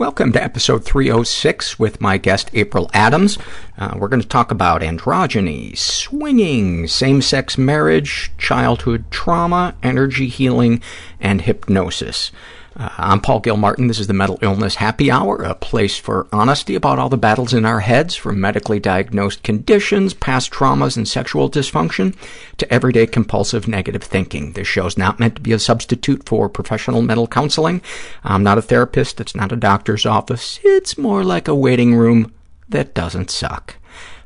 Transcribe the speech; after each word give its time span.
Welcome 0.00 0.32
to 0.32 0.42
episode 0.42 0.82
306 0.82 1.78
with 1.78 2.00
my 2.00 2.16
guest 2.16 2.48
April 2.54 2.90
Adams. 2.94 3.36
Uh, 3.76 3.98
we're 3.98 4.08
going 4.08 4.22
to 4.22 4.26
talk 4.26 4.50
about 4.50 4.80
androgyny, 4.80 5.76
swinging, 5.76 6.88
same-sex 6.88 7.58
marriage, 7.58 8.32
childhood 8.38 9.04
trauma, 9.10 9.74
energy 9.82 10.28
healing, 10.28 10.80
and 11.20 11.42
hypnosis. 11.42 12.32
Uh, 12.76 12.88
I'm 12.98 13.20
Paul 13.20 13.40
Gilmartin. 13.40 13.88
This 13.88 13.98
is 13.98 14.06
the 14.06 14.12
Mental 14.12 14.38
Illness 14.42 14.76
Happy 14.76 15.10
Hour, 15.10 15.42
a 15.42 15.56
place 15.56 15.98
for 15.98 16.28
honesty 16.32 16.76
about 16.76 17.00
all 17.00 17.08
the 17.08 17.16
battles 17.16 17.52
in 17.52 17.64
our 17.64 17.80
heads, 17.80 18.14
from 18.14 18.40
medically 18.40 18.78
diagnosed 18.78 19.42
conditions, 19.42 20.14
past 20.14 20.52
traumas, 20.52 20.96
and 20.96 21.08
sexual 21.08 21.50
dysfunction, 21.50 22.14
to 22.58 22.72
everyday 22.72 23.08
compulsive 23.08 23.66
negative 23.66 24.04
thinking. 24.04 24.52
This 24.52 24.76
is 24.76 24.96
not 24.96 25.18
meant 25.18 25.34
to 25.34 25.42
be 25.42 25.52
a 25.52 25.58
substitute 25.58 26.28
for 26.28 26.48
professional 26.48 27.02
mental 27.02 27.26
counseling. 27.26 27.82
I'm 28.22 28.44
not 28.44 28.58
a 28.58 28.62
therapist. 28.62 29.20
It's 29.20 29.34
not 29.34 29.50
a 29.50 29.56
doctor's 29.56 30.06
office. 30.06 30.60
It's 30.62 30.96
more 30.96 31.24
like 31.24 31.48
a 31.48 31.56
waiting 31.56 31.96
room 31.96 32.32
that 32.68 32.94
doesn't 32.94 33.30
suck. 33.30 33.76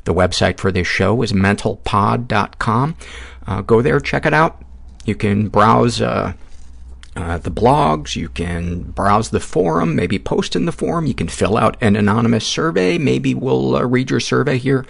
The 0.04 0.12
website 0.12 0.58
for 0.58 0.70
this 0.70 0.86
show 0.86 1.22
is 1.22 1.32
mentalpod.com. 1.32 2.96
Uh, 3.46 3.62
go 3.62 3.80
there, 3.80 4.00
check 4.00 4.26
it 4.26 4.34
out. 4.34 4.62
You 5.06 5.14
can 5.14 5.48
browse 5.48 6.02
uh, 6.02 6.34
the 7.14 7.50
blogs, 7.50 8.16
you 8.16 8.28
can 8.28 8.82
browse 8.82 9.30
the 9.30 9.40
forum, 9.40 9.94
maybe 9.94 10.18
post 10.18 10.56
in 10.56 10.64
the 10.64 10.72
forum, 10.72 11.06
you 11.06 11.14
can 11.14 11.28
fill 11.28 11.56
out 11.56 11.76
an 11.80 11.96
anonymous 11.96 12.46
survey, 12.46 12.98
maybe 12.98 13.34
we'll 13.34 13.76
uh, 13.76 13.82
read 13.82 14.10
your 14.10 14.20
survey 14.20 14.58
here 14.58 14.84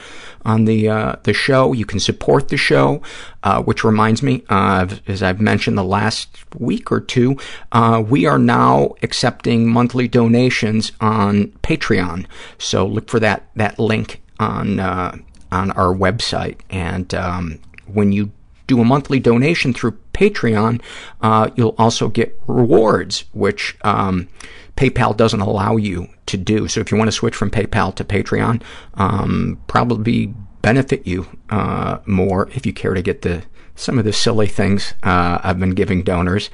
on 0.45 0.65
the 0.65 0.89
uh, 0.89 1.17
the 1.23 1.33
show. 1.33 1.73
You 1.73 1.85
can 1.85 2.01
support 2.01 2.49
the 2.49 2.57
show, 2.57 3.03
uh, 3.43 3.63
which 3.63 3.85
reminds 3.85 4.23
me, 4.23 4.43
uh, 4.49 4.87
as 5.07 5.23
I've 5.23 5.41
mentioned 5.41 5.79
the 5.79 5.85
last 5.85 6.29
week 6.59 6.93
or 6.93 7.01
two, 7.01 7.37
uh, 7.73 8.03
we 8.07 8.27
are 8.27 8.39
now 8.39 8.95
accepting 9.03 9.69
monthly 9.69 10.09
donations 10.09 10.93
on 11.01 11.49
Patreon. 11.63 12.27
So 12.59 12.87
look 12.87 13.09
for 13.09 13.21
that 13.21 13.49
that 13.57 13.79
link 13.79 14.23
on 14.39 14.81
uh, 14.81 15.17
on 15.51 15.71
our 15.73 15.95
website, 15.95 16.61
and 16.71 17.15
um, 17.15 17.61
when 17.87 18.13
you 18.13 18.33
do 18.67 18.81
a 18.81 18.85
monthly 18.85 19.21
donation 19.21 19.73
through 19.73 19.99
Patreon, 20.13 20.81
uh, 21.21 21.51
you'll 21.57 21.75
also 21.79 22.09
get 22.09 22.39
rewards, 22.47 23.25
which 23.33 23.77
um, 23.83 24.29
PayPal 24.77 25.17
doesn't 25.17 25.41
allow 25.41 25.77
you 25.77 26.09
to 26.27 26.37
do. 26.37 26.69
So 26.69 26.81
if 26.81 26.91
you 26.91 26.99
want 26.99 27.09
to 27.09 27.13
switch 27.13 27.35
from 27.35 27.51
PayPal 27.51 27.95
to 27.97 28.05
Patreon, 28.05 28.63
um, 28.95 29.61
probably 29.67 30.35
benefit 30.63 31.07
you 31.07 31.27
uh, 31.51 31.99
more 32.07 32.49
if 32.55 32.65
you 32.65 32.73
care 32.73 32.95
to 32.95 33.03
get 33.03 33.23
the 33.23 33.43
some 33.77 33.99
of 33.99 34.05
the 34.05 34.13
silly 34.13 34.47
things 34.47 34.95
uh, 35.03 35.39
I've 35.43 35.59
been 35.59 35.71
giving 35.71 36.05
donors. 36.05 36.49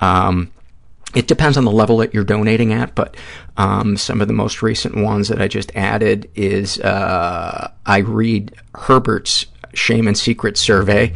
Um, 0.00 0.50
it 1.14 1.28
depends 1.28 1.56
on 1.56 1.64
the 1.64 1.70
level 1.70 1.98
that 1.98 2.12
you're 2.12 2.24
donating 2.24 2.72
at, 2.72 2.94
but 2.96 3.16
um, 3.56 3.96
some 3.96 4.20
of 4.20 4.26
the 4.26 4.34
most 4.34 4.60
recent 4.62 4.96
ones 4.96 5.28
that 5.28 5.40
I 5.40 5.46
just 5.46 5.74
added 5.76 6.28
is 6.34 6.80
uh, 6.80 7.70
I 7.86 7.98
read 7.98 8.54
Herbert's 8.74 9.46
Shame 9.76 10.06
and 10.06 10.16
Secret 10.16 10.56
survey, 10.56 11.12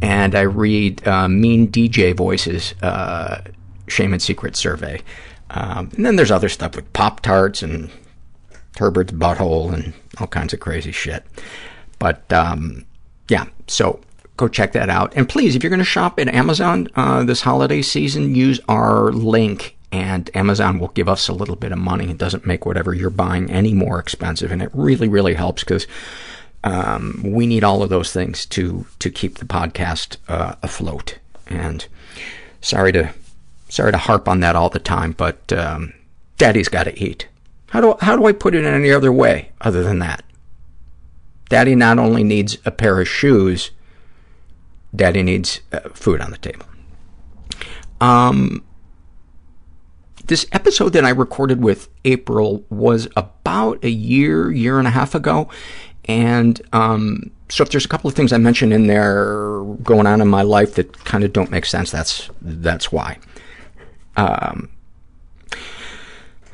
and 0.00 0.34
I 0.34 0.42
read 0.42 1.06
uh, 1.06 1.28
Mean 1.28 1.68
DJ 1.70 2.14
Voices 2.14 2.74
uh, 2.82 3.42
Shame 3.88 4.12
and 4.12 4.22
Secret 4.22 4.56
survey. 4.56 5.02
Um, 5.50 5.90
and 5.96 6.06
then 6.06 6.16
there's 6.16 6.30
other 6.30 6.48
stuff 6.48 6.74
like 6.74 6.92
Pop-Tarts 6.92 7.62
and 7.62 7.90
Herbert's 8.78 9.12
Butthole 9.12 9.72
and 9.72 9.92
all 10.18 10.26
kinds 10.26 10.54
of 10.54 10.60
crazy 10.60 10.92
shit. 10.92 11.24
But, 11.98 12.32
um, 12.32 12.86
yeah, 13.28 13.46
so 13.66 14.00
go 14.36 14.48
check 14.48 14.72
that 14.72 14.88
out. 14.88 15.12
And 15.14 15.28
please, 15.28 15.54
if 15.54 15.62
you're 15.62 15.70
going 15.70 15.78
to 15.78 15.84
shop 15.84 16.18
at 16.18 16.28
Amazon 16.28 16.88
uh, 16.96 17.22
this 17.24 17.42
holiday 17.42 17.82
season, 17.82 18.34
use 18.34 18.60
our 18.68 19.12
link 19.12 19.76
and 19.92 20.30
Amazon 20.34 20.78
will 20.78 20.88
give 20.88 21.08
us 21.08 21.28
a 21.28 21.34
little 21.34 21.54
bit 21.54 21.70
of 21.70 21.78
money. 21.78 22.10
It 22.10 22.18
doesn't 22.18 22.46
make 22.46 22.64
whatever 22.64 22.94
you're 22.94 23.10
buying 23.10 23.50
any 23.50 23.74
more 23.74 23.98
expensive, 23.98 24.50
and 24.50 24.62
it 24.62 24.70
really, 24.72 25.06
really 25.06 25.34
helps 25.34 25.62
because 25.62 25.86
um, 26.64 27.20
we 27.24 27.46
need 27.46 27.64
all 27.64 27.82
of 27.82 27.90
those 27.90 28.12
things 28.12 28.46
to 28.46 28.86
to 28.98 29.10
keep 29.10 29.38
the 29.38 29.44
podcast 29.44 30.16
uh, 30.28 30.54
afloat. 30.62 31.18
And 31.46 31.86
sorry 32.60 32.92
to 32.92 33.12
sorry 33.68 33.92
to 33.92 33.98
harp 33.98 34.28
on 34.28 34.40
that 34.40 34.56
all 34.56 34.68
the 34.68 34.78
time, 34.78 35.12
but 35.12 35.52
um, 35.52 35.92
Daddy's 36.38 36.68
got 36.68 36.84
to 36.84 36.98
eat. 36.98 37.28
How 37.70 37.80
do 37.80 37.96
how 38.00 38.16
do 38.16 38.26
I 38.26 38.32
put 38.32 38.54
it 38.54 38.64
in 38.64 38.74
any 38.74 38.92
other 38.92 39.12
way 39.12 39.50
other 39.60 39.82
than 39.82 39.98
that? 40.00 40.24
Daddy 41.48 41.74
not 41.74 41.98
only 41.98 42.24
needs 42.24 42.56
a 42.64 42.70
pair 42.70 43.00
of 43.00 43.08
shoes, 43.08 43.70
Daddy 44.94 45.22
needs 45.22 45.60
uh, 45.72 45.80
food 45.90 46.20
on 46.20 46.30
the 46.30 46.38
table. 46.38 46.66
Um, 48.00 48.64
this 50.26 50.46
episode 50.52 50.92
that 50.94 51.04
I 51.04 51.10
recorded 51.10 51.62
with 51.62 51.88
April 52.04 52.64
was 52.70 53.08
about 53.16 53.84
a 53.84 53.90
year, 53.90 54.50
year 54.50 54.78
and 54.78 54.88
a 54.88 54.90
half 54.90 55.14
ago, 55.14 55.48
and 56.06 56.60
um, 56.72 57.30
so 57.48 57.62
if 57.62 57.70
there's 57.70 57.84
a 57.84 57.88
couple 57.88 58.08
of 58.08 58.14
things 58.14 58.32
I 58.32 58.38
mentioned 58.38 58.72
in 58.72 58.86
there 58.86 59.62
going 59.82 60.06
on 60.06 60.20
in 60.20 60.28
my 60.28 60.42
life 60.42 60.74
that 60.74 61.04
kind 61.04 61.22
of 61.22 61.32
don't 61.32 61.50
make 61.50 61.66
sense, 61.66 61.90
that's 61.90 62.30
that's 62.40 62.90
why. 62.90 63.18
Um, 64.16 64.70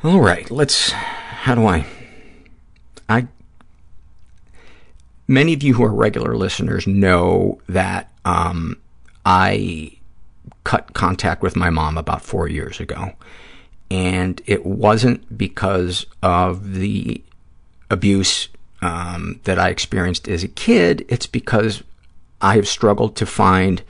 all 0.03 0.19
right, 0.19 0.49
let's. 0.51 0.91
How 0.91 1.55
do 1.55 1.65
I? 1.65 1.85
I. 3.07 3.27
Many 5.27 5.53
of 5.53 5.63
you 5.63 5.73
who 5.73 5.83
are 5.83 5.93
regular 5.93 6.35
listeners 6.35 6.85
know 6.85 7.61
that 7.67 8.11
um, 8.25 8.77
I 9.25 9.97
cut 10.63 10.93
contact 10.93 11.41
with 11.41 11.55
my 11.55 11.69
mom 11.69 11.97
about 11.97 12.21
four 12.21 12.47
years 12.47 12.79
ago, 12.79 13.13
and 13.89 14.41
it 14.45 14.65
wasn't 14.65 15.37
because 15.37 16.05
of 16.21 16.73
the 16.75 17.23
abuse 17.89 18.49
um, 18.81 19.39
that 19.43 19.59
I 19.59 19.69
experienced 19.69 20.27
as 20.27 20.43
a 20.43 20.47
kid, 20.47 21.05
it's 21.09 21.27
because 21.27 21.83
I 22.41 22.55
have 22.55 22.67
struggled 22.67 23.15
to 23.17 23.25
find 23.25 23.81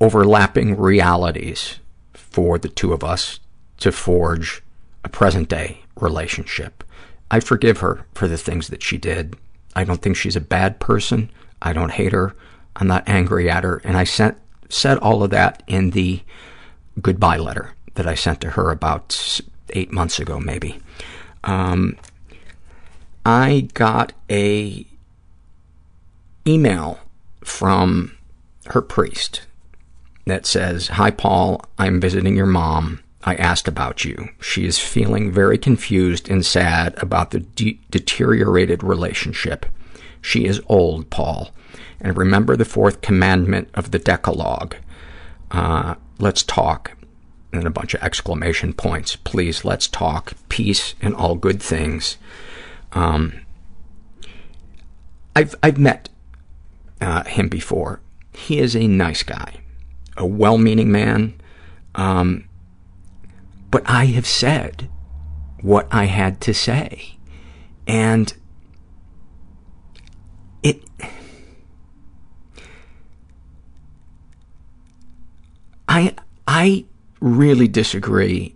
overlapping 0.00 0.76
realities 0.76 1.78
for 2.14 2.58
the 2.58 2.68
two 2.68 2.92
of 2.92 3.04
us 3.04 3.40
to 3.78 3.92
forge 3.92 4.62
a 5.04 5.08
present-day 5.08 5.82
relationship. 5.96 6.84
I 7.30 7.40
forgive 7.40 7.78
her 7.78 8.06
for 8.14 8.28
the 8.28 8.36
things 8.38 8.68
that 8.68 8.82
she 8.82 8.98
did. 8.98 9.36
I 9.74 9.84
don't 9.84 10.02
think 10.02 10.16
she's 10.16 10.36
a 10.36 10.40
bad 10.40 10.80
person. 10.80 11.30
I 11.62 11.72
don't 11.72 11.92
hate 11.92 12.12
her. 12.12 12.34
I'm 12.76 12.86
not 12.86 13.08
angry 13.08 13.50
at 13.50 13.64
her. 13.64 13.80
And 13.84 13.96
I 13.96 14.04
sent, 14.04 14.36
said 14.68 14.98
all 14.98 15.22
of 15.22 15.30
that 15.30 15.62
in 15.66 15.90
the 15.90 16.20
goodbye 17.00 17.38
letter 17.38 17.74
that 17.94 18.06
I 18.06 18.14
sent 18.14 18.40
to 18.42 18.50
her 18.50 18.70
about 18.70 19.40
eight 19.70 19.92
months 19.92 20.18
ago, 20.18 20.40
maybe. 20.40 20.78
Um, 21.44 21.96
I 23.24 23.68
got 23.74 24.12
a 24.30 24.86
email 26.46 26.98
from 27.42 28.16
her 28.66 28.80
priest 28.80 29.42
that 30.26 30.46
says, 30.46 30.88
Hi, 30.88 31.10
Paul, 31.10 31.64
I'm 31.78 32.00
visiting 32.00 32.36
your 32.36 32.46
mom. 32.46 33.00
I 33.22 33.34
asked 33.34 33.68
about 33.68 34.04
you. 34.04 34.30
She 34.40 34.64
is 34.64 34.78
feeling 34.78 35.30
very 35.30 35.58
confused 35.58 36.30
and 36.30 36.44
sad 36.44 36.94
about 37.02 37.32
the 37.32 37.40
de- 37.40 37.78
deteriorated 37.90 38.82
relationship. 38.82 39.66
She 40.22 40.46
is 40.46 40.62
old, 40.68 41.10
Paul. 41.10 41.50
And 42.00 42.16
remember 42.16 42.56
the 42.56 42.64
fourth 42.64 43.02
commandment 43.02 43.68
of 43.74 43.90
the 43.90 43.98
Decalogue. 43.98 44.76
Uh, 45.50 45.96
let's 46.18 46.42
talk. 46.42 46.92
And 47.52 47.66
a 47.66 47.70
bunch 47.70 47.92
of 47.92 48.02
exclamation 48.02 48.72
points. 48.72 49.16
Please, 49.16 49.64
let's 49.64 49.88
talk. 49.88 50.32
Peace 50.48 50.94
and 51.02 51.14
all 51.14 51.34
good 51.34 51.60
things. 51.60 52.16
Um, 52.92 53.40
I've 55.34 55.54
I've 55.62 55.78
met 55.78 56.08
uh, 57.00 57.24
him 57.24 57.48
before. 57.48 58.00
He 58.32 58.58
is 58.58 58.76
a 58.76 58.86
nice 58.86 59.22
guy, 59.22 59.60
a 60.16 60.26
well-meaning 60.26 60.90
man. 60.90 61.34
Um, 61.94 62.48
but 63.70 63.82
I 63.86 64.06
have 64.06 64.26
said 64.26 64.88
what 65.60 65.86
I 65.90 66.04
had 66.04 66.40
to 66.42 66.54
say, 66.54 67.18
and 67.86 68.32
it. 70.62 70.82
I 75.88 76.14
I 76.46 76.84
really 77.20 77.68
disagree 77.68 78.54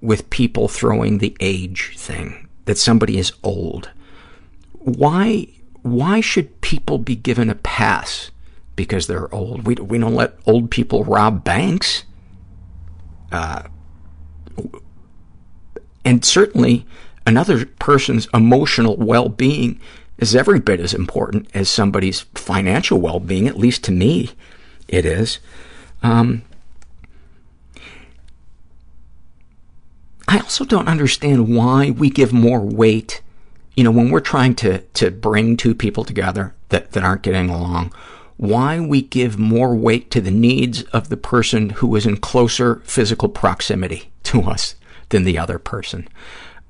with 0.00 0.28
people 0.30 0.68
throwing 0.68 1.18
the 1.18 1.36
age 1.40 1.94
thing 1.96 2.41
that 2.64 2.78
somebody 2.78 3.18
is 3.18 3.32
old. 3.42 3.90
Why 4.72 5.48
why 5.82 6.20
should 6.20 6.60
people 6.60 6.98
be 6.98 7.16
given 7.16 7.50
a 7.50 7.54
pass 7.56 8.30
because 8.76 9.06
they're 9.06 9.32
old? 9.34 9.66
We 9.66 9.74
we 9.74 9.98
don't 9.98 10.14
let 10.14 10.38
old 10.46 10.70
people 10.70 11.04
rob 11.04 11.44
banks. 11.44 12.04
Uh, 13.30 13.62
and 16.04 16.24
certainly 16.24 16.84
another 17.26 17.64
person's 17.64 18.28
emotional 18.34 18.96
well-being 18.96 19.80
is 20.18 20.36
every 20.36 20.60
bit 20.60 20.80
as 20.80 20.92
important 20.92 21.48
as 21.54 21.68
somebody's 21.68 22.20
financial 22.34 23.00
well-being, 23.00 23.48
at 23.48 23.56
least 23.56 23.84
to 23.84 23.92
me 23.92 24.30
it 24.88 25.06
is. 25.06 25.38
Um, 26.02 26.42
I 30.32 30.38
also 30.38 30.64
don't 30.64 30.88
understand 30.88 31.54
why 31.54 31.90
we 31.90 32.08
give 32.08 32.32
more 32.32 32.60
weight, 32.60 33.20
you 33.76 33.84
know, 33.84 33.90
when 33.90 34.08
we're 34.08 34.20
trying 34.20 34.54
to, 34.56 34.78
to 34.78 35.10
bring 35.10 35.58
two 35.58 35.74
people 35.74 36.04
together 36.04 36.54
that, 36.70 36.92
that 36.92 37.04
aren't 37.04 37.20
getting 37.20 37.50
along, 37.50 37.92
why 38.38 38.80
we 38.80 39.02
give 39.02 39.38
more 39.38 39.76
weight 39.76 40.10
to 40.12 40.22
the 40.22 40.30
needs 40.30 40.84
of 40.84 41.10
the 41.10 41.18
person 41.18 41.68
who 41.68 41.94
is 41.96 42.06
in 42.06 42.16
closer 42.16 42.76
physical 42.76 43.28
proximity 43.28 44.10
to 44.22 44.40
us 44.44 44.74
than 45.10 45.24
the 45.24 45.36
other 45.36 45.58
person. 45.58 46.08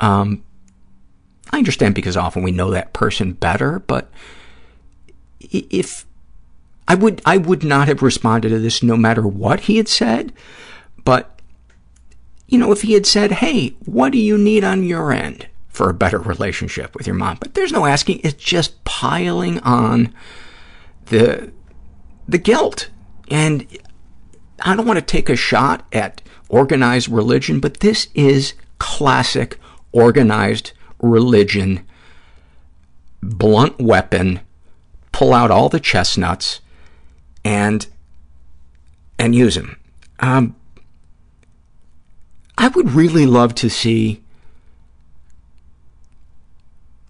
Um, 0.01 0.43
I 1.53 1.59
understand 1.59 1.95
because 1.95 2.17
often 2.17 2.43
we 2.43 2.51
know 2.51 2.73
that 2.73 2.93
person 2.93 3.33
better, 3.33 3.79
but 3.79 4.11
if 5.39 6.05
I 6.89 6.97
would, 6.97 7.23
I 7.25 7.37
would 7.37 7.63
not 7.63 7.87
have 7.87 8.03
responded 8.03 8.49
to 8.49 8.59
this 8.59 8.83
no 8.83 8.97
matter 8.97 9.25
what 9.25 9.61
he 9.61 9.77
had 9.77 9.87
said, 9.87 10.33
but 11.05 11.39
you 12.53 12.59
know, 12.59 12.71
if 12.71 12.83
he 12.83 12.93
had 12.93 13.07
said, 13.07 13.33
hey, 13.33 13.69
what 13.87 14.13
do 14.13 14.19
you 14.19 14.37
need 14.37 14.63
on 14.63 14.85
your 14.85 15.11
end 15.11 15.49
for 15.69 15.89
a 15.89 15.95
better 15.95 16.19
relationship 16.19 16.95
with 16.95 17.07
your 17.07 17.17
mom? 17.17 17.39
But 17.41 17.55
there's 17.55 17.73
no 17.73 17.87
asking. 17.87 18.21
It's 18.23 18.45
just 18.45 18.85
piling 18.85 19.59
on 19.61 20.13
the, 21.07 21.51
the 22.29 22.37
guilt. 22.37 22.91
And 23.29 23.67
I 24.61 24.77
don't 24.77 24.87
want 24.87 24.99
to 24.99 25.05
take 25.05 25.31
a 25.31 25.35
shot 25.35 25.87
at 25.95 26.21
organized 26.51 27.09
religion, 27.09 27.59
but 27.59 27.81
this 27.81 28.09
is 28.13 28.53
classic 28.79 29.59
organized 29.91 30.73
religion, 31.01 31.87
blunt 33.23 33.81
weapon, 33.81 34.41
pull 35.11 35.33
out 35.33 35.51
all 35.51 35.71
the 35.71 35.81
chestnuts 35.81 36.61
and 37.47 37.87
and 39.19 39.35
use 39.35 39.55
them. 39.55 39.79
Um, 40.21 40.55
I 42.63 42.69
would 42.69 42.93
really 42.93 43.27
love 43.27 43.57
to 43.57 43.69
see 43.69 44.23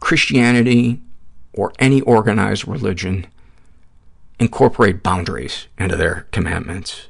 Christianity 0.01 1.03
or 1.53 1.75
any 1.79 2.01
organized 2.01 2.67
religion 2.67 3.27
incorporate 4.41 5.03
boundaries 5.03 5.67
into 5.77 5.95
their 5.95 6.27
commandments. 6.31 7.09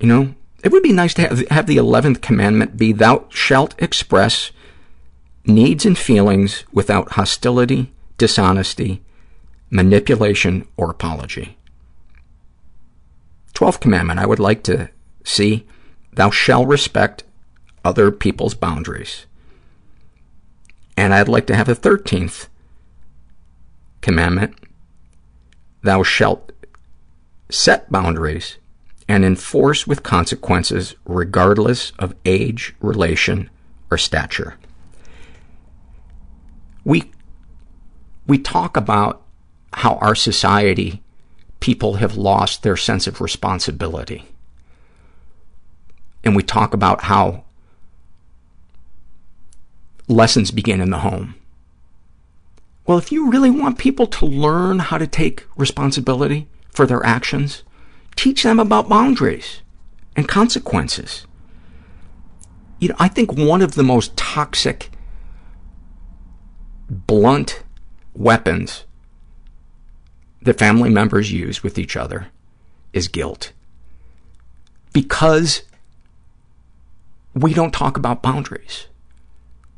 You 0.00 0.06
know, 0.06 0.34
it 0.64 0.72
would 0.72 0.82
be 0.82 0.94
nice 0.94 1.12
to 1.12 1.28
have, 1.28 1.46
have 1.48 1.66
the 1.66 1.76
11th 1.76 2.22
commandment 2.22 2.78
be, 2.78 2.92
thou 2.92 3.26
shalt 3.28 3.74
express 3.82 4.50
needs 5.44 5.84
and 5.84 5.98
feelings 5.98 6.64
without 6.72 7.12
hostility, 7.12 7.92
dishonesty, 8.16 9.02
manipulation, 9.68 10.66
or 10.78 10.88
apology. 10.88 11.58
12th 13.52 13.80
commandment, 13.80 14.20
I 14.20 14.26
would 14.26 14.40
like 14.40 14.62
to 14.62 14.88
see, 15.22 15.66
thou 16.14 16.30
shalt 16.30 16.66
respect 16.66 17.24
other 17.86 18.10
people's 18.10 18.54
boundaries. 18.54 19.26
And 20.96 21.14
I'd 21.14 21.28
like 21.28 21.46
to 21.46 21.54
have 21.54 21.68
a 21.68 21.74
13th 21.74 22.48
commandment, 24.00 24.54
thou 25.82 26.02
shalt 26.02 26.50
set 27.48 27.90
boundaries 27.90 28.56
and 29.08 29.24
enforce 29.24 29.86
with 29.86 30.02
consequences 30.02 30.96
regardless 31.04 31.92
of 31.98 32.14
age, 32.24 32.74
relation, 32.80 33.48
or 33.88 33.96
stature. 33.96 34.56
We, 36.84 37.12
we 38.26 38.38
talk 38.38 38.76
about 38.76 39.22
how 39.74 39.94
our 39.96 40.16
society, 40.16 41.02
people 41.60 41.94
have 41.94 42.16
lost 42.16 42.64
their 42.64 42.76
sense 42.76 43.06
of 43.06 43.20
responsibility. 43.20 44.24
And 46.24 46.34
we 46.34 46.42
talk 46.42 46.74
about 46.74 47.04
how 47.04 47.45
lessons 50.08 50.50
begin 50.50 50.80
in 50.80 50.90
the 50.90 50.98
home. 50.98 51.34
Well, 52.86 52.98
if 52.98 53.10
you 53.10 53.28
really 53.30 53.50
want 53.50 53.78
people 53.78 54.06
to 54.06 54.26
learn 54.26 54.78
how 54.78 54.98
to 54.98 55.06
take 55.06 55.44
responsibility 55.56 56.48
for 56.70 56.86
their 56.86 57.04
actions, 57.04 57.64
teach 58.14 58.44
them 58.44 58.60
about 58.60 58.88
boundaries 58.88 59.62
and 60.14 60.28
consequences. 60.28 61.26
You 62.78 62.88
know, 62.90 62.96
I 62.98 63.08
think 63.08 63.32
one 63.32 63.62
of 63.62 63.74
the 63.74 63.82
most 63.82 64.16
toxic, 64.16 64.90
blunt 66.88 67.62
weapons 68.14 68.84
that 70.42 70.58
family 70.58 70.90
members 70.90 71.32
use 71.32 71.62
with 71.62 71.78
each 71.78 71.96
other 71.96 72.28
is 72.92 73.08
guilt. 73.08 73.52
Because 74.92 75.62
we 77.34 77.52
don't 77.52 77.72
talk 77.72 77.96
about 77.96 78.22
boundaries. 78.22 78.86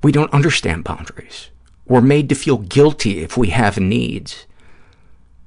We 0.03 0.12
don't 0.12 0.33
understand 0.33 0.85
boundaries. 0.85 1.50
We're 1.87 2.00
made 2.00 2.29
to 2.29 2.35
feel 2.35 2.59
guilty 2.59 3.21
if 3.21 3.37
we 3.37 3.49
have 3.49 3.79
needs. 3.79 4.47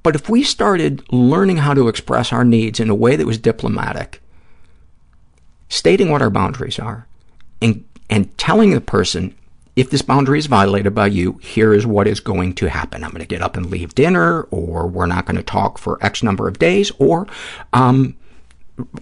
But 0.04 0.16
if 0.16 0.28
we 0.28 0.44
started 0.44 1.04
learning 1.12 1.58
how 1.58 1.74
to 1.74 1.88
express 1.88 2.34
our 2.34 2.44
needs 2.44 2.80
in 2.80 2.90
a 2.90 2.96
way 2.96 3.16
that 3.16 3.28
was 3.28 3.38
diplomatic, 3.38 4.22
stating 5.70 6.10
what 6.10 6.22
our 6.22 6.32
boundaries 6.32 6.80
are, 6.80 7.08
and, 7.62 7.86
and 8.10 8.36
telling 8.38 8.72
the 8.72 8.82
person, 8.82 9.36
if 9.76 9.90
this 9.90 10.02
boundary 10.02 10.40
is 10.40 10.48
violated 10.48 10.96
by 10.96 11.08
you, 11.08 11.34
here 11.44 11.74
is 11.74 11.86
what 11.86 12.08
is 12.08 12.20
going 12.20 12.56
to 12.56 12.70
happen. 12.70 13.04
I'm 13.04 13.12
going 13.12 13.22
to 13.22 13.28
get 13.28 13.44
up 13.44 13.56
and 13.56 13.68
leave 13.68 13.96
dinner, 13.96 14.42
or 14.44 14.88
we're 14.88 15.06
not 15.06 15.26
going 15.26 15.38
to 15.38 15.44
talk 15.44 15.78
for 15.78 16.04
X 16.04 16.24
number 16.24 16.48
of 16.48 16.60
days, 16.60 16.92
or 16.98 17.28
um, 17.72 18.18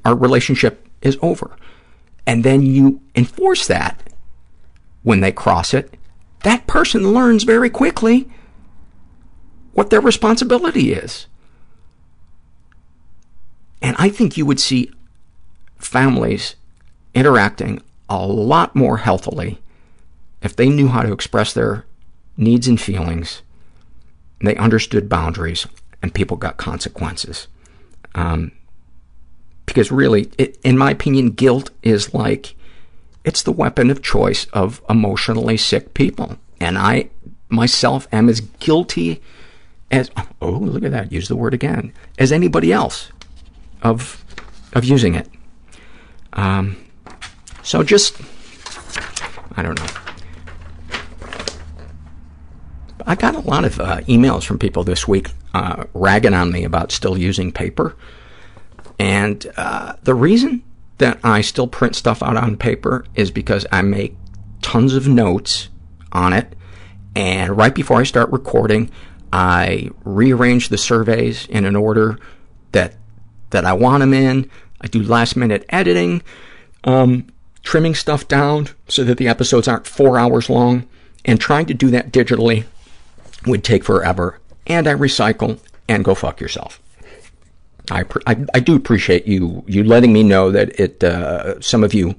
our 0.05 0.15
relationship 0.15 0.87
is 1.01 1.17
over. 1.21 1.55
And 2.27 2.43
then 2.43 2.61
you 2.61 3.01
enforce 3.15 3.65
that 3.67 4.03
when 5.03 5.21
they 5.21 5.31
cross 5.31 5.73
it, 5.73 5.95
that 6.43 6.67
person 6.67 7.13
learns 7.13 7.43
very 7.43 7.69
quickly 7.69 8.29
what 9.73 9.89
their 9.89 10.01
responsibility 10.01 10.93
is. 10.93 11.27
And 13.81 13.95
I 13.97 14.09
think 14.09 14.35
you 14.35 14.45
would 14.45 14.59
see 14.59 14.91
families 15.77 16.55
interacting 17.13 17.81
a 18.09 18.25
lot 18.25 18.75
more 18.75 18.97
healthily 18.97 19.59
if 20.41 20.55
they 20.55 20.69
knew 20.69 20.87
how 20.87 21.01
to 21.01 21.13
express 21.13 21.53
their 21.53 21.85
needs 22.37 22.67
and 22.67 22.79
feelings, 22.79 23.41
they 24.41 24.55
understood 24.55 25.09
boundaries, 25.09 25.67
and 26.01 26.13
people 26.13 26.37
got 26.37 26.57
consequences. 26.57 27.47
Um, 28.15 28.51
because 29.65 29.91
really, 29.91 30.31
it, 30.37 30.57
in 30.63 30.77
my 30.77 30.91
opinion, 30.91 31.31
guilt 31.31 31.71
is 31.83 32.13
like, 32.13 32.55
it's 33.23 33.43
the 33.43 33.51
weapon 33.51 33.89
of 33.89 34.01
choice 34.01 34.45
of 34.45 34.81
emotionally 34.89 35.57
sick 35.57 35.93
people. 35.93 36.37
And 36.59 36.77
I 36.77 37.09
myself 37.49 38.07
am 38.11 38.29
as 38.29 38.41
guilty 38.41 39.21
as, 39.91 40.11
oh, 40.41 40.51
look 40.51 40.83
at 40.83 40.91
that, 40.91 41.11
use 41.11 41.27
the 41.27 41.35
word 41.35 41.53
again, 41.53 41.93
as 42.17 42.31
anybody 42.31 42.71
else 42.71 43.11
of, 43.81 44.23
of 44.73 44.85
using 44.85 45.15
it. 45.15 45.27
Um, 46.33 46.77
so 47.63 47.81
just, 47.83 48.19
I 49.55 49.63
don't 49.63 49.79
know. 49.79 49.87
I 53.05 53.15
got 53.15 53.33
a 53.33 53.39
lot 53.39 53.65
of 53.65 53.79
uh, 53.79 54.01
emails 54.01 54.45
from 54.45 54.59
people 54.59 54.83
this 54.83 55.07
week 55.07 55.29
uh, 55.53 55.85
ragging 55.93 56.35
on 56.35 56.51
me 56.51 56.63
about 56.63 56.91
still 56.91 57.17
using 57.17 57.51
paper. 57.51 57.95
And 58.99 59.45
uh, 59.57 59.93
the 60.03 60.13
reason 60.13 60.61
that 60.99 61.19
I 61.23 61.41
still 61.41 61.67
print 61.67 61.95
stuff 61.95 62.21
out 62.21 62.37
on 62.37 62.55
paper 62.55 63.05
is 63.15 63.31
because 63.31 63.65
I 63.71 63.81
make 63.81 64.15
tons 64.61 64.93
of 64.93 65.07
notes 65.07 65.69
on 66.11 66.33
it. 66.33 66.53
And 67.15 67.57
right 67.57 67.73
before 67.73 67.99
I 67.99 68.03
start 68.03 68.31
recording, 68.31 68.91
I 69.33 69.89
rearrange 70.03 70.69
the 70.69 70.77
surveys 70.77 71.45
in 71.47 71.65
an 71.65 71.75
order 71.75 72.17
that 72.71 72.95
that 73.49 73.65
I 73.65 73.73
want 73.73 74.01
them 74.01 74.13
in. 74.13 74.49
I 74.81 74.87
do 74.87 75.01
last 75.01 75.35
minute 75.35 75.65
editing, 75.69 76.21
um, 76.83 77.27
trimming 77.63 77.95
stuff 77.95 78.27
down 78.27 78.67
so 78.87 79.03
that 79.03 79.17
the 79.17 79.27
episodes 79.27 79.67
aren't 79.67 79.87
four 79.87 80.19
hours 80.19 80.49
long, 80.49 80.87
and 81.25 81.41
trying 81.41 81.65
to 81.65 81.73
do 81.73 81.89
that 81.89 82.11
digitally 82.11 82.65
would 83.45 83.63
take 83.63 83.83
forever. 83.83 84.39
And 84.67 84.87
I 84.87 84.93
recycle 84.93 85.59
and 85.87 86.05
go 86.05 86.13
fuck 86.13 86.39
yourself. 86.39 86.79
I, 87.91 88.05
I, 88.27 88.45
I 88.53 88.59
do 88.59 88.75
appreciate 88.75 89.25
you 89.25 89.63
you 89.67 89.83
letting 89.83 90.13
me 90.13 90.23
know 90.23 90.51
that 90.51 90.79
it 90.79 91.03
uh, 91.03 91.59
some 91.61 91.83
of 91.83 91.93
you 91.93 92.15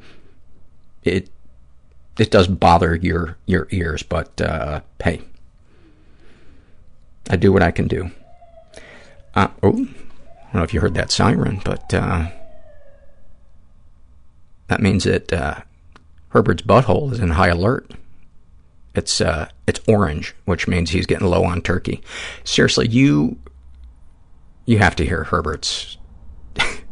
it 1.04 1.30
it 2.18 2.30
does 2.30 2.46
bother 2.46 2.96
your 2.96 3.36
your 3.46 3.66
ears, 3.70 4.02
but 4.02 4.40
uh, 4.40 4.80
hey, 5.02 5.22
I 7.30 7.36
do 7.36 7.52
what 7.52 7.62
I 7.62 7.70
can 7.70 7.88
do. 7.88 8.10
Uh, 9.34 9.48
oh, 9.62 9.68
I 9.68 9.72
don't 9.72 10.54
know 10.54 10.62
if 10.62 10.74
you 10.74 10.80
heard 10.80 10.94
that 10.94 11.12
siren, 11.12 11.60
but 11.64 11.94
uh, 11.94 12.28
that 14.66 14.80
means 14.80 15.04
that 15.04 15.32
uh, 15.32 15.60
Herbert's 16.30 16.62
butthole 16.62 17.12
is 17.12 17.20
in 17.20 17.30
high 17.30 17.48
alert. 17.48 17.92
It's 18.94 19.20
uh, 19.20 19.48
it's 19.66 19.80
orange, 19.86 20.34
which 20.44 20.66
means 20.66 20.90
he's 20.90 21.06
getting 21.06 21.28
low 21.28 21.44
on 21.44 21.62
turkey. 21.62 22.02
Seriously, 22.42 22.88
you 22.88 23.38
you 24.66 24.78
have 24.78 24.96
to 24.96 25.04
hear 25.04 25.24
Herbert's 25.24 25.96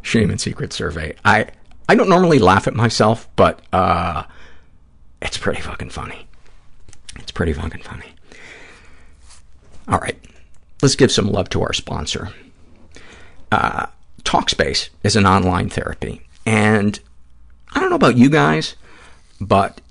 shame 0.01 0.29
and 0.29 0.39
secret 0.39 0.73
survey. 0.73 1.15
I 1.23 1.47
I 1.87 1.95
don't 1.95 2.09
normally 2.09 2.39
laugh 2.39 2.67
at 2.67 2.75
myself, 2.75 3.27
but 3.35 3.61
uh, 3.73 4.23
it's 5.21 5.37
pretty 5.37 5.61
fucking 5.61 5.89
funny. 5.89 6.27
It's 7.17 7.31
pretty 7.31 7.53
fucking 7.53 7.81
funny. 7.81 8.13
All 9.87 9.97
right. 9.97 10.17
Let's 10.81 10.95
give 10.95 11.11
some 11.11 11.31
love 11.31 11.49
to 11.49 11.61
our 11.61 11.73
sponsor. 11.73 12.29
Uh, 13.51 13.87
Talkspace 14.23 14.89
is 15.03 15.15
an 15.15 15.25
online 15.25 15.69
therapy. 15.69 16.21
And 16.45 16.99
I 17.73 17.79
don't 17.79 17.89
know 17.89 17.95
about 17.95 18.17
you 18.17 18.29
guys, 18.29 18.75
but 19.41 19.81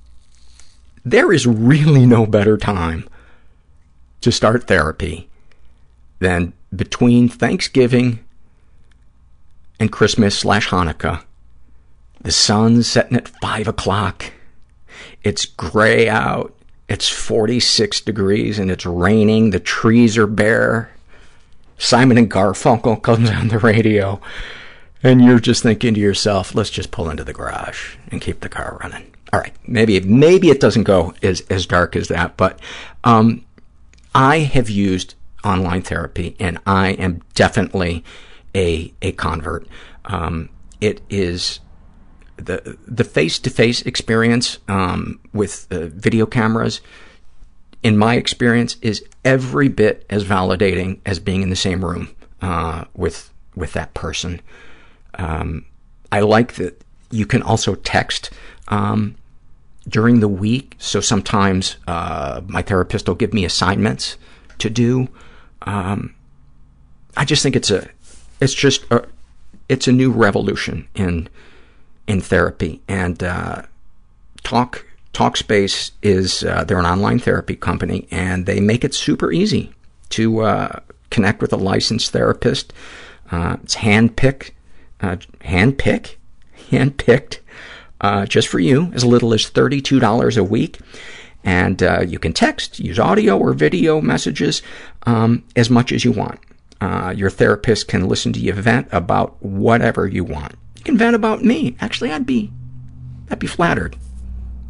there 1.04 1.32
is 1.32 1.46
really 1.46 2.06
no 2.06 2.26
better 2.26 2.56
time 2.56 3.08
to 4.20 4.30
start 4.32 4.66
therapy 4.66 5.27
than 6.18 6.52
between 6.74 7.28
Thanksgiving 7.28 8.20
and 9.80 9.92
Christmas 9.92 10.38
slash 10.38 10.68
Hanukkah. 10.68 11.22
The 12.20 12.32
sun's 12.32 12.86
setting 12.86 13.16
at 13.16 13.28
five 13.28 13.68
o'clock. 13.68 14.32
It's 15.22 15.44
gray 15.44 16.08
out. 16.08 16.54
It's 16.88 17.08
46 17.08 18.00
degrees 18.00 18.58
and 18.58 18.70
it's 18.70 18.86
raining. 18.86 19.50
The 19.50 19.60
trees 19.60 20.16
are 20.16 20.26
bare. 20.26 20.90
Simon 21.76 22.18
and 22.18 22.30
Garfunkel 22.30 23.02
comes 23.02 23.30
on 23.30 23.48
the 23.48 23.58
radio 23.58 24.20
and 25.02 25.24
you're 25.24 25.38
just 25.38 25.62
thinking 25.62 25.94
to 25.94 26.00
yourself, 26.00 26.54
let's 26.54 26.70
just 26.70 26.90
pull 26.90 27.08
into 27.08 27.24
the 27.24 27.32
garage 27.32 27.96
and 28.10 28.20
keep 28.20 28.40
the 28.40 28.48
car 28.48 28.78
running. 28.82 29.14
All 29.32 29.40
right, 29.40 29.54
maybe 29.66 30.00
maybe 30.00 30.48
it 30.48 30.60
doesn't 30.60 30.84
go 30.84 31.14
as 31.22 31.42
as 31.42 31.66
dark 31.66 31.94
as 31.96 32.08
that, 32.08 32.36
but 32.36 32.58
um, 33.04 33.44
I 34.14 34.38
have 34.38 34.70
used 34.70 35.14
online 35.44 35.82
therapy, 35.82 36.36
and 36.38 36.58
I 36.66 36.90
am 36.90 37.22
definitely 37.34 38.04
a 38.54 38.92
a 39.02 39.12
convert. 39.12 39.66
Um, 40.04 40.48
it 40.80 41.00
is 41.08 41.60
the 42.36 42.78
the 42.86 43.04
face 43.04 43.38
to 43.40 43.50
face 43.50 43.82
experience 43.82 44.58
um, 44.68 45.20
with 45.32 45.66
uh, 45.70 45.86
video 45.86 46.26
cameras. 46.26 46.80
In 47.82 47.96
my 47.96 48.16
experience, 48.16 48.76
is 48.82 49.04
every 49.24 49.68
bit 49.68 50.04
as 50.10 50.24
validating 50.24 50.98
as 51.06 51.20
being 51.20 51.42
in 51.42 51.50
the 51.50 51.56
same 51.56 51.84
room 51.84 52.08
uh, 52.42 52.84
with 52.94 53.32
with 53.54 53.72
that 53.74 53.94
person. 53.94 54.40
Um, 55.14 55.64
I 56.10 56.20
like 56.20 56.54
that 56.54 56.82
you 57.10 57.26
can 57.26 57.42
also 57.42 57.74
text 57.74 58.30
um, 58.68 59.16
during 59.88 60.20
the 60.20 60.28
week. 60.28 60.76
So 60.78 61.00
sometimes 61.00 61.76
uh, 61.86 62.42
my 62.46 62.62
therapist 62.62 63.08
will 63.08 63.14
give 63.14 63.32
me 63.32 63.44
assignments 63.44 64.16
to 64.58 64.70
do. 64.70 65.08
Um, 65.68 66.14
I 67.14 67.24
just 67.26 67.42
think 67.42 67.54
it's 67.54 67.70
a, 67.70 67.88
it's 68.40 68.54
just 68.54 68.84
a, 68.90 69.06
it's 69.68 69.86
a 69.86 69.92
new 69.92 70.10
revolution 70.10 70.88
in 70.94 71.28
in 72.06 72.22
therapy. 72.22 72.80
And 72.88 73.22
uh, 73.22 73.62
Talk 74.42 74.86
Talkspace 75.12 75.90
is 76.02 76.42
uh, 76.42 76.64
they're 76.64 76.78
an 76.78 76.86
online 76.86 77.18
therapy 77.18 77.54
company, 77.54 78.08
and 78.10 78.46
they 78.46 78.60
make 78.60 78.82
it 78.82 78.94
super 78.94 79.30
easy 79.30 79.74
to 80.10 80.40
uh, 80.40 80.80
connect 81.10 81.42
with 81.42 81.52
a 81.52 81.56
licensed 81.56 82.12
therapist. 82.12 82.72
Uh, 83.30 83.58
it's 83.62 83.76
handpicked, 83.76 84.52
uh, 85.02 85.16
handpick, 85.42 86.14
handpicked 86.70 87.40
uh, 88.00 88.24
just 88.24 88.48
for 88.48 88.58
you, 88.58 88.90
as 88.94 89.04
little 89.04 89.34
as 89.34 89.50
$32 89.50 90.38
a 90.38 90.44
week. 90.44 90.78
And 91.44 91.82
uh, 91.82 92.00
you 92.06 92.18
can 92.18 92.32
text, 92.32 92.78
use 92.78 92.98
audio 92.98 93.38
or 93.38 93.52
video 93.52 94.00
messages 94.00 94.62
um, 95.06 95.44
as 95.56 95.70
much 95.70 95.92
as 95.92 96.04
you 96.04 96.12
want. 96.12 96.40
Uh, 96.80 97.12
your 97.16 97.30
therapist 97.30 97.88
can 97.88 98.06
listen 98.06 98.32
to 98.32 98.40
you 98.40 98.52
vent 98.52 98.88
about 98.92 99.42
whatever 99.42 100.06
you 100.06 100.24
want. 100.24 100.54
You 100.76 100.84
can 100.84 100.98
vent 100.98 101.16
about 101.16 101.42
me. 101.42 101.76
Actually, 101.80 102.12
I'd 102.12 102.26
be, 102.26 102.52
I'd 103.30 103.38
be 103.38 103.46
flattered. 103.46 103.96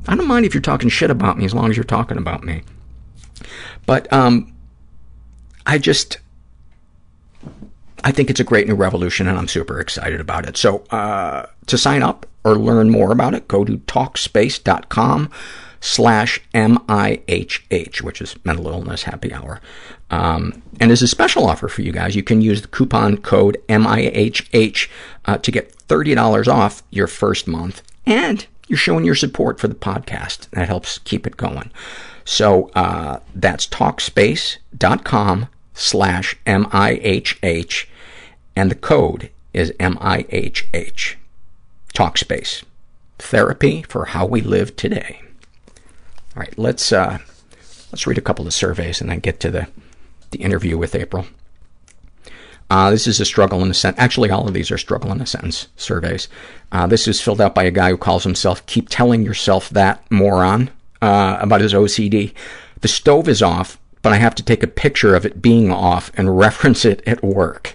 I 0.07 0.17
don't 0.17 0.27
mind 0.27 0.47
if 0.47 0.55
you're 0.55 0.63
talking 0.63 0.89
shit 0.89 1.11
about 1.11 1.37
me 1.37 1.45
as 1.45 1.55
long 1.55 1.71
as 1.71 1.77
you're 1.77 1.85
talking 1.85 2.17
about 2.17 2.45
me. 2.45 2.63
But 3.85 4.11
um, 4.13 4.55
I 5.67 5.77
just, 5.79 6.19
I 8.05 8.11
think 8.11 8.31
it's 8.31 8.41
a 8.41 8.45
great 8.45 8.67
new 8.67 8.75
revolution, 8.75 9.29
and 9.29 9.39
I'm 9.39 9.49
super 9.49 9.81
excited 9.81 10.21
about 10.21 10.49
it. 10.49 10.57
So 10.57 10.79
uh, 10.91 11.47
to 11.67 11.77
sign 11.77 12.03
up 12.03 12.27
or 12.43 12.57
learn 12.57 12.89
more 12.89 13.13
about 13.13 13.35
it, 13.35 13.49
go 13.49 13.65
to 13.65 13.79
talkspace.com 13.79 15.31
slash 15.81 16.41
M-I-H-H, 16.55 18.03
which 18.03 18.21
is 18.21 18.37
Mental 18.45 18.69
Illness 18.69 19.05
Happy 19.05 19.33
Hour. 19.33 19.61
Um, 20.11 20.63
and 20.81 20.91
as 20.91 21.03
a 21.03 21.09
special 21.09 21.47
offer 21.47 21.69
for 21.69 21.83
you 21.83 21.93
guys, 21.93 22.17
you 22.17 22.23
can 22.23 22.41
use 22.41 22.63
the 22.63 22.69
coupon 22.69 23.19
code 23.19 23.59
M-I-H-H 23.69 24.91
uh, 25.27 25.39
to 25.39 25.51
get 25.51 25.75
$30 25.89 26.49
off 26.49 26.83
your 26.91 27.07
first 27.07 27.47
month, 27.47 27.83
and 28.07 28.47
you're 28.69 28.77
showing 28.79 29.05
your 29.05 29.15
support 29.15 29.61
for 29.61 29.69
the 29.69 29.75
podcast. 29.75 30.49
That 30.51 30.69
helps 30.69 30.99
keep 30.99 31.27
it 31.27 31.37
going. 31.37 31.71
So 32.25 32.71
uh, 32.75 33.21
that's 33.35 33.67
talkspace.com 33.67 35.49
slash 35.75 36.37
M-I-H-H, 36.47 37.89
and 38.57 38.71
the 38.71 38.75
code 38.75 39.31
is 39.55 39.73
M-I-H-H. 39.81 41.19
Talkspace. 41.95 42.65
Therapy 43.19 43.83
for 43.83 44.07
how 44.07 44.27
we 44.27 44.41
live 44.41 44.77
today. 44.77 45.23
All 46.39 46.43
right, 46.43 46.57
let's, 46.57 46.93
uh, 46.93 47.19
let's 47.91 48.07
read 48.07 48.17
a 48.17 48.21
couple 48.21 48.47
of 48.47 48.55
surveys 48.55 49.01
and 49.01 49.11
then 49.11 49.19
get 49.19 49.41
to 49.41 49.51
the, 49.51 49.67
the 50.31 50.39
interview 50.39 50.79
with 50.79 50.95
April. 50.95 51.27
Uh, 52.71 52.93
this 52.93 53.09
is 53.09 53.19
a 53.19 53.25
struggle 53.25 53.61
in 53.61 53.69
a 53.73 53.75
sentence. 53.75 54.01
Actually, 54.01 54.31
all 54.31 54.47
of 54.47 54.55
these 54.55 54.71
are 54.71 54.79
struggle 54.79 55.11
in 55.11 55.21
a 55.21 55.27
sentence 55.27 55.67
surveys. 55.77 56.29
Uh, 56.71 56.87
this 56.87 57.09
is 57.09 57.21
filled 57.21 57.41
out 57.41 57.57
by 57.57 57.65
a 57.65 57.73
guy 57.73 57.91
who 57.91 57.97
calls 57.97 58.23
himself 58.23 58.65
Keep 58.67 58.89
Telling 58.89 59.25
Yourself 59.25 59.69
That 59.71 60.09
Moron 60.13 60.71
uh, 61.03 61.39
about 61.41 61.61
his 61.61 61.75
OCD. 61.75 62.33
The 62.83 62.89
stove 62.89 63.27
is 63.29 63.43
off, 63.43 63.77
but 64.03 64.13
I 64.13 64.17
have 64.19 64.37
to 64.37 64.45
take 64.45 64.63
a 64.63 64.69
picture 64.69 65.17
of 65.17 65.27
it 65.27 65.43
being 65.43 65.73
off 65.73 66.13
and 66.17 66.39
reference 66.39 66.85
it 66.85 67.03
at 67.05 67.21
work. 67.21 67.75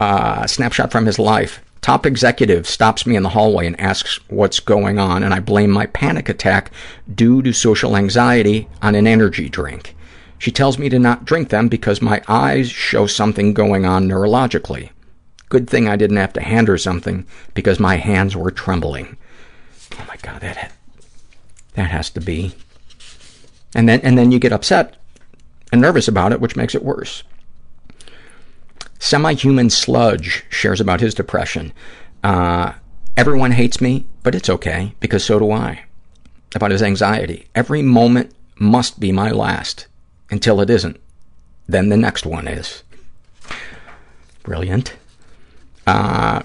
Uh, 0.00 0.44
snapshot 0.48 0.90
from 0.90 1.06
his 1.06 1.20
life. 1.20 1.62
Top 1.86 2.04
executive 2.04 2.66
stops 2.66 3.06
me 3.06 3.14
in 3.14 3.22
the 3.22 3.28
hallway 3.28 3.64
and 3.64 3.78
asks 3.78 4.18
what's 4.28 4.58
going 4.58 4.98
on, 4.98 5.22
and 5.22 5.32
I 5.32 5.38
blame 5.38 5.70
my 5.70 5.86
panic 5.86 6.28
attack 6.28 6.72
due 7.14 7.42
to 7.42 7.52
social 7.52 7.96
anxiety 7.96 8.68
on 8.82 8.96
an 8.96 9.06
energy 9.06 9.48
drink. 9.48 9.94
She 10.36 10.50
tells 10.50 10.80
me 10.80 10.88
to 10.88 10.98
not 10.98 11.24
drink 11.24 11.50
them 11.50 11.68
because 11.68 12.02
my 12.02 12.22
eyes 12.26 12.68
show 12.68 13.06
something 13.06 13.54
going 13.54 13.86
on 13.86 14.08
neurologically. 14.08 14.90
Good 15.48 15.70
thing 15.70 15.88
I 15.88 15.94
didn't 15.94 16.16
have 16.16 16.32
to 16.32 16.42
hand 16.42 16.66
her 16.66 16.76
something 16.76 17.24
because 17.54 17.78
my 17.78 17.98
hands 17.98 18.34
were 18.34 18.50
trembling. 18.50 19.16
Oh 19.92 20.04
my 20.08 20.16
God, 20.16 20.40
that 20.40 20.72
that 21.74 21.90
has 21.90 22.10
to 22.10 22.20
be. 22.20 22.56
And 23.76 23.88
then 23.88 24.00
and 24.00 24.18
then 24.18 24.32
you 24.32 24.40
get 24.40 24.52
upset 24.52 24.96
and 25.70 25.80
nervous 25.80 26.08
about 26.08 26.32
it, 26.32 26.40
which 26.40 26.56
makes 26.56 26.74
it 26.74 26.82
worse. 26.82 27.22
Semi-Human 28.98 29.70
Sludge 29.70 30.44
shares 30.48 30.80
about 30.80 31.00
his 31.00 31.14
depression. 31.14 31.72
Uh, 32.24 32.72
everyone 33.16 33.52
hates 33.52 33.80
me, 33.80 34.06
but 34.22 34.34
it's 34.34 34.50
okay, 34.50 34.94
because 35.00 35.24
so 35.24 35.38
do 35.38 35.50
I. 35.50 35.84
About 36.54 36.70
his 36.70 36.82
anxiety. 36.82 37.46
Every 37.54 37.82
moment 37.82 38.34
must 38.58 38.98
be 38.98 39.12
my 39.12 39.30
last, 39.30 39.86
until 40.30 40.60
it 40.60 40.70
isn't. 40.70 40.98
Then 41.66 41.88
the 41.88 41.96
next 41.96 42.24
one 42.24 42.48
is. 42.48 42.82
Brilliant. 44.42 44.96
Uh, 45.86 46.42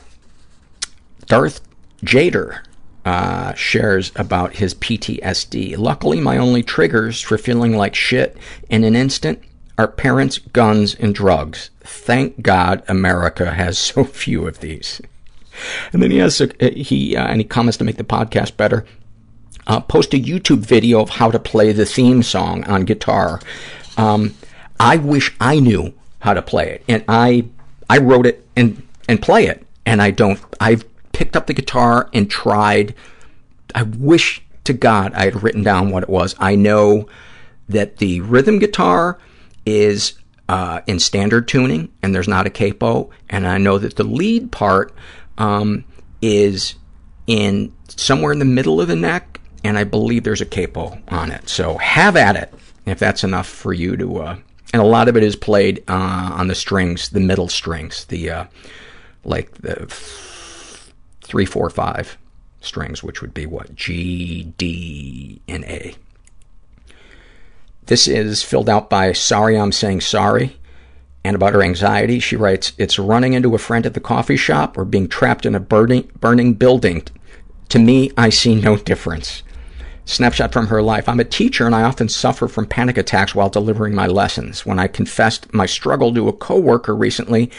Darth 1.28 1.62
Jader 2.04 2.64
uh, 3.06 3.54
shares 3.54 4.12
about 4.16 4.56
his 4.56 4.76
PTSD. 4.76 5.78
Luckily, 5.78 6.20
my 6.20 6.38
only 6.38 6.64
triggers 6.64 7.22
for 7.22 7.38
feeling 7.38 7.76
like 7.76 7.96
shit 7.96 8.38
in 8.70 8.84
an 8.84 8.96
instant 8.96 9.42
are 9.78 9.88
parents, 9.88 10.38
guns, 10.38 10.96
and 10.96 11.14
drugs. 11.16 11.70
Thank 11.82 12.42
God 12.42 12.84
America 12.88 13.52
has 13.52 13.78
so 13.80 14.04
few 14.04 14.48
of 14.48 14.60
these. 14.60 15.02
And 15.92 16.02
then 16.02 16.12
he 16.12 16.18
has, 16.18 16.42
a, 16.42 16.72
he, 16.72 17.16
uh, 17.16 17.28
and 17.28 17.42
he 17.42 17.44
comments 17.44 17.78
to 17.78 17.84
make 17.84 17.98
the 17.98 18.04
podcast 18.04 18.58
better, 18.58 18.86
uh, 19.68 19.80
post 19.82 20.14
a 20.14 20.18
YouTube 20.18 20.60
video 20.60 21.02
of 21.02 21.10
how 21.10 21.30
to 21.30 21.40
play 21.40 21.72
the 21.72 21.86
theme 21.86 22.24
song 22.24 22.64
on 22.66 22.86
guitar. 22.86 23.40
Um, 23.98 24.34
I 24.80 24.98
wish 24.98 25.36
I 25.40 25.60
knew 25.60 25.94
how 26.20 26.34
to 26.34 26.42
play 26.42 26.70
it. 26.72 26.84
And 26.88 27.04
I, 27.08 27.46
I 27.90 27.98
wrote 27.98 28.26
it 28.26 28.48
and, 28.56 28.88
and 29.08 29.22
play 29.22 29.46
it. 29.46 29.66
And 29.86 30.02
I 30.02 30.12
don't, 30.12 30.40
I've 30.60 30.86
picked 31.12 31.36
up 31.36 31.48
the 31.48 31.54
guitar 31.54 32.10
and 32.14 32.30
tried. 32.30 32.96
I 33.76 33.84
wish 33.84 34.42
to 34.64 34.74
God 34.74 35.14
I 35.14 35.26
had 35.26 35.44
written 35.44 35.64
down 35.64 35.92
what 35.92 36.04
it 36.04 36.10
was. 36.10 36.36
I 36.40 36.56
know 36.56 37.08
that 37.68 37.98
the 37.98 38.22
rhythm 38.22 38.60
guitar 38.60 39.18
is 39.66 40.14
uh, 40.50 40.82
in 40.88 41.00
standard 41.00 41.48
tuning 41.48 41.92
and 42.02 42.14
there's 42.14 42.28
not 42.28 42.48
a 42.48 42.50
capo, 42.50 43.10
and 43.30 43.48
I 43.48 43.58
know 43.58 43.78
that 43.78 43.96
the 43.96 44.04
lead 44.04 44.52
part 44.52 44.94
um, 45.38 45.86
is 46.22 46.76
in 47.28 47.74
somewhere 47.88 48.32
in 48.32 48.40
the 48.40 48.46
middle 48.46 48.82
of 48.82 48.88
the 48.88 48.96
neck, 48.96 49.40
and 49.64 49.78
I 49.78 49.84
believe 49.84 50.24
there's 50.24 50.42
a 50.42 50.46
capo 50.46 51.00
on 51.08 51.32
it. 51.32 51.48
So 51.50 51.78
have 51.78 52.16
at 52.16 52.36
it 52.36 52.54
if 52.86 53.00
that's 53.00 53.24
enough 53.24 53.48
for 53.48 53.74
you 53.74 53.96
to. 53.98 54.18
Uh, 54.18 54.38
and 54.74 54.82
a 54.82 54.86
lot 54.86 55.08
of 55.08 55.18
it 55.18 55.24
is 55.24 55.36
played 55.36 55.84
uh, 55.88 56.32
on 56.34 56.48
the 56.48 56.56
strings, 56.56 57.10
the 57.10 57.20
middle 57.20 57.48
strings, 57.48 58.06
the 58.06 58.30
uh, 58.30 58.46
like 59.24 59.54
the 59.56 59.82
f- 59.84 60.94
three, 61.22 61.46
four, 61.46 61.70
five 61.70 62.18
strings, 62.62 63.04
which 63.04 63.22
would 63.22 63.34
be 63.34 63.46
what? 63.46 63.76
G, 63.76 64.54
D, 64.58 65.42
and 65.48 65.64
A. 65.66 65.96
This 67.86 68.08
is 68.08 68.44
filled 68.44 68.70
out 68.70 68.90
by 68.90 69.12
Sorry 69.12 69.58
I'm 69.58 69.72
Saying 69.72 70.02
Sorry. 70.02 70.58
And 71.24 71.36
about 71.36 71.54
her 71.54 71.62
anxiety, 71.62 72.20
she 72.20 72.36
writes, 72.36 72.74
It's 72.78 72.98
running 72.98 73.34
into 73.34 73.54
a 73.54 73.60
friend 73.60 73.86
at 73.86 73.94
the 73.94 74.00
coffee 74.00 74.38
shop 74.38 74.78
or 74.78 74.86
being 74.86 75.08
trapped 75.08 75.46
in 75.46 75.54
a 75.54 75.60
burning, 75.60 76.10
burning 76.20 76.54
building. 76.54 77.04
To 77.70 77.80
me, 77.80 78.12
I 78.18 78.30
see 78.30 78.56
no 78.56 78.76
difference. 78.76 79.44
Snapshot 80.06 80.52
from 80.52 80.68
her 80.68 80.82
life. 80.82 81.08
I'm 81.08 81.20
a 81.20 81.26
teacher 81.26 81.66
and 81.66 81.76
I 81.76 81.84
often 81.84 82.10
suffer 82.10 82.48
from 82.48 82.66
panic 82.66 82.98
attacks 82.98 83.36
while 83.36 83.50
delivering 83.50 83.94
my 83.94 84.08
lessons. 84.08 84.66
When 84.66 84.80
I 84.80 84.88
confessed 84.88 85.54
my 85.54 85.66
struggle 85.66 86.14
to 86.14 86.28
a 86.28 86.34
coworker 86.34 86.96
recently, 86.96 87.52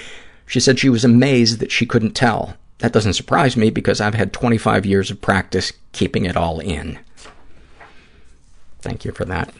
she 0.44 0.60
said 0.60 0.78
she 0.78 0.88
was 0.88 1.04
amazed 1.04 1.60
that 1.60 1.72
she 1.72 1.86
couldn't 1.86 2.12
tell. 2.12 2.56
That 2.78 2.92
doesn't 2.92 3.12
surprise 3.12 3.56
me 3.56 3.70
because 3.70 4.00
I've 4.00 4.14
had 4.14 4.32
25 4.32 4.84
years 4.84 5.10
of 5.10 5.20
practice 5.20 5.72
keeping 5.92 6.24
it 6.24 6.36
all 6.36 6.58
in. 6.58 6.98
Thank 8.80 9.04
you 9.04 9.12
for 9.12 9.24
that. 9.26 9.54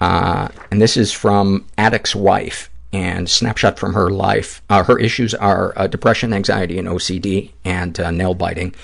Uh, 0.00 0.48
and 0.70 0.80
this 0.80 0.96
is 0.96 1.12
from 1.12 1.66
Addict's 1.78 2.14
Wife 2.14 2.70
and 2.92 3.28
snapshot 3.28 3.78
from 3.78 3.94
her 3.94 4.10
life. 4.10 4.62
Uh, 4.70 4.84
her 4.84 4.98
issues 4.98 5.34
are 5.34 5.72
uh, 5.76 5.86
depression, 5.86 6.32
anxiety, 6.32 6.78
and 6.78 6.88
OCD, 6.88 7.50
and 7.64 7.98
uh, 7.98 8.10
nail 8.10 8.34
biting. 8.34 8.74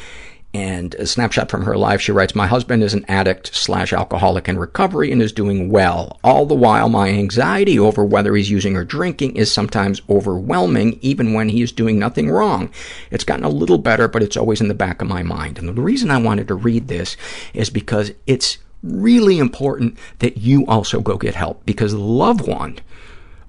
And 0.53 0.97
a 0.97 1.07
snapshot 1.07 1.49
from 1.49 1.63
her 1.63 1.77
life, 1.77 2.01
she 2.01 2.11
writes, 2.11 2.35
My 2.35 2.49
husband 2.49 2.83
is 2.83 2.93
an 2.93 3.05
addict 3.07 3.55
slash 3.55 3.93
alcoholic 3.93 4.49
in 4.49 4.59
recovery 4.59 5.13
and 5.13 5.23
is 5.23 5.31
doing 5.33 5.71
well. 5.71 6.19
All 6.25 6.45
the 6.45 6.57
while, 6.57 6.89
my 6.89 7.09
anxiety 7.09 7.79
over 7.79 8.05
whether 8.05 8.35
he's 8.35 8.51
using 8.51 8.77
or 8.77 8.85
drinking 8.85 9.37
is 9.37 9.53
sometimes 9.53 10.03
overwhelming, 10.11 10.99
even 11.03 11.35
when 11.35 11.51
he 11.51 11.63
is 11.63 11.71
doing 11.71 12.01
nothing 12.01 12.29
wrong. 12.29 12.69
It's 13.13 13.23
gotten 13.23 13.45
a 13.45 13.49
little 13.49 13.79
better, 13.79 14.09
but 14.09 14.25
it's 14.25 14.37
always 14.37 14.61
in 14.61 14.67
the 14.67 14.75
back 14.75 15.01
of 15.01 15.07
my 15.07 15.23
mind. 15.23 15.57
And 15.57 15.69
the 15.69 15.81
reason 15.81 16.11
I 16.11 16.19
wanted 16.19 16.49
to 16.49 16.57
read 16.57 16.89
this 16.89 17.17
is 17.55 17.71
because 17.71 18.11
it's 18.27 18.59
really 18.83 19.39
important 19.39 19.99
that 20.21 20.37
you 20.39 20.67
also 20.67 21.01
go 21.01 21.17
get 21.17 21.35
help, 21.35 21.65
because 21.67 21.93
the 21.93 21.99
loved 21.99 22.47
one 22.47 22.79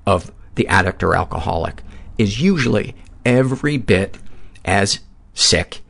of 0.05 0.31
the 0.55 0.67
addict 0.67 1.03
or 1.03 1.15
alcoholic 1.15 1.81
is 2.17 2.41
usually 2.41 2.95
every 3.25 3.77
bit 3.77 4.17
as 4.65 4.99
sick 5.33 5.81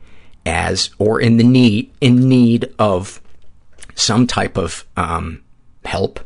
as 0.46 0.90
or 0.98 1.20
in 1.20 1.36
the 1.36 1.44
need 1.44 1.92
in 2.00 2.28
need 2.28 2.72
of 2.78 3.20
some 3.94 4.26
type 4.26 4.56
of 4.56 4.84
um, 4.96 5.42
help 5.84 6.20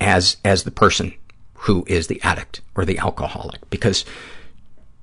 as 0.00 0.36
as 0.44 0.64
the 0.64 0.70
person 0.70 1.14
who 1.54 1.84
is 1.86 2.08
the 2.08 2.20
addict 2.22 2.60
or 2.74 2.84
the 2.84 2.98
alcoholic. 2.98 3.68
Because 3.70 4.04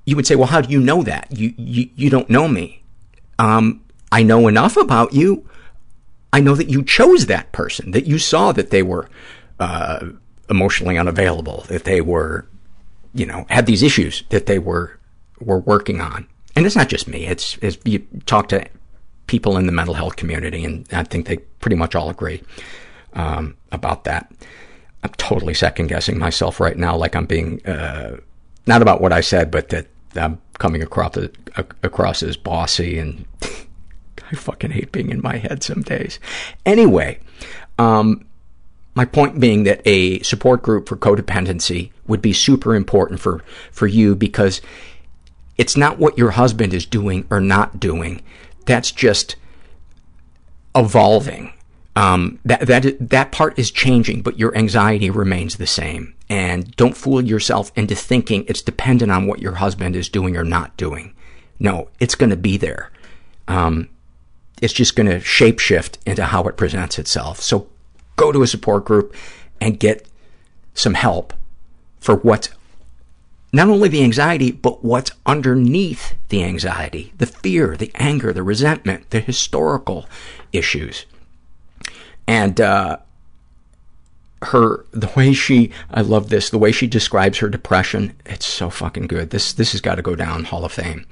you 0.04 0.16
would 0.16 0.26
say 0.26 0.36
well 0.36 0.48
how 0.48 0.60
do 0.60 0.70
you 0.70 0.80
know 0.80 1.02
that? 1.02 1.28
You 1.30 1.54
you, 1.56 1.88
you 1.94 2.10
don't 2.10 2.28
know 2.28 2.48
me. 2.48 2.82
Um, 3.38 3.82
I 4.12 4.22
know 4.22 4.48
enough 4.48 4.76
about 4.76 5.12
you 5.12 5.48
I 6.32 6.40
know 6.40 6.54
that 6.54 6.68
you 6.68 6.82
chose 6.82 7.26
that 7.26 7.52
person 7.52 7.90
that 7.90 8.06
you 8.06 8.18
saw 8.18 8.52
that 8.52 8.70
they 8.70 8.82
were 8.82 9.08
uh, 9.58 10.06
emotionally 10.48 10.98
unavailable 10.98 11.64
that 11.68 11.84
they 11.84 12.00
were 12.00 12.46
you 13.14 13.26
know 13.26 13.46
had 13.48 13.66
these 13.66 13.82
issues 13.82 14.24
that 14.30 14.46
they 14.46 14.58
were 14.58 14.98
were 15.40 15.58
working 15.58 16.00
on 16.00 16.26
and 16.56 16.66
it's 16.66 16.76
not 16.76 16.88
just 16.88 17.08
me, 17.08 17.26
it's, 17.26 17.58
it's 17.62 17.78
you 17.84 18.00
talk 18.26 18.48
to 18.48 18.66
people 19.26 19.56
in 19.56 19.66
the 19.66 19.72
mental 19.72 19.94
health 19.94 20.16
community, 20.16 20.64
and 20.64 20.86
I 20.92 21.04
think 21.04 21.26
they 21.26 21.38
pretty 21.38 21.76
much 21.76 21.94
all 21.94 22.10
agree 22.10 22.42
um, 23.14 23.56
about 23.72 24.04
that. 24.04 24.32
I'm 25.02 25.12
totally 25.16 25.54
second-guessing 25.54 26.18
myself 26.18 26.60
right 26.60 26.76
now, 26.76 26.96
like 26.96 27.16
I'm 27.16 27.26
being, 27.26 27.64
uh, 27.66 28.18
not 28.66 28.82
about 28.82 29.00
what 29.00 29.12
I 29.12 29.20
said, 29.20 29.50
but 29.50 29.70
that 29.70 29.86
I'm 30.16 30.40
coming 30.58 30.82
across, 30.82 31.16
across 31.82 32.22
as 32.22 32.36
bossy, 32.36 32.98
and 32.98 33.24
I 34.30 34.36
fucking 34.36 34.70
hate 34.70 34.92
being 34.92 35.10
in 35.10 35.22
my 35.22 35.36
head 35.36 35.62
some 35.62 35.82
days. 35.82 36.18
Anyway, 36.64 37.18
um, 37.78 38.26
my 38.94 39.04
point 39.04 39.40
being 39.40 39.64
that 39.64 39.82
a 39.84 40.20
support 40.20 40.62
group 40.62 40.88
for 40.88 40.96
codependency 40.96 41.90
would 42.06 42.22
be 42.22 42.32
super 42.32 42.74
important 42.74 43.20
for, 43.20 43.42
for 43.70 43.86
you 43.86 44.14
because 44.14 44.60
it's 45.56 45.76
not 45.76 45.98
what 45.98 46.18
your 46.18 46.32
husband 46.32 46.74
is 46.74 46.86
doing 46.86 47.26
or 47.30 47.40
not 47.40 47.80
doing. 47.80 48.22
That's 48.66 48.90
just 48.90 49.36
evolving. 50.74 51.52
Um, 51.96 52.38
that, 52.44 52.66
that, 52.66 53.10
that 53.10 53.32
part 53.32 53.58
is 53.58 53.70
changing, 53.70 54.22
but 54.22 54.38
your 54.38 54.56
anxiety 54.56 55.10
remains 55.10 55.56
the 55.56 55.66
same. 55.66 56.14
And 56.28 56.74
don't 56.76 56.96
fool 56.96 57.24
yourself 57.24 57.72
into 57.76 57.94
thinking 57.94 58.44
it's 58.46 58.62
dependent 58.62 59.10
on 59.10 59.26
what 59.26 59.40
your 59.40 59.56
husband 59.56 59.96
is 59.96 60.08
doing 60.08 60.36
or 60.36 60.44
not 60.44 60.76
doing. 60.76 61.14
No, 61.58 61.88
it's 61.98 62.14
going 62.14 62.30
to 62.30 62.36
be 62.36 62.56
there. 62.56 62.90
Um, 63.48 63.88
it's 64.60 64.72
just 64.72 64.96
going 64.96 65.08
to 65.08 65.18
shapeshift 65.18 65.96
into 66.06 66.24
how 66.24 66.44
it 66.44 66.56
presents 66.56 66.98
itself. 66.98 67.40
So 67.40 67.68
go 68.16 68.32
to 68.32 68.42
a 68.42 68.46
support 68.46 68.84
group 68.84 69.14
and 69.60 69.78
get 69.78 70.06
some 70.74 70.94
help 70.94 71.32
for 71.98 72.16
what's 72.16 72.50
not 73.52 73.68
only 73.68 73.88
the 73.88 74.04
anxiety, 74.04 74.52
but 74.52 74.84
what's 74.84 75.10
underneath 75.26 76.14
the 76.28 76.44
anxiety, 76.44 77.12
the 77.18 77.26
fear, 77.26 77.76
the 77.76 77.90
anger, 77.96 78.32
the 78.32 78.44
resentment, 78.44 79.10
the 79.10 79.20
historical 79.20 80.06
issues. 80.52 81.04
And 82.28 82.60
uh, 82.60 82.98
her, 84.42 84.84
the 84.90 85.10
way 85.16 85.32
she, 85.32 85.70
I 85.90 86.00
love 86.00 86.28
this, 86.28 86.50
the 86.50 86.58
way 86.58 86.72
she 86.72 86.86
describes 86.86 87.38
her 87.38 87.48
depression, 87.48 88.14
it's 88.24 88.46
so 88.46 88.70
fucking 88.70 89.06
good. 89.06 89.30
This, 89.30 89.52
this 89.52 89.72
has 89.72 89.80
got 89.80 89.96
to 89.96 90.02
go 90.02 90.14
down 90.14 90.44
Hall 90.44 90.64
of 90.64 90.72
Fame. 90.72 91.06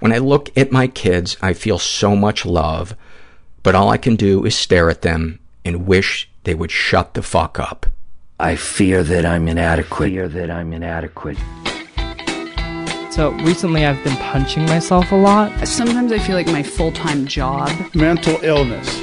When 0.00 0.12
I 0.12 0.18
look 0.18 0.56
at 0.56 0.72
my 0.72 0.88
kids, 0.88 1.36
I 1.40 1.52
feel 1.52 1.78
so 1.78 2.16
much 2.16 2.44
love, 2.44 2.96
but 3.62 3.74
all 3.74 3.88
I 3.90 3.98
can 3.98 4.16
do 4.16 4.44
is 4.44 4.56
stare 4.56 4.90
at 4.90 5.02
them 5.02 5.38
and 5.64 5.86
wish 5.86 6.28
they 6.44 6.54
would 6.54 6.72
shut 6.72 7.14
the 7.14 7.22
fuck 7.22 7.60
up. 7.60 7.86
I 8.40 8.56
fear 8.56 9.04
that 9.04 9.24
I'm 9.24 9.46
inadequate. 9.46 10.10
Fear 10.10 10.28
that 10.30 10.50
I'm 10.50 10.72
inadequate. 10.72 11.38
So 13.12 13.30
recently 13.44 13.84
I've 13.86 14.02
been 14.02 14.16
punching 14.16 14.64
myself 14.64 15.12
a 15.12 15.16
lot. 15.16 15.68
Sometimes 15.68 16.10
I 16.10 16.18
feel 16.18 16.34
like 16.34 16.46
my 16.46 16.62
full-time 16.62 17.26
job 17.26 17.70
mental 17.94 18.38
illness 18.42 19.02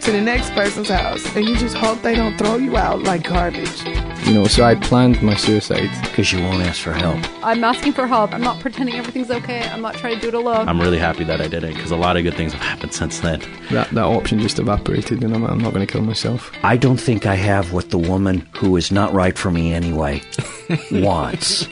to 0.00 0.12
the 0.12 0.20
next 0.20 0.50
person's 0.52 0.88
house, 0.88 1.24
and 1.36 1.46
you 1.46 1.56
just 1.56 1.76
hope 1.76 2.00
they 2.02 2.14
don't 2.14 2.36
throw 2.38 2.56
you 2.56 2.76
out 2.76 3.02
like 3.02 3.24
garbage. 3.28 3.84
You 4.26 4.34
know, 4.34 4.46
so 4.46 4.64
I 4.64 4.74
planned 4.74 5.22
my 5.22 5.34
suicide. 5.34 5.90
Because 6.02 6.32
you 6.32 6.40
won't 6.40 6.62
ask 6.62 6.80
for 6.80 6.92
help. 6.92 7.18
I'm 7.44 7.64
asking 7.64 7.92
for 7.92 8.06
help. 8.06 8.32
I'm 8.32 8.40
not 8.40 8.60
pretending 8.60 8.94
everything's 8.96 9.30
okay. 9.30 9.62
I'm 9.68 9.82
not 9.82 9.94
trying 9.94 10.14
to 10.16 10.20
do 10.20 10.28
it 10.28 10.34
alone. 10.34 10.68
I'm 10.68 10.80
really 10.80 10.98
happy 10.98 11.24
that 11.24 11.40
I 11.40 11.48
did 11.48 11.64
it 11.64 11.74
because 11.74 11.90
a 11.90 11.96
lot 11.96 12.16
of 12.16 12.22
good 12.22 12.34
things 12.34 12.52
have 12.52 12.62
happened 12.62 12.94
since 12.94 13.20
then. 13.20 13.40
That, 13.70 13.90
that 13.90 14.04
option 14.04 14.38
just 14.40 14.58
evaporated, 14.58 15.22
and 15.22 15.34
I'm, 15.34 15.44
I'm 15.44 15.58
not 15.58 15.74
going 15.74 15.86
to 15.86 15.92
kill 15.92 16.02
myself. 16.02 16.52
I 16.62 16.76
don't 16.76 16.98
think 16.98 17.26
I 17.26 17.34
have 17.34 17.72
what 17.72 17.90
the 17.90 17.98
woman 17.98 18.46
who 18.56 18.76
is 18.76 18.90
not 18.90 19.12
right 19.12 19.36
for 19.36 19.50
me 19.50 19.74
anyway 19.74 20.22
wants. 20.92 21.68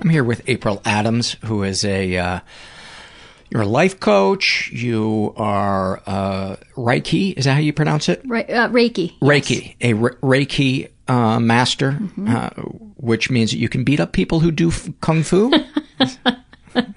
I'm 0.00 0.10
here 0.10 0.24
with 0.24 0.48
April 0.48 0.80
Adams, 0.84 1.36
who 1.44 1.62
is 1.62 1.84
a 1.84 2.16
uh, 2.16 2.40
you're 3.50 3.62
a 3.62 3.66
life 3.66 3.98
coach. 4.00 4.70
You 4.72 5.32
are 5.36 6.02
uh, 6.06 6.56
Reiki. 6.76 7.34
Is 7.36 7.44
that 7.46 7.54
how 7.54 7.60
you 7.60 7.72
pronounce 7.72 8.08
it? 8.08 8.22
Re- 8.26 8.44
uh, 8.44 8.68
Reiki. 8.68 9.18
Reiki, 9.20 9.74
a 9.80 9.94
Re- 9.94 10.14
Reiki 10.22 10.90
uh, 11.08 11.38
master, 11.40 11.92
Mm-hmm. 11.92 12.28
uh, 12.28 12.48
which 12.96 13.30
means 13.30 13.50
that 13.52 13.58
you 13.58 13.68
can 13.68 13.84
beat 13.84 14.00
up 14.00 14.12
people 14.12 14.40
who 14.40 14.50
do 14.50 14.68
f- 14.68 14.88
kung 15.00 15.22
fu. 15.22 15.50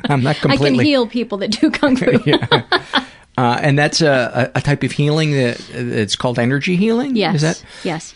I'm 0.10 0.22
not 0.24 0.36
completely. 0.38 0.68
I 0.68 0.72
can 0.78 0.86
heal 0.86 1.08
people 1.08 1.38
that 1.40 1.52
do 1.52 1.72
kung 1.72 1.96
fu. 1.96 2.18
Uh, 3.38 3.58
and 3.64 3.80
that's 3.80 4.02
a, 4.02 4.52
a 4.56 4.62
type 4.62 4.84
of 4.84 4.92
healing 4.92 5.32
that 5.32 5.58
it's 5.74 6.18
called 6.18 6.38
energy 6.38 6.76
healing. 6.76 7.16
yes. 7.16 7.36
Is 7.36 7.42
that? 7.42 7.64
Yes. 7.82 8.14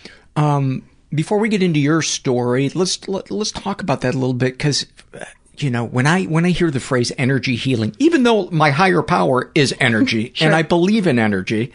before 1.09 1.39
we 1.39 1.47
get 1.47 1.63
into 1.63 1.79
your 1.79 2.01
story, 2.01 2.67
let's 2.75 3.07
let, 3.07 3.31
let's 3.31 3.51
talk 3.51 3.81
about 3.81 4.01
that 4.01 4.13
a 4.13 4.17
little 4.17 4.33
bit 4.33 4.53
because 4.57 4.85
you 5.59 5.69
know 5.69 5.85
when 5.85 6.07
I 6.07 6.23
when 6.25 6.45
I 6.45 6.49
hear 6.51 6.71
the 6.71 6.79
phrase 6.79 7.11
energy 7.17 7.55
healing, 7.55 7.95
even 7.99 8.23
though 8.23 8.49
my 8.51 8.71
higher 8.71 9.01
power 9.01 9.51
is 9.55 9.73
energy 9.79 10.33
and 10.39 10.53
I 10.55 10.61
believe 10.61 11.07
in 11.07 11.19
energy, 11.19 11.71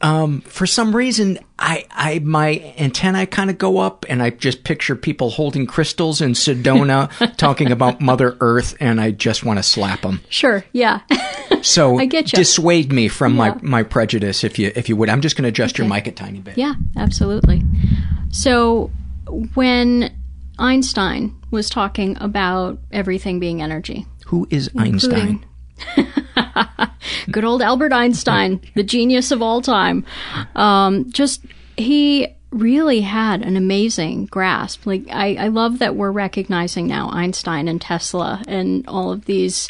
um, 0.00 0.42
for 0.42 0.66
some 0.66 0.94
reason, 0.94 1.38
I, 1.58 1.86
I, 1.90 2.18
my 2.18 2.74
antennae 2.76 3.24
kind 3.26 3.48
of 3.48 3.56
go 3.56 3.78
up, 3.78 4.04
and 4.08 4.22
I 4.22 4.30
just 4.30 4.62
picture 4.62 4.96
people 4.96 5.30
holding 5.30 5.66
crystals 5.66 6.20
in 6.20 6.32
Sedona, 6.32 7.08
talking 7.38 7.72
about 7.72 8.02
Mother 8.02 8.36
Earth, 8.40 8.76
and 8.80 9.00
I 9.00 9.12
just 9.12 9.44
want 9.44 9.58
to 9.60 9.62
slap 9.62 10.02
them. 10.02 10.20
Sure. 10.28 10.62
Yeah. 10.72 11.00
So 11.62 11.98
I 12.00 12.04
get 12.04 12.32
you. 12.32 12.36
dissuade 12.36 12.92
me 12.92 13.08
from 13.08 13.32
Yeah. 13.36 13.54
my, 13.54 13.58
my 13.62 13.82
prejudice, 13.82 14.44
if 14.44 14.58
you 14.58 14.72
if 14.74 14.90
you 14.90 14.96
would. 14.96 15.08
I'm 15.08 15.22
just 15.22 15.36
going 15.36 15.44
to 15.44 15.48
adjust 15.48 15.78
your 15.78 15.88
mic 15.88 16.06
a 16.06 16.12
tiny 16.12 16.40
bit. 16.40 16.58
Yeah, 16.58 16.74
absolutely. 16.96 17.62
So 18.30 18.90
when 19.54 20.14
Einstein 20.58 21.34
was 21.54 21.70
talking 21.70 22.16
about 22.20 22.78
everything 22.92 23.40
being 23.40 23.62
energy, 23.62 24.04
Who 24.26 24.46
is 24.50 24.70
Einstein? 24.76 25.44
good 27.30 27.44
old 27.44 27.62
Albert 27.62 27.92
Einstein, 27.92 28.60
the 28.74 28.82
genius 28.82 29.30
of 29.30 29.42
all 29.42 29.60
time, 29.62 30.04
um, 30.54 31.10
just 31.10 31.44
he 31.76 32.28
really 32.50 33.00
had 33.00 33.42
an 33.42 33.56
amazing 33.56 34.26
grasp. 34.26 34.86
Like 34.86 35.02
I, 35.10 35.34
I 35.36 35.48
love 35.48 35.80
that 35.80 35.96
we're 35.96 36.12
recognizing 36.12 36.86
now 36.86 37.10
Einstein 37.10 37.66
and 37.66 37.80
Tesla 37.80 38.42
and 38.46 38.86
all 38.86 39.10
of 39.10 39.24
these 39.24 39.68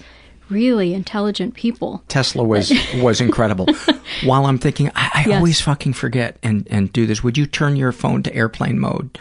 really 0.51 0.93
intelligent 0.93 1.55
people. 1.55 2.03
Tesla 2.09 2.45
was 2.45 2.73
was 2.97 3.21
incredible. 3.21 3.67
While 4.25 4.45
I'm 4.47 4.59
thinking, 4.59 4.91
I, 4.95 5.11
I 5.15 5.25
Yes. 5.29 5.37
always 5.39 5.61
fucking 5.63 5.95
forget 5.95 6.37
and 6.43 6.67
and 6.71 6.93
do 6.93 7.07
this. 7.07 7.23
Would 7.25 7.39
you 7.39 7.47
turn 7.47 7.77
your 7.77 7.93
phone 7.93 8.23
to 8.25 8.35
airplane 8.35 8.79
mode? 8.79 9.19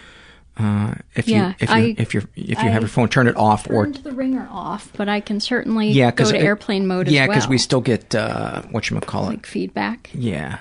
Uh, 0.56 0.94
if 1.16 1.28
Yeah, 1.28 1.48
you 1.50 1.56
if 1.62 1.70
you 1.70 1.76
I- 1.76 1.96
if 1.98 2.14
you 2.14 2.22
if 2.36 2.50
you 2.50 2.56
I 2.58 2.64
have 2.72 2.84
your 2.84 2.90
phone, 2.90 3.10
turn 3.10 3.28
it 3.28 3.36
off 3.36 3.68
or 3.70 3.88
the 3.88 4.12
ringer 4.12 4.48
off, 4.52 4.92
but 4.96 5.10
I 5.10 5.20
can 5.20 5.40
certainly 5.40 5.90
yeah, 5.90 6.12
go 6.12 6.30
to 6.30 6.36
it- 6.38 6.44
airplane 6.44 6.86
mode 6.86 7.08
Yeah, 7.08 7.24
as 7.24 7.28
well. 7.28 7.36
because 7.38 7.50
we 7.50 7.58
still 7.58 7.82
get 7.82 8.14
uh, 8.14 8.62
what 8.70 8.88
you 8.90 9.00
call 9.00 9.24
it. 9.26 9.30
like 9.30 9.46
feedback. 9.48 10.12
Yeah, 10.14 10.60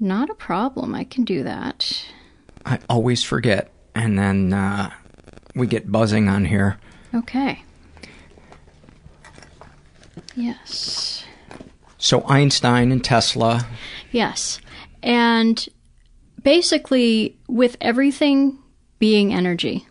Not 0.00 0.28
a 0.28 0.34
problem. 0.34 0.92
I 0.94 1.04
can 1.04 1.22
do 1.24 1.44
that. 1.44 2.04
I 2.66 2.80
always 2.88 3.22
forget, 3.22 3.70
and 3.94 4.18
then 4.18 4.52
uh, 4.52 4.90
we 5.54 5.68
get 5.68 5.90
buzzing 5.92 6.28
on 6.28 6.44
here. 6.44 6.78
Okay. 7.14 7.62
Yes. 10.34 11.24
So 11.98 12.24
Einstein 12.26 12.90
and 12.90 13.04
Tesla. 13.04 13.66
Yes. 14.10 14.60
And 15.02 15.64
basically, 16.42 17.36
with 17.48 17.76
everything 17.80 18.58
being 19.02 19.34
energy, 19.34 19.84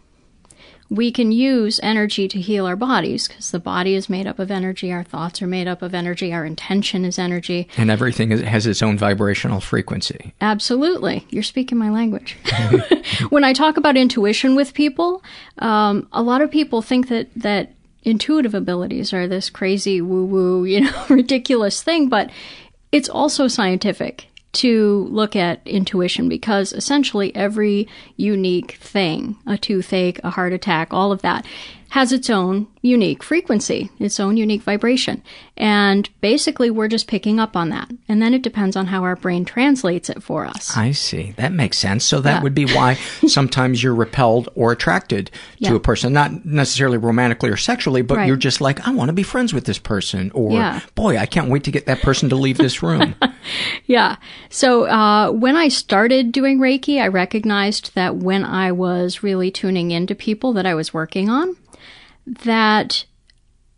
we 0.89 1.11
can 1.11 1.33
use 1.33 1.81
energy 1.83 2.29
to 2.29 2.39
heal 2.39 2.65
our 2.65 2.77
bodies 2.77 3.27
because 3.27 3.51
the 3.51 3.59
body 3.59 3.93
is 3.93 4.09
made 4.09 4.25
up 4.25 4.39
of 4.39 4.49
energy, 4.49 4.89
our 4.89 5.03
thoughts 5.03 5.41
are 5.41 5.47
made 5.47 5.67
up 5.67 5.81
of 5.81 5.93
energy, 5.93 6.31
our 6.31 6.45
intention 6.45 7.03
is 7.03 7.19
energy. 7.19 7.67
And 7.75 7.91
everything 7.91 8.31
is, 8.31 8.39
has 8.39 8.65
its 8.65 8.81
own 8.81 8.97
vibrational 8.97 9.59
frequency. 9.59 10.33
Absolutely. 10.39 11.27
You're 11.29 11.43
speaking 11.43 11.77
my 11.77 11.89
language. 11.89 12.37
when 13.31 13.43
I 13.43 13.51
talk 13.51 13.75
about 13.75 13.97
intuition 13.97 14.55
with 14.55 14.73
people, 14.73 15.21
um, 15.57 16.07
a 16.13 16.23
lot 16.23 16.41
of 16.41 16.49
people 16.49 16.81
think 16.81 17.09
that, 17.09 17.27
that 17.35 17.73
intuitive 18.03 18.53
abilities 18.53 19.11
are 19.11 19.27
this 19.27 19.49
crazy 19.49 19.99
woo 19.99 20.23
woo, 20.23 20.63
you 20.63 20.79
know, 20.79 21.05
ridiculous 21.09 21.83
thing, 21.83 22.07
but 22.07 22.29
it's 22.93 23.09
also 23.09 23.49
scientific 23.49 24.27
to 24.53 25.07
look 25.09 25.35
at 25.35 25.65
intuition 25.65 26.27
because 26.27 26.73
essentially 26.73 27.33
every 27.35 27.87
unique 28.17 28.73
thing, 28.73 29.37
a 29.47 29.57
toothache, 29.57 30.19
a 30.23 30.29
heart 30.29 30.53
attack, 30.53 30.93
all 30.93 31.11
of 31.11 31.21
that, 31.21 31.45
has 31.91 32.11
its 32.13 32.29
own 32.29 32.67
unique 32.81 33.21
frequency, 33.21 33.89
its 33.99 34.17
own 34.19 34.37
unique 34.37 34.61
vibration. 34.63 35.21
And 35.57 36.09
basically, 36.21 36.69
we're 36.71 36.87
just 36.87 37.05
picking 37.05 37.37
up 37.37 37.55
on 37.55 37.67
that. 37.69 37.91
And 38.07 38.21
then 38.21 38.33
it 38.33 38.41
depends 38.41 38.75
on 38.77 38.87
how 38.87 39.03
our 39.03 39.15
brain 39.17 39.43
translates 39.45 40.09
it 40.09 40.23
for 40.23 40.45
us. 40.45 40.75
I 40.75 40.91
see. 40.91 41.33
That 41.35 41.51
makes 41.51 41.77
sense. 41.77 42.05
So 42.05 42.21
that 42.21 42.37
Yeah. 42.37 42.41
would 42.43 42.55
be 42.55 42.63
why 42.65 42.93
sometimes 43.27 43.83
you're 43.83 43.93
repelled 43.93 44.47
or 44.55 44.71
attracted 44.71 45.27
to 45.27 45.31
Yeah. 45.59 45.75
a 45.75 45.79
person, 45.79 46.13
not 46.13 46.45
necessarily 46.45 46.97
romantically 46.97 47.49
or 47.49 47.57
sexually, 47.57 48.01
but 48.01 48.17
Right. 48.19 48.27
you're 48.27 48.37
just 48.37 48.61
like, 48.61 48.87
I 48.87 48.91
want 48.91 49.09
to 49.09 49.13
be 49.13 49.23
friends 49.23 49.53
with 49.53 49.65
this 49.65 49.77
person, 49.77 50.31
or 50.33 50.53
Yeah. 50.53 50.79
boy, 50.95 51.17
I 51.17 51.25
can't 51.25 51.49
wait 51.49 51.65
to 51.65 51.71
get 51.71 51.85
that 51.87 52.01
person 52.01 52.29
to 52.29 52.35
leave 52.37 52.57
this 52.57 52.81
room. 52.81 53.15
Yeah. 53.87 54.17
So 54.49 54.83
uh, 54.85 55.31
when 55.31 55.55
I 55.57 55.67
started 55.67 56.31
doing 56.31 56.59
Reiki, 56.59 57.01
I 57.01 57.07
recognized 57.07 57.93
that 57.95 58.15
when 58.17 58.45
I 58.45 58.71
was 58.71 59.23
really 59.23 59.49
tuning 59.49 59.89
into 59.91 60.13
people 60.13 60.53
that 60.53 60.65
I 60.67 60.75
was 60.75 60.93
working 60.93 61.27
on, 61.29 61.55
that 62.25 63.05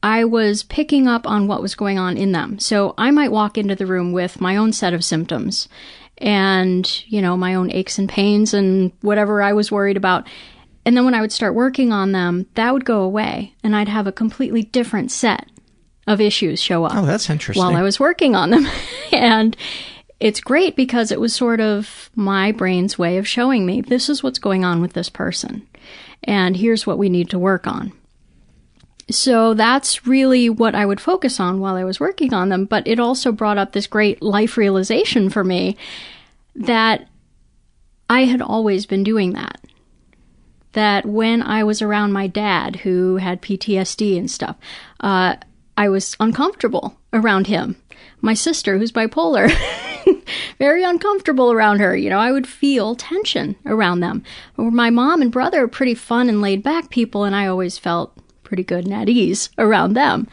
I 0.03 0.25
was 0.25 0.63
picking 0.63 1.07
up 1.07 1.25
on 1.25 1.47
what 1.47 1.61
was 1.61 1.75
going 1.75 1.97
on 1.97 2.17
in 2.17 2.33
them. 2.33 2.59
So 2.59 2.93
I 2.97 3.09
might 3.11 3.31
walk 3.31 3.57
into 3.57 3.75
the 3.75 3.85
room 3.85 4.11
with 4.11 4.41
my 4.41 4.57
own 4.57 4.73
set 4.73 4.93
of 4.93 5.03
symptoms 5.03 5.69
and, 6.17 7.03
you 7.07 7.21
know, 7.21 7.37
my 7.37 7.55
own 7.55 7.71
aches 7.71 7.97
and 7.97 8.09
pains 8.09 8.53
and 8.53 8.91
whatever 9.01 9.41
I 9.41 9.53
was 9.53 9.71
worried 9.71 9.97
about. 9.97 10.27
And 10.85 10.97
then 10.97 11.05
when 11.05 11.13
I 11.13 11.21
would 11.21 11.31
start 11.31 11.55
working 11.55 11.93
on 11.93 12.11
them, 12.11 12.47
that 12.55 12.73
would 12.73 12.83
go 12.83 13.01
away 13.01 13.55
and 13.63 13.75
I'd 13.75 13.87
have 13.87 14.05
a 14.05 14.11
completely 14.11 14.63
different 14.63 15.09
set 15.09 15.49
of 16.05 16.19
issues 16.19 16.61
show 16.61 16.83
up 16.83 16.91
oh, 16.93 17.05
that's 17.05 17.29
interesting. 17.29 17.63
while 17.63 17.75
I 17.75 17.81
was 17.81 17.97
working 17.97 18.35
on 18.35 18.49
them. 18.49 18.67
and 19.13 19.55
it's 20.19 20.41
great 20.41 20.75
because 20.75 21.11
it 21.11 21.19
was 21.21 21.33
sort 21.33 21.61
of 21.61 22.09
my 22.13 22.51
brain's 22.51 22.99
way 22.99 23.17
of 23.17 23.27
showing 23.27 23.65
me 23.65 23.79
this 23.79 24.09
is 24.09 24.21
what's 24.21 24.39
going 24.39 24.65
on 24.65 24.81
with 24.81 24.93
this 24.93 25.09
person. 25.09 25.65
And 26.25 26.57
here's 26.57 26.85
what 26.85 26.97
we 26.97 27.07
need 27.07 27.29
to 27.29 27.39
work 27.39 27.67
on. 27.67 27.93
So 29.13 29.53
that's 29.53 30.07
really 30.07 30.49
what 30.49 30.75
I 30.75 30.85
would 30.85 30.99
focus 30.99 31.39
on 31.39 31.59
while 31.59 31.75
I 31.75 31.83
was 31.83 31.99
working 31.99 32.33
on 32.33 32.49
them. 32.49 32.65
But 32.65 32.87
it 32.87 32.99
also 32.99 33.31
brought 33.31 33.57
up 33.57 33.71
this 33.71 33.87
great 33.87 34.21
life 34.21 34.57
realization 34.57 35.29
for 35.29 35.43
me 35.43 35.77
that 36.55 37.07
I 38.09 38.25
had 38.25 38.41
always 38.41 38.85
been 38.85 39.03
doing 39.03 39.33
that. 39.33 39.59
That 40.73 41.05
when 41.05 41.43
I 41.43 41.63
was 41.63 41.81
around 41.81 42.13
my 42.13 42.27
dad, 42.27 42.77
who 42.77 43.17
had 43.17 43.41
PTSD 43.41 44.17
and 44.17 44.29
stuff, 44.29 44.55
uh, 44.99 45.35
I 45.77 45.89
was 45.89 46.15
uncomfortable 46.19 46.97
around 47.11 47.47
him. 47.47 47.75
My 48.21 48.33
sister, 48.33 48.77
who's 48.77 48.91
bipolar, 48.91 49.51
very 50.57 50.83
uncomfortable 50.83 51.51
around 51.51 51.79
her. 51.79 51.95
You 51.95 52.09
know, 52.09 52.19
I 52.19 52.31
would 52.31 52.47
feel 52.47 52.95
tension 52.95 53.55
around 53.65 53.99
them. 53.99 54.23
My 54.57 54.89
mom 54.89 55.21
and 55.21 55.31
brother 55.31 55.63
are 55.63 55.67
pretty 55.67 55.93
fun 55.93 56.29
and 56.29 56.41
laid 56.41 56.63
back 56.63 56.89
people, 56.89 57.23
and 57.23 57.35
I 57.35 57.47
always 57.47 57.77
felt 57.77 58.12
pretty 58.53 58.63
good 58.63 58.85
and 58.85 58.93
at 58.93 59.09
ease 59.09 59.49
around 59.57 59.93
them. 59.93 60.27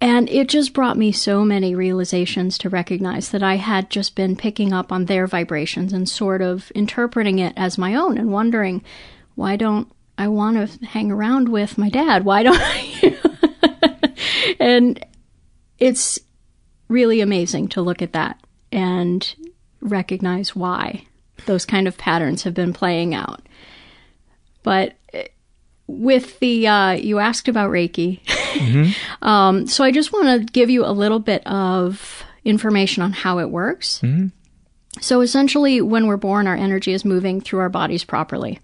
And 0.00 0.30
it 0.30 0.48
just 0.48 0.72
brought 0.72 0.96
me 0.96 1.10
so 1.10 1.44
many 1.44 1.74
realizations 1.74 2.56
to 2.58 2.68
recognize 2.68 3.30
that 3.30 3.42
I 3.42 3.56
had 3.56 3.90
just 3.90 4.14
been 4.14 4.36
picking 4.36 4.72
up 4.72 4.92
on 4.92 5.06
their 5.06 5.26
vibrations 5.26 5.92
and 5.92 6.08
sort 6.08 6.40
of 6.40 6.70
interpreting 6.76 7.40
it 7.40 7.52
as 7.56 7.78
my 7.78 7.96
own 7.96 8.16
and 8.16 8.30
wondering, 8.30 8.84
why 9.34 9.56
don't 9.56 9.90
I 10.16 10.28
want 10.28 10.56
to 10.56 10.86
hang 10.86 11.10
around 11.10 11.48
with 11.48 11.78
my 11.78 11.88
dad? 11.88 12.24
Why 12.24 12.44
don't 12.44 12.60
I? 12.60 13.18
and 14.60 15.04
it's 15.80 16.20
really 16.86 17.20
amazing 17.20 17.70
to 17.70 17.82
look 17.82 18.02
at 18.02 18.12
that 18.12 18.38
and 18.70 19.34
recognize 19.80 20.54
why 20.54 21.08
those 21.46 21.66
kind 21.66 21.88
of 21.88 21.98
patterns 21.98 22.44
have 22.44 22.54
been 22.54 22.72
playing 22.72 23.16
out. 23.16 23.42
But 24.62 24.94
with 25.86 26.38
the, 26.40 26.66
uh, 26.66 26.90
you 26.92 27.18
asked 27.18 27.48
about 27.48 27.70
Reiki. 27.70 28.20
um, 29.22 29.66
so 29.66 29.84
I 29.84 29.90
just 29.90 30.12
want 30.12 30.26
to 30.46 30.52
give 30.52 30.70
you 30.70 30.84
a 30.84 30.92
little 30.92 31.18
bit 31.18 31.46
of 31.46 32.24
information 32.44 33.02
on 33.02 33.12
how 33.12 33.38
it 33.38 33.50
works. 33.50 34.00
So 35.00 35.20
essentially, 35.20 35.80
when 35.80 36.06
we're 36.06 36.16
born, 36.16 36.46
our 36.46 36.56
energy 36.56 36.92
is 36.92 37.04
moving 37.04 37.40
through 37.40 37.60
our 37.60 37.68
bodies 37.68 38.04
properly. 38.04 38.60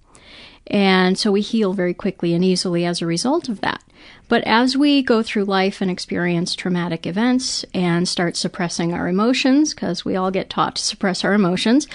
And 0.66 1.18
so 1.18 1.32
we 1.32 1.40
heal 1.40 1.72
very 1.72 1.94
quickly 1.94 2.34
and 2.34 2.44
easily 2.44 2.84
as 2.84 3.00
a 3.00 3.06
result 3.06 3.48
of 3.48 3.62
that. 3.62 3.82
But 4.28 4.44
as 4.44 4.76
we 4.76 5.02
go 5.02 5.22
through 5.22 5.44
life 5.44 5.80
and 5.80 5.90
experience 5.90 6.54
traumatic 6.54 7.06
events 7.06 7.64
and 7.72 8.06
start 8.06 8.36
suppressing 8.36 8.92
our 8.92 9.08
emotions, 9.08 9.72
because 9.72 10.04
we 10.04 10.16
all 10.16 10.30
get 10.30 10.50
taught 10.50 10.76
to 10.76 10.82
suppress 10.82 11.24
our 11.24 11.32
emotions, 11.32 11.88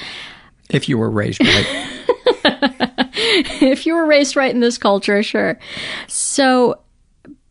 if 0.69 0.89
you 0.89 0.97
were 0.97 1.11
raised 1.11 1.39
right. 1.43 1.89
if 3.61 3.85
you 3.85 3.95
were 3.95 4.05
raised 4.05 4.35
right 4.35 4.53
in 4.53 4.59
this 4.59 4.77
culture, 4.77 5.21
sure. 5.23 5.59
So 6.07 6.79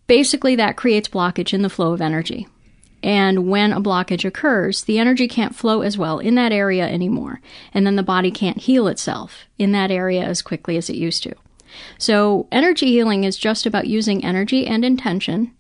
basically, 0.07 0.57
that 0.57 0.77
creates 0.77 1.09
blockage 1.09 1.55
in 1.55 1.62
the 1.62 1.70
flow 1.70 1.92
of 1.92 2.01
energy. 2.01 2.48
And 3.03 3.48
when 3.48 3.72
a 3.72 3.81
blockage 3.81 4.25
occurs, 4.25 4.85
the 4.85 4.98
energy 4.98 5.27
can't 5.27 5.57
flow 5.57 5.83
as 5.83 5.98
well 5.98 6.20
in 6.20 6.37
that 6.37 6.53
area 6.53 6.87
anymore. 6.88 7.40
And 7.75 7.85
then 7.85 7.96
the 7.96 8.03
body 8.03 8.31
can't 8.31 8.59
heal 8.59 8.87
itself 8.87 9.46
in 9.59 9.72
that 9.72 9.90
area 9.90 10.22
as 10.22 10.40
quickly 10.40 10.77
as 10.77 10.88
it 10.88 10.96
used 10.96 11.25
to. 11.25 11.35
So, 11.98 12.46
energy 12.53 12.87
healing 12.87 13.25
is 13.25 13.37
just 13.37 13.66
about 13.66 13.87
using 13.87 14.25
energy 14.25 14.66
and 14.66 14.85
intention 14.85 15.53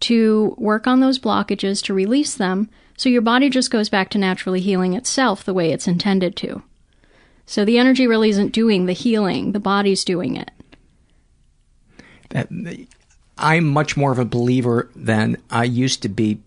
to 0.00 0.54
work 0.58 0.86
on 0.86 1.00
those 1.00 1.18
blockages 1.18 1.82
to 1.84 1.94
release 1.94 2.34
them 2.34 2.68
so 2.96 3.08
your 3.08 3.22
body 3.22 3.50
just 3.50 3.70
goes 3.70 3.88
back 3.88 4.10
to 4.10 4.18
naturally 4.18 4.60
healing 4.60 4.94
itself 4.94 5.44
the 5.44 5.54
way 5.54 5.72
it's 5.72 5.88
intended 5.88 6.36
to. 6.36 6.62
So, 7.46 7.64
the 7.64 7.78
energy 7.78 8.06
really 8.06 8.30
isn't 8.30 8.52
doing 8.52 8.86
the 8.86 8.92
healing, 8.94 9.52
the 9.52 9.60
body's 9.60 10.04
doing 10.04 10.36
it. 10.36 10.50
that, 12.30 12.48
I'm 13.38 13.68
much 13.68 13.96
more 13.96 14.10
of 14.12 14.18
a 14.18 14.24
believer 14.24 14.88
than 14.96 15.36
I 15.50 15.64
used 15.64 16.02
to 16.02 16.08
be 16.08 16.40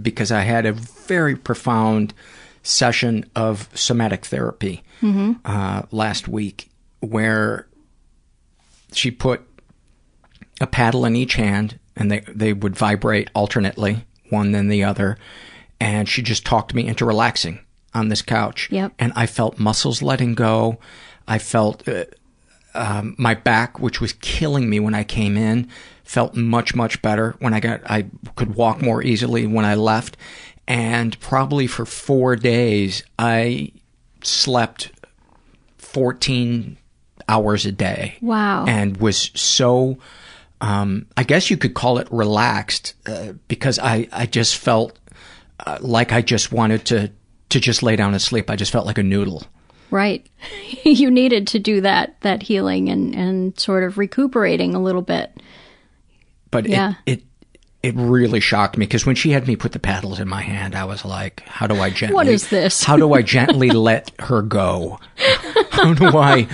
because 0.00 0.30
I 0.30 0.42
had 0.42 0.66
a 0.66 0.72
very 0.72 1.34
profound 1.36 2.14
session 2.62 3.24
of 3.34 3.68
somatic 3.74 4.24
therapy 4.26 4.82
Mhm. 5.00 5.40
uh, 5.44 5.82
last 5.90 6.28
week 6.28 6.68
where 7.00 7.66
she 8.92 9.10
put 9.10 9.42
a 10.60 10.66
paddle 10.66 11.04
in 11.04 11.16
each 11.16 11.34
hand 11.34 11.78
and 11.96 12.10
they, 12.10 12.20
they 12.28 12.52
would 12.52 12.76
vibrate 12.76 13.28
alternately, 13.34 14.04
one 14.30 14.52
then 14.52 14.68
the 14.68 14.84
other. 14.84 15.18
And 15.80 16.08
she 16.08 16.22
just 16.22 16.44
talked 16.46 16.72
me 16.72 16.86
into 16.86 17.04
relaxing 17.04 17.58
on 17.94 18.08
this 18.08 18.22
couch. 18.22 18.68
Yep. 18.70 18.92
And 18.98 19.12
I 19.14 19.26
felt 19.26 19.58
muscles 19.58 20.02
letting 20.02 20.34
go. 20.34 20.78
I 21.26 21.38
felt 21.38 21.86
uh, 21.88 22.04
um, 22.74 23.14
my 23.18 23.34
back, 23.34 23.78
which 23.78 24.00
was 24.00 24.12
killing 24.14 24.68
me 24.68 24.80
when 24.80 24.94
I 24.94 25.04
came 25.04 25.36
in, 25.36 25.68
felt 26.04 26.34
much, 26.34 26.74
much 26.74 27.02
better 27.02 27.36
when 27.38 27.54
I 27.54 27.60
got, 27.60 27.80
I 27.90 28.06
could 28.36 28.54
walk 28.54 28.82
more 28.82 29.02
easily 29.02 29.46
when 29.46 29.64
I 29.64 29.74
left. 29.74 30.16
And 30.66 31.18
probably 31.20 31.66
for 31.66 31.84
four 31.84 32.36
days, 32.36 33.02
I 33.18 33.72
slept 34.22 34.92
14 35.78 36.76
hours 37.28 37.66
a 37.66 37.72
day. 37.72 38.16
Wow. 38.20 38.64
And 38.66 38.96
was 38.96 39.30
so, 39.34 39.98
um, 40.60 41.06
I 41.16 41.24
guess 41.24 41.50
you 41.50 41.56
could 41.56 41.74
call 41.74 41.98
it 41.98 42.08
relaxed, 42.10 42.94
uh, 43.06 43.32
because 43.48 43.78
I, 43.78 44.08
I 44.12 44.26
just 44.26 44.56
felt 44.56 44.98
uh, 45.66 45.78
like 45.80 46.12
I 46.12 46.22
just 46.22 46.52
wanted 46.52 46.84
to, 46.86 47.10
to 47.52 47.60
just 47.60 47.82
lay 47.82 47.96
down 47.96 48.12
and 48.12 48.20
sleep. 48.22 48.50
I 48.50 48.56
just 48.56 48.72
felt 48.72 48.86
like 48.86 48.98
a 48.98 49.02
noodle. 49.02 49.44
Right. 49.90 50.26
you 50.84 51.10
needed 51.10 51.46
to 51.48 51.58
do 51.58 51.80
that 51.82 52.20
that 52.22 52.42
healing 52.42 52.88
and 52.88 53.14
and 53.14 53.58
sort 53.58 53.84
of 53.84 53.98
recuperating 53.98 54.74
a 54.74 54.82
little 54.82 55.02
bit. 55.02 55.30
But 56.50 56.66
Yeah. 56.68 56.94
it, 57.06 57.18
it, 57.20 57.24
it 57.82 57.94
really 57.96 58.38
shocked 58.38 58.76
me 58.76 58.86
because 58.86 59.04
when 59.04 59.16
she 59.16 59.30
had 59.30 59.48
me 59.48 59.56
put 59.56 59.72
the 59.72 59.78
paddles 59.80 60.20
in 60.20 60.28
my 60.28 60.40
hand, 60.40 60.76
I 60.76 60.84
was 60.84 61.04
like, 61.04 61.40
how 61.46 61.66
do 61.66 61.74
I 61.80 61.90
gently, 61.90 62.14
What 62.14 62.28
is 62.28 62.48
this? 62.48 62.84
how 62.84 62.96
do 62.96 63.12
I 63.12 63.22
gently 63.22 63.70
let 63.72 64.12
her 64.20 64.40
go? 64.40 65.00
How 65.70 65.92
do 65.92 66.16
I, 66.16 66.46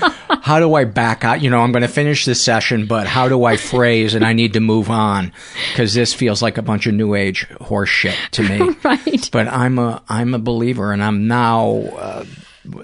how 0.43 0.59
do 0.59 0.75
I 0.75 0.85
back 0.85 1.25
out? 1.25 1.43
You 1.43 1.51
know, 1.51 1.61
I'm 1.61 1.71
going 1.71 1.83
to 1.83 1.89
finish 1.89 2.25
this 2.25 2.43
session, 2.43 2.87
but 2.87 3.07
how 3.07 3.29
do 3.29 3.45
I 3.45 3.59
phrase 3.59 4.15
and 4.15 4.25
I 4.25 4.33
need 4.33 4.55
to 4.55 4.61
move 4.61 4.91
on 4.91 5.33
because 5.73 5.93
this 5.93 6.15
feels 6.15 6.41
like 6.41 6.57
a 6.57 6.63
bunch 6.63 6.87
of 6.87 6.95
new 6.95 7.15
age 7.15 7.47
horse 7.61 7.91
shit 7.91 8.17
to 8.33 8.43
me. 8.43 8.75
right. 8.83 9.29
But 9.31 9.49
I'm 9.49 9.79
a, 9.79 10.03
I'm 10.09 10.33
a 10.33 10.39
believer 10.39 10.93
and 10.93 11.03
I'm 11.03 11.29
now, 11.29 11.69
uh, 11.99 12.25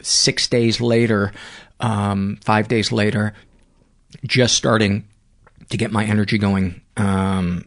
six 0.02 0.48
days 0.48 0.80
later, 0.82 1.32
um, 1.80 2.38
five 2.44 2.68
days 2.68 2.92
later, 2.92 3.32
just 4.26 4.54
starting 4.54 5.04
to 5.70 5.76
get 5.78 5.90
my 5.90 6.04
energy 6.04 6.36
going, 6.38 6.82
um, 6.98 7.64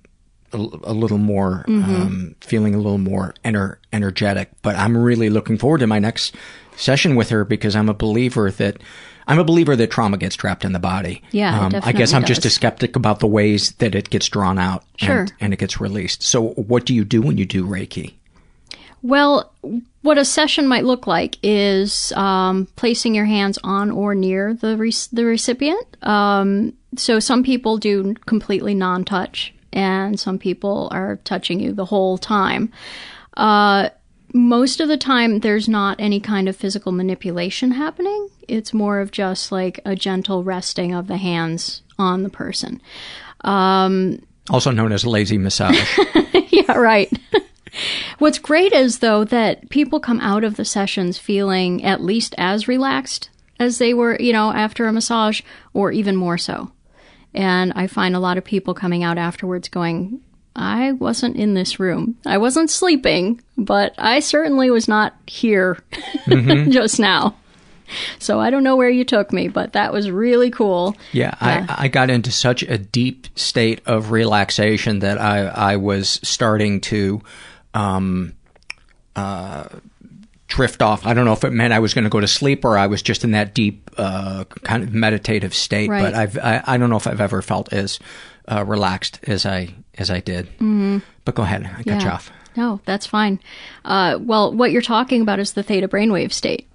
a, 0.53 0.57
a 0.57 0.93
little 0.93 1.17
more, 1.17 1.65
Mhm. 1.67 1.83
um, 1.83 2.35
feeling 2.41 2.73
a 2.73 2.77
little 2.77 2.97
more 2.97 3.33
ener- 3.43 3.77
energetic. 3.93 4.49
But 4.61 4.75
I'm 4.75 4.97
really 4.97 5.29
looking 5.29 5.57
forward 5.57 5.79
to 5.79 5.87
my 5.87 5.99
next 5.99 6.35
session 6.75 7.15
with 7.15 7.29
her 7.29 7.43
because 7.45 7.75
I'm 7.75 7.89
a 7.89 7.93
believer 7.93 8.51
that 8.51 8.77
I'm 9.29 9.39
a 9.39 9.43
believer 9.43 9.75
that 9.75 9.91
trauma 9.91 10.17
gets 10.17 10.37
trapped 10.37 10.63
in 10.63 10.71
the 10.71 10.79
body. 10.79 11.21
Yeah, 11.31 11.59
um, 11.59 11.73
I 11.83 11.91
guess 11.91 12.13
I'm 12.13 12.23
just 12.23 12.45
a 12.45 12.49
skeptic 12.49 12.95
about 12.95 13.19
the 13.19 13.27
ways 13.27 13.71
that 13.79 13.93
it 13.93 14.09
gets 14.09 14.29
drawn 14.29 14.57
out 14.57 14.85
Sure. 14.95 15.19
and, 15.21 15.33
and 15.41 15.53
it 15.53 15.59
gets 15.59 15.81
released. 15.81 16.23
So, 16.23 16.49
what 16.51 16.85
do 16.85 16.93
you 16.95 17.03
do 17.03 17.21
when 17.21 17.37
you 17.37 17.45
do 17.45 17.65
Reiki? 17.65 18.13
Well, 19.03 19.51
what 20.01 20.17
a 20.17 20.25
session 20.25 20.67
might 20.67 20.85
look 20.85 21.07
like 21.07 21.37
is 21.43 22.11
um, 22.13 22.67
placing 22.75 23.15
your 23.15 23.25
hands 23.25 23.59
on 23.63 23.91
or 23.91 24.15
near 24.15 24.53
the 24.53 24.77
re- 24.77 24.91
the 25.11 25.25
recipient. 25.25 25.85
Um, 26.05 26.73
so 26.95 27.19
some 27.19 27.43
people 27.43 27.77
do 27.77 28.15
completely 28.25 28.73
non-touch, 28.73 29.53
and 29.77 30.19
some 30.19 30.39
people 30.39 30.89
are 30.91 31.17
touching 31.17 31.59
you 31.59 31.71
the 31.71 31.85
whole 31.85 32.17
time. 32.17 32.73
Uh, 33.37 33.89
most 34.33 34.81
of 34.81 34.87
the 34.89 34.97
time, 34.97 35.41
there's 35.41 35.69
not 35.69 35.97
any 35.99 36.19
kind 36.19 36.49
of 36.49 36.55
physical 36.55 36.91
manipulation 36.91 37.71
happening. 37.71 38.27
It's 38.47 38.73
more 38.73 38.99
of 38.99 39.11
just 39.11 39.51
like 39.51 39.79
a 39.85 39.95
gentle 39.95 40.43
resting 40.43 40.95
of 40.95 41.05
the 41.07 41.17
hands 41.17 41.83
on 41.99 42.23
the 42.23 42.29
person. 42.29 42.81
Um, 43.41 44.19
Also 44.49 44.71
known 44.71 44.91
as 44.91 45.05
lazy 45.05 45.37
massage. 45.37 45.79
yeah, 46.49 46.73
right. 46.73 47.11
What's 48.17 48.39
great 48.39 48.73
is, 48.73 48.99
though, 48.99 49.23
that 49.25 49.69
people 49.69 49.99
come 49.99 50.19
out 50.21 50.43
of 50.43 50.55
the 50.55 50.65
sessions 50.65 51.19
feeling 51.19 51.83
at 51.83 52.01
least 52.01 52.33
as 52.37 52.67
relaxed 52.67 53.29
as 53.59 53.77
they 53.77 53.93
were, 53.93 54.17
you 54.19 54.33
know, 54.33 54.51
after 54.51 54.87
a 54.87 54.93
massage, 54.93 55.41
or 55.73 55.91
even 55.91 56.15
more 56.15 56.37
so. 56.39 56.71
And 57.33 57.73
I 57.75 57.87
find 57.87 58.15
a 58.15 58.19
lot 58.19 58.37
of 58.37 58.43
people 58.43 58.73
coming 58.73 59.03
out 59.03 59.17
afterwards 59.17 59.69
going, 59.69 60.21
I 60.55 60.93
wasn't 60.93 61.35
in 61.35 61.53
this 61.53 61.79
room. 61.79 62.17
I 62.25 62.37
wasn't 62.39 62.69
sleeping, 62.71 63.41
but 63.57 63.93
I 63.97 64.19
certainly 64.21 64.71
was 64.71 64.87
not 64.87 65.13
here 65.27 65.77
Mhm. 66.25 66.71
just 66.71 66.99
now. 66.99 67.35
So 68.19 68.39
I 68.39 68.49
don't 68.49 68.63
know 68.63 68.75
where 68.75 68.89
you 68.89 69.05
took 69.05 69.31
me, 69.31 69.47
but 69.47 69.73
that 69.73 69.93
was 69.93 70.09
really 70.11 70.49
cool. 70.49 70.95
Yeah, 71.13 71.35
Yeah. 71.41 71.65
I, 71.69 71.85
I 71.85 71.87
got 71.87 72.09
into 72.09 72.31
such 72.31 72.63
a 72.63 72.77
deep 72.77 73.27
state 73.35 73.81
of 73.85 74.11
relaxation 74.11 74.99
that 74.99 75.17
I, 75.21 75.45
I 75.45 75.75
was 75.77 76.19
starting 76.23 76.81
to 76.81 77.21
um, 77.73 78.33
uh, 79.15 79.65
drift 80.47 80.81
off. 80.81 81.05
I 81.05 81.13
don't 81.13 81.25
know 81.25 81.33
if 81.33 81.43
it 81.43 81.51
meant 81.51 81.73
I 81.73 81.79
was 81.79 81.93
going 81.93 82.03
to 82.03 82.09
go 82.09 82.19
to 82.19 82.27
sleep 82.27 82.63
or 82.65 82.77
I 82.77 82.87
was 82.87 83.01
just 83.01 83.23
in 83.23 83.31
that 83.31 83.53
deep 83.53 83.89
uh, 83.97 84.45
kind 84.63 84.83
of 84.83 84.93
meditative 84.93 85.53
state. 85.53 85.89
Right. 85.89 86.01
But 86.03 86.13
I've, 86.15 86.37
I, 86.37 86.63
I 86.65 86.77
don't 86.77 86.89
know 86.89 86.97
if 86.97 87.07
I've 87.07 87.21
ever 87.21 87.41
felt 87.41 87.71
as 87.73 87.99
uh, 88.49 88.63
relaxed 88.65 89.19
as 89.23 89.45
I 89.45 89.73
as 89.97 90.09
I 90.09 90.19
did. 90.19 90.47
Mhm. 90.59 91.01
But 91.25 91.35
go 91.35 91.43
ahead, 91.43 91.69
I 91.77 91.83
cut 91.83 92.03
you 92.03 92.09
off. 92.09 92.31
No, 92.55 92.79
that's 92.85 93.05
fine. 93.05 93.39
Uh, 93.85 94.17
well, 94.21 94.53
what 94.53 94.71
you're 94.71 94.81
talking 94.81 95.21
about 95.21 95.39
is 95.39 95.53
the 95.53 95.63
theta 95.63 95.87
brainwave 95.87 96.31
state. 96.31 96.69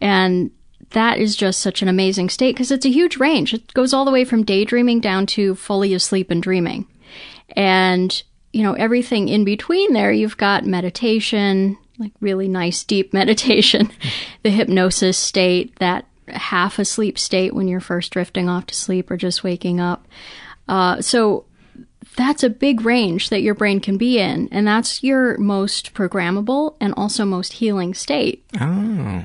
And 0.00 0.50
that 0.90 1.18
is 1.18 1.34
just 1.34 1.60
such 1.60 1.82
an 1.82 1.88
amazing 1.88 2.28
state 2.28 2.54
because 2.54 2.70
it's 2.70 2.84
a 2.86 2.90
huge 2.90 3.16
range. 3.16 3.54
It 3.54 3.72
goes 3.74 3.92
all 3.94 4.04
the 4.04 4.10
way 4.10 4.24
from 4.24 4.44
daydreaming 4.44 5.00
down 5.00 5.26
to 5.26 5.54
fully 5.54 5.94
asleep 5.94 6.30
and 6.30 6.42
dreaming. 6.42 6.86
And, 7.56 8.22
you 8.52 8.62
know, 8.62 8.74
everything 8.74 9.28
in 9.28 9.44
between 9.44 9.92
there, 9.92 10.12
you've 10.12 10.36
got 10.36 10.64
meditation, 10.66 11.78
like 11.98 12.12
really 12.20 12.48
nice 12.48 12.84
deep 12.84 13.12
meditation, 13.12 13.90
the 14.42 14.50
hypnosis 14.50 15.18
state, 15.18 15.78
that 15.78 16.06
half 16.28 16.78
asleep 16.78 17.18
state 17.18 17.54
when 17.54 17.68
you're 17.68 17.80
first 17.80 18.12
drifting 18.12 18.48
off 18.48 18.66
to 18.66 18.74
sleep 18.74 19.10
or 19.10 19.16
just 19.16 19.44
waking 19.44 19.80
up. 19.80 20.06
Uh, 20.68 21.00
so 21.00 21.44
that's 22.16 22.42
a 22.42 22.50
big 22.50 22.84
range 22.84 23.28
that 23.30 23.42
your 23.42 23.54
brain 23.54 23.80
can 23.80 23.96
be 23.96 24.18
in, 24.18 24.48
and 24.50 24.66
that's 24.66 25.02
your 25.02 25.36
most 25.38 25.94
programmable 25.94 26.76
and 26.80 26.94
also 26.96 27.24
most 27.24 27.54
healing 27.54 27.94
state. 27.94 28.44
Oh, 28.60 29.24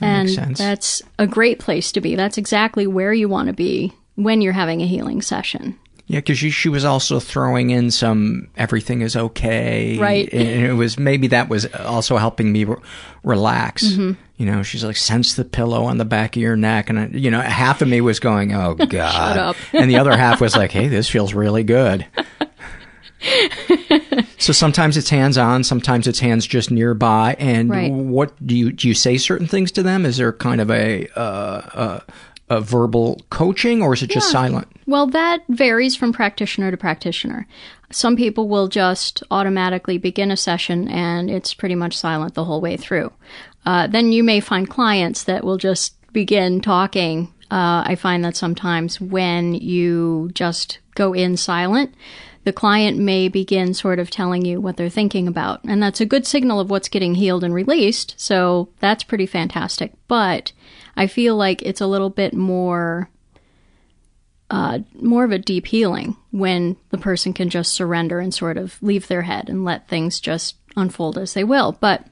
that 0.00 0.06
and 0.06 0.28
makes 0.28 0.34
sense. 0.34 0.58
that's 0.58 1.02
a 1.18 1.26
great 1.26 1.58
place 1.58 1.92
to 1.92 2.00
be. 2.00 2.16
That's 2.16 2.38
exactly 2.38 2.86
where 2.86 3.12
you 3.12 3.28
want 3.28 3.46
to 3.48 3.52
be 3.52 3.92
when 4.16 4.40
you're 4.40 4.52
having 4.52 4.82
a 4.82 4.86
healing 4.86 5.22
session. 5.22 5.78
Yeah, 6.06 6.18
because 6.18 6.38
she, 6.38 6.50
she 6.50 6.68
was 6.68 6.84
also 6.84 7.18
throwing 7.18 7.70
in 7.70 7.90
some 7.90 8.48
everything 8.58 9.00
is 9.00 9.16
okay. 9.16 9.96
Right. 9.98 10.28
And 10.32 10.66
it 10.66 10.74
was 10.74 10.98
maybe 10.98 11.28
that 11.28 11.48
was 11.48 11.64
also 11.74 12.18
helping 12.18 12.52
me 12.52 12.64
re- 12.64 12.76
relax. 13.22 13.84
Mhm. 13.84 14.16
You 14.36 14.46
know, 14.46 14.62
she's 14.62 14.84
like, 14.84 14.96
sense 14.96 15.34
the 15.34 15.44
pillow 15.46 15.84
on 15.84 15.96
the 15.96 16.04
back 16.04 16.36
of 16.36 16.42
your 16.42 16.56
neck. 16.56 16.90
And, 16.90 16.98
I, 16.98 17.06
you 17.06 17.30
know, 17.30 17.40
half 17.40 17.80
of 17.80 17.88
me 17.88 18.02
was 18.02 18.20
going, 18.20 18.52
oh, 18.52 18.74
God. 18.88 19.38
up. 19.38 19.56
and 19.72 19.88
the 19.88 19.96
other 19.96 20.14
half 20.14 20.40
was 20.42 20.54
like, 20.56 20.72
hey, 20.72 20.88
this 20.88 21.08
feels 21.08 21.32
really 21.32 21.62
good. 21.64 22.04
so 24.38 24.52
sometimes 24.52 24.96
it's 24.96 25.08
hands 25.08 25.38
on, 25.38 25.64
sometimes 25.64 26.06
it's 26.06 26.20
hands 26.20 26.46
just 26.46 26.70
nearby. 26.70 27.36
And 27.38 27.70
Right. 27.70 27.90
what 27.90 28.34
do 28.46 28.56
you 28.56 28.72
do? 28.72 28.88
You 28.88 28.94
say 28.94 29.16
certain 29.16 29.46
things 29.46 29.72
to 29.72 29.82
them? 29.82 30.04
Is 30.04 30.16
there 30.18 30.32
kind 30.32 30.60
of 30.60 30.70
a 30.70 31.08
uh, 31.16 32.00
a, 32.48 32.56
a 32.56 32.60
verbal 32.60 33.20
coaching, 33.30 33.82
or 33.82 33.94
is 33.94 34.02
it 34.02 34.10
just 34.10 34.28
Yeah. 34.28 34.32
silent? 34.40 34.68
Well, 34.86 35.06
that 35.08 35.42
varies 35.48 35.96
from 35.96 36.12
practitioner 36.12 36.70
to 36.70 36.76
practitioner. 36.76 37.46
Some 37.90 38.16
people 38.16 38.48
will 38.48 38.68
just 38.68 39.22
automatically 39.30 39.98
begin 39.98 40.30
a 40.30 40.36
session 40.36 40.88
and 40.88 41.30
it's 41.30 41.54
pretty 41.54 41.74
much 41.74 41.96
silent 41.96 42.34
the 42.34 42.44
whole 42.44 42.60
way 42.60 42.76
through. 42.76 43.12
Uh, 43.64 43.86
then 43.86 44.12
you 44.12 44.22
may 44.24 44.40
find 44.40 44.68
clients 44.68 45.24
that 45.24 45.44
will 45.44 45.56
just 45.58 45.94
begin 46.12 46.60
talking. 46.60 47.32
Uh, 47.50 47.82
I 47.86 47.94
find 47.94 48.24
that 48.24 48.36
sometimes 48.36 49.00
when 49.00 49.54
you 49.54 50.30
just 50.34 50.78
go 50.94 51.12
in 51.12 51.36
silent, 51.36 51.94
the 52.42 52.52
client 52.52 52.98
may 52.98 53.28
begin 53.28 53.72
sort 53.74 53.98
of 53.98 54.10
telling 54.10 54.44
you 54.44 54.60
what 54.60 54.76
they're 54.76 54.90
thinking 54.90 55.26
about. 55.28 55.62
And 55.64 55.82
that's 55.82 56.00
a 56.00 56.06
good 56.06 56.26
signal 56.26 56.60
of 56.60 56.68
what's 56.68 56.88
getting 56.88 57.14
healed 57.14 57.42
and 57.44 57.54
released. 57.54 58.14
So 58.18 58.68
that's 58.80 59.04
pretty 59.04 59.26
fantastic. 59.26 59.92
But 60.08 60.52
I 60.96 61.06
feel 61.06 61.36
like 61.36 61.62
it's 61.62 61.80
a 61.80 61.86
little 61.86 62.10
bit 62.10 62.34
more 62.34 63.08
uh, 64.50 64.78
more 64.94 65.24
of 65.24 65.32
a 65.32 65.38
deep 65.38 65.66
healing 65.66 66.16
when 66.30 66.76
the 66.90 66.98
person 66.98 67.32
can 67.32 67.48
just 67.48 67.72
surrender 67.72 68.20
and 68.20 68.32
sort 68.32 68.56
of 68.56 68.80
leave 68.82 69.08
their 69.08 69.22
head 69.22 69.48
and 69.48 69.64
let 69.64 69.88
things 69.88 70.20
just 70.20 70.56
unfold 70.76 71.18
as 71.18 71.34
they 71.34 71.44
will. 71.44 71.72
But 71.80 72.06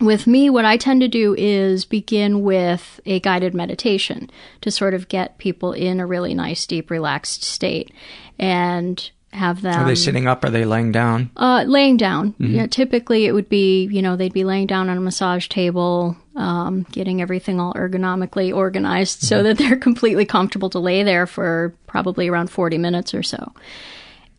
with 0.00 0.26
me, 0.26 0.50
what 0.50 0.64
I 0.64 0.76
tend 0.76 1.00
to 1.02 1.08
do 1.08 1.34
is 1.38 1.84
begin 1.84 2.42
with 2.42 3.00
a 3.06 3.20
guided 3.20 3.54
meditation 3.54 4.30
to 4.62 4.70
sort 4.70 4.94
of 4.94 5.08
get 5.08 5.38
people 5.38 5.72
in 5.72 6.00
a 6.00 6.06
really 6.06 6.34
nice, 6.34 6.66
deep, 6.66 6.90
relaxed 6.90 7.44
state. 7.44 7.92
And 8.38 9.10
have 9.32 9.62
them 9.62 9.80
Are 9.80 9.86
they 9.86 9.94
sitting 9.94 10.26
up? 10.26 10.44
Are 10.44 10.50
they 10.50 10.64
laying 10.64 10.90
down? 10.92 11.30
Uh, 11.36 11.64
laying 11.66 11.96
down. 11.96 12.34
Mhm. 12.40 12.54
Yeah, 12.54 12.66
typically 12.66 13.26
it 13.26 13.32
would 13.32 13.48
be, 13.48 13.84
you 13.86 14.02
know, 14.02 14.16
they'd 14.16 14.32
be 14.32 14.44
laying 14.44 14.66
down 14.66 14.88
on 14.88 14.96
a 14.98 15.00
massage 15.00 15.48
table, 15.48 16.16
um, 16.34 16.84
getting 16.90 17.22
everything 17.22 17.60
all 17.60 17.72
ergonomically 17.74 18.54
organized 18.54 19.22
so 19.22 19.42
that 19.42 19.56
they're 19.58 19.76
completely 19.88 20.24
comfortable 20.24 20.70
to 20.70 20.78
lay 20.80 21.02
there 21.02 21.26
for 21.26 21.74
probably 21.86 22.28
around 22.28 22.50
40 22.50 22.78
minutes 22.78 23.14
or 23.14 23.22
so. 23.22 23.52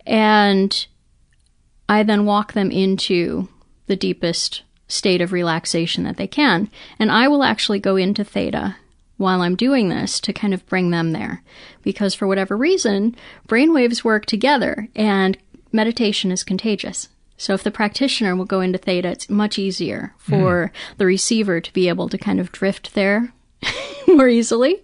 And 0.05 0.85
I 1.87 2.03
then 2.03 2.25
walk 2.25 2.53
them 2.53 2.71
into 2.71 3.47
the 3.87 3.95
deepest 3.95 4.63
state 4.87 5.21
of 5.21 5.31
relaxation 5.31 6.03
that 6.03 6.17
they 6.17 6.27
can. 6.27 6.69
And 6.99 7.11
I 7.11 7.27
will 7.29 7.43
actually 7.43 7.79
go 7.79 7.95
into 7.95 8.23
theta 8.25 8.75
while 9.21 9.41
I'm 9.41 9.55
doing 9.55 9.89
this 9.89 10.19
to 10.21 10.33
kind 10.33 10.53
of 10.53 10.65
bring 10.65 10.91
them 10.91 11.11
there. 11.13 11.41
Because 11.83 12.13
for 12.13 12.27
whatever 12.27 12.57
reason, 12.57 13.15
brainwaves 13.47 14.03
work 14.03 14.25
together 14.25 14.89
and 14.95 15.37
meditation 15.71 16.31
is 16.31 16.43
contagious. 16.43 17.07
So 17.37 17.53
if 17.53 17.63
the 17.63 17.71
practitioner 17.71 18.35
will 18.35 18.45
go 18.45 18.61
into 18.61 18.77
theta, 18.77 19.09
it's 19.09 19.29
much 19.29 19.57
easier 19.57 20.13
for 20.17 20.67
hmm. 20.67 20.95
the 20.97 21.05
receiver 21.05 21.59
to 21.61 21.73
be 21.73 21.87
able 21.87 22.09
to 22.09 22.17
kind 22.17 22.39
of 22.39 22.51
drift 22.51 22.93
there 22.93 23.33
more 24.07 24.27
easily. 24.27 24.81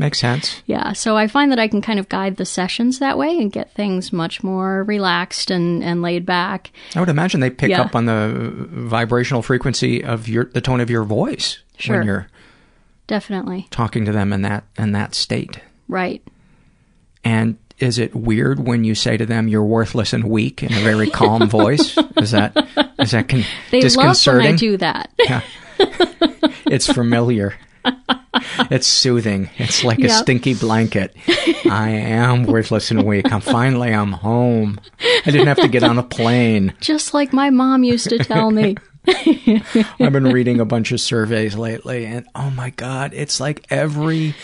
Makes 0.00 0.18
sense. 0.18 0.62
Yeah, 0.64 0.94
so 0.94 1.18
I 1.18 1.26
find 1.26 1.52
that 1.52 1.58
I 1.58 1.68
can 1.68 1.82
kind 1.82 1.98
of 1.98 2.08
guide 2.08 2.36
the 2.36 2.46
sessions 2.46 3.00
that 3.00 3.18
way 3.18 3.36
and 3.36 3.52
get 3.52 3.74
things 3.74 4.14
much 4.14 4.42
more 4.42 4.82
relaxed 4.84 5.50
and, 5.50 5.84
and 5.84 6.00
laid 6.00 6.24
back. 6.24 6.70
I 6.96 7.00
would 7.00 7.10
imagine 7.10 7.40
they 7.40 7.50
pick 7.50 7.68
Yeah. 7.68 7.82
up 7.82 7.94
on 7.94 8.06
the 8.06 8.32
vibrational 8.70 9.42
frequency 9.42 10.02
of 10.02 10.26
your 10.26 10.46
the 10.46 10.62
tone 10.62 10.80
of 10.80 10.88
your 10.88 11.04
voice 11.04 11.58
Sure. 11.76 11.98
when 11.98 12.06
you're 12.06 12.28
Definitely. 13.10 13.66
talking 13.70 14.04
to 14.04 14.12
them 14.12 14.32
in 14.32 14.42
that 14.42 14.62
in 14.78 14.92
that 14.92 15.16
state. 15.16 15.58
Right. 15.88 16.22
And 17.24 17.58
is 17.80 17.98
it 17.98 18.14
weird 18.14 18.60
when 18.60 18.84
you 18.84 18.94
say 18.94 19.16
to 19.16 19.26
them 19.26 19.48
you're 19.48 19.64
worthless 19.64 20.12
and 20.12 20.22
weak 20.30 20.62
in 20.62 20.72
a 20.72 20.78
very 20.80 21.10
calm 21.10 21.48
voice? 21.60 21.98
Is 22.18 22.30
that 22.30 22.56
is 23.00 23.10
that 23.10 23.28
con- 23.28 23.42
They 23.72 23.80
love 23.80 23.96
when 23.96 24.06
disconcerting? 24.06 24.54
I 24.54 24.56
do 24.56 24.76
that. 24.76 25.10
Yeah. 25.18 25.42
it's 26.66 26.86
familiar. 26.86 27.54
It's 28.70 28.86
soothing. 28.86 29.50
It's 29.58 29.82
like 29.82 29.98
a 29.98 30.08
stinky 30.08 30.54
blanket. 30.54 31.16
I 31.68 31.90
am 31.90 32.44
worthless 32.44 32.92
and 32.92 33.04
weak. 33.04 33.32
I'm 33.32 33.40
finally 33.40 33.92
I'm 33.92 34.12
home. 34.12 34.80
I 35.26 35.32
didn't 35.32 35.48
have 35.48 35.60
to 35.62 35.68
get 35.68 35.82
on 35.82 35.98
a 35.98 36.04
plane. 36.04 36.74
Just 36.80 37.12
like 37.12 37.32
my 37.32 37.50
mom 37.50 37.82
used 37.82 38.08
to 38.10 38.18
tell 38.18 38.52
me. 38.52 38.76
I've 39.06 40.12
been 40.12 40.24
reading 40.32 40.60
a 40.60 40.64
bunch 40.64 40.92
of 40.92 41.00
surveys 41.00 41.56
lately 41.56 42.04
and 42.06 42.26
oh 42.34 42.50
my 42.50 42.70
god, 42.70 43.12
it's 43.14 43.40
like 43.40 43.66
every 43.70 44.34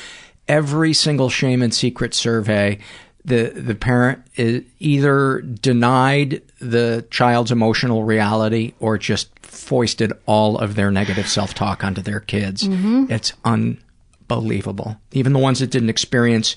every 0.49 0.93
single 0.93 1.29
shame 1.29 1.63
and 1.63 1.75
secret 1.75 2.15
survey 2.15 2.79
the 3.25 3.51
the 3.51 3.75
parent 3.75 4.21
is 4.37 4.63
either 4.79 5.41
denied 5.41 6.41
the 6.61 7.05
child's 7.11 7.51
emotional 7.51 8.05
reality 8.05 8.73
or 8.79 8.97
just 8.97 9.29
foisted 9.45 10.13
all 10.27 10.59
of 10.59 10.77
their 10.77 10.91
negative 10.93 11.27
self-talk 11.29 11.83
onto 11.83 12.01
their 12.01 12.21
kids. 12.21 12.63
Mhm. 12.63 13.11
It's 13.11 13.33
unbelievable. 13.45 14.97
Even 15.13 15.33
the 15.33 15.39
ones 15.41 15.59
that 15.59 15.71
didn't 15.71 15.91
experience 15.91 16.55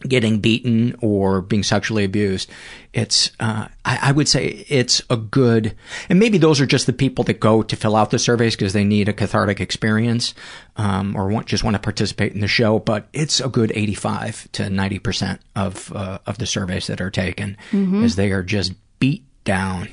getting 0.00 0.38
beaten 0.38 0.94
or 1.00 1.40
being 1.40 1.62
sexually 1.62 2.04
abused. 2.04 2.48
It's, 2.92 3.30
uh, 3.40 3.68
I, 3.84 3.98
I 4.02 4.12
would 4.12 4.28
say 4.28 4.64
it's 4.68 5.02
a 5.10 5.16
good, 5.16 5.74
and 6.08 6.18
maybe 6.18 6.38
those 6.38 6.60
are 6.60 6.66
just 6.66 6.86
the 6.86 6.92
people 6.92 7.24
that 7.24 7.40
go 7.40 7.62
to 7.62 7.76
fill 7.76 7.96
out 7.96 8.10
the 8.10 8.18
surveys 8.18 8.54
because 8.54 8.72
they 8.72 8.84
need 8.84 9.08
a 9.08 9.12
cathartic 9.12 9.60
experience, 9.60 10.34
um, 10.76 11.16
or 11.16 11.28
want, 11.28 11.46
just 11.46 11.64
want 11.64 11.74
to 11.74 11.80
participate 11.80 12.32
in 12.32 12.40
the 12.40 12.48
show, 12.48 12.78
but 12.78 13.08
it's 13.12 13.40
a 13.40 13.48
good 13.48 13.72
85 13.74 14.50
to 14.52 14.62
90% 14.64 15.38
of, 15.56 15.92
uh, 15.94 16.18
of 16.26 16.38
the 16.38 16.46
surveys 16.46 16.86
that 16.86 17.00
are 17.00 17.10
taken 17.10 17.56
Mhm. 17.72 18.04
as 18.04 18.16
they 18.16 18.30
are 18.30 18.42
just 18.42 18.72
beat 19.00 19.24
down, 19.44 19.88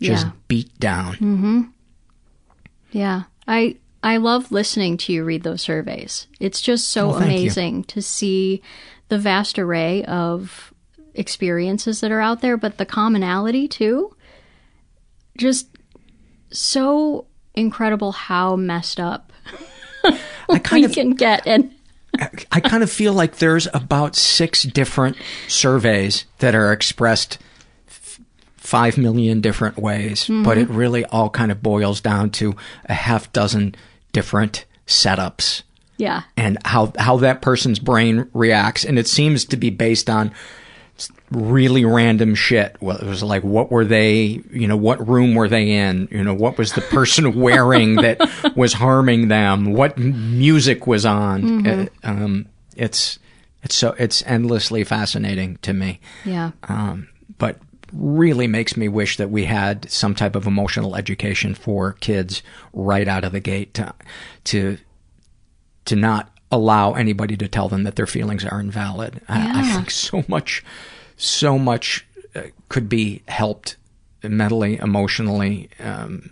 just 0.00 0.26
Yeah. 0.26 0.32
beat 0.48 0.78
down. 0.78 1.14
hmm 1.16 1.62
Yeah. 2.92 3.24
I 3.46 3.76
I 4.02 4.18
love 4.18 4.52
listening 4.52 4.96
to 4.98 5.12
you 5.12 5.24
read 5.24 5.42
those 5.42 5.60
surveys. 5.62 6.28
It's 6.38 6.60
just 6.60 6.88
so 6.88 7.08
Well, 7.08 7.18
thank 7.18 7.32
you. 7.32 7.38
amazing 7.46 7.82
to 7.84 8.00
see 8.00 8.62
the 9.08 9.18
vast 9.18 9.58
array 9.58 10.04
of 10.04 10.72
experiences 11.14 12.00
that 12.00 12.12
are 12.12 12.20
out 12.20 12.40
there, 12.40 12.56
but 12.56 12.78
the 12.78 12.86
commonality 12.86 13.66
too. 13.68 14.14
Just 15.36 15.68
so 16.50 17.26
incredible 17.54 18.12
how 18.12 18.56
messed 18.56 19.00
up 19.00 19.32
I 20.48 20.58
kind 20.62 20.82
we 20.82 20.84
of 20.86 20.92
can 20.92 21.10
get 21.10 21.46
and 21.46 21.72
I 22.52 22.60
kind 22.60 22.82
of 22.82 22.90
feel 22.90 23.12
like 23.12 23.36
there's 23.36 23.68
about 23.74 24.16
six 24.16 24.62
different 24.62 25.16
surveys 25.48 26.24
that 26.38 26.54
are 26.54 26.72
expressed 26.72 27.38
f- 27.88 28.20
five 28.56 28.96
million 28.96 29.40
different 29.40 29.76
ways, 29.76 30.26
but 30.26 30.56
Mhm. 30.56 30.62
it 30.62 30.68
really 30.70 31.04
all 31.06 31.28
kind 31.30 31.52
of 31.52 31.62
boils 31.62 32.00
down 32.00 32.30
to 32.32 32.56
a 32.86 32.94
half 32.94 33.30
dozen 33.32 33.74
different 34.12 34.64
setups 34.86 35.62
yeah. 35.98 36.22
and 36.36 36.56
how 36.64 36.92
how 36.98 37.18
that 37.18 37.42
person's 37.42 37.78
brain 37.78 38.28
reacts, 38.32 38.84
and 38.84 38.98
it 38.98 39.06
seems 39.06 39.44
to 39.46 39.56
be 39.56 39.68
based 39.70 40.08
on 40.08 40.32
really 41.30 41.84
random 41.84 42.34
shit. 42.34 42.76
Well, 42.80 42.96
it 42.96 43.06
was 43.06 43.22
like, 43.22 43.44
what 43.44 43.70
were 43.70 43.84
they? 43.84 44.42
You 44.50 44.66
know, 44.66 44.76
what 44.76 45.06
room 45.06 45.34
were 45.34 45.48
they 45.48 45.70
in? 45.72 46.08
You 46.10 46.24
know, 46.24 46.34
what 46.34 46.56
was 46.58 46.72
the 46.72 46.80
person 46.80 47.38
wearing 47.40 47.96
that 47.96 48.18
was 48.56 48.72
harming 48.72 49.28
them? 49.28 49.74
What 49.74 49.98
music 49.98 50.86
was 50.86 51.04
on? 51.04 51.42
Mhm. 51.42 51.88
Uh, 52.02 52.08
um, 52.08 52.46
it's 52.76 53.18
it's 53.62 53.74
so 53.74 53.94
it's 53.98 54.22
endlessly 54.26 54.84
fascinating 54.84 55.58
to 55.62 55.72
me. 55.72 56.00
Yeah. 56.24 56.52
Um, 56.64 57.08
but 57.38 57.58
really 57.92 58.46
makes 58.46 58.76
me 58.76 58.86
wish 58.88 59.16
that 59.16 59.30
we 59.30 59.44
had 59.46 59.90
some 59.90 60.14
type 60.14 60.36
of 60.36 60.46
emotional 60.46 60.94
education 60.94 61.54
for 61.54 61.94
kids 61.94 62.42
right 62.72 63.08
out 63.08 63.24
of 63.24 63.32
the 63.32 63.40
gate 63.40 63.72
to 63.74 63.92
to 64.44 64.76
to 65.88 65.96
not 65.96 66.30
allow 66.50 66.94
anybody 66.94 67.36
to 67.36 67.48
tell 67.48 67.68
them 67.68 67.82
that 67.82 67.96
their 67.96 68.06
feelings 68.06 68.44
are 68.44 68.60
invalid. 68.60 69.20
I, 69.28 69.60
I 69.60 69.72
think 69.74 69.90
so 69.90 70.24
much 70.28 70.64
so 71.16 71.58
much 71.58 72.06
uh, 72.34 72.42
could 72.68 72.88
be 72.88 73.22
helped 73.26 73.76
mentally, 74.22 74.76
emotionally, 74.76 75.68
um, 75.80 76.30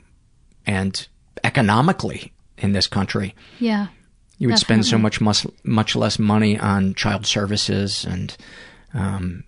and 0.66 1.06
economically 1.44 2.32
in 2.58 2.72
this 2.72 2.86
country. 2.86 3.34
Yeah. 3.58 3.88
You 4.38 4.48
would 4.48 4.58
spend 4.58 4.84
so 4.84 4.98
much 4.98 5.20
much 5.20 5.46
much 5.64 5.96
less 5.96 6.18
money 6.18 6.58
on 6.58 6.94
child 6.94 7.26
services 7.26 8.04
and 8.04 8.36
um 8.92 9.44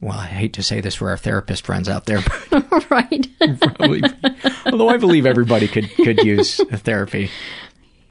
well, 0.00 0.16
I 0.16 0.26
hate 0.26 0.52
to 0.54 0.62
say 0.62 0.80
this 0.80 0.94
for 0.94 1.10
our 1.10 1.16
therapist 1.16 1.66
friends 1.66 1.88
out 1.88 2.06
there, 2.06 2.20
but 2.50 2.90
right. 2.90 3.26
probably, 3.60 4.02
although 4.66 4.88
I 4.88 4.96
believe 4.96 5.26
everybody 5.26 5.66
could 5.66 5.90
could 5.96 6.18
use 6.24 6.60
a 6.60 6.76
therapy. 6.78 7.30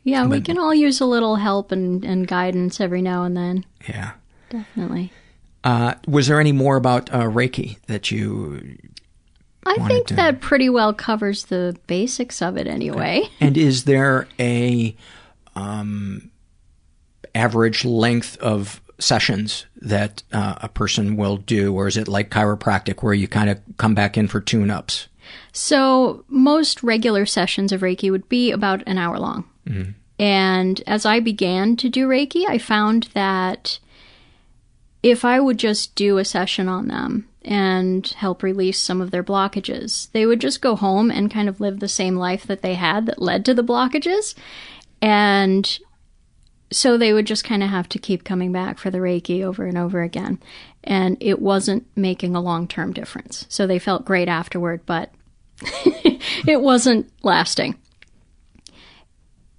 Yeah, 0.07 0.25
we 0.25 0.39
can 0.39 0.57
all 0.57 0.73
use 0.73 1.01
a 1.01 1.05
little 1.05 1.35
help 1.35 1.73
and, 1.73 2.05
and 2.05 2.25
guidance 2.25 2.79
every 2.79 3.01
now 3.01 3.25
and 3.25 3.35
then. 3.35 3.65
Yeah. 3.89 4.13
Definitely. 4.49 5.11
Uh, 5.65 5.95
was 6.07 6.27
there 6.27 6.39
any 6.39 6.53
more 6.53 6.77
about 6.77 7.13
uh, 7.13 7.23
Reiki 7.23 7.77
that 7.87 8.09
you? 8.09 8.77
I 9.65 9.75
think 9.85 10.07
to- 10.07 10.15
that 10.15 10.39
pretty 10.39 10.69
well 10.69 10.93
covers 10.93 11.45
the 11.45 11.77
basics 11.87 12.41
of 12.41 12.55
it 12.55 12.67
anyway. 12.67 13.23
And 13.41 13.57
is 13.57 13.83
there 13.83 14.29
a 14.39 14.95
um, 15.55 16.31
average 17.35 17.83
length 17.83 18.37
of 18.37 18.81
sessions 18.99 19.65
that 19.75 20.23
uh, 20.31 20.55
a 20.61 20.69
person 20.69 21.17
will 21.17 21.35
do, 21.35 21.75
or 21.75 21.85
is 21.87 21.97
it 21.97 22.07
like 22.07 22.29
chiropractic 22.29 23.03
where 23.03 23.13
you 23.13 23.27
kind 23.27 23.49
of 23.49 23.59
come 23.75 23.93
back 23.93 24.17
in 24.17 24.29
for 24.29 24.39
tune-ups? 24.39 25.09
So, 25.51 26.23
most 26.29 26.81
regular 26.81 27.25
sessions 27.25 27.73
of 27.73 27.81
Reiki 27.81 28.09
would 28.09 28.29
be 28.29 28.51
about 28.51 28.83
an 28.87 28.97
hour 28.97 29.19
long. 29.19 29.43
Mhm. 29.67 29.93
And 30.19 30.81
as 30.87 31.05
I 31.05 31.19
began 31.19 31.75
to 31.77 31.89
do 31.89 32.07
Reiki, 32.07 32.43
I 32.47 32.57
found 32.57 33.09
that 33.13 33.79
if 35.03 35.23
I 35.23 35.39
would 35.39 35.57
just 35.57 35.95
do 35.95 36.17
a 36.17 36.25
session 36.25 36.67
on 36.67 36.87
them 36.87 37.27
and 37.43 38.05
help 38.07 38.41
release 38.41 38.79
some 38.79 38.99
of 38.99 39.11
their 39.11 39.23
blockages, 39.23 40.11
they 40.11 40.25
would 40.25 40.41
just 40.41 40.61
go 40.61 40.75
home 40.75 41.11
and 41.11 41.31
kind 41.31 41.47
of 41.47 41.61
live 41.61 41.79
the 41.79 41.87
same 41.87 42.15
life 42.15 42.45
that 42.47 42.61
they 42.61 42.73
had 42.73 43.05
that 43.05 43.21
led 43.21 43.45
to 43.45 43.53
the 43.53 43.63
blockages. 43.63 44.33
And 45.01 45.77
so 46.71 46.97
they 46.97 47.13
would 47.13 47.27
just 47.27 47.43
kind 47.43 47.63
of 47.63 47.69
have 47.69 47.87
to 47.89 47.99
keep 47.99 48.23
coming 48.23 48.51
back 48.51 48.79
for 48.79 48.89
the 48.89 48.97
Reiki 48.97 49.43
over 49.43 49.65
and 49.65 49.77
over 49.77 50.01
again. 50.01 50.39
And 50.83 51.15
it 51.19 51.41
wasn't 51.41 51.85
making 51.95 52.35
a 52.35 52.41
long 52.41 52.67
term 52.67 52.91
difference. 52.91 53.45
So 53.49 53.67
they 53.67 53.79
felt 53.79 54.03
great 54.03 54.27
afterward, 54.27 54.81
but 54.85 55.11
it 56.47 56.61
wasn't 56.61 57.09
lasting. 57.23 57.75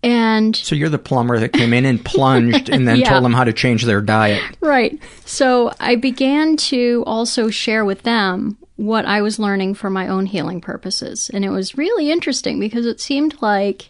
And 0.03 0.55
So 0.55 0.75
you're 0.77 0.89
the 0.89 0.99
plumber 0.99 1.39
that 1.41 1.53
came 1.53 1.73
in 1.75 1.85
and 1.85 2.05
plunged, 2.05 2.69
and 2.69 2.87
then 2.87 2.97
Yeah. 3.01 3.11
told 3.11 3.25
them 3.25 3.33
how 3.33 3.45
to 3.45 3.53
change 3.53 3.85
their 3.85 4.01
diet. 4.01 4.43
Right. 4.61 4.99
So 5.25 5.73
I 5.81 5.97
began 5.97 6.57
to 6.57 7.03
also 7.07 7.51
share 7.51 7.85
with 7.85 8.03
them 8.03 8.57
what 8.77 9.05
I 9.07 9.23
was 9.23 9.41
learning 9.41 9.75
for 9.75 9.91
my 9.91 10.07
own 10.07 10.27
healing 10.27 10.61
purposes. 10.61 11.31
And 11.35 11.45
it 11.45 11.51
was 11.51 11.77
really 11.77 12.13
interesting 12.13 12.61
because 12.61 12.87
it 12.87 13.01
seemed 13.01 13.43
like 13.43 13.89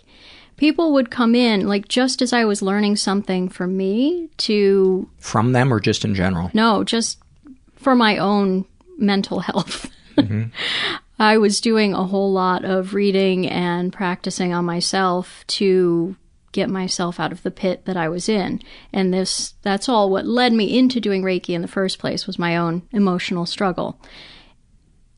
people 0.57 0.95
would 0.95 1.11
come 1.11 1.35
in, 1.35 1.69
like 1.69 1.89
just 1.89 2.23
as 2.23 2.33
I 2.33 2.47
was 2.47 2.63
learning 2.63 2.97
something 2.97 3.51
for 3.51 3.67
me 3.67 4.31
to, 4.39 5.09
From 5.19 5.53
them 5.53 5.71
or 5.73 5.79
just 5.79 6.07
in 6.07 6.15
general? 6.15 6.51
no, 6.55 6.85
just 6.85 7.19
for 7.77 7.95
my 7.95 8.17
own 8.17 8.65
mental 8.97 9.41
health. 9.49 9.91
Mm-hmm. 10.17 10.45
I 11.19 11.39
was 11.39 11.61
doing 11.61 11.95
a 11.95 12.05
whole 12.05 12.33
lot 12.33 12.65
of 12.65 12.95
reading 12.95 13.49
and 13.49 13.93
practicing 13.93 14.53
on 14.53 14.65
myself 14.65 15.45
to 15.49 16.17
get 16.53 16.71
myself 16.71 17.21
out 17.21 17.33
of 17.33 17.43
the 17.43 17.51
pit 17.51 17.85
that 17.85 17.97
I 17.97 18.09
was 18.09 18.29
in. 18.29 18.63
And 18.93 19.13
this 19.13 19.55
that's 19.63 19.89
all 19.89 20.11
what 20.11 20.27
led 20.27 20.53
me 20.53 20.79
into 20.79 21.01
doing 21.01 21.23
Reiki 21.23 21.55
in 21.55 21.63
the 21.63 21.69
first 21.69 21.99
place 21.99 22.27
was 22.27 22.39
my 22.39 22.57
own 22.57 22.83
emotional 22.93 23.47
struggle. 23.47 24.01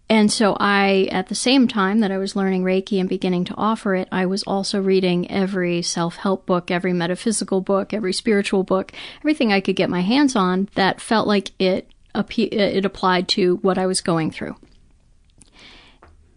And 0.09 0.33
so 0.33 0.57
I 0.59 1.09
at 1.13 1.29
the 1.29 1.37
same 1.37 1.69
time 1.69 2.01
that 2.01 2.11
I 2.11 2.19
was 2.19 2.35
learning 2.35 2.65
Reiki 2.65 2.99
and 2.99 3.09
beginning 3.09 3.45
to 3.45 3.55
offer 3.57 3.95
it, 3.95 4.09
I 4.11 4.27
was 4.27 4.43
also 4.43 4.81
reading 4.81 5.31
every 5.31 5.83
self-help 5.83 6.47
book, 6.47 6.71
every 6.71 6.93
metaphysical 6.93 7.61
book, 7.61 7.95
every 7.95 8.13
spiritual 8.13 8.65
book, 8.65 8.93
everything 9.21 9.53
I 9.53 9.61
could 9.61 9.77
get 9.77 9.89
my 9.89 10.01
hands 10.01 10.35
on 10.35 10.69
that 10.75 11.01
felt 11.01 11.29
like 11.29 11.53
it 11.61 11.89
it 12.13 12.85
applied 12.85 13.29
to 13.29 13.57
what 13.59 13.79
I 13.79 13.87
was 13.87 14.01
going 14.01 14.33
through. 14.33 14.57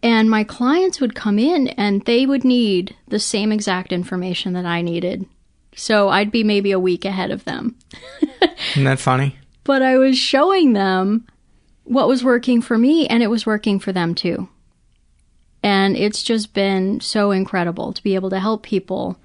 And 0.04 0.30
my 0.30 0.44
clients 0.44 1.00
would 1.00 1.16
come 1.16 1.40
in 1.40 1.70
and 1.70 2.04
they 2.04 2.26
would 2.26 2.44
need 2.44 2.96
the 3.08 3.20
same 3.20 3.54
exact 3.54 3.94
information 3.94 4.52
that 4.54 4.66
I 4.66 4.82
needed. 4.82 5.26
So 5.76 6.10
I'd 6.10 6.30
be 6.30 6.44
maybe 6.44 6.72
a 6.72 6.80
week 6.80 7.06
ahead 7.06 7.32
of 7.32 7.46
them. 7.46 7.78
Isn't 8.72 8.84
that 8.84 9.00
funny? 9.00 9.38
But 9.64 9.82
I 9.82 9.98
was 9.98 10.18
showing 10.18 10.74
them 10.74 11.26
what 11.86 12.10
was 12.10 12.24
working 12.24 12.62
for 12.62 12.78
me 12.78 13.08
and 13.08 13.24
it 13.24 13.30
was 13.30 13.46
working 13.46 13.80
for 13.80 13.94
them 13.94 14.14
too. 14.14 14.50
And 15.64 15.96
it's 15.96 16.22
just 16.22 16.54
been 16.54 17.00
so 17.00 17.32
incredible 17.32 17.94
to 17.94 18.04
be 18.04 18.16
able 18.16 18.30
to 18.32 18.40
help 18.42 18.64
people 18.64 19.18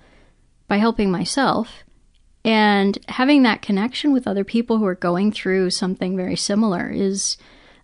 by 0.69 0.77
helping 0.77 1.11
myself 1.11 1.83
and 2.45 2.99
having 3.09 3.43
that 3.43 3.63
connection 3.63 4.13
with 4.13 4.29
other 4.29 4.45
people 4.45 4.79
who 4.79 4.87
are 4.87 4.95
going 4.95 5.33
through 5.33 5.71
something 5.71 6.17
very 6.17 6.37
similar 6.37 6.89
is 6.89 7.37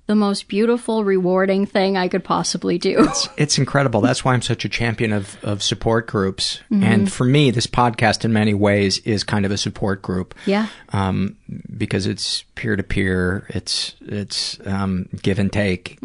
the 0.06 0.14
most 0.14 0.48
beautiful, 0.48 1.02
rewarding 1.02 1.64
thing 1.64 1.96
I 1.96 2.08
could 2.08 2.24
possibly 2.24 2.76
do. 2.76 3.04
It's, 3.04 3.28
it's 3.38 3.58
incredible. 3.58 4.02
That's 4.02 4.22
why 4.24 4.34
I'm 4.34 4.42
such 4.42 4.64
a 4.66 4.68
champion 4.68 5.12
of, 5.12 5.42
of 5.42 5.62
support 5.62 6.06
groups. 6.06 6.60
And 6.70 7.10
for 7.10 7.24
me, 7.24 7.50
this 7.50 7.66
podcast 7.66 8.24
in 8.24 8.32
many 8.32 8.52
ways 8.52 8.98
is 8.98 9.24
kind 9.24 9.46
of 9.46 9.50
a 9.50 9.56
support 9.56 10.02
group. 10.02 10.34
Yeah. 10.44 10.68
Um, 10.90 11.36
because 11.74 12.06
it's 12.06 12.42
peer 12.54 12.76
to 12.76 12.82
peer, 12.82 13.46
it's 13.48 13.94
it's 14.02 14.58
um, 14.66 15.08
give 15.22 15.38
and 15.38 15.52
take, 15.52 15.98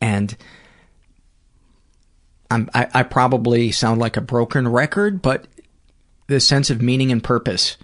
and 0.00 0.36
I'm, 2.50 2.70
I, 2.74 2.88
I 2.92 3.02
probably 3.02 3.70
sound 3.72 4.00
like 4.00 4.16
a 4.16 4.20
broken 4.20 4.68
record, 4.68 5.22
but 5.22 5.46
the 6.26 6.40
sense 6.40 6.70
of 6.70 6.82
meaning 6.82 7.12
and 7.12 7.22
purpose 7.22 7.76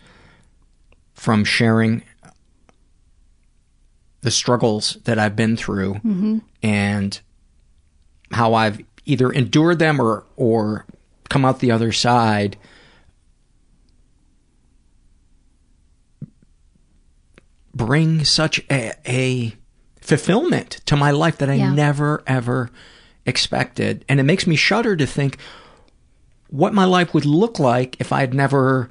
from 1.15 1.45
sharing 1.45 2.03
the 4.23 4.31
struggles 4.31 4.99
that 5.05 5.19
I've 5.19 5.37
been 5.37 5.57
through 5.57 6.01
and 6.63 7.21
how 8.33 8.55
I've 8.55 8.81
either 9.05 9.31
endured 9.31 9.79
them 9.79 10.01
or 10.01 10.25
or 10.37 10.87
come 11.29 11.45
out 11.45 11.61
the 11.61 11.71
other 11.71 11.93
side 11.93 12.57
bring 17.75 18.25
such 18.25 18.61
a, 18.71 18.93
a 19.07 19.55
fulfillment 20.01 20.81
to 20.87 20.97
my 20.97 21.11
life 21.11 21.39
that 21.39 21.51
I 21.51 21.55
Yeah. 21.55 21.73
never 21.73 22.23
ever 22.27 22.71
expected 23.27 24.05
and 24.09 24.19
it 24.19 24.23
makes 24.25 24.47
me 24.47 24.57
shudder 24.57 24.97
to 24.97 25.07
think 25.07 25.37
what 26.49 26.73
my 26.73 26.85
life 26.85 27.13
would 27.13 27.27
look 27.27 27.59
like 27.59 27.97
if 28.01 28.11
I'd 28.13 28.33
never 28.33 28.91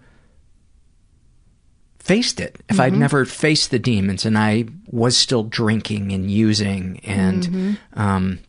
faced 2.08 2.40
it. 2.40 2.56
If 2.70 2.80
I'd 2.80 2.94
never 2.94 3.26
faced 3.26 3.70
the 3.72 3.80
demons 3.80 4.26
and 4.26 4.38
I 4.38 4.66
was 4.90 5.18
still 5.18 5.44
drinking 5.44 6.14
and 6.14 6.32
using 6.32 7.00
and 7.04 7.78
um, 7.94 8.40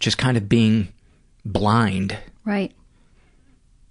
just 0.00 0.18
kind 0.18 0.36
of 0.36 0.48
being 0.48 0.88
blind. 1.44 2.18
Right. 2.44 2.72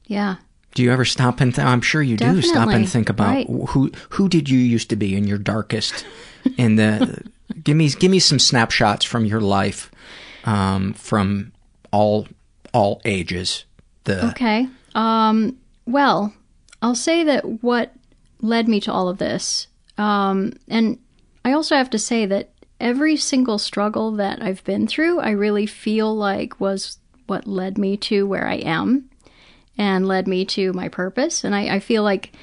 Yeah. 0.05 0.36
Do 0.74 0.84
you 0.84 0.91
ever 0.91 1.05
stop 1.05 1.41
and 1.41 1.55
th- 1.55 1.65
I'm 1.65 1.82
sure 1.82 2.01
you 2.01 2.18
do 2.18 2.41
stop 2.41 2.70
and 2.70 2.88
think 2.88 3.09
about 3.09 3.34
Right. 3.34 3.47
who 3.70 3.91
who 4.11 4.30
did 4.30 4.47
you 4.49 4.59
used 4.59 4.89
to 4.91 4.95
be 4.95 5.15
in 5.15 5.26
your 5.28 5.39
darkest 5.39 6.05
in 6.57 6.76
the 6.76 7.24
give 7.63 7.76
me 7.76 7.89
give 7.89 8.11
me 8.11 8.20
some 8.20 8.38
snapshots 8.39 9.03
from 9.05 9.26
your 9.26 9.41
life 9.41 9.89
um, 10.45 10.93
from 10.93 11.51
all 11.91 12.28
all 12.74 13.01
ages. 13.05 13.65
The 14.03 14.28
Okay. 14.30 14.68
Um, 14.93 15.57
well, 15.86 16.34
I'll 16.82 16.95
say 16.95 17.24
that 17.24 17.63
what 17.63 17.91
led 18.41 18.67
me 18.67 18.79
to 18.81 18.91
all 18.91 19.09
of 19.09 19.17
this, 19.17 19.67
um, 19.97 20.53
and 20.67 20.99
I 21.45 21.53
also 21.53 21.75
have 21.75 21.89
to 21.91 21.99
say 21.99 22.25
that 22.25 22.49
every 22.79 23.17
single 23.17 23.57
struggle 23.57 24.11
that 24.13 24.41
I've 24.41 24.63
been 24.63 24.85
through, 24.88 25.19
I 25.19 25.31
really 25.31 25.65
feel 25.65 26.15
like 26.15 26.59
was 26.59 26.97
what 27.25 27.47
led 27.47 27.77
me 27.77 27.97
to 27.97 28.27
where 28.27 28.47
I 28.47 28.55
am 28.55 29.09
and 29.77 30.07
led 30.07 30.27
me 30.27 30.45
to 30.45 30.73
my 30.73 30.88
purpose. 30.89 31.43
And 31.43 31.55
I, 31.55 31.75
I 31.75 31.79
feel 31.79 32.03
like 32.03 32.33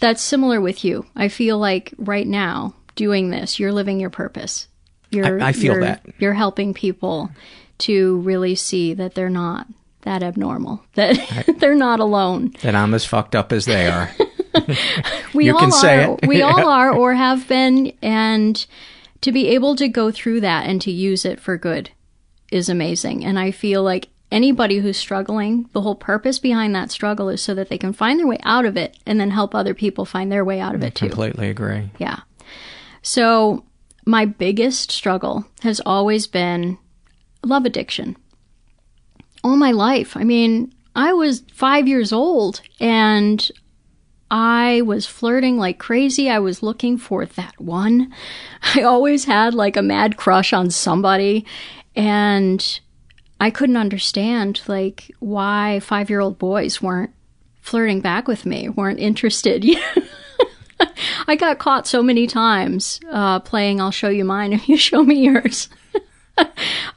that's 0.00 0.22
similar 0.22 0.60
with 0.60 0.84
you. 0.84 1.06
I 1.14 1.28
feel 1.28 1.58
like 1.58 1.94
right 1.98 2.26
now, 2.26 2.74
doing 2.96 3.30
this, 3.30 3.58
you're 3.60 3.72
living 3.72 4.00
your 4.00 4.10
purpose. 4.10 4.66
You're, 5.10 5.40
I- 5.42 5.48
I 5.48 5.52
feel 5.52 5.74
you're- 5.74 5.84
that. 5.84 6.04
You're 6.18 6.34
helping 6.34 6.74
people 6.74 7.30
to 7.78 8.18
really 8.20 8.54
see 8.56 8.94
that 8.94 9.14
they're 9.14 9.30
not 9.30 9.66
that 10.02 10.22
abnormal, 10.22 10.82
that 10.94 11.18
they're 11.58 11.74
not 11.74 12.00
alone. 12.00 12.52
that 12.62 12.74
I'm 12.74 12.94
as 12.94 13.04
fucked 13.04 13.34
up 13.36 13.52
as 13.52 13.66
they 13.66 13.86
are. 13.86 14.10
We 15.34 15.46
You 15.46 15.56
all 15.56 15.72
are. 15.86 16.18
we 16.26 16.42
all 16.42 16.68
are 16.68 16.92
or 16.92 17.14
have 17.14 17.46
been 17.48 17.92
and 18.02 18.64
to 19.20 19.32
be 19.32 19.48
able 19.48 19.76
to 19.76 19.88
go 19.88 20.10
through 20.10 20.40
that 20.40 20.66
and 20.66 20.80
to 20.82 20.90
use 20.90 21.24
it 21.24 21.40
for 21.40 21.56
good 21.56 21.90
is 22.50 22.68
amazing. 22.68 23.24
And 23.24 23.38
I 23.38 23.50
feel 23.52 23.82
like 23.82 24.08
anybody 24.32 24.78
who's 24.78 24.96
struggling, 24.96 25.68
the 25.72 25.82
whole 25.82 25.94
purpose 25.94 26.38
behind 26.38 26.74
that 26.74 26.90
struggle 26.90 27.28
is 27.28 27.42
so 27.42 27.54
that 27.54 27.68
they 27.68 27.78
can 27.78 27.92
find 27.92 28.18
their 28.18 28.26
way 28.26 28.38
out 28.42 28.64
of 28.64 28.76
it 28.76 28.96
and 29.06 29.20
then 29.20 29.30
help 29.30 29.54
other 29.54 29.74
people 29.74 30.04
find 30.04 30.32
their 30.32 30.44
way 30.44 30.58
out 30.60 30.74
of 30.74 30.82
it 30.82 30.94
too. 30.94 31.06
Completely 31.06 31.48
agree. 31.48 31.90
Yeah. 31.98 32.20
So 33.02 33.64
my 34.06 34.24
biggest 34.24 34.90
struggle 34.90 35.44
has 35.62 35.80
always 35.86 36.26
been 36.26 36.78
love 37.44 37.64
addiction. 37.64 38.16
All 39.44 39.56
my 39.56 39.70
life. 39.70 40.16
I 40.16 40.24
mean, 40.24 40.72
I 40.94 41.12
was 41.12 41.44
five 41.52 41.86
years 41.88 42.12
old 42.12 42.60
and 42.80 43.50
I 44.30 44.82
was 44.82 45.06
flirting 45.06 45.58
like 45.58 45.78
crazy. 45.78 46.30
I 46.30 46.38
was 46.38 46.62
looking 46.62 46.98
for 46.98 47.26
that 47.26 47.60
one. 47.60 48.12
I 48.74 48.82
always 48.82 49.24
had 49.24 49.54
like 49.54 49.76
a 49.76 49.82
mad 49.82 50.16
crush 50.16 50.52
on 50.52 50.70
somebody 50.70 51.44
and 51.96 52.80
I 53.40 53.50
couldn't 53.50 53.76
understand 53.76 54.60
like 54.66 55.10
why 55.18 55.80
five 55.80 56.10
year 56.10 56.20
old 56.20 56.38
boys 56.38 56.80
weren't 56.80 57.12
flirting 57.60 58.00
back 58.00 58.28
with 58.28 58.46
me, 58.46 58.68
weren't 58.68 59.00
interested. 59.00 59.64
I 61.26 61.36
got 61.36 61.58
caught 61.58 61.86
so 61.86 62.02
many 62.02 62.26
times 62.26 63.00
uh, 63.10 63.40
playing 63.40 63.80
I'll 63.80 63.90
show 63.90 64.08
you 64.08 64.24
mine 64.24 64.52
if 64.52 64.68
you 64.68 64.76
show 64.76 65.02
me 65.02 65.24
yours. 65.24 65.68
I 66.38 66.48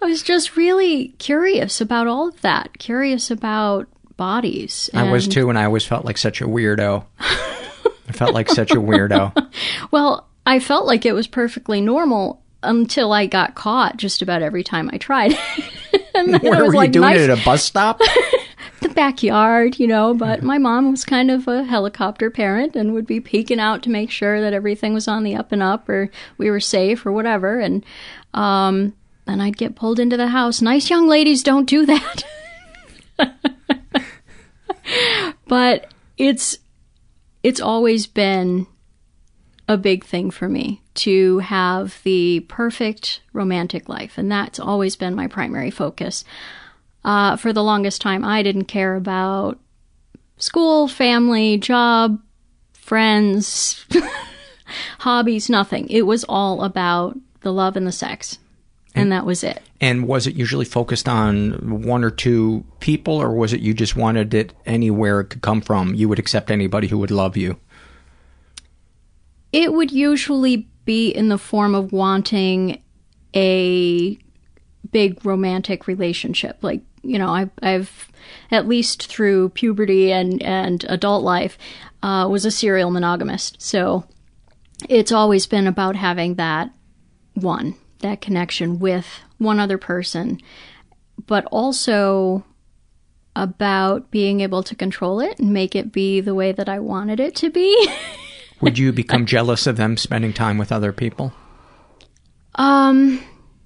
was 0.02 0.24
just 0.24 0.56
really 0.56 1.10
curious 1.20 1.82
about 1.82 2.08
all 2.08 2.30
of 2.30 2.42
that, 2.42 2.78
curious 2.78 3.30
about 3.30 3.88
bodies. 4.18 4.90
I 4.94 5.12
was 5.12 5.28
too, 5.28 5.50
and 5.50 5.58
I 5.58 5.66
always 5.66 5.86
felt 5.86 6.06
like 6.06 6.18
such 6.18 6.42
a 6.42 6.46
weirdo. 6.46 7.06
I 7.20 8.12
felt 8.12 8.34
like 8.34 8.50
such 8.50 8.72
a 8.72 8.76
weirdo. 8.76 9.34
Well, 9.92 10.28
I 10.46 10.60
felt 10.60 10.88
like 10.88 11.06
it 11.06 11.14
was 11.14 11.28
perfectly 11.28 11.80
normal 11.80 12.42
until 12.64 13.14
I 13.14 13.28
got 13.28 13.54
caught 13.56 13.98
just 13.98 14.22
about 14.22 14.42
every 14.42 14.64
time 14.64 14.90
I 14.92 14.98
tried. 14.98 15.34
and 16.16 16.42
Where 16.42 16.64
was 16.64 16.70
were 16.70 16.74
like 16.74 16.92
doing 16.92 17.10
nice- 17.10 17.20
it 17.20 17.30
at 17.30 17.40
a 17.40 17.46
bus 17.46 17.64
stop? 17.64 18.00
the 18.82 18.90
backyard, 18.90 19.78
you 19.80 19.86
know, 19.88 20.14
but 20.14 20.42
my 20.42 20.58
mom 20.58 20.92
was 20.92 21.06
kind 21.06 21.30
of 21.30 21.48
a 21.48 21.64
helicopter 21.64 22.30
parent 22.32 22.76
and 22.76 22.94
would 22.94 23.06
be 23.06 23.20
peeking 23.20 23.60
out 23.60 23.84
to 23.84 23.90
make 23.90 24.10
sure 24.10 24.42
that 24.42 24.54
everything 24.54 24.94
was 24.94 25.08
on 25.08 25.24
the 25.24 25.36
up 25.36 25.52
and 25.52 25.62
up 25.62 25.88
or 25.88 26.10
we 26.38 26.50
were 26.50 26.60
safe 26.60 27.06
or 27.06 27.12
whatever. 27.12 27.60
And 27.60 27.86
um, 28.34 28.94
then 29.26 29.40
I'd 29.42 29.58
get 29.58 29.76
pulled 29.76 30.00
into 30.00 30.18
the 30.18 30.28
house. 30.30 30.62
Nice 30.62 30.90
young 30.90 31.08
ladies 31.08 31.44
don't 31.44 31.70
do 31.70 31.86
that. 31.86 32.24
but 35.48 35.92
it's 36.18 36.58
it's 37.44 37.60
always 37.60 38.08
been 38.08 38.68
a 39.68 39.78
big 39.78 40.04
thing 40.04 40.32
for 40.32 40.50
me 40.50 40.82
to 40.94 41.40
have 41.40 42.00
the 42.04 42.42
perfect 42.42 43.22
romantic 43.32 43.90
life, 43.90 44.18
and 44.18 44.32
that's 44.32 44.60
always 44.60 44.96
been 44.96 45.16
my 45.16 45.28
primary 45.28 45.72
focus. 45.72 46.24
Uh, 47.04 47.36
for 47.36 47.52
the 47.52 47.64
longest 47.64 48.02
time, 48.02 48.24
I 48.24 48.44
didn't 48.44 48.66
care 48.66 48.96
about 48.96 49.60
school, 50.38 50.88
family, 50.88 51.58
job, 51.58 52.22
friends, 52.74 53.86
hobbies, 55.00 55.50
nothing. 55.50 55.88
It 55.90 56.04
was 56.04 56.24
all 56.26 56.64
about 56.64 57.18
the 57.42 57.52
love 57.52 57.76
and 57.76 57.88
the 57.88 57.92
sex. 57.92 58.38
And 58.96 59.12
that 59.12 59.26
was 59.26 59.44
it. 59.44 59.62
and 59.82 60.08
was 60.08 60.28
it 60.28 60.36
usually 60.36 60.66
focused 60.66 61.10
on 61.10 61.82
one 61.82 62.04
or 62.04 62.12
two 62.12 62.64
people, 62.80 63.16
or 63.16 63.34
was 63.34 63.52
it 63.52 63.60
you 63.60 63.74
just 63.74 63.96
wanted 63.96 64.34
it 64.34 64.54
anywhere 64.66 65.22
it 65.22 65.26
could 65.26 65.42
come 65.42 65.62
from? 65.62 65.96
You 65.96 66.08
would 66.10 66.20
accept 66.20 66.52
anybody 66.52 66.88
who 66.88 67.00
would 67.00 67.10
love 67.12 67.36
you. 67.36 67.58
It 69.52 69.74
would 69.74 69.92
usually 69.92 70.68
be 70.86 71.10
in 71.10 71.30
the 71.30 71.38
form 71.38 71.76
of 71.76 71.92
wanting 71.92 72.82
a 73.36 74.18
big 74.92 75.26
romantic 75.26 75.88
relationship. 75.88 76.58
Like, 76.62 76.82
you 77.04 77.18
know, 77.18 77.30
I've, 77.30 77.52
I've 77.62 78.12
at 78.52 78.68
least 78.68 79.08
through 79.08 79.50
puberty 79.50 80.12
and, 80.12 80.42
and 80.44 80.86
adult 80.88 81.24
life, 81.24 81.58
uh, 82.04 82.28
was 82.30 82.46
a 82.46 82.52
serial 82.52 82.92
monogamist. 82.92 83.62
So 83.62 84.06
it's 84.88 85.12
always 85.12 85.48
been 85.48 85.68
about 85.68 85.96
having 85.96 86.36
that 86.36 86.72
one, 87.34 87.76
that 88.04 88.22
connection 88.22 88.78
with 88.80 89.08
one 89.40 89.60
other 89.60 89.78
person, 89.78 90.40
but 91.28 91.46
also 91.46 92.46
about 93.36 94.12
being 94.12 94.42
able 94.42 94.62
to 94.64 94.76
control 94.76 95.20
it 95.20 95.40
and 95.40 95.52
make 95.52 95.76
it 95.76 95.92
be 95.92 96.22
the 96.22 96.36
way 96.36 96.52
that 96.52 96.70
I 96.70 96.80
wanted 96.80 97.20
it 97.20 97.36
to 97.38 97.50
be. 97.50 97.90
Would 98.62 98.78
you 98.78 98.92
become 98.94 99.26
jealous 99.26 99.66
of 99.68 99.76
them 99.76 99.98
spending 99.98 100.32
time 100.32 100.58
with 100.60 100.72
other 100.72 100.94
people? 100.94 101.34
Um, 102.56 103.22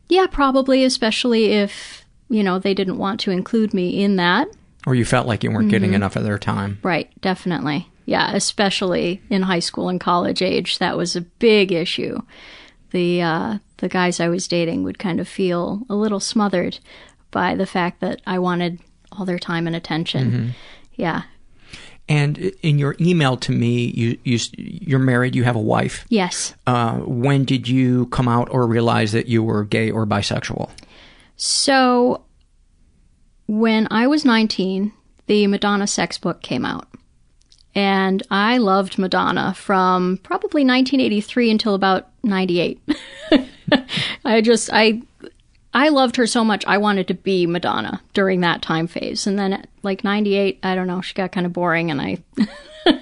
yeah, 0.08 0.28
probably, 0.28 0.84
especially 0.86 1.46
if, 1.52 2.06
you 2.30 2.44
know, 2.44 2.58
they 2.60 2.74
didn't 2.74 2.98
want 2.98 3.20
to 3.22 3.32
include 3.32 3.74
me 3.74 4.02
in 4.04 4.16
that. 4.16 4.48
Or 4.86 4.96
you 4.96 5.04
felt 5.04 5.28
like 5.28 5.44
you 5.44 5.52
weren't 5.52 5.70
getting 5.70 5.92
Mhm. 5.92 5.96
enough 5.96 6.16
of 6.16 6.24
their 6.24 6.38
time? 6.40 6.80
Right, 6.82 7.10
definitely. 7.22 7.90
Yeah, 8.06 8.32
especially 8.34 9.22
in 9.30 9.42
high 9.42 9.60
school 9.60 9.90
and 9.90 10.00
college 10.00 10.42
age, 10.42 10.78
that 10.80 10.96
was 10.96 11.18
a 11.18 11.22
big 11.22 11.74
issue. 11.74 12.22
The 12.92 13.22
uh, 13.22 13.58
the 13.78 13.90
guys 13.90 14.20
I 14.20 14.30
was 14.30 14.48
dating 14.48 14.84
would 14.84 15.00
kind 15.00 15.20
of 15.20 15.28
feel 15.28 15.84
a 15.90 15.96
little 15.96 16.20
smothered 16.20 16.80
by 17.32 17.56
the 17.56 17.66
fact 17.66 18.00
that 18.02 18.22
I 18.26 18.40
wanted 18.40 18.80
all 19.12 19.26
their 19.26 19.40
time 19.40 19.68
and 19.68 19.76
attention. 19.76 20.32
Mhm. 20.32 20.50
Yeah. 20.96 21.22
And 22.10 22.38
in 22.62 22.80
your 22.80 22.96
email 23.02 23.36
to 23.38 23.52
me, 23.52 23.92
you, 23.94 24.18
you 24.24 24.40
you're 24.58 24.98
married. 25.00 25.36
You 25.36 25.44
have 25.44 25.58
a 25.58 25.62
wife. 25.62 26.06
Yes. 26.10 26.54
Uh, 26.66 27.00
when 27.00 27.44
did 27.44 27.68
you 27.68 28.06
come 28.08 28.30
out 28.30 28.48
or 28.50 28.66
realize 28.66 29.12
that 29.12 29.28
you 29.28 29.44
were 29.44 29.66
gay 29.66 29.92
or 29.92 30.06
bisexual? 30.06 30.70
So 31.36 32.22
when 33.48 33.88
I 33.92 34.08
was 34.08 34.24
19, 34.26 34.94
the 35.28 35.48
Madonna 35.48 35.86
sex 35.88 36.18
book 36.18 36.42
came 36.42 36.66
out. 36.66 36.88
And 37.78 38.24
I 38.32 38.58
loved 38.58 38.98
Madonna 38.98 39.54
from 39.54 40.18
probably 40.24 40.66
1983 40.66 41.52
until 41.52 41.76
about 41.76 42.08
98. 42.24 42.82
I 44.26 44.42
just 44.42 44.72
I 44.74 45.04
I 45.76 45.90
loved 45.90 46.16
her 46.16 46.26
so 46.26 46.44
much 46.44 46.66
I 46.66 46.80
wanted 46.80 47.08
to 47.10 47.14
be 47.14 47.46
Madonna 47.46 48.02
during 48.16 48.42
that 48.42 48.64
time 48.64 48.88
phase. 48.88 49.28
And 49.28 49.38
then 49.38 49.54
at 49.54 49.68
like 49.84 50.04
98, 50.04 50.58
I 50.64 50.74
don't 50.74 50.88
know, 50.88 51.02
she 51.02 51.14
got 51.14 51.32
kind 51.32 51.46
of 51.46 51.54
boring 51.54 51.92
and 51.92 52.02
I 52.02 52.18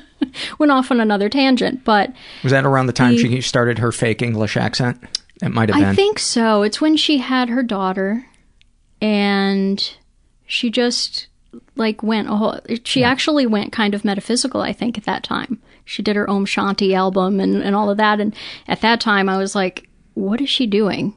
went 0.60 0.74
off 0.74 0.92
on 0.92 1.00
another 1.00 1.30
tangent, 1.30 1.86
but 1.86 2.12
Was 2.44 2.52
that 2.52 2.66
around 2.66 2.88
the 2.88 2.94
time 2.94 3.12
The- 3.16 3.20
she 3.20 3.40
started 3.40 3.80
her 3.80 3.94
fake 3.94 4.22
English 4.22 4.58
accent? 4.58 5.02
It 5.42 5.50
might 5.54 5.70
have 5.70 5.80
been. 5.80 5.86
I 5.90 5.96
think 5.96 6.20
so. 6.20 6.64
It's 6.64 6.82
when 6.82 6.98
she 6.98 7.20
had 7.20 7.48
her 7.50 7.64
daughter, 7.64 8.26
and 9.02 9.96
she 10.46 10.70
just 10.70 11.28
like 11.76 12.04
went 12.04 12.30
a 12.30 12.36
whole. 12.36 12.60
She 12.84 13.04
actually 13.04 13.46
went 13.46 13.72
kind 13.72 13.94
of 13.94 14.06
metaphysical. 14.06 14.62
I 14.62 14.74
think 14.74 14.98
at 14.98 15.06
that 15.06 15.24
time 15.24 15.62
she 15.86 16.02
did 16.02 16.16
her 16.16 16.30
Om 16.30 16.46
Shanti 16.46 16.94
album 16.94 17.40
and 17.40 17.62
and 17.62 17.76
all 17.76 17.90
of 17.90 17.98
that. 17.98 18.20
And 18.20 18.36
at 18.68 18.82
that 18.82 19.00
time, 19.00 19.30
I 19.30 19.38
was 19.38 19.56
like, 19.56 19.88
"What 20.16 20.42
is 20.42 20.50
she 20.50 20.66
doing? 20.66 21.16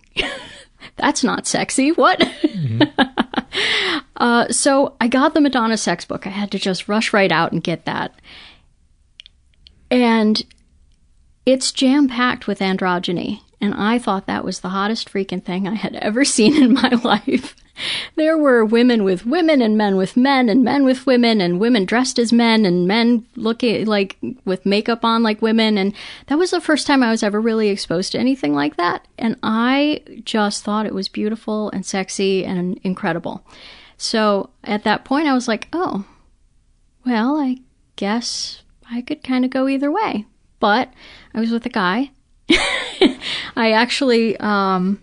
That's 0.96 1.24
not 1.24 1.46
sexy. 1.46 1.90
What?" 1.90 2.22
uh, 4.16 4.48
so 4.50 4.94
I 5.00 5.08
got 5.08 5.34
the 5.34 5.40
Madonna 5.40 5.76
sex 5.76 6.04
book. 6.04 6.26
I 6.26 6.30
had 6.30 6.50
to 6.52 6.58
just 6.58 6.88
rush 6.88 7.12
right 7.12 7.32
out 7.32 7.52
and 7.52 7.64
get 7.64 7.86
that, 7.86 8.14
and 9.90 10.44
it's 11.46 11.72
jam 11.72 12.08
packed 12.08 12.46
with 12.46 12.60
androgyny, 12.60 13.40
and 13.60 13.74
I 13.74 13.98
thought 13.98 14.26
that 14.26 14.44
was 14.44 14.60
the 14.60 14.68
hottest 14.68 15.10
freaking 15.10 15.42
thing 15.42 15.66
I 15.66 15.74
had 15.74 15.96
ever 15.96 16.24
seen 16.26 16.62
in 16.62 16.74
my 16.74 16.90
life. 17.02 17.56
There 18.16 18.36
were 18.36 18.64
women 18.64 19.04
with 19.04 19.26
women, 19.26 19.62
and 19.62 19.76
men 19.76 19.96
with 19.96 20.16
men, 20.16 20.48
and 20.48 20.64
men 20.64 20.84
with 20.84 21.06
women, 21.06 21.40
and 21.40 21.60
women 21.60 21.84
dressed 21.84 22.18
as 22.18 22.32
men, 22.32 22.64
and 22.64 22.86
men 22.86 23.26
looking 23.36 23.86
like 23.86 24.16
with 24.44 24.66
makeup 24.66 25.04
on 25.04 25.22
like 25.22 25.42
women. 25.42 25.78
And 25.78 25.94
that 26.26 26.38
was 26.38 26.50
the 26.50 26.60
first 26.60 26.86
time 26.86 27.02
I 27.02 27.10
was 27.10 27.22
ever 27.22 27.40
really 27.40 27.68
exposed 27.68 28.12
to 28.12 28.18
anything 28.18 28.54
like 28.54 28.76
that. 28.76 29.06
And 29.18 29.36
I 29.42 30.02
just 30.24 30.64
thought 30.64 30.86
it 30.86 30.94
was 30.94 31.08
beautiful 31.08 31.70
and 31.70 31.84
sexy 31.84 32.44
and 32.44 32.78
incredible. 32.82 33.44
So 33.96 34.50
at 34.62 34.84
that 34.84 35.04
point, 35.04 35.26
I 35.26 35.34
was 35.34 35.48
like, 35.48 35.68
oh, 35.72 36.04
well, 37.04 37.36
I 37.36 37.58
guess 37.96 38.62
I 38.90 39.02
could 39.02 39.22
kind 39.22 39.44
of 39.44 39.50
go 39.50 39.68
either 39.68 39.90
way. 39.90 40.26
But 40.60 40.92
I 41.34 41.40
was 41.40 41.50
with 41.50 41.66
a 41.66 41.70
guy. 41.70 42.10
I 43.56 43.72
actually, 43.72 44.36
um, 44.38 45.00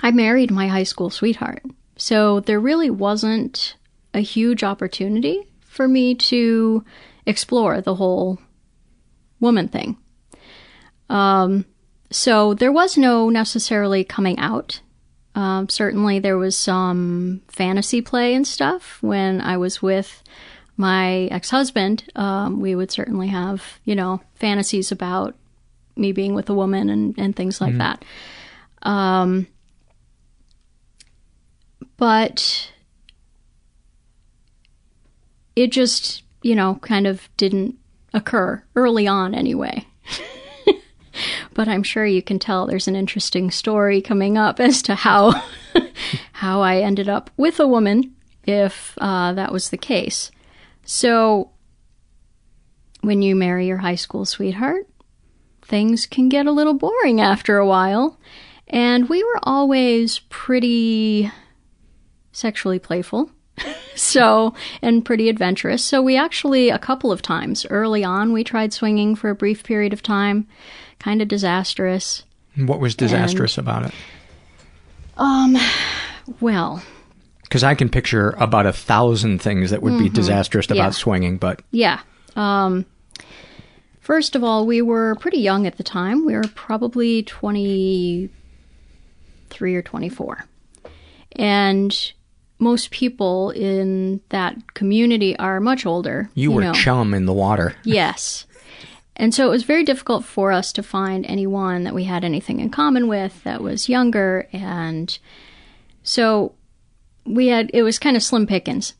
I 0.00 0.10
married 0.10 0.50
my 0.50 0.68
high 0.68 0.82
school 0.82 1.10
sweetheart. 1.10 1.62
So 1.98 2.40
there 2.40 2.60
really 2.60 2.88
wasn't 2.90 3.76
a 4.14 4.20
huge 4.20 4.64
opportunity 4.64 5.42
for 5.60 5.86
me 5.86 6.14
to 6.14 6.84
explore 7.26 7.80
the 7.82 7.96
whole 7.96 8.38
woman 9.40 9.68
thing. 9.68 9.98
Um, 11.10 11.66
so 12.10 12.54
there 12.54 12.72
was 12.72 12.96
no 12.96 13.28
necessarily 13.28 14.04
coming 14.04 14.38
out. 14.38 14.80
Um, 15.34 15.68
certainly 15.68 16.18
there 16.18 16.38
was 16.38 16.56
some 16.56 17.42
fantasy 17.48 18.00
play 18.00 18.34
and 18.34 18.46
stuff 18.46 18.98
when 19.02 19.40
I 19.40 19.56
was 19.56 19.82
with 19.82 20.22
my 20.76 21.24
ex-husband. 21.24 22.04
Um, 22.16 22.60
we 22.60 22.74
would 22.74 22.90
certainly 22.90 23.28
have, 23.28 23.62
you 23.84 23.94
know, 23.94 24.20
fantasies 24.34 24.90
about 24.90 25.34
me 25.96 26.12
being 26.12 26.34
with 26.34 26.48
a 26.48 26.54
woman 26.54 26.88
and, 26.90 27.14
and 27.18 27.34
things 27.36 27.60
like 27.60 27.74
Mhm. 27.74 27.78
that. 27.78 28.04
Um, 28.82 29.46
but 31.98 32.70
it 35.54 35.70
just, 35.70 36.22
you 36.42 36.54
know, 36.54 36.76
kind 36.76 37.06
of 37.06 37.28
didn't 37.36 37.76
occur 38.14 38.62
early 38.74 39.06
on 39.06 39.34
anyway. 39.34 39.86
but 41.54 41.68
I'm 41.68 41.82
sure 41.82 42.06
you 42.06 42.22
can 42.22 42.38
tell 42.38 42.66
there's 42.66 42.88
an 42.88 42.96
interesting 42.96 43.50
story 43.50 44.00
coming 44.00 44.38
up 44.38 44.60
as 44.60 44.80
to 44.82 44.94
how 44.94 45.42
how 46.32 46.62
I 46.62 46.78
ended 46.78 47.08
up 47.08 47.30
with 47.36 47.60
a 47.60 47.66
woman 47.66 48.14
if 48.44 48.94
uh, 48.98 49.34
that 49.34 49.52
was 49.52 49.68
the 49.68 49.76
case. 49.76 50.30
So 50.84 51.50
when 53.02 53.20
you 53.20 53.36
marry 53.36 53.66
your 53.66 53.78
high 53.78 53.96
school 53.96 54.24
sweetheart, 54.24 54.88
things 55.60 56.06
can 56.06 56.28
get 56.28 56.46
a 56.46 56.52
little 56.52 56.74
boring 56.74 57.20
after 57.20 57.58
a 57.58 57.66
while. 57.66 58.18
And 58.68 59.08
we 59.08 59.22
were 59.22 59.40
always 59.42 60.20
pretty 60.30 61.30
sexually 62.38 62.78
playful. 62.78 63.30
so, 63.96 64.54
and 64.82 65.04
pretty 65.04 65.28
adventurous. 65.28 65.84
So, 65.84 66.00
we 66.00 66.16
actually, 66.16 66.70
a 66.70 66.78
couple 66.78 67.10
of 67.10 67.20
times 67.22 67.66
early 67.70 68.04
on, 68.04 68.32
we 68.32 68.44
tried 68.44 68.72
swinging 68.72 69.16
for 69.16 69.30
a 69.30 69.34
brief 69.34 69.64
period 69.64 69.92
of 69.92 70.00
time. 70.02 70.46
Kind 71.00 71.20
of 71.20 71.26
disastrous. 71.28 72.22
What 72.56 72.78
was 72.80 72.94
disastrous 72.94 73.58
about 73.58 73.86
it? 73.86 73.92
Um, 75.16 75.56
well, 76.40 76.82
Because 77.42 77.64
I 77.64 77.74
can 77.74 77.88
picture 77.88 78.34
about 78.38 78.66
a 78.66 78.72
thousand 78.74 79.40
things 79.40 79.70
that 79.70 79.82
would 79.82 79.98
be 79.98 80.10
Mhm. 80.10 80.14
disastrous 80.14 80.66
about 80.66 80.76
Yeah. 80.76 80.90
swinging, 80.90 81.38
but 81.38 81.62
Yeah. 81.70 82.00
Um, 82.36 82.84
first 84.00 84.36
of 84.36 84.44
all, 84.44 84.66
we 84.66 84.82
were 84.82 85.14
pretty 85.16 85.38
young 85.38 85.66
at 85.66 85.78
the 85.78 85.82
time. 85.82 86.26
We 86.26 86.34
were 86.34 86.44
probably 86.54 87.22
23 87.22 89.74
or 89.74 89.80
24. 89.82 90.44
And 91.32 92.12
most 92.58 92.90
people 92.90 93.50
in 93.50 94.20
that 94.30 94.74
community 94.74 95.36
are 95.38 95.60
much 95.60 95.86
older. 95.86 96.28
you, 96.34 96.50
were 96.50 96.62
know. 96.62 96.72
chum 96.72 97.14
in 97.14 97.26
the 97.26 97.32
water. 97.32 97.74
Yes. 97.84 98.46
And 99.16 99.34
so 99.34 99.46
it 99.46 99.50
was 99.50 99.64
very 99.64 99.82
difficult 99.82 100.24
for 100.24 100.52
us 100.52 100.72
to 100.74 100.82
find 100.82 101.26
anyone 101.26 101.82
that 101.84 101.94
we 101.94 102.04
had 102.04 102.24
anything 102.24 102.60
in 102.60 102.70
common 102.70 103.08
with 103.08 103.42
that 103.42 103.60
was 103.60 103.88
younger. 103.88 104.48
And 104.52 105.18
so 106.04 106.54
we 107.24 107.48
had, 107.48 107.68
it 107.74 107.82
was 107.82 107.98
kind 107.98 108.16
of 108.16 108.22
slim 108.22 108.46
pickings. 108.46 108.94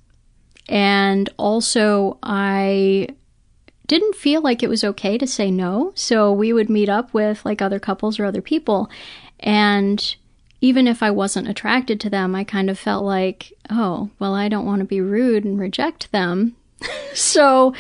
And 0.68 1.30
also, 1.36 2.18
I 2.20 3.09
didn't 3.86 4.16
feel 4.16 4.42
like 4.42 4.62
it 4.62 4.68
was 4.68 4.82
okay 4.84 5.18
to 5.18 5.26
say 5.26 5.50
no. 5.50 5.92
So 5.94 6.32
we 6.32 6.52
would 6.52 6.68
meet 6.68 6.88
up 6.88 7.14
with 7.14 7.44
like 7.44 7.62
other 7.62 7.78
couples 7.78 8.18
or 8.18 8.24
other 8.24 8.42
people. 8.42 8.90
And 9.40 10.16
even 10.61 10.86
if 10.88 11.02
I 11.02 11.11
wasn't 11.11 11.48
attracted 11.48 12.00
to 12.00 12.11
them, 12.11 12.34
I 12.34 12.44
kind 12.44 12.68
of 12.70 12.78
felt 12.78 13.04
like, 13.04 13.52
oh, 13.70 14.11
well, 14.18 14.34
I 14.34 14.48
don't 14.48 14.66
want 14.66 14.80
to 14.80 14.84
be 14.84 15.00
rude 15.00 15.44
and 15.44 15.59
reject 15.59 16.11
them. 16.12 16.56
so 17.14 17.74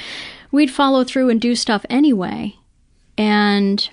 we'd 0.52 0.70
follow 0.70 1.04
through 1.04 1.28
and 1.30 1.40
do 1.40 1.54
stuff 1.54 1.84
anyway. 1.90 2.54
And 3.16 3.88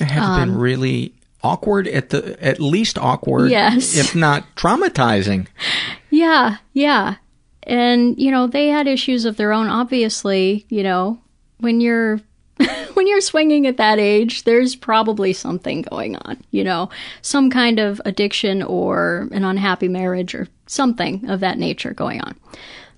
It 0.00 0.04
had 0.04 0.22
have 0.22 0.40
been 0.40 0.50
Um, 0.54 0.58
really 0.58 1.12
awkward 1.42 1.86
at 1.88 2.10
the 2.10 2.36
at 2.44 2.60
least 2.60 2.98
awkward, 2.98 3.50
Yes. 3.50 3.96
if 3.96 4.14
not 4.14 4.44
traumatizing. 4.56 5.46
yeah, 6.10 6.58
yeah. 6.72 7.16
And, 7.64 8.16
you 8.18 8.30
know, 8.30 8.46
they 8.46 8.68
had 8.68 8.86
issues 8.86 9.24
of 9.24 9.36
their 9.36 9.52
own, 9.52 9.66
obviously, 9.68 10.66
you 10.68 10.84
know, 10.84 11.18
when 11.58 11.80
you're 11.80 12.20
when 12.94 13.06
you're 13.06 13.20
swinging 13.20 13.66
at 13.66 13.76
that 13.76 13.98
age, 13.98 14.44
there's 14.44 14.74
probably 14.74 15.32
something 15.32 15.82
going 15.82 16.16
on, 16.16 16.42
you 16.50 16.64
know, 16.64 16.88
some 17.22 17.50
kind 17.50 17.78
of 17.78 18.00
addiction 18.04 18.62
or 18.62 19.28
an 19.32 19.44
unhappy 19.44 19.88
marriage 19.88 20.34
or 20.34 20.48
something 20.66 21.28
of 21.28 21.40
that 21.40 21.58
nature 21.58 21.92
going 21.92 22.20
on. 22.20 22.34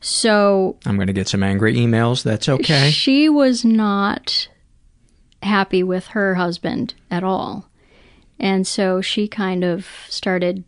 So 0.00 0.76
I'm 0.86 0.96
going 0.96 1.08
to 1.08 1.12
get 1.12 1.28
some 1.28 1.42
angry 1.42 1.74
emails. 1.74 2.22
That's 2.22 2.48
okay. 2.48 2.90
she 2.90 3.28
was 3.28 3.64
not 3.64 4.48
happy 5.42 5.82
with 5.82 6.08
her 6.08 6.36
husband 6.36 6.94
at 7.10 7.24
all. 7.24 7.68
And 8.38 8.66
so 8.66 9.00
she 9.00 9.26
kind 9.26 9.64
of 9.64 9.88
started 10.08 10.62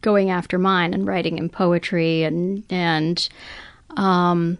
going 0.00 0.30
after 0.30 0.58
mine 0.58 0.94
and 0.94 1.06
writing 1.06 1.38
him 1.38 1.48
poetry 1.48 2.22
and 2.24 2.64
and 2.70 3.28
um, 3.96 4.58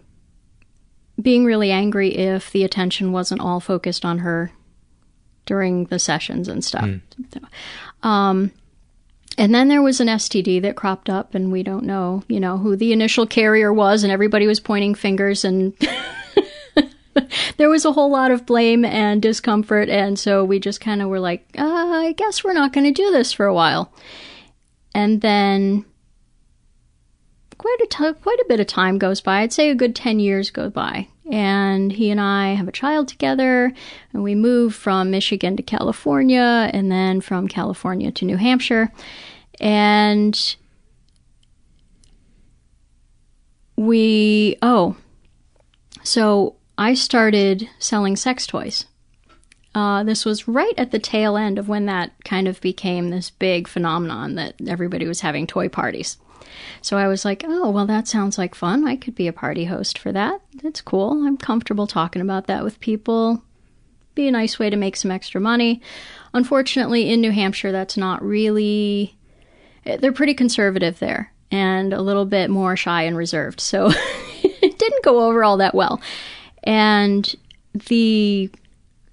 being 1.21 1.45
really 1.45 1.71
angry 1.71 2.15
if 2.15 2.51
the 2.51 2.63
attention 2.63 3.11
wasn't 3.11 3.41
all 3.41 3.59
focused 3.59 4.03
on 4.03 4.19
her 4.19 4.51
during 5.45 5.85
the 5.85 5.99
sessions 5.99 6.47
and 6.47 6.63
stuff. 6.63 6.85
Um, 8.01 8.51
and 9.37 9.53
then 9.53 9.67
there 9.67 9.81
was 9.81 9.99
an 9.99 10.07
STD 10.07 10.61
that 10.61 10.75
cropped 10.75 11.09
up, 11.09 11.33
and 11.33 11.51
we 11.51 11.63
don't 11.63 11.85
know, 11.85 12.23
you 12.27 12.39
know, 12.39 12.57
who 12.57 12.75
the 12.75 12.93
initial 12.93 13.25
carrier 13.25 13.73
was, 13.73 14.03
and 14.03 14.11
everybody 14.11 14.45
was 14.45 14.59
pointing 14.59 14.93
fingers, 14.93 15.43
and 15.43 15.73
there 17.57 17.69
was 17.69 17.85
a 17.85 17.91
whole 17.91 18.11
lot 18.11 18.31
of 18.31 18.45
blame 18.45 18.85
and 18.85 19.21
discomfort, 19.21 19.89
and 19.89 20.19
so 20.19 20.43
we 20.43 20.59
just 20.59 20.81
kind 20.81 21.01
of 21.01 21.09
were 21.09 21.19
like, 21.19 21.45
uh, 21.57 21.63
I 21.63 22.13
guess 22.15 22.43
we're 22.43 22.53
not 22.53 22.73
going 22.73 22.85
to 22.85 22.91
do 22.91 23.11
this 23.11 23.33
for 23.33 23.45
a 23.45 23.53
while. 23.53 23.91
And 24.93 25.21
then 25.21 25.85
quite 27.63 27.77
a 27.81 27.87
t- 27.87 28.21
quite 28.21 28.39
a 28.39 28.45
bit 28.49 28.59
of 28.59 28.67
time 28.67 28.97
goes 28.97 29.21
by. 29.21 29.39
I'd 29.39 29.53
say 29.53 29.69
a 29.69 29.75
good 29.75 29.95
10 29.95 30.19
years 30.19 30.51
go 30.51 30.69
by. 30.69 31.07
And 31.31 31.93
he 31.93 32.09
and 32.09 32.19
I 32.19 32.55
have 32.55 32.67
a 32.67 32.73
child 32.73 33.07
together, 33.07 33.71
and 34.11 34.21
we 34.21 34.35
move 34.35 34.75
from 34.75 35.11
Michigan 35.11 35.55
to 35.55 35.63
California, 35.63 36.69
and 36.73 36.91
then 36.91 37.21
from 37.21 37.47
California 37.47 38.11
to 38.11 38.25
New 38.25 38.35
Hampshire. 38.35 38.91
And 39.61 40.37
we, 43.77 44.57
oh, 44.61 44.97
so 46.03 46.57
I 46.77 46.95
started 46.95 47.69
selling 47.79 48.17
sex 48.17 48.45
toys. 48.45 48.85
Uh, 49.73 50.03
this 50.03 50.25
was 50.25 50.49
right 50.49 50.73
at 50.77 50.91
the 50.91 50.99
tail 50.99 51.37
end 51.37 51.57
of 51.57 51.69
when 51.69 51.85
that 51.85 52.11
kind 52.25 52.49
of 52.49 52.59
became 52.59 53.09
this 53.09 53.29
big 53.29 53.69
phenomenon 53.69 54.35
that 54.35 54.55
everybody 54.67 55.07
was 55.07 55.21
having 55.21 55.47
toy 55.47 55.69
parties. 55.69 56.17
So 56.81 56.97
I 56.97 57.07
was 57.07 57.25
like, 57.25 57.43
oh, 57.45 57.69
well, 57.69 57.85
that 57.85 58.07
sounds 58.07 58.37
like 58.37 58.55
fun. 58.55 58.87
I 58.87 58.95
could 58.95 59.15
be 59.15 59.27
a 59.27 59.33
party 59.33 59.65
host 59.65 59.97
for 59.97 60.11
that. 60.11 60.41
That's 60.61 60.81
cool. 60.81 61.25
I'm 61.25 61.37
comfortable 61.37 61.87
talking 61.87 62.21
about 62.21 62.47
that 62.47 62.63
with 62.63 62.79
people. 62.79 63.43
Be 64.15 64.27
a 64.27 64.31
nice 64.31 64.59
way 64.59 64.69
to 64.69 64.77
make 64.77 64.95
some 64.95 65.11
extra 65.11 65.41
money. 65.41 65.81
Unfortunately, 66.33 67.09
in 67.11 67.21
New 67.21 67.31
Hampshire, 67.31 67.71
that's 67.71 67.97
not 67.97 68.23
really. 68.23 69.17
They're 69.85 70.13
pretty 70.13 70.33
conservative 70.33 70.99
there 70.99 71.33
and 71.51 71.93
a 71.93 72.01
little 72.01 72.25
bit 72.25 72.49
more 72.49 72.75
shy 72.75 73.03
and 73.03 73.15
reserved. 73.15 73.59
So 73.59 73.91
it 74.43 74.77
didn't 74.77 75.03
go 75.03 75.27
over 75.27 75.43
all 75.43 75.57
that 75.57 75.75
well. 75.75 76.01
And 76.63 77.33
the 77.73 78.49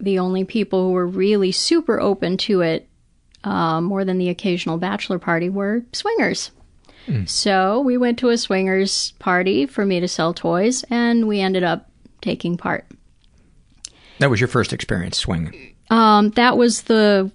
the 0.00 0.18
only 0.18 0.44
people 0.44 0.86
who 0.86 0.92
were 0.92 1.06
really 1.06 1.52
super 1.52 2.00
open 2.00 2.38
to 2.38 2.62
it, 2.62 2.88
uh, 3.44 3.80
more 3.80 4.04
than 4.04 4.16
the 4.18 4.30
occasional 4.30 4.78
bachelor 4.78 5.18
party, 5.18 5.48
were 5.48 5.84
swingers. 5.92 6.50
So 7.26 7.80
we 7.80 7.96
went 7.96 8.18
to 8.20 8.30
a 8.30 8.38
swingers 8.38 9.12
party 9.18 9.66
for 9.66 9.84
me 9.84 10.00
to 10.00 10.08
sell 10.08 10.34
toys, 10.34 10.84
and 10.90 11.26
we 11.26 11.40
ended 11.40 11.62
up 11.62 11.90
taking 12.20 12.56
part. 12.56 12.86
That 14.18 14.30
was 14.30 14.40
your 14.40 14.48
first 14.48 14.72
experience 14.72 15.18
swinging. 15.18 15.74
Um, 15.90 16.30
that 16.30 16.56
was 16.56 16.82
the 16.82 17.30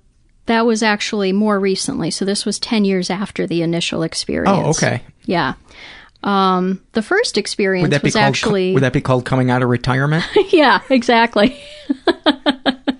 that 0.45 0.65
was 0.65 0.83
actually 0.83 1.31
more 1.33 1.59
recently. 1.59 2.11
So 2.11 2.25
this 2.25 2.45
was 2.45 2.59
ten 2.59 2.85
years 2.85 3.09
after 3.09 3.47
the 3.47 3.61
initial 3.61 4.03
experience. 4.03 4.57
Oh, 4.65 4.69
okay. 4.71 5.01
Yeah. 5.25 5.55
Um, 6.23 6.81
the 6.93 7.03
first 7.03 7.37
experience 7.37 7.83
Would 7.83 7.91
that 7.91 8.01
be 8.01 8.07
was 8.07 8.15
called? 8.15 8.25
actually 8.25 8.73
Would 8.73 8.83
that 8.83 8.93
be 8.93 9.01
called 9.01 9.25
coming 9.25 9.51
out 9.51 9.61
of 9.61 9.69
retirement? 9.69 10.25
yeah, 10.51 10.81
exactly. 10.89 11.59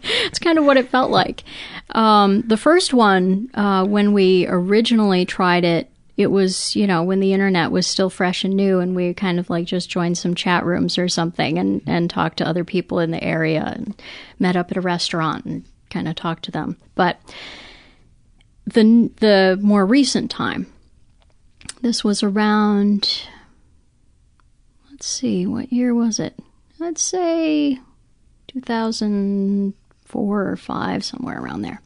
it's 0.05 0.38
kind 0.39 0.59
of 0.59 0.65
what 0.65 0.78
it 0.78 0.89
felt 0.89 1.09
like. 1.09 1.43
Um, 1.91 2.41
the 2.41 2.57
first 2.57 2.93
one, 2.93 3.49
uh, 3.55 3.86
when 3.86 4.13
we 4.13 4.45
originally 4.47 5.26
tried 5.26 5.63
it, 5.63 5.89
it 6.18 6.28
was, 6.28 6.76
you 6.76 6.88
know, 6.88 7.03
when 7.03 7.20
the 7.20 7.34
internet 7.34 7.72
was 7.72 7.86
still 7.86 8.09
fresh 8.09 8.43
and 8.43 8.55
new, 8.55 8.80
and 8.80 8.95
we 8.95 9.13
kind 9.13 9.39
of 9.39 9.49
like 9.49 9.66
just 9.66 9.89
joined 9.89 10.18
some 10.18 10.34
chat 10.34 10.66
rooms 10.66 10.97
or 10.97 11.09
something 11.09 11.59
and, 11.59 11.82
and 11.86 12.09
talked 12.09 12.38
to 12.38 12.47
other 12.47 12.63
people 12.63 12.99
in 12.99 13.11
the 13.11 13.24
area 13.24 13.74
and 13.76 14.01
met 14.39 14.55
up 14.55 14.72
at 14.72 14.78
a 14.78 14.82
restaurant 14.82 15.45
and 15.45 15.66
kind 15.89 16.07
of 16.07 16.16
talked 16.16 16.45
to 16.45 16.51
them. 16.51 16.78
But 16.95 17.20
the, 18.66 19.11
the 19.18 19.59
more 19.61 19.86
recent 19.86 20.32
time, 20.32 20.72
this 21.82 22.03
was 22.03 22.24
around, 22.24 23.28
let's 24.89 25.07
see, 25.07 25.45
what 25.45 25.74
year 25.74 25.93
was 25.93 26.20
it? 26.20 26.39
I'd 26.82 26.97
say 26.97 27.80
2004 28.47 30.47
or 30.47 30.55
5, 30.55 31.05
somewhere 31.05 31.41
around 31.41 31.61
there. 31.61 31.82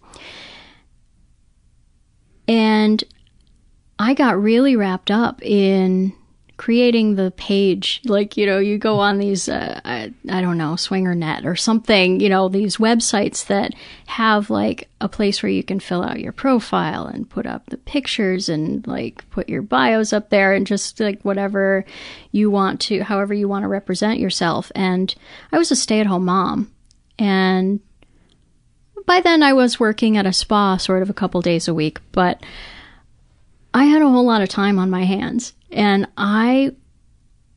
And 2.47 3.03
I 3.99 4.13
got 4.13 4.41
really 4.41 4.77
wrapped 4.77 5.11
up 5.11 5.43
in 5.43 6.13
creating 6.55 7.15
the 7.15 7.31
page. 7.31 8.01
Like, 8.05 8.37
you 8.37 8.45
know, 8.45 8.59
you 8.59 8.77
go 8.77 8.99
on 8.99 9.17
these, 9.17 9.47
uh, 9.47 9.79
I, 9.83 10.13
I 10.29 10.41
don't 10.41 10.57
know 10.57 10.75
swinger 10.75 11.15
net 11.15 11.45
or 11.45 11.55
something, 11.55 12.19
you 12.19 12.27
know, 12.27 12.49
these 12.49 12.77
websites 12.77 13.47
that 13.47 13.73
have 14.07 14.49
like 14.49 14.89
a 14.99 15.07
place 15.07 15.41
where 15.41 15.51
you 15.51 15.63
can 15.63 15.79
fill 15.79 16.03
out 16.03 16.19
your 16.19 16.33
profile 16.33 17.05
and 17.05 17.29
put 17.29 17.45
up 17.45 17.67
the 17.67 17.77
pictures 17.77 18.49
and 18.49 18.85
like 18.87 19.29
put 19.29 19.47
your 19.47 19.61
bios 19.61 20.11
up 20.11 20.29
there 20.29 20.53
and 20.53 20.67
just 20.67 20.99
like 20.99 21.21
whatever 21.21 21.85
you 22.31 22.49
want 22.51 22.81
to, 22.81 23.03
however 23.03 23.33
you 23.33 23.47
want 23.47 23.63
to 23.63 23.69
represent 23.69 24.19
yourself. 24.19 24.69
And 24.75 25.13
I 25.53 25.57
was 25.57 25.71
a 25.71 25.77
stay 25.77 26.01
at 26.01 26.07
home 26.07 26.25
mom. 26.25 26.73
And 27.17 27.79
by 29.05 29.21
then 29.21 29.43
I 29.43 29.53
was 29.53 29.79
working 29.79 30.17
at 30.17 30.25
a 30.25 30.33
spa 30.33 30.75
sort 30.75 31.01
of 31.01 31.09
a 31.09 31.13
couple 31.13 31.41
days 31.41 31.69
a 31.69 31.73
week, 31.73 31.99
but 32.11 32.41
I 33.73 33.85
had 33.85 34.01
a 34.01 34.09
whole 34.09 34.25
lot 34.25 34.41
of 34.41 34.49
time 34.49 34.79
on 34.79 34.89
my 34.89 35.03
hands 35.03 35.53
and 35.71 36.07
I 36.17 36.71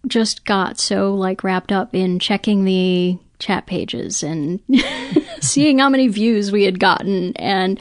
just 0.07 0.45
got 0.45 0.79
so 0.79 1.15
like 1.15 1.45
wrapped 1.45 1.73
up 1.73 1.95
in 1.95 2.19
checking 2.19 2.65
the 2.65 3.19
chat 3.39 3.67
pages 3.67 4.23
and 4.23 4.61
seeing 5.41 5.79
how 5.79 5.89
many 5.89 6.09
views 6.09 6.53
we 6.53 6.65
had 6.65 6.79
gotten 6.79 7.35
and 7.37 7.79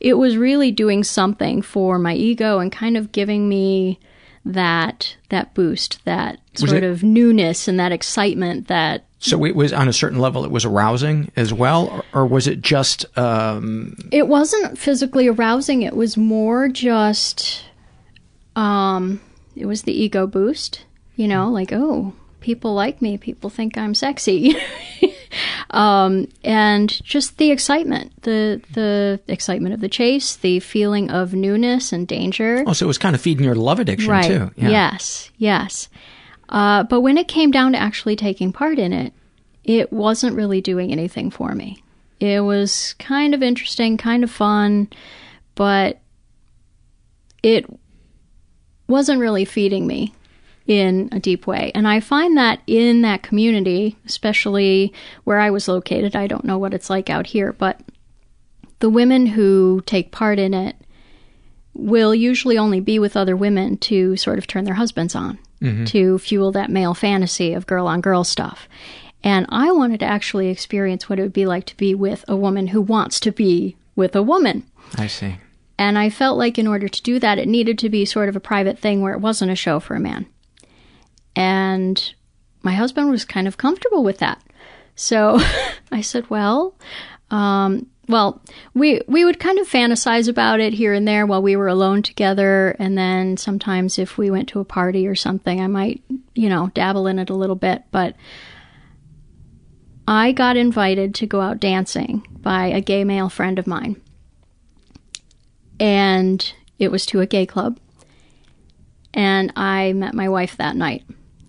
it 0.00 0.14
was 0.14 0.36
really 0.36 0.70
doing 0.70 1.04
something 1.04 1.62
for 1.62 1.98
my 1.98 2.14
ego 2.14 2.58
and 2.58 2.70
kind 2.72 2.96
of 2.96 3.12
giving 3.12 3.48
me 3.48 3.98
that 4.44 5.16
that 5.30 5.54
boost 5.54 6.04
that 6.04 6.38
Was 6.60 6.70
sort 6.70 6.82
it- 6.82 6.90
of 6.90 7.02
newness 7.02 7.66
and 7.68 7.78
that 7.80 7.92
excitement 7.92 8.68
that 8.68 9.04
So 9.18 9.44
it 9.44 9.56
was 9.56 9.72
on 9.72 9.88
a 9.88 9.92
certain 9.92 10.18
level. 10.18 10.44
It 10.44 10.50
was 10.50 10.66
arousing 10.66 11.30
as 11.34 11.50
well, 11.52 11.88
or, 12.12 12.20
or 12.22 12.26
was 12.26 12.46
it 12.46 12.60
just? 12.60 13.06
Um, 13.16 13.96
it 14.12 14.28
wasn't 14.28 14.76
physically 14.78 15.28
arousing 15.28 15.80
it 15.80 15.96
was 15.96 16.18
more 16.18 16.68
just 16.68 17.62
um 18.56 19.20
it 19.56 19.66
was 19.66 19.82
the 19.82 19.92
ego 19.92 20.26
boost 20.26 20.84
you 21.16 21.28
know 21.28 21.50
like 21.50 21.72
oh 21.72 22.12
people 22.44 22.74
like 22.74 23.00
me. 23.00 23.16
People 23.16 23.50
think 23.50 23.76
i'm 23.76 23.94
sexy. 23.94 24.54
Um 25.70 26.28
and 26.44 26.88
just 27.02 27.38
the 27.38 27.50
excitement 27.50 28.22
the 28.22 28.62
the 28.70 29.20
excitement 29.26 29.74
of 29.74 29.80
the 29.80 29.88
chase 29.88 30.36
the 30.36 30.60
feeling 30.60 31.10
of 31.10 31.34
newness 31.34 31.92
and 31.92 32.06
danger. 32.06 32.62
Oh, 32.68 32.72
so 32.72 32.86
it 32.86 32.86
was 32.86 32.98
kind 32.98 33.16
of 33.16 33.20
feeding 33.20 33.44
your 33.44 33.56
love 33.56 33.80
addiction 33.80 34.12
right. 34.12 34.24
too. 34.24 34.52
Yeah. 34.54 34.68
yes. 34.68 35.32
Yes. 35.36 35.88
Uh, 36.48 36.84
but 36.84 37.00
when 37.00 37.18
it 37.18 37.26
came 37.26 37.50
down 37.50 37.72
to 37.72 37.78
actually 37.78 38.14
taking 38.14 38.52
part 38.52 38.78
in 38.78 38.92
it 38.92 39.12
it 39.64 39.92
wasn't 39.92 40.36
really 40.36 40.60
doing 40.60 40.92
anything 40.92 41.30
for 41.32 41.52
me. 41.52 41.82
It 42.20 42.44
was 42.44 42.94
kind 43.00 43.34
of 43.34 43.42
interesting 43.42 43.96
kind 43.96 44.22
of 44.22 44.30
fun 44.30 44.88
but 45.56 45.98
it 47.42 47.66
wasn't 48.86 49.20
really 49.20 49.44
feeding 49.44 49.86
me 49.86 50.14
in 50.66 51.08
a 51.12 51.20
deep 51.20 51.46
way. 51.46 51.70
And 51.74 51.86
I 51.86 52.00
find 52.00 52.36
that 52.36 52.60
in 52.66 53.02
that 53.02 53.22
community, 53.22 53.96
especially 54.06 54.92
where 55.24 55.38
I 55.38 55.50
was 55.50 55.68
located, 55.68 56.16
I 56.16 56.26
don't 56.26 56.44
know 56.44 56.58
what 56.58 56.74
it's 56.74 56.90
like 56.90 57.10
out 57.10 57.26
here, 57.26 57.52
but 57.52 57.80
the 58.78 58.88
women 58.88 59.26
who 59.26 59.82
take 59.86 60.10
part 60.10 60.38
in 60.38 60.54
it 60.54 60.76
will 61.74 62.14
usually 62.14 62.56
only 62.56 62.80
be 62.80 62.98
with 62.98 63.16
other 63.16 63.36
women 63.36 63.76
to 63.76 64.16
sort 64.16 64.38
of 64.38 64.46
turn 64.46 64.64
their 64.64 64.74
husbands 64.74 65.14
on, 65.14 65.38
mm-hmm. 65.60 65.84
to 65.84 66.18
fuel 66.18 66.52
that 66.52 66.70
male 66.70 66.94
fantasy 66.94 67.52
of 67.52 67.66
girl 67.66 67.86
on 67.86 68.00
girl 68.00 68.24
stuff. 68.24 68.68
And 69.22 69.46
I 69.48 69.72
wanted 69.72 70.00
to 70.00 70.06
actually 70.06 70.48
experience 70.48 71.08
what 71.08 71.18
it 71.18 71.22
would 71.22 71.32
be 71.32 71.46
like 71.46 71.66
to 71.66 71.76
be 71.76 71.94
with 71.94 72.24
a 72.28 72.36
woman 72.36 72.68
who 72.68 72.80
wants 72.80 73.18
to 73.20 73.32
be 73.32 73.76
with 73.96 74.14
a 74.14 74.22
woman. 74.22 74.64
I 74.96 75.06
see. 75.06 75.36
And 75.78 75.98
I 75.98 76.08
felt 76.10 76.38
like 76.38 76.58
in 76.58 76.66
order 76.66 76.88
to 76.88 77.02
do 77.02 77.18
that, 77.18 77.38
it 77.38 77.48
needed 77.48 77.78
to 77.80 77.88
be 77.88 78.04
sort 78.04 78.28
of 78.28 78.36
a 78.36 78.40
private 78.40 78.78
thing 78.78 79.00
where 79.00 79.14
it 79.14 79.20
wasn't 79.20 79.50
a 79.50 79.56
show 79.56 79.80
for 79.80 79.94
a 79.96 80.00
man. 80.00 80.26
And 81.34 82.14
my 82.62 82.72
husband 82.72 83.10
was 83.10 83.24
kind 83.24 83.48
of 83.48 83.56
comfortable 83.56 84.04
with 84.04 84.18
that. 84.18 84.42
So 84.94 85.40
I 85.92 86.00
said, 86.00 86.30
well, 86.30 86.76
um, 87.30 87.86
well, 88.08 88.42
we 88.74 89.00
we 89.08 89.24
would 89.24 89.40
kind 89.40 89.58
of 89.58 89.68
fantasize 89.68 90.28
about 90.28 90.60
it 90.60 90.74
here 90.74 90.92
and 90.92 91.08
there 91.08 91.26
while 91.26 91.42
we 91.42 91.56
were 91.56 91.68
alone 91.68 92.02
together, 92.02 92.76
and 92.78 92.98
then 92.98 93.36
sometimes 93.36 93.98
if 93.98 94.18
we 94.18 94.30
went 94.30 94.48
to 94.50 94.60
a 94.60 94.64
party 94.64 95.06
or 95.06 95.14
something, 95.14 95.60
I 95.60 95.66
might, 95.68 96.02
you 96.34 96.48
know, 96.48 96.70
dabble 96.74 97.06
in 97.06 97.18
it 97.18 97.30
a 97.30 97.34
little 97.34 97.56
bit. 97.56 97.82
But 97.90 98.14
I 100.06 100.32
got 100.32 100.56
invited 100.56 101.14
to 101.16 101.26
go 101.26 101.40
out 101.40 101.60
dancing 101.60 102.26
by 102.40 102.66
a 102.66 102.82
gay 102.82 103.04
male 103.04 103.30
friend 103.30 103.58
of 103.58 103.66
mine, 103.66 104.00
and 105.78 106.52
it 106.78 106.90
was 106.90 107.06
to 107.06 107.20
a 107.20 107.26
gay 107.26 107.46
club, 107.46 107.78
and 109.12 109.52
I 109.56 109.92
met 109.92 110.14
my 110.14 110.28
wife 110.28 110.56
that 110.56 110.76
night, 110.76 111.04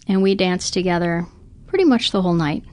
and 0.07 0.21
we 0.21 0.35
danced 0.35 0.73
together 0.73 1.25
pretty 1.67 1.85
much 1.85 2.11
the 2.11 2.21
whole 2.21 2.33
night 2.33 2.63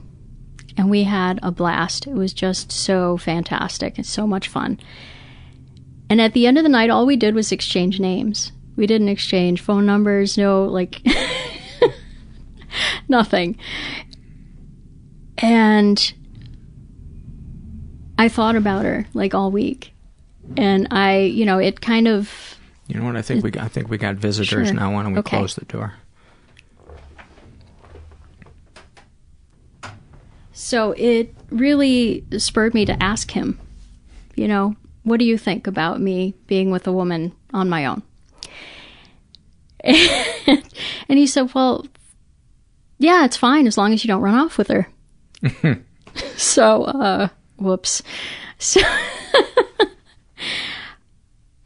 and 0.77 0.89
we 0.89 1.03
had 1.03 1.39
a 1.43 1.51
blast. 1.51 2.07
It 2.07 2.13
was 2.13 2.33
just 2.33 2.71
so 2.71 3.17
fantastic 3.17 3.97
and 3.97 4.05
so 4.05 4.25
much 4.25 4.47
fun. 4.47 4.79
And 6.09 6.19
at 6.19 6.33
the 6.33 6.47
end 6.47 6.57
of 6.57 6.63
the 6.63 6.69
night, 6.69 6.89
all 6.89 7.05
we 7.05 7.15
did 7.15 7.35
was 7.35 7.51
exchange 7.51 7.99
names. 7.99 8.51
We 8.75 8.87
didn't 8.87 9.09
exchange 9.09 9.61
phone 9.61 9.85
numbers, 9.85 10.37
no, 10.37 10.65
like, 10.65 11.01
nothing. 13.07 13.57
And 15.37 16.13
I 18.17 18.29
thought 18.29 18.55
about 18.55 18.85
her 18.85 19.05
like 19.13 19.33
all 19.33 19.51
week. 19.51 19.92
And 20.57 20.87
I, 20.91 21.19
you 21.19 21.45
know, 21.45 21.57
it 21.59 21.81
kind 21.81 22.07
of. 22.07 22.57
You 22.87 22.99
know 22.99 23.05
what? 23.05 23.15
I 23.15 23.21
think 23.21 23.43
we 23.43 23.51
got, 23.51 23.63
I 23.63 23.67
think 23.69 23.89
we 23.89 23.97
got 23.97 24.15
visitors 24.15 24.67
Sure. 24.67 24.75
now. 24.75 24.93
Why 24.93 25.03
don't 25.03 25.13
we 25.13 25.19
Okay. 25.19 25.37
close 25.37 25.55
the 25.55 25.65
door? 25.65 25.93
So 30.51 30.91
it 30.97 31.33
really 31.49 32.23
spurred 32.37 32.73
me 32.73 32.85
to 32.85 33.01
ask 33.03 33.31
him, 33.31 33.59
you 34.35 34.47
know, 34.47 34.75
what 35.03 35.19
do 35.19 35.25
you 35.25 35.37
think 35.37 35.67
about 35.67 35.99
me 35.99 36.35
being 36.47 36.71
with 36.71 36.87
a 36.87 36.91
woman 36.91 37.33
on 37.53 37.69
my 37.69 37.85
own? 37.85 38.03
and 39.83 40.63
he 41.19 41.27
said, 41.27 41.53
well, 41.53 41.85
yeah, 42.99 43.25
it's 43.25 43.35
fine 43.37 43.67
as 43.67 43.77
long 43.77 43.93
as 43.93 44.03
you 44.03 44.07
don't 44.07 44.21
run 44.21 44.35
off 44.35 44.57
with 44.57 44.67
her. 44.69 44.87
so, 46.37 46.83
uh, 46.83 47.27
whoops. 47.57 48.01
So, 48.59 48.79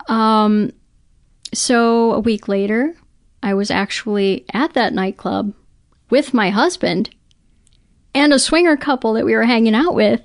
um, 0.07 0.71
so 1.53 2.13
a 2.13 2.19
week 2.19 2.47
later, 2.47 2.95
I 3.43 3.53
was 3.53 3.71
actually 3.71 4.45
at 4.53 4.73
that 4.73 4.93
nightclub 4.93 5.53
with 6.09 6.34
my 6.34 6.49
husband 6.49 7.09
and 8.13 8.34
a 8.34 8.39
swinger 8.39 8.78
couple 8.78 9.13
that 9.13 9.25
we 9.25 9.36
were 9.36 9.43
hanging 9.43 9.75
out 9.75 9.93
with, 9.93 10.21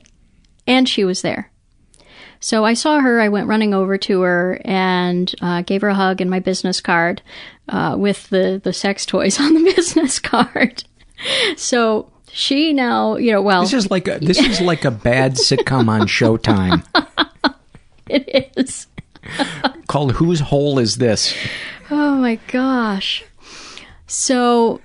and 0.67 0.89
she 0.89 1.05
was 1.05 1.23
there. 1.23 1.51
So 2.41 2.65
I 2.65 2.75
saw 2.75 2.99
her. 3.01 3.21
I 3.21 3.29
went 3.29 3.47
running 3.47 3.73
over 3.73 3.97
to 3.99 4.23
her 4.23 4.61
and 4.65 5.33
uh, 5.41 5.63
gave 5.63 5.83
her 5.83 5.89
a 5.89 5.95
hug 5.95 6.21
and 6.21 6.29
my 6.29 6.41
business 6.41 6.81
card 6.81 7.23
uh, 7.69 7.95
with 7.97 8.29
the 8.31 8.61
the 8.63 8.73
sex 8.73 9.07
toys 9.07 9.39
on 9.41 9.55
the 9.55 9.73
business 9.75 10.19
card. 10.19 10.85
So 11.57 12.11
she 12.33 12.73
now, 12.73 13.15
you 13.15 13.31
know, 13.31 13.43
well, 13.43 13.63
This 13.63 13.75
is 13.75 13.93
like 13.93 14.09
a, 14.09 14.19
this 14.19 14.41
is 14.41 14.61
like 14.61 14.85
a 14.85 14.91
bad 14.91 15.35
sitcom 15.35 15.89
on 15.89 16.09
Showtime 16.09 16.85
it 18.13 18.53
is. 18.57 18.87
called 19.87 20.13
"Whose 20.13 20.41
Hole 20.41 20.79
Is 20.79 20.97
This?" 20.97 21.35
Oh 21.91 22.17
my 22.17 22.37
gosh. 22.49 23.25
So 24.07 24.81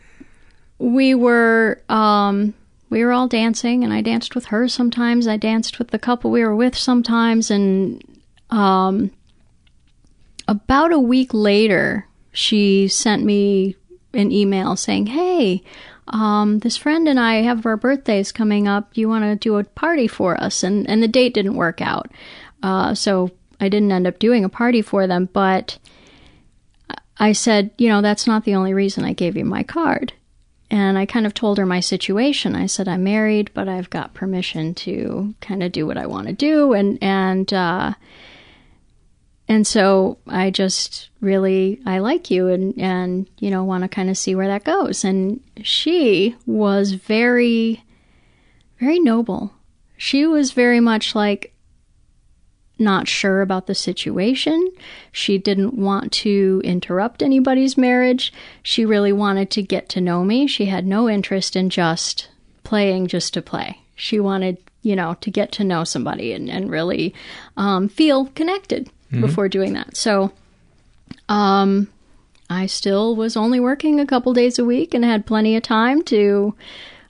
we 0.80 1.15
were 1.15 1.82
um 1.89 2.53
we 2.89 3.03
were 3.03 3.11
all 3.11 3.28
dancing 3.28 3.84
and 3.84 3.93
I 3.93 4.01
danced 4.01 4.36
with 4.36 4.45
her 4.45 4.67
sometimes. 4.67 5.28
I 5.28 5.38
danced 5.38 5.80
with 5.80 5.89
the 5.89 5.99
couple 5.99 6.32
we 6.32 6.43
were 6.43 6.55
with 6.55 6.78
sometimes 6.78 7.51
and 7.51 8.01
um 8.49 9.11
about 10.47 10.93
a 10.93 10.99
week 10.99 11.34
later 11.34 12.07
she 12.32 12.88
sent 12.88 13.23
me 13.23 13.75
an 14.13 14.32
email 14.32 14.75
saying, 14.75 15.07
"Hey, 15.07 15.63
um, 16.07 16.59
this 16.59 16.78
friend 16.78 17.07
and 17.07 17.19
I 17.19 17.41
have 17.41 17.65
our 17.65 17.78
birthdays 17.78 18.32
coming 18.32 18.67
up. 18.67 18.93
Do 18.93 19.01
you 19.01 19.09
want 19.09 19.23
to 19.23 19.36
do 19.36 19.57
a 19.57 19.63
party 19.63 20.07
for 20.07 20.41
us?" 20.41 20.63
And 20.63 20.88
and 20.89 21.01
the 21.01 21.07
date 21.07 21.34
didn't 21.34 21.55
work 21.55 21.82
out, 21.82 22.11
uh, 22.64 22.93
so 22.93 23.32
I 23.60 23.70
didn't 23.70 23.91
end 23.91 24.08
up 24.08 24.20
doing 24.20 24.43
a 24.43 24.49
party 24.49 24.82
for 24.82 25.08
them. 25.08 25.30
But 25.32 25.78
I 27.20 27.32
said, 27.32 27.72
you 27.78 27.89
know, 27.89 28.01
that's 28.01 28.28
not 28.28 28.45
the 28.45 28.55
only 28.55 28.74
reason 28.74 29.03
I 29.03 29.14
gave 29.14 29.36
you 29.36 29.45
my 29.45 29.64
card. 29.64 30.14
And 30.70 30.97
I 30.97 31.05
kind 31.05 31.26
of 31.26 31.34
told 31.34 31.58
her 31.58 31.66
my 31.66 31.80
situation. 31.80 32.55
I 32.55 32.66
said, 32.66 32.88
I'm 32.88 33.03
married, 33.03 33.51
but 33.53 33.70
I've 33.70 33.89
got 33.89 34.14
permission 34.14 34.76
to 34.76 35.34
kind 35.39 35.64
of 35.64 35.72
do 35.72 35.88
what 35.88 35.97
I 35.97 36.08
want 36.08 36.28
to 36.28 36.34
do. 36.34 36.74
And, 36.74 37.01
and, 37.01 37.51
uh, 37.53 37.93
and 39.47 39.66
so 39.66 40.18
I 40.28 40.51
just 40.51 41.10
really, 41.22 41.80
I 41.86 41.99
like 41.99 42.30
you 42.30 42.49
and, 42.49 42.78
and, 42.78 43.30
you 43.39 43.49
know, 43.49 43.64
want 43.64 43.84
to 43.84 43.88
kind 43.88 44.10
of 44.10 44.18
see 44.18 44.36
where 44.36 44.47
that 44.47 44.66
goes. 44.66 45.05
And 45.05 45.39
she 45.64 46.36
was 46.45 46.91
very, 46.91 47.82
very 48.78 48.99
noble. 48.99 49.53
She 49.95 50.26
was 50.26 50.51
very 50.51 50.82
much 50.82 51.16
like, 51.16 51.53
not 52.80 53.07
sure 53.07 53.41
about 53.41 53.67
the 53.67 53.75
situation. 53.75 54.71
She 55.11 55.38
didn't 55.38 55.73
want 55.73 56.11
to 56.13 56.61
interrupt 56.63 57.23
anybody's 57.23 57.78
marriage. 57.78 58.32
She 58.61 58.86
really 58.86 59.11
wanted 59.11 59.49
to 59.51 59.61
get 59.61 59.89
to 59.89 60.01
know 60.01 60.23
me. 60.23 60.47
She 60.47 60.65
had 60.65 60.86
no 60.86 61.09
interest 61.09 61.55
in 61.55 61.69
just 61.69 62.30
playing 62.63 63.07
just 63.07 63.34
to 63.34 63.41
play. 63.41 63.80
She 63.95 64.19
wanted, 64.19 64.57
you 64.84 64.95
know, 64.95 65.15
to 65.21 65.32
get 65.32 65.51
to 65.53 65.63
know 65.63 65.84
somebody 65.84 66.34
and, 66.34 66.49
and 66.49 66.69
really 66.69 67.13
um, 67.55 67.89
feel 67.89 68.25
connected 68.28 68.89
before 69.21 69.47
doing 69.49 69.73
that. 69.73 69.95
So, 69.95 70.32
um, 71.30 71.88
I 72.49 72.65
still 72.65 73.15
was 73.15 73.36
only 73.36 73.59
working 73.59 73.99
a 73.99 74.05
couple 74.05 74.34
days 74.34 74.57
a 74.57 74.65
week 74.65 74.93
and 74.93 75.03
had 75.03 75.25
plenty 75.25 75.55
of 75.55 75.63
time 75.63 76.01
to 76.03 76.55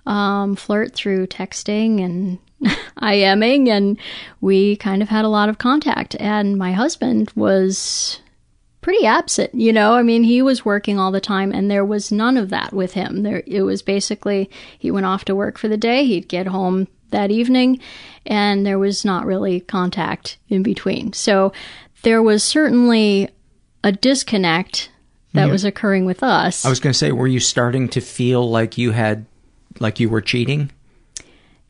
um, 0.07 0.55
flirt 0.55 0.93
through 0.93 1.27
texting 1.27 2.03
and 2.03 2.39
IMing, 3.01 3.67
and 3.69 3.97
we 4.41 4.75
kind 4.77 5.01
of 5.01 5.09
had 5.09 5.25
a 5.25 5.29
lot 5.29 5.49
of 5.49 5.57
contact. 5.57 6.15
And 6.19 6.57
my 6.57 6.71
husband 6.73 7.31
was 7.35 8.19
pretty 8.81 9.05
absent, 9.05 9.53
you 9.53 9.71
know. 9.73 9.93
I 9.95 10.01
mean, 10.03 10.23
he 10.23 10.41
was 10.41 10.63
working 10.65 10.97
all 10.97 11.11
the 11.11 11.21
time, 11.21 11.51
and 11.51 11.69
there 11.69 11.85
was 11.85 12.11
none 12.11 12.37
of 12.37 12.49
that 12.49 12.73
with 12.73 12.93
him. 12.93 13.23
There, 13.23 13.43
it 13.45 13.61
was 13.61 13.81
basically 13.81 14.49
he 14.79 14.89
went 14.91 15.05
off 15.05 15.25
to 15.25 15.35
work 15.35 15.57
for 15.57 15.67
the 15.67 15.77
day, 15.77 16.05
he'd 16.05 16.27
get 16.29 16.47
home 16.47 16.87
that 17.11 17.31
evening, 17.31 17.79
and 18.25 18.65
there 18.65 18.79
was 18.79 19.05
not 19.05 19.25
really 19.25 19.59
contact 19.61 20.37
in 20.49 20.63
between. 20.63 21.13
So 21.13 21.53
there 22.03 22.21
was 22.21 22.43
certainly 22.43 23.29
a 23.83 23.91
disconnect 23.91 24.89
that 25.33 25.45
Yeah. 25.45 25.51
was 25.51 25.63
occurring 25.63 26.05
with 26.05 26.23
us. 26.23 26.65
I 26.65 26.69
was 26.69 26.79
going 26.79 26.91
to 26.93 26.97
say, 26.97 27.11
were 27.11 27.27
you 27.27 27.39
starting 27.39 27.87
to 27.89 28.01
feel 28.01 28.49
like 28.49 28.77
you 28.77 28.91
had, 28.91 29.25
like 29.79 29.99
you 29.99 30.09
were 30.09 30.21
cheating? 30.21 30.71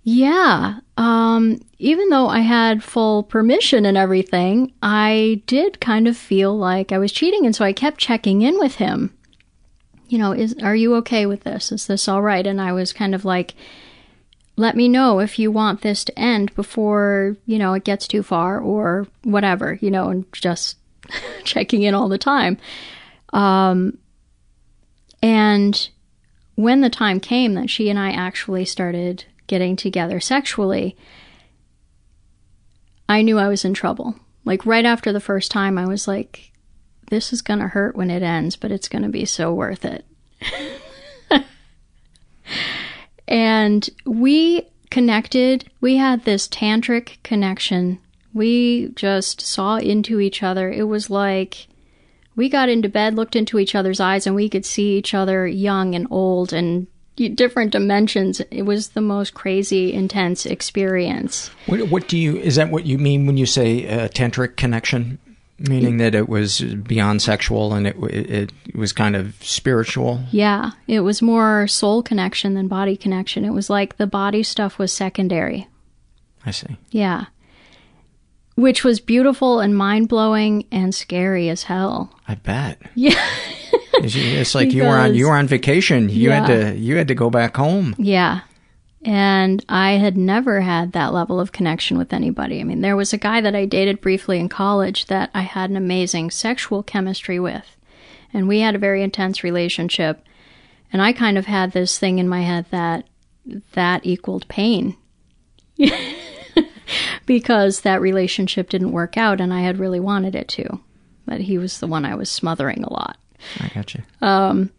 Yeah. 0.03 0.79
Um, 0.95 1.59
even 1.79 2.07
though 2.09 2.29
I 2.29 2.39
had 2.39 2.81
full 2.83 3.23
permission 3.23 3.85
and 3.85 3.97
everything, 3.97 4.71
I 4.81 5.41
did 5.47 5.81
kind 5.81 6.07
of 6.07 6.15
feel 6.15 6.57
like 6.57 6.93
I 6.93 6.97
was 6.97 7.11
cheating. 7.11 7.45
And 7.45 7.53
so 7.53 7.65
I 7.65 7.73
kept 7.73 7.99
checking 7.99 8.41
in 8.41 8.57
with 8.57 8.75
him. 8.75 9.13
You 10.07 10.17
know, 10.17 10.31
is, 10.31 10.55
are 10.63 10.75
you 10.75 10.95
okay 10.95 11.25
with 11.25 11.43
this? 11.43 11.73
Is 11.73 11.87
this 11.87 12.07
all 12.07 12.21
right? 12.21 12.47
And 12.47 12.61
I 12.61 12.71
was 12.71 12.93
kind 12.93 13.13
of 13.13 13.25
like, 13.25 13.53
let 14.55 14.77
me 14.77 14.87
know 14.87 15.19
if 15.19 15.37
you 15.37 15.51
want 15.51 15.81
this 15.81 16.05
to 16.05 16.17
end 16.17 16.55
before, 16.55 17.35
you 17.45 17.59
know, 17.59 17.73
it 17.73 17.83
gets 17.83 18.07
too 18.07 18.23
far 18.23 18.59
or 18.59 19.07
whatever, 19.23 19.77
you 19.81 19.91
know, 19.91 20.07
and 20.07 20.25
just 20.31 20.77
checking 21.43 21.83
in 21.83 21.93
all 21.93 22.07
the 22.07 22.17
time. 22.17 22.57
Um, 23.33 23.97
and 25.21 25.89
when 26.57 26.81
the 26.81 26.89
time 26.89 27.19
came 27.19 27.53
that 27.53 27.69
she 27.69 27.87
and 27.87 27.99
I 27.99 28.09
actually 28.09 28.65
started 28.65 29.25
getting 29.45 29.75
together 29.75 30.19
sexually, 30.19 30.97
I 33.07 33.21
knew 33.21 33.37
I 33.37 33.47
was 33.47 33.63
in 33.63 33.75
trouble. 33.75 34.15
Like 34.43 34.65
right 34.65 34.83
after 34.83 35.13
the 35.13 35.19
first 35.19 35.51
time, 35.51 35.77
I 35.77 35.85
was 35.85 36.07
like, 36.07 36.51
this 37.11 37.31
is 37.31 37.43
going 37.43 37.59
to 37.59 37.67
hurt 37.67 37.95
when 37.95 38.09
it 38.09 38.23
ends, 38.23 38.55
but 38.55 38.71
it's 38.71 38.89
going 38.89 39.03
to 39.03 39.09
be 39.09 39.23
so 39.23 39.53
worth 39.53 39.85
it. 39.85 40.03
and 43.27 43.87
we 44.03 44.67
connected. 44.89 45.69
We 45.79 45.97
had 45.97 46.25
this 46.25 46.47
tantric 46.47 47.21
connection. 47.21 47.99
We 48.33 48.89
just 48.95 49.41
saw 49.41 49.75
into 49.75 50.19
each 50.19 50.41
other. 50.41 50.71
It 50.71 50.87
was 50.87 51.11
like 51.11 51.66
we 52.37 52.47
got 52.47 52.69
into 52.69 52.87
bed, 52.87 53.15
looked 53.15 53.35
into 53.35 53.59
each 53.59 53.75
other's 53.75 53.99
eyes, 53.99 54.25
and 54.25 54.35
we 54.35 54.47
could 54.47 54.65
see 54.65 54.97
each 54.97 55.13
other 55.13 55.45
young 55.45 55.93
and 55.95 56.07
old 56.09 56.53
and 56.53 56.87
different 57.15 57.71
dimensions. 57.71 58.39
It 58.51 58.61
was 58.61 58.89
the 58.89 59.01
most 59.01 59.33
crazy, 59.33 59.91
intense 59.91 60.45
experience. 60.45 61.49
What, 61.65 61.89
what 61.89 62.07
do 62.07 62.17
you, 62.17 62.37
is 62.37 62.55
that 62.55 62.69
what 62.69 62.85
you 62.85 62.99
mean 62.99 63.25
when 63.25 63.37
you 63.37 63.47
say 63.47 63.87
uh, 63.87 64.07
tantric 64.07 64.55
connection? 64.55 65.19
Meaning 65.59 65.97
that 65.97 66.13
it 66.13 66.29
was 66.29 66.61
beyond 66.61 67.23
sexual 67.23 67.73
and 67.73 67.87
it, 67.87 67.95
it, 68.03 68.51
it 68.67 68.75
was 68.75 68.93
kind 68.93 69.15
of 69.15 69.33
spiritual. 69.41 70.21
Yeah, 70.29 70.73
it 70.87 70.99
was 70.99 71.23
more 71.23 71.65
soul 71.65 72.03
connection 72.03 72.53
than 72.53 72.67
body 72.67 72.95
connection. 72.95 73.43
It 73.43 73.53
was 73.53 73.67
like 73.67 73.97
the 73.97 74.05
body 74.05 74.43
stuff 74.43 74.77
was 74.77 74.93
secondary. 74.93 75.67
I 76.45 76.51
see. 76.51 76.77
Yeah. 76.91 77.25
Which 78.57 78.83
was 78.83 78.99
beautiful 78.99 79.59
and 79.59 79.77
mind 79.77 80.09
blowing 80.09 80.65
and 80.71 80.93
scary 80.93 81.47
as 81.47 81.63
hell. 81.63 82.11
I 82.27 82.35
bet. 82.35 82.81
Yeah. 82.95 83.13
It's, 83.99 84.53
like 84.53 84.73
you 84.73 84.83
were 84.83 84.95
on 84.95 85.15
you 85.15 85.25
were 85.25 85.35
on 85.35 85.47
vacation. 85.47 86.07
You 86.09 86.29
had 86.29 86.45
to 86.45 86.77
you 86.77 86.97
had 86.97 87.07
to 87.07 87.15
go 87.15 87.31
back 87.31 87.57
home. 87.57 87.95
Yeah. 87.97 88.41
And 89.03 89.63
I 89.69 89.93
had 89.93 90.17
never 90.17 90.61
had 90.61 90.91
that 90.91 91.13
level 91.13 91.39
of 91.39 91.51
connection 91.51 91.97
with 91.97 92.13
anybody. 92.13 92.59
I 92.59 92.63
mean, 92.63 92.81
there 92.81 92.95
was 92.95 93.11
a 93.11 93.17
guy 93.17 93.41
that 93.41 93.55
I 93.55 93.65
dated 93.65 94.01
briefly 94.01 94.39
in 94.39 94.49
college 94.49 95.05
that 95.07 95.29
I 95.33 95.41
had 95.41 95.69
an 95.69 95.77
amazing 95.77 96.29
sexual 96.29 96.83
chemistry 96.83 97.39
with. 97.39 97.75
And 98.33 98.47
we 98.47 98.59
had 98.59 98.75
a 98.75 98.79
very 98.79 99.01
intense 99.01 99.43
relationship. 99.43 100.23
And 100.91 101.01
I 101.01 101.13
kind 101.13 101.37
of 101.37 101.45
had 101.45 101.71
this 101.71 101.97
thing 101.97 102.19
in 102.19 102.29
my 102.29 102.41
head 102.41 102.65
that 102.71 103.07
that 103.73 104.05
equaled 104.05 104.47
pain. 104.47 104.95
because 107.25 107.81
that 107.81 108.01
relationship 108.01 108.69
didn't 108.69 108.91
work 108.91 109.17
out 109.17 109.41
and 109.41 109.53
I 109.53 109.61
had 109.61 109.79
really 109.79 109.99
wanted 109.99 110.35
it 110.35 110.47
to. 110.49 110.79
But 111.25 111.41
he 111.41 111.57
was 111.57 111.79
the 111.79 111.87
one 111.87 112.05
I 112.05 112.15
was 112.15 112.31
smothering 112.31 112.83
a 112.83 112.93
lot 112.93 113.17
I 113.59 113.67
got 113.73 113.93
you. 113.93 114.03
um, 114.21 114.71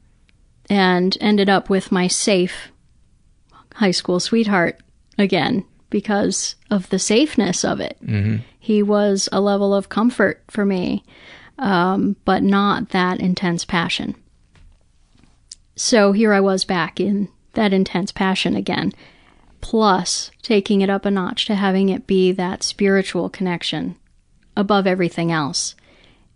and 0.70 1.16
ended 1.20 1.48
up 1.48 1.68
with 1.70 1.92
my 1.92 2.06
safe 2.08 2.70
high 3.74 3.90
school 3.92 4.18
sweetheart 4.20 4.80
again 5.18 5.64
because 5.90 6.56
of 6.70 6.88
the 6.90 6.98
safeness 6.98 7.64
of 7.64 7.80
it. 7.80 7.96
Mhm. 8.04 8.40
He 8.58 8.82
was 8.82 9.28
a 9.32 9.40
level 9.40 9.74
of 9.74 9.88
comfort 9.88 10.42
for 10.48 10.66
me, 10.66 11.04
um, 11.58 12.16
but 12.24 12.42
not 12.42 12.90
that 12.90 13.20
intense 13.20 13.64
passion. 13.64 14.14
So 15.76 16.12
here 16.12 16.32
I 16.32 16.40
was 16.40 16.64
back 16.64 17.00
in 17.00 17.28
that 17.54 17.72
intense 17.72 18.12
passion 18.12 18.56
again, 18.56 18.92
plus 19.60 20.30
taking 20.42 20.80
it 20.80 20.90
up 20.90 21.04
a 21.04 21.10
notch 21.10 21.46
to 21.46 21.54
having 21.54 21.88
it 21.88 22.06
be 22.06 22.32
that 22.32 22.62
spiritual 22.62 23.28
connection 23.28 23.96
above 24.56 24.86
everything 24.86 25.32
else. 25.32 25.74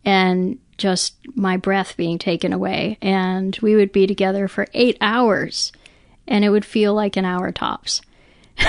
And 0.04 0.58
just 0.82 1.16
my 1.36 1.56
breath 1.56 1.96
being 1.96 2.18
taken 2.18 2.52
away. 2.52 2.98
And 3.00 3.56
we 3.62 3.76
would 3.76 3.92
be 3.92 4.06
together 4.06 4.48
for 4.48 4.66
eight 4.74 4.98
hours, 5.00 5.72
and 6.26 6.44
it 6.44 6.50
would 6.50 6.64
feel 6.64 6.92
like 6.92 7.16
an 7.16 7.24
hour 7.24 7.52
tops. 7.52 8.00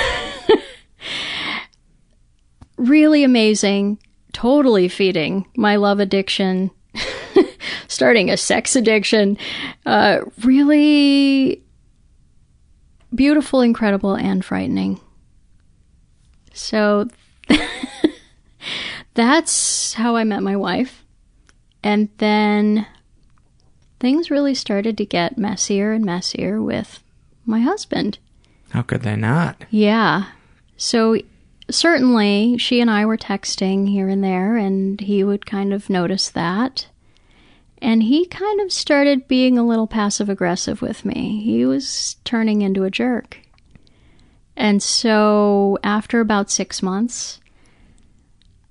really 2.78 3.24
amazing, 3.24 3.97
totally 4.32 4.88
feeding 4.88 5.47
my 5.56 5.76
love 5.76 5.99
addiction, 5.99 6.70
starting 7.88 8.30
a 8.30 8.38
sex 8.38 8.76
addiction. 8.76 9.38
Uh, 9.86 10.20
really 10.43 11.62
beautiful, 13.14 13.61
incredible, 13.61 14.16
and 14.16 14.43
frightening. 14.43 14.99
So 16.53 17.07
that's 19.14 19.93
how 19.93 20.16
I 20.16 20.24
met 20.24 20.43
my 20.43 20.55
wife. 20.55 21.03
And 21.84 22.09
then 22.18 22.88
things 23.99 24.32
really 24.32 24.55
started 24.55 24.97
to 24.97 25.05
get 25.05 25.38
messier 25.38 25.91
and 25.91 26.05
messier 26.05 26.61
with 26.61 27.03
my 27.45 27.59
husband. 27.59 28.20
How 28.72 28.82
could 28.82 29.01
they 29.01 29.16
not? 29.16 29.66
Yeah. 29.70 30.26
So 30.78 31.18
certainly 31.70 32.57
she 32.57 32.82
and 32.82 32.89
I 32.89 33.05
were 33.05 33.18
texting 33.18 33.89
here 33.89 34.07
and 34.07 34.24
there, 34.24 34.57
and 34.57 34.99
he 34.99 35.24
would 35.24 35.45
kind 35.45 35.74
of 35.74 35.89
notice 35.89 36.30
that. 36.30 36.88
And 37.84 38.02
he 38.02 38.26
kind 38.26 38.62
of 38.62 38.72
started 38.72 39.28
being 39.28 39.58
a 39.58 39.68
little 39.68 39.88
passive 39.88 40.30
aggressive 40.30 40.82
with 40.82 41.04
me. 41.04 41.42
He 41.44 41.66
was 41.66 42.16
turning 42.24 42.62
into 42.62 42.86
a 42.86 42.90
jerk. 42.90 43.40
And 44.56 44.82
so 44.82 45.78
after 45.84 46.22
about 46.22 46.50
six 46.50 46.82
months, 46.82 47.42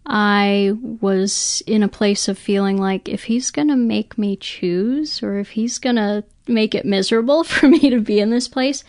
I 0.07 0.73
was 0.81 1.63
in 1.67 1.83
a 1.83 1.89
place 1.89 2.27
of 2.27 2.39
feeling 2.39 2.79
like 2.79 3.07
if 3.07 3.25
he's 3.25 3.51
going 3.51 3.69
to 3.69 3.77
make 3.77 4.17
me 4.17 4.35
choose 4.35 5.23
or 5.23 5.39
if 5.39 5.51
he's 5.51 5.79
going 5.79 5.97
to 5.97 6.25
make 6.49 6.75
it 6.75 6.87
miserable 6.87 7.45
for 7.45 7.69
me 7.69 7.91
to 7.91 8.01
be 8.01 8.19
in 8.19 8.31
this 8.31 8.49
place, 8.49 8.83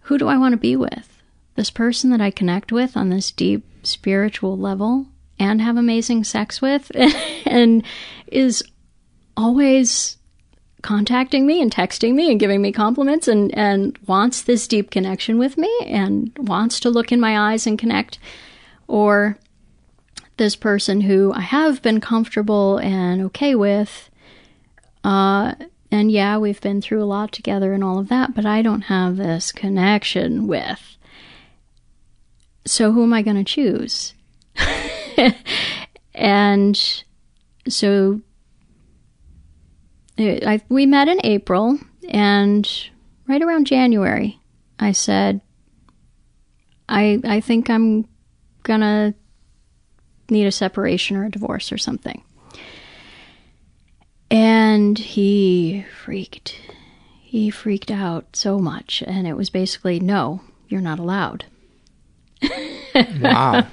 who 0.00 0.16
do 0.16 0.26
I 0.26 0.38
want 0.38 0.54
to 0.54 0.58
be 0.58 0.74
with? 0.74 1.22
This 1.54 1.70
person 1.70 2.08
that 2.12 2.20
I 2.22 2.30
connect 2.30 2.72
with 2.72 2.96
on 2.96 3.10
this 3.10 3.30
deep 3.30 3.66
spiritual 3.82 4.56
level 4.56 5.08
and 5.38 5.60
have 5.60 5.76
amazing 5.76 6.24
sex 6.24 6.62
with 6.62 6.90
and 7.44 7.84
is 8.26 8.64
always 9.36 10.16
contacting 10.82 11.46
me 11.46 11.62
and 11.62 11.74
texting 11.74 12.14
me 12.14 12.30
and 12.30 12.38
giving 12.38 12.60
me 12.60 12.70
compliments 12.70 13.26
and, 13.26 13.56
and 13.56 13.98
wants 14.06 14.42
this 14.42 14.68
deep 14.68 14.90
connection 14.90 15.38
with 15.38 15.56
me 15.56 15.74
and 15.86 16.30
wants 16.36 16.78
to 16.78 16.90
look 16.90 17.10
in 17.10 17.18
my 17.18 17.52
eyes 17.52 17.66
and 17.66 17.78
connect 17.78 18.18
or 18.86 19.38
this 20.36 20.54
person 20.56 21.00
who 21.00 21.32
I 21.32 21.40
have 21.40 21.80
been 21.80 22.00
comfortable 22.00 22.78
and 22.78 23.22
okay 23.22 23.54
with. 23.54 24.10
Uh, 25.02 25.54
and 25.90 26.10
yeah, 26.10 26.36
we've 26.38 26.60
been 26.60 26.82
through 26.82 27.02
a 27.02 27.06
lot 27.06 27.32
together 27.32 27.72
and 27.72 27.82
all 27.82 27.98
of 27.98 28.08
that, 28.08 28.34
but 28.34 28.44
I 28.44 28.60
don't 28.60 28.82
have 28.82 29.16
this 29.16 29.52
connection 29.52 30.46
with. 30.46 30.96
So 32.66 32.92
who 32.92 33.04
am 33.04 33.12
I 33.12 33.22
going 33.22 33.42
to 33.42 33.44
choose? 33.44 34.14
and 36.14 37.02
so 37.68 38.20
it, 40.16 40.44
I, 40.46 40.60
we 40.68 40.86
met 40.86 41.08
in 41.08 41.20
April, 41.24 41.78
and 42.08 42.68
right 43.26 43.42
around 43.42 43.66
January, 43.66 44.40
I 44.78 44.92
said, 44.92 45.40
I, 46.88 47.20
I 47.24 47.40
think 47.40 47.70
I'm 47.70 48.06
gonna 48.62 49.14
need 50.30 50.46
a 50.46 50.52
separation 50.52 51.16
or 51.16 51.24
a 51.24 51.30
divorce 51.30 51.72
or 51.72 51.78
something. 51.78 52.22
And 54.30 54.98
he 54.98 55.84
freaked. 56.02 56.58
He 57.22 57.50
freaked 57.50 57.90
out 57.90 58.36
so 58.36 58.58
much. 58.58 59.02
And 59.06 59.26
it 59.26 59.36
was 59.36 59.50
basically, 59.50 60.00
no, 60.00 60.40
you're 60.68 60.80
not 60.80 60.98
allowed. 60.98 61.44
Wow. 63.20 63.66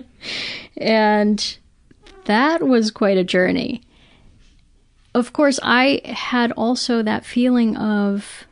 and 0.76 1.58
that 2.24 2.62
was 2.62 2.90
quite 2.90 3.18
a 3.18 3.24
journey. 3.24 3.82
Of 5.18 5.32
course, 5.32 5.58
I 5.64 6.00
had 6.04 6.52
also 6.52 7.02
that 7.02 7.26
feeling 7.26 7.76
of 7.76 8.46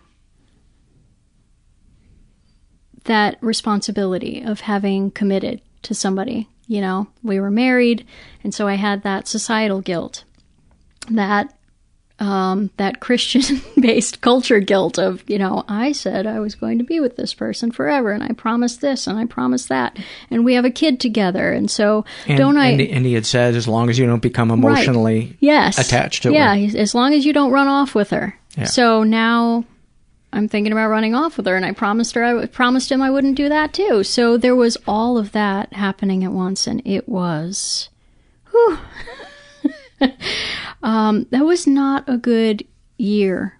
that 3.04 3.38
responsibility 3.40 4.42
of 4.42 4.62
having 4.62 5.12
committed 5.12 5.60
to 5.82 5.94
somebody. 5.94 6.48
You 6.66 6.80
know, 6.80 7.06
we 7.22 7.38
were 7.38 7.52
married, 7.52 8.04
and 8.42 8.52
so 8.52 8.66
I 8.66 8.74
had 8.74 9.04
that 9.04 9.28
societal 9.28 9.80
guilt, 9.80 10.24
that 11.08 11.55
um, 12.18 12.70
that 12.78 13.00
Christian-based 13.00 14.20
culture 14.22 14.58
guilt 14.60 14.98
of 14.98 15.22
you 15.28 15.38
know 15.38 15.64
I 15.68 15.92
said 15.92 16.26
I 16.26 16.40
was 16.40 16.54
going 16.54 16.78
to 16.78 16.84
be 16.84 16.98
with 16.98 17.16
this 17.16 17.34
person 17.34 17.70
forever, 17.70 18.10
and 18.12 18.22
I 18.22 18.28
promised 18.28 18.80
this, 18.80 19.06
and 19.06 19.18
I 19.18 19.26
promised 19.26 19.68
that, 19.68 19.98
and 20.30 20.44
we 20.44 20.54
have 20.54 20.64
a 20.64 20.70
kid 20.70 20.98
together, 21.00 21.52
and 21.52 21.70
so 21.70 22.04
And, 22.26 22.38
don't 22.38 22.56
I? 22.56 22.68
And, 22.68 22.80
and 22.80 23.06
he 23.06 23.12
had 23.12 23.26
said, 23.26 23.54
as 23.54 23.68
long 23.68 23.90
as 23.90 23.98
you 23.98 24.06
don't 24.06 24.22
become 24.22 24.50
emotionally 24.50 25.18
Right. 25.20 25.36
yes. 25.40 25.78
attached 25.78 26.22
to 26.22 26.32
yeah, 26.32 26.56
her. 26.56 26.78
as 26.78 26.94
long 26.94 27.12
as 27.12 27.26
you 27.26 27.32
don't 27.34 27.52
run 27.52 27.68
off 27.68 27.94
with 27.94 28.10
her. 28.10 28.38
Yeah. 28.56 28.64
So 28.64 29.02
now 29.02 29.64
I'm 30.32 30.48
thinking 30.48 30.72
about 30.72 30.88
running 30.88 31.14
off 31.14 31.36
with 31.36 31.44
her, 31.46 31.54
and 31.56 31.66
I 31.66 31.72
promised 31.72 32.14
her, 32.14 32.24
I 32.24 32.30
w- 32.30 32.46
promised 32.48 32.90
him 32.90 33.02
I 33.02 33.10
wouldn't 33.10 33.36
do 33.36 33.48
that 33.50 33.74
too. 33.74 34.02
So 34.04 34.38
there 34.38 34.56
was 34.56 34.78
all 34.86 35.18
of 35.18 35.32
that 35.32 35.72
happening 35.74 36.24
at 36.24 36.32
once, 36.32 36.66
and 36.66 36.80
it 36.86 37.06
was, 37.08 37.90
whew. 38.50 38.78
um, 40.82 41.26
that 41.30 41.44
was 41.44 41.66
not 41.66 42.04
a 42.08 42.16
good 42.16 42.64
year. 42.98 43.58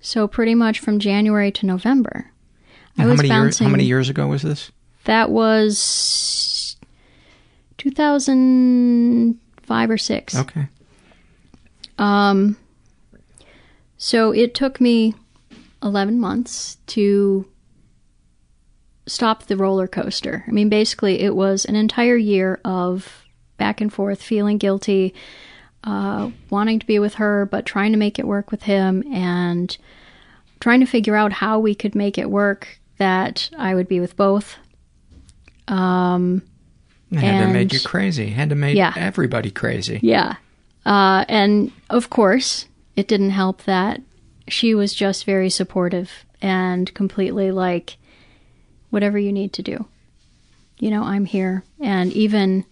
So 0.00 0.26
pretty 0.26 0.54
much 0.54 0.80
from 0.80 0.98
January 0.98 1.52
to 1.52 1.66
November, 1.66 2.30
I 2.98 3.02
And 3.02 3.04
how 3.04 3.08
was 3.08 3.16
many 3.18 3.28
years? 3.28 3.38
bouncing. 3.38 3.66
How 3.66 3.70
many 3.70 3.84
years 3.84 4.08
ago 4.08 4.26
was 4.26 4.42
this? 4.42 4.72
That 5.04 5.30
was 5.30 6.76
2005 7.78 9.90
or 9.90 9.98
six. 9.98 10.36
Okay. 10.36 10.66
Um, 11.98 12.56
so 13.96 14.32
it 14.32 14.54
took 14.54 14.80
me 14.80 15.14
11 15.82 16.18
months 16.18 16.78
to 16.88 17.46
stop 19.06 19.44
the 19.44 19.56
roller 19.56 19.88
coaster. 19.88 20.44
I 20.46 20.50
mean, 20.50 20.68
basically, 20.68 21.20
it 21.20 21.34
was 21.34 21.64
an 21.64 21.76
entire 21.76 22.16
year 22.16 22.60
of 22.64 23.24
back 23.56 23.80
and 23.80 23.92
forth, 23.92 24.22
feeling 24.22 24.58
guilty, 24.58 25.14
uh, 25.84 26.30
wanting 26.50 26.78
to 26.78 26.86
be 26.86 26.98
with 26.98 27.14
her, 27.14 27.46
but 27.46 27.66
trying 27.66 27.92
to 27.92 27.98
make 27.98 28.18
it 28.18 28.26
work 28.26 28.50
with 28.50 28.62
him, 28.64 29.02
and 29.12 29.76
trying 30.60 30.80
to 30.80 30.86
figure 30.86 31.16
out 31.16 31.32
how 31.32 31.58
we 31.58 31.74
could 31.74 31.94
make 31.94 32.16
it 32.18 32.30
work 32.30 32.78
that 32.98 33.50
I 33.58 33.74
would 33.74 33.88
be 33.88 33.98
with 34.00 34.16
both. 34.16 34.56
Um, 35.68 36.42
It 37.10 37.18
had 37.18 37.38
to 37.40 37.44
And- 37.44 37.52
make 37.52 37.72
you 37.72 37.80
crazy. 37.80 38.30
Had 38.30 38.48
to 38.50 38.54
make 38.54 38.76
Yeah. 38.76 38.92
everybody 38.96 39.50
crazy. 39.50 39.98
Yeah. 40.02 40.36
Uh, 40.86 41.24
and 41.28 41.70
of 41.90 42.08
course, 42.10 42.66
it 42.96 43.06
didn't 43.06 43.30
help 43.30 43.64
that 43.64 44.00
she 44.48 44.74
was 44.74 44.94
just 44.94 45.24
very 45.26 45.50
supportive 45.50 46.10
and 46.40 46.92
completely 46.94 47.50
like, 47.50 47.96
whatever 48.90 49.18
you 49.18 49.32
need 49.32 49.52
to 49.54 49.62
do. 49.62 49.86
You 50.78 50.90
know, 50.90 51.02
I'm 51.04 51.24
here. 51.26 51.64
And 51.80 52.12
even 52.14 52.64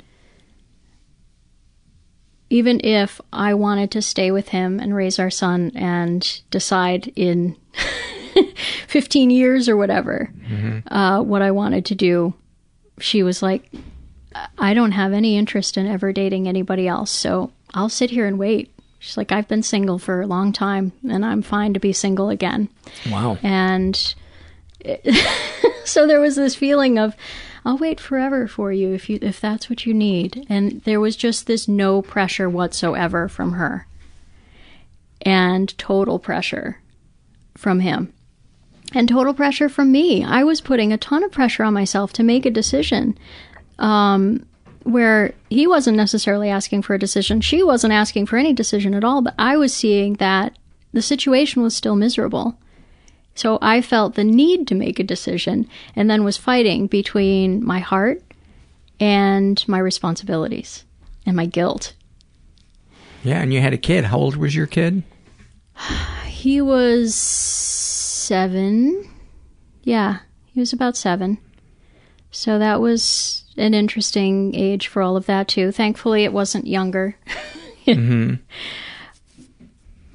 even 2.51 2.81
if 2.85 3.21
I 3.33 3.55
wanted 3.55 3.93
to 3.93 4.03
stay 4.03 4.31
with 4.33 4.49
him 4.49 4.81
and 4.81 4.95
raise 4.95 5.19
our 5.19 5.31
son 5.31 5.71
and 5.75 6.41
decide 6.51 7.13
in 7.17 7.57
15 8.89 9.31
years 9.31 9.69
or 9.69 9.77
whatever 9.77 10.33
uh, 10.89 11.23
what 11.23 11.43
I 11.43 11.53
wanted 11.53 11.85
to 11.87 11.95
do, 11.95 12.35
she 12.99 13.23
was 13.23 13.43
like, 13.43 13.71
I 14.59 14.75
don't 14.75 14.93
have 14.93 15.13
any 15.13 15.37
interest 15.37 15.77
in 15.77 15.87
ever 15.87 16.13
dating 16.13 16.49
anybody 16.49 16.87
else, 16.87 17.11
so 17.11 17.53
I'll 17.73 17.89
sit 17.89 18.11
here 18.11 18.27
and 18.27 18.39
wait. 18.39 18.73
She's 18.99 19.17
like, 19.17 19.33
I've 19.33 19.49
been 19.49 19.63
single 19.63 19.99
for 19.99 20.21
a 20.21 20.27
long 20.27 20.53
time, 20.53 20.93
and 21.09 21.25
I'm 21.25 21.43
fine 21.43 21.73
to 21.75 21.81
be 21.81 21.93
single 21.93 22.29
again. 22.31 22.69
Wow. 23.11 23.39
And 23.43 23.97
so 25.85 26.07
there 26.07 26.21
was 26.21 26.37
this 26.37 26.55
feeling 26.55 26.99
of, 26.99 27.15
I'll 27.65 27.79
wait 27.79 28.01
forever 28.01 28.47
for 28.47 28.73
you 28.73 28.93
if 28.93 29.09
you 29.11 29.19
if 29.21 29.41
that's 29.41 29.69
what 29.69 29.87
you 29.87 29.95
need. 29.95 30.47
And 30.49 30.83
there 30.83 31.01
was 31.01 31.17
just 31.17 31.47
this 31.47 31.69
no 31.69 32.03
pressure 32.03 32.49
whatsoever 32.49 33.29
from 33.29 33.53
her, 33.53 33.87
and 35.23 35.77
total 35.79 36.19
pressure 36.19 36.81
from 37.57 37.81
him, 37.81 38.13
and 38.95 39.09
total 39.09 39.35
pressure 39.35 39.69
from 39.69 39.93
me. 39.93 40.25
I 40.25 40.45
was 40.45 40.61
putting 40.61 40.93
a 40.93 40.99
ton 40.99 41.23
of 41.23 41.33
pressure 41.33 41.65
on 41.65 41.75
myself 41.75 42.13
to 42.15 42.23
make 42.23 42.47
a 42.47 42.51
decision 42.51 43.19
um, 43.79 44.47
where 44.85 45.35
he 45.49 45.67
wasn't 45.67 45.97
necessarily 45.97 46.49
asking 46.49 46.83
for 46.83 46.95
a 46.95 46.99
decision. 46.99 47.41
She 47.41 47.63
wasn't 47.63 47.93
asking 47.93 48.27
for 48.27 48.37
any 48.37 48.53
decision 48.53 48.95
at 48.95 49.05
all, 49.05 49.23
but 49.23 49.35
I 49.39 49.57
was 49.57 49.75
seeing 49.75 50.15
that 50.15 50.57
the 50.93 51.03
situation 51.03 51.63
was 51.63 51.77
still 51.77 51.97
miserable. 51.97 52.57
So 53.41 53.59
I 53.63 53.81
felt 53.81 54.17
the 54.17 54.25
need 54.25 54.69
to 54.69 54.75
make 54.75 54.99
a 54.99 55.03
decision 55.03 55.67
and 55.97 56.11
then 56.11 56.25
was 56.25 56.37
fighting 56.37 56.89
between 56.89 57.65
my 57.65 57.79
heart 57.79 58.23
and 59.01 59.67
my 59.67 59.79
responsibilities 59.79 60.85
and 61.25 61.35
my 61.35 61.47
guilt. 61.47 61.95
Yeah, 63.25 63.41
and 63.41 63.55
you 63.55 63.63
had 63.63 63.73
a 63.73 63.79
kid. 63.79 64.05
How 64.05 64.19
old 64.19 64.37
was 64.37 64.55
your 64.55 64.67
kid? 64.67 65.03
He 66.27 66.63
was 66.63 67.15
seven. 67.15 69.07
Yeah, 69.83 70.21
he 70.47 70.61
was 70.61 70.73
about 70.73 70.97
seven. 70.97 71.37
So 72.31 72.59
that 72.59 72.81
was 72.81 73.45
an 73.59 73.75
interesting 73.75 74.55
age 74.55 74.89
for 74.89 75.03
all 75.03 75.19
of 75.19 75.27
that, 75.27 75.49
too. 75.49 75.71
Thankfully, 75.71 76.25
it 76.25 76.33
wasn't 76.33 76.67
younger. 76.67 77.15
hmm 77.85 78.37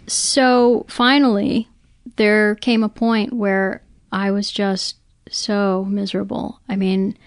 So 0.07 0.87
finally, 0.87 1.69
there 2.15 2.55
came 2.55 2.83
a 2.83 2.89
point 2.89 3.33
where 3.33 3.81
I 4.11 4.31
was 4.31 4.51
just 4.51 4.97
so 5.29 5.85
miserable. 5.85 6.59
I 6.69 6.75
mean, 6.75 7.17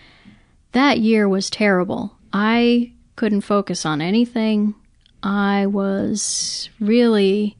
that 0.72 0.98
year 0.98 1.28
was 1.28 1.50
terrible. 1.50 2.16
I 2.32 2.92
couldn't 3.16 3.40
focus 3.42 3.84
on 3.84 4.00
anything. 4.00 4.74
I 5.22 5.66
was 5.66 6.70
really 6.78 7.56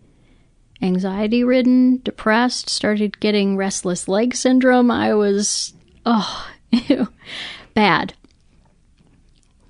anxiety 0.80 1.42
ridden, 1.42 2.00
depressed, 2.04 2.68
started 2.70 3.18
getting 3.20 3.56
restless 3.56 4.06
leg 4.06 4.34
syndrome. 4.34 4.90
I 4.90 5.14
was, 5.14 5.74
oh, 6.06 6.48
bad. 7.74 8.14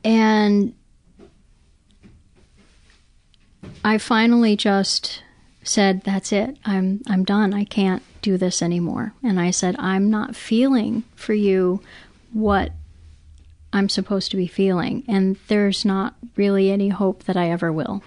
And 0.05 0.75
I 3.85 3.99
finally 3.99 4.57
just 4.57 5.23
said, 5.63 6.03
"That's 6.03 6.33
it. 6.33 6.57
I'm 6.65 7.03
I'm 7.07 7.25
done. 7.25 7.53
I 7.53 7.65
can't 7.65 8.03
do 8.23 8.37
this 8.37 8.63
anymore." 8.63 9.15
And 9.23 9.39
I 9.41 9.51
said, 9.51 9.77
"I'm 9.79 10.11
not 10.11 10.37
feeling 10.37 11.05
for 11.15 11.35
you 11.35 11.81
what 12.33 12.73
I'm 13.73 13.89
supposed 13.89 14.31
to 14.31 14.37
be 14.37 14.47
feeling, 14.47 15.05
and 15.09 15.37
there's 15.49 15.85
not 15.85 16.15
really 16.37 16.71
any 16.71 16.89
hope 16.89 17.25
that 17.25 17.37
I 17.37 17.51
ever 17.51 17.73
will. 17.73 18.03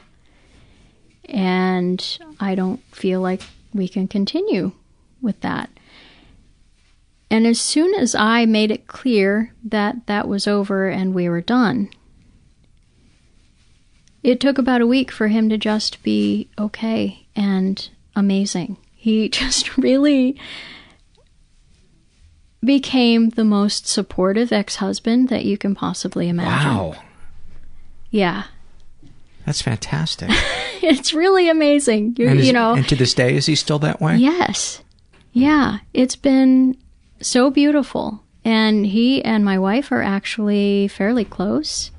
And 1.25 2.17
I 2.39 2.55
don't 2.55 2.81
feel 2.93 3.21
like 3.21 3.41
we 3.73 3.87
can 3.87 4.07
continue 4.07 4.71
with 5.21 5.39
that." 5.41 5.69
And 7.29 7.47
as 7.47 7.61
soon 7.61 7.93
as 7.95 8.13
I 8.13 8.45
made 8.45 8.71
it 8.71 8.87
clear 8.87 9.53
that 9.63 10.05
that 10.07 10.27
was 10.27 10.47
over 10.47 10.89
and 10.89 11.13
we 11.13 11.29
were 11.29 11.39
done, 11.39 11.89
it 14.21 14.41
took 14.41 14.57
about 14.57 14.81
a 14.81 14.87
week 14.87 15.11
for 15.11 15.29
him 15.29 15.47
to 15.47 15.57
just 15.57 16.03
be 16.03 16.49
okay 16.59 17.20
and 17.35 17.89
amazing. 18.15 18.77
He 18.95 19.29
just 19.41 19.77
really 19.77 20.37
became 22.63 23.29
the 23.29 23.43
most 23.43 23.87
supportive 23.87 24.51
ex 24.51 24.75
husband 24.77 25.29
that 25.29 25.45
you 25.45 25.57
can 25.57 25.73
possibly 25.75 26.29
imagine. 26.29 26.69
Wow. 26.77 26.95
Yeah. 28.09 28.43
That's 29.45 29.61
fantastic. 29.61 30.29
It's 30.83 31.13
really 31.13 31.47
amazing. 31.47 32.15
You, 32.17 32.27
is- 32.29 32.47
you 32.47 32.53
know, 32.53 32.73
and 32.73 32.89
to 32.89 32.95
this 32.95 33.13
day, 33.13 33.35
is 33.35 33.45
he 33.45 33.53
still 33.53 33.77
that 33.79 34.01
way? 34.01 34.15
Yes. 34.17 34.81
Yeah. 35.31 35.77
It's 35.93 36.15
been 36.15 36.75
so 37.21 37.51
beautiful. 37.51 38.23
And 38.43 38.83
he 38.87 39.23
and 39.23 39.45
my 39.45 39.59
wife 39.59 39.91
are 39.91 40.01
actually 40.01 40.87
fairly 40.87 41.23
close. 41.23 41.91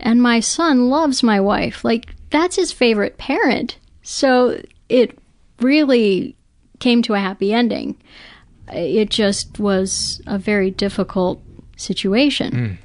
And 0.00 0.22
my 0.22 0.40
son 0.40 0.88
loves 0.88 1.22
my 1.22 1.38
wife. 1.38 1.84
Like, 1.84 2.14
that's 2.30 2.56
his 2.56 2.72
favorite 2.72 3.18
parent. 3.18 3.76
So 4.04 4.60
it 4.88 5.18
really 5.60 6.36
came 6.78 7.02
to 7.02 7.14
a 7.14 7.18
happy 7.18 7.52
ending. 7.52 7.96
It 8.72 9.10
just 9.10 9.58
was 9.58 10.20
a 10.26 10.38
very 10.38 10.70
difficult 10.70 11.42
situation. 11.76 12.78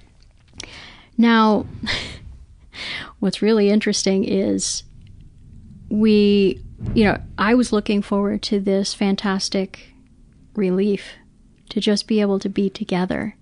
Hmm. 0.63 0.67
Now, 1.17 1.65
what's 3.19 3.41
really 3.41 3.69
interesting 3.69 4.23
is 4.23 4.83
we, 5.89 6.63
you 6.93 7.03
know, 7.03 7.21
I 7.37 7.53
was 7.53 7.73
looking 7.73 8.01
forward 8.01 8.41
to 8.43 8.59
this 8.59 8.93
fantastic 8.93 9.93
relief 10.55 11.13
to 11.69 11.81
just 11.81 12.07
be 12.07 12.21
able 12.21 12.39
to 12.39 12.49
be 12.49 12.69
together 12.69 13.35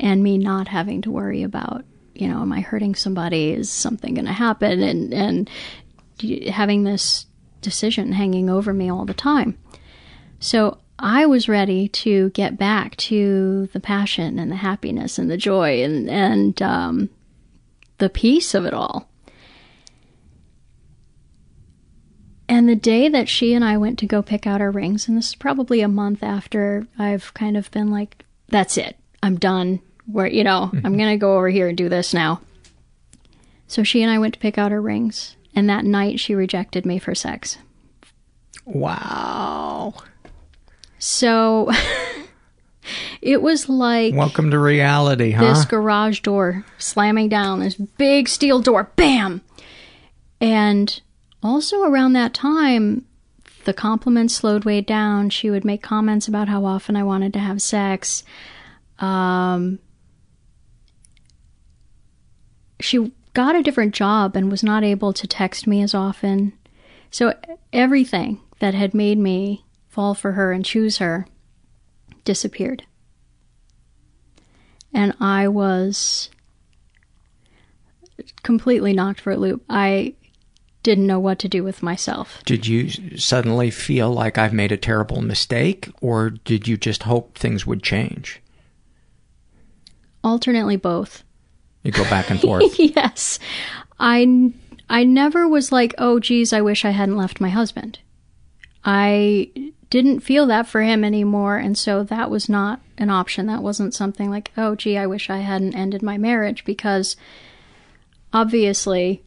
and 0.00 0.22
me 0.22 0.38
not 0.38 0.68
having 0.68 1.02
to 1.02 1.10
worry 1.10 1.44
about, 1.44 1.84
you 2.14 2.26
know, 2.26 2.40
am 2.42 2.52
I 2.52 2.60
hurting 2.60 2.96
somebody? 2.96 3.52
Is 3.52 3.70
something 3.70 4.14
going 4.14 4.26
to 4.26 4.32
happen? 4.32 4.82
And, 4.82 5.14
and 5.14 5.50
having 6.50 6.84
this 6.84 7.26
decision 7.60 8.12
hanging 8.12 8.50
over 8.50 8.72
me 8.72 8.90
all 8.90 9.04
the 9.04 9.14
time. 9.14 9.58
So 10.40 10.78
I 10.98 11.26
was 11.26 11.48
ready 11.48 11.88
to 11.88 12.30
get 12.30 12.58
back 12.58 12.96
to 12.96 13.68
the 13.72 13.80
passion 13.80 14.38
and 14.38 14.50
the 14.50 14.56
happiness 14.56 15.18
and 15.18 15.30
the 15.30 15.36
joy 15.36 15.82
and, 15.82 16.08
and, 16.08 16.60
um, 16.62 17.10
the 17.98 18.08
peace 18.08 18.54
of 18.54 18.64
it 18.64 18.74
all. 18.74 19.08
And 22.48 22.68
the 22.68 22.76
day 22.76 23.08
that 23.08 23.28
she 23.28 23.54
and 23.54 23.64
I 23.64 23.78
went 23.78 23.98
to 24.00 24.06
go 24.06 24.20
pick 24.22 24.46
out 24.46 24.60
our 24.60 24.70
rings, 24.70 25.08
and 25.08 25.16
this 25.16 25.28
is 25.28 25.34
probably 25.34 25.80
a 25.80 25.88
month 25.88 26.22
after 26.22 26.86
I've 26.98 27.32
kind 27.32 27.56
of 27.56 27.70
been 27.70 27.90
like, 27.90 28.24
that's 28.48 28.76
it, 28.76 28.96
I'm 29.22 29.36
done. 29.38 29.80
Where, 30.06 30.26
you 30.26 30.44
know, 30.44 30.70
I'm 30.72 30.98
going 30.98 31.10
to 31.10 31.16
go 31.16 31.36
over 31.36 31.48
here 31.48 31.68
and 31.68 31.78
do 31.78 31.88
this 31.88 32.12
now. 32.12 32.40
So 33.68 33.84
she 33.84 34.02
and 34.02 34.10
I 34.10 34.18
went 34.18 34.34
to 34.34 34.40
pick 34.40 34.58
out 34.58 34.72
our 34.72 34.80
rings, 34.80 35.36
and 35.54 35.68
that 35.68 35.84
night 35.84 36.20
she 36.20 36.34
rejected 36.34 36.86
me 36.86 36.98
for 36.98 37.14
sex. 37.14 37.58
Wow. 38.64 39.94
So 40.98 41.70
it 43.22 43.42
was 43.42 43.68
like 43.68 44.14
Welcome 44.14 44.50
to 44.50 44.58
reality, 44.58 45.32
huh? 45.32 45.52
this 45.52 45.64
garage 45.64 46.20
door 46.20 46.64
slamming 46.78 47.28
down, 47.28 47.60
this 47.60 47.74
big 47.74 48.28
steel 48.28 48.60
door, 48.60 48.90
bam! 48.96 49.42
And 50.40 51.00
also 51.42 51.82
around 51.82 52.14
that 52.14 52.34
time, 52.34 53.06
the 53.64 53.72
compliments 53.72 54.34
slowed 54.34 54.64
way 54.64 54.80
down. 54.80 55.30
She 55.30 55.50
would 55.50 55.64
make 55.64 55.82
comments 55.82 56.26
about 56.28 56.48
how 56.48 56.64
often 56.64 56.96
I 56.96 57.04
wanted 57.04 57.32
to 57.34 57.38
have 57.38 57.62
sex. 57.62 58.24
Um, 58.98 59.78
she 62.80 63.12
got 63.34 63.56
a 63.56 63.62
different 63.62 63.94
job 63.94 64.36
and 64.36 64.50
was 64.50 64.62
not 64.62 64.84
able 64.84 65.12
to 65.12 65.26
text 65.26 65.66
me 65.66 65.82
as 65.82 65.94
often. 65.94 66.52
So 67.10 67.34
everything 67.72 68.40
that 68.60 68.74
had 68.74 68.94
made 68.94 69.18
me 69.18 69.64
fall 69.88 70.14
for 70.14 70.32
her 70.32 70.52
and 70.52 70.64
choose 70.64 70.98
her 70.98 71.26
disappeared. 72.24 72.84
And 74.94 75.14
I 75.20 75.48
was 75.48 76.30
completely 78.42 78.92
knocked 78.92 79.20
for 79.20 79.32
a 79.32 79.36
loop. 79.36 79.64
I 79.68 80.14
didn't 80.82 81.06
know 81.06 81.20
what 81.20 81.38
to 81.38 81.48
do 81.48 81.62
with 81.62 81.82
myself. 81.82 82.42
Did 82.44 82.66
you 82.66 83.16
suddenly 83.16 83.70
feel 83.70 84.10
like 84.12 84.36
I've 84.36 84.52
made 84.52 84.72
a 84.72 84.76
terrible 84.76 85.22
mistake, 85.22 85.88
or 86.00 86.30
did 86.30 86.66
you 86.66 86.76
just 86.76 87.04
hope 87.04 87.38
things 87.38 87.66
would 87.66 87.82
change? 87.82 88.40
Alternately 90.24 90.76
both. 90.76 91.22
You 91.82 91.92
go 91.92 92.04
back 92.04 92.30
and 92.30 92.40
forth. 92.48 92.78
yes. 92.78 93.38
I 93.98 94.52
I 94.88 95.04
never 95.04 95.48
was 95.48 95.72
like, 95.72 95.94
"Oh 95.98 96.18
geez, 96.20 96.52
I 96.52 96.60
wish 96.60 96.84
I 96.84 96.90
hadn't 96.90 97.16
left 97.16 97.40
my 97.40 97.48
husband." 97.50 97.98
I 98.84 99.50
didn't 99.90 100.20
feel 100.20 100.46
that 100.46 100.66
for 100.66 100.82
him 100.82 101.04
anymore, 101.04 101.56
and 101.56 101.76
so 101.78 102.02
that 102.04 102.30
was 102.30 102.48
not 102.48 102.80
an 102.98 103.10
option. 103.10 103.46
That 103.46 103.62
wasn't 103.62 103.94
something 103.94 104.28
like, 104.30 104.50
"Oh 104.56 104.74
gee, 104.74 104.96
I 104.98 105.06
wish 105.06 105.30
I 105.30 105.38
hadn't 105.38 105.74
ended 105.76 106.02
my 106.02 106.18
marriage," 106.18 106.64
because 106.64 107.16
obviously 108.32 109.22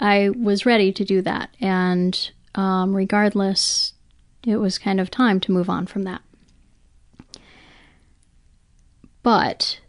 I 0.00 0.30
was 0.30 0.66
ready 0.66 0.92
to 0.92 1.04
do 1.04 1.22
that, 1.22 1.50
and 1.60 2.30
um, 2.54 2.94
regardless, 2.96 3.92
it 4.44 4.56
was 4.56 4.78
kind 4.78 5.00
of 5.00 5.10
time 5.10 5.38
to 5.40 5.52
move 5.52 5.68
on 5.70 5.86
from 5.86 6.02
that. 6.02 6.22
But 9.22 9.80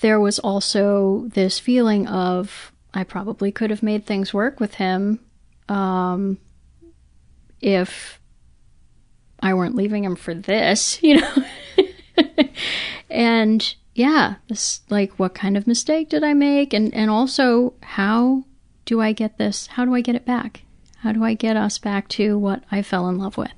there 0.00 0.20
was 0.20 0.38
also 0.38 1.24
this 1.28 1.58
feeling 1.58 2.06
of 2.06 2.72
I 2.92 3.04
probably 3.04 3.52
could 3.52 3.70
have 3.70 3.82
made 3.82 4.06
things 4.06 4.32
work 4.32 4.60
with 4.60 4.74
him 4.74 5.20
um, 5.68 6.38
if 7.60 8.20
I 9.40 9.54
weren't 9.54 9.74
leaving 9.74 10.04
him 10.04 10.16
for 10.16 10.34
this, 10.34 10.98
you 11.02 11.20
know. 11.20 11.44
and 13.10 13.74
yeah, 13.94 14.36
this 14.48 14.80
like 14.90 15.18
what 15.18 15.34
kind 15.34 15.56
of 15.56 15.66
mistake 15.66 16.08
did 16.08 16.24
I 16.24 16.34
make, 16.34 16.72
and 16.72 16.92
and 16.94 17.10
also 17.10 17.74
how 17.82 18.44
do 18.84 19.00
I 19.00 19.12
get 19.12 19.38
this? 19.38 19.66
How 19.68 19.84
do 19.84 19.94
I 19.94 20.00
get 20.00 20.14
it 20.14 20.26
back? 20.26 20.62
How 20.98 21.12
do 21.12 21.24
I 21.24 21.34
get 21.34 21.56
us 21.56 21.78
back 21.78 22.08
to 22.10 22.38
what 22.38 22.64
I 22.70 22.82
fell 22.82 23.08
in 23.08 23.18
love 23.18 23.36
with? 23.36 23.52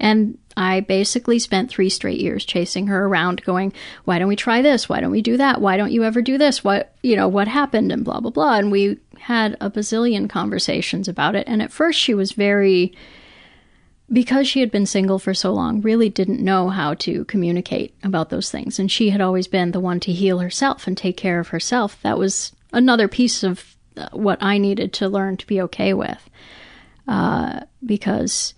And 0.00 0.38
I 0.56 0.80
basically 0.80 1.38
spent 1.38 1.70
three 1.70 1.88
straight 1.88 2.20
years 2.20 2.44
chasing 2.44 2.88
her 2.88 3.06
around, 3.06 3.42
going, 3.44 3.72
"Why 4.04 4.18
don't 4.18 4.28
we 4.28 4.36
try 4.36 4.62
this? 4.62 4.88
Why 4.88 5.00
don't 5.00 5.10
we 5.10 5.22
do 5.22 5.36
that? 5.36 5.60
Why 5.60 5.76
don't 5.76 5.92
you 5.92 6.04
ever 6.04 6.20
do 6.20 6.36
this? 6.38 6.62
What 6.62 6.94
you 7.02 7.16
know? 7.16 7.28
What 7.28 7.48
happened?" 7.48 7.90
And 7.90 8.04
blah 8.04 8.20
blah 8.20 8.30
blah. 8.30 8.58
And 8.58 8.70
we 8.70 8.98
had 9.18 9.56
a 9.60 9.70
bazillion 9.70 10.28
conversations 10.28 11.08
about 11.08 11.36
it. 11.36 11.44
And 11.46 11.62
at 11.62 11.72
first, 11.72 11.98
she 11.98 12.12
was 12.12 12.32
very, 12.32 12.92
because 14.12 14.48
she 14.48 14.60
had 14.60 14.70
been 14.70 14.84
single 14.84 15.18
for 15.18 15.32
so 15.32 15.52
long, 15.52 15.80
really 15.80 16.10
didn't 16.10 16.40
know 16.40 16.68
how 16.68 16.94
to 16.94 17.24
communicate 17.26 17.94
about 18.02 18.30
those 18.30 18.50
things. 18.50 18.78
And 18.78 18.90
she 18.90 19.10
had 19.10 19.20
always 19.20 19.46
been 19.46 19.70
the 19.70 19.80
one 19.80 20.00
to 20.00 20.12
heal 20.12 20.40
herself 20.40 20.86
and 20.86 20.96
take 20.96 21.16
care 21.16 21.38
of 21.38 21.48
herself. 21.48 22.02
That 22.02 22.18
was 22.18 22.52
another 22.72 23.08
piece 23.08 23.42
of 23.42 23.76
uh, 23.96 24.08
what 24.12 24.42
I 24.42 24.58
needed 24.58 24.92
to 24.94 25.08
learn 25.08 25.36
to 25.36 25.46
be 25.46 25.60
okay 25.62 25.94
with, 25.94 26.28
uh, 27.06 27.60
because 27.86 28.54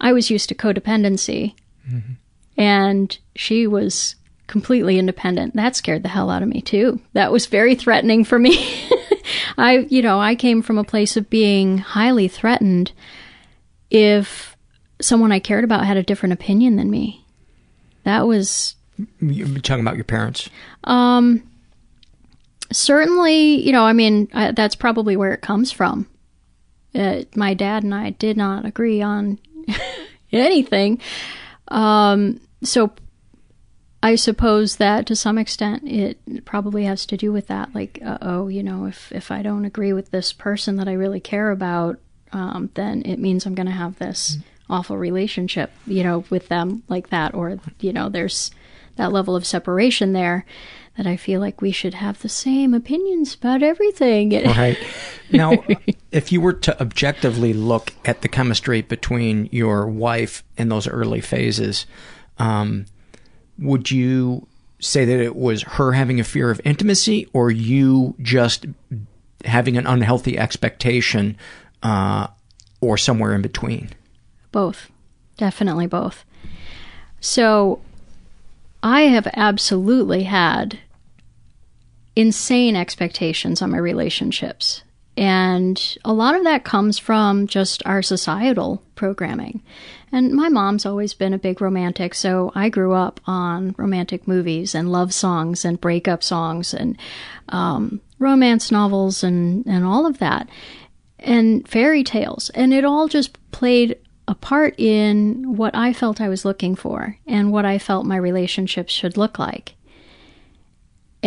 I 0.00 0.12
was 0.12 0.30
used 0.30 0.48
to 0.50 0.54
codependency, 0.54 1.54
mm-hmm. 1.88 2.14
and 2.56 3.18
she 3.34 3.66
was 3.66 4.16
completely 4.46 4.98
independent. 4.98 5.56
That 5.56 5.76
scared 5.76 6.02
the 6.02 6.08
hell 6.08 6.30
out 6.30 6.42
of 6.42 6.48
me 6.48 6.60
too. 6.60 7.00
That 7.12 7.32
was 7.32 7.46
very 7.46 7.74
threatening 7.74 8.24
for 8.24 8.38
me. 8.38 8.56
I, 9.58 9.86
you 9.88 10.02
know, 10.02 10.20
I 10.20 10.34
came 10.34 10.62
from 10.62 10.78
a 10.78 10.84
place 10.84 11.16
of 11.16 11.30
being 11.30 11.78
highly 11.78 12.28
threatened 12.28 12.92
if 13.90 14.56
someone 15.00 15.32
I 15.32 15.38
cared 15.38 15.64
about 15.64 15.84
had 15.86 15.96
a 15.96 16.02
different 16.02 16.32
opinion 16.32 16.76
than 16.76 16.90
me. 16.90 17.24
That 18.04 18.26
was. 18.26 18.76
You're 19.20 19.58
talking 19.58 19.84
about 19.84 19.96
your 19.96 20.04
parents? 20.04 20.48
Um, 20.84 21.42
certainly, 22.72 23.60
you 23.60 23.72
know, 23.72 23.82
I 23.82 23.92
mean, 23.92 24.28
I, 24.32 24.52
that's 24.52 24.74
probably 24.74 25.16
where 25.16 25.32
it 25.32 25.42
comes 25.42 25.72
from. 25.72 26.08
Uh, 26.94 27.22
my 27.34 27.52
dad 27.52 27.82
and 27.82 27.94
I 27.94 28.10
did 28.10 28.36
not 28.36 28.64
agree 28.64 29.02
on 29.02 29.38
anything. 30.32 31.00
Um, 31.68 32.40
so 32.62 32.92
I 34.02 34.14
suppose 34.14 34.76
that 34.76 35.06
to 35.06 35.16
some 35.16 35.38
extent 35.38 35.82
it 35.84 36.44
probably 36.44 36.84
has 36.84 37.06
to 37.06 37.16
do 37.16 37.32
with 37.32 37.48
that. 37.48 37.74
Like, 37.74 37.98
uh, 38.04 38.18
oh, 38.22 38.48
you 38.48 38.62
know, 38.62 38.86
if, 38.86 39.10
if 39.12 39.30
I 39.30 39.42
don't 39.42 39.64
agree 39.64 39.92
with 39.92 40.10
this 40.10 40.32
person 40.32 40.76
that 40.76 40.88
I 40.88 40.92
really 40.92 41.20
care 41.20 41.50
about, 41.50 41.98
um, 42.32 42.70
then 42.74 43.02
it 43.02 43.18
means 43.18 43.46
I'm 43.46 43.54
going 43.54 43.66
to 43.66 43.72
have 43.72 43.98
this 43.98 44.36
mm-hmm. 44.36 44.72
awful 44.72 44.96
relationship, 44.96 45.72
you 45.86 46.02
know, 46.02 46.24
with 46.30 46.48
them 46.48 46.82
like 46.88 47.10
that. 47.10 47.34
Or, 47.34 47.58
you 47.80 47.92
know, 47.92 48.08
there's 48.08 48.50
that 48.96 49.12
level 49.12 49.36
of 49.36 49.46
separation 49.46 50.12
there 50.12 50.44
that 50.96 51.06
I 51.06 51.16
feel 51.16 51.40
like 51.40 51.60
we 51.60 51.72
should 51.72 51.94
have 51.94 52.20
the 52.22 52.28
same 52.28 52.74
opinions 52.74 53.34
about 53.34 53.62
everything. 53.62 54.30
right. 54.30 54.78
Now, 55.28 55.64
if 56.12 56.30
you 56.30 56.40
were 56.40 56.52
to 56.52 56.80
objectively 56.80 57.52
look 57.52 57.92
at 58.04 58.22
the 58.22 58.28
chemistry 58.28 58.80
between 58.82 59.48
your 59.50 59.88
wife 59.88 60.44
in 60.56 60.68
those 60.68 60.86
early 60.86 61.20
phases, 61.20 61.84
um, 62.38 62.86
would 63.58 63.90
you 63.90 64.46
say 64.78 65.04
that 65.04 65.18
it 65.18 65.34
was 65.34 65.62
her 65.62 65.92
having 65.92 66.20
a 66.20 66.24
fear 66.24 66.48
of 66.50 66.60
intimacy 66.64 67.28
or 67.32 67.50
you 67.50 68.14
just 68.22 68.66
having 69.44 69.76
an 69.76 69.86
unhealthy 69.86 70.38
expectation 70.38 71.36
uh, 71.82 72.28
or 72.80 72.96
somewhere 72.96 73.34
in 73.34 73.42
between? 73.42 73.90
Both. 74.52 74.90
Definitely 75.36 75.88
both. 75.88 76.24
So 77.20 77.80
I 78.82 79.02
have 79.02 79.26
absolutely 79.34 80.22
had 80.22 80.78
insane 82.16 82.74
expectations 82.74 83.62
on 83.62 83.70
my 83.70 83.78
relationships. 83.78 84.82
And 85.16 85.96
a 86.04 86.12
lot 86.12 86.34
of 86.34 86.44
that 86.44 86.64
comes 86.64 86.98
from 86.98 87.46
just 87.46 87.82
our 87.86 88.02
societal 88.02 88.82
programming. 88.96 89.62
And 90.12 90.32
my 90.32 90.48
mom's 90.48 90.84
always 90.84 91.14
been 91.14 91.32
a 91.32 91.38
big 91.38 91.60
romantic, 91.60 92.14
so 92.14 92.52
I 92.54 92.68
grew 92.68 92.92
up 92.92 93.20
on 93.26 93.74
romantic 93.78 94.28
movies 94.28 94.74
and 94.74 94.92
love 94.92 95.12
songs 95.12 95.64
and 95.64 95.80
breakup 95.80 96.22
songs 96.22 96.74
and 96.74 96.98
um, 97.48 98.00
romance 98.18 98.70
novels 98.70 99.24
and, 99.24 99.66
and 99.66 99.84
all 99.84 100.06
of 100.06 100.18
that, 100.18 100.48
and 101.18 101.66
fairy 101.66 102.04
tales. 102.04 102.50
And 102.50 102.72
it 102.72 102.84
all 102.84 103.08
just 103.08 103.38
played 103.52 103.98
a 104.28 104.34
part 104.34 104.78
in 104.78 105.56
what 105.56 105.74
I 105.74 105.92
felt 105.92 106.20
I 106.20 106.28
was 106.28 106.44
looking 106.44 106.74
for 106.74 107.16
and 107.26 107.52
what 107.52 107.64
I 107.64 107.78
felt 107.78 108.06
my 108.06 108.16
relationships 108.16 108.92
should 108.92 109.16
look 109.16 109.38
like. 109.38 109.74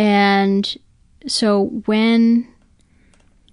And 0.00 0.78
so 1.26 1.66
when 1.84 2.48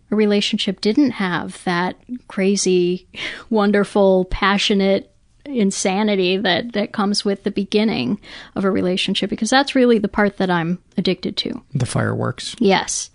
a 0.09 0.15
relationship 0.15 0.79
didn't 0.79 1.11
have 1.11 1.61
that 1.65 1.97
crazy, 2.29 3.05
wonderful, 3.49 4.23
passionate 4.25 5.13
insanity 5.43 6.37
that, 6.37 6.71
that 6.71 6.93
comes 6.93 7.25
with 7.25 7.43
the 7.43 7.51
beginning 7.51 8.17
of 8.55 8.63
a 8.63 8.71
relationship, 8.71 9.29
because 9.29 9.49
that's 9.49 9.75
really 9.75 9.97
the 9.97 10.07
part 10.07 10.37
that 10.37 10.49
I'm 10.49 10.81
addicted 10.97 11.35
to. 11.37 11.61
The 11.73 11.85
fireworks. 11.85 12.55
Yes. 12.59 13.09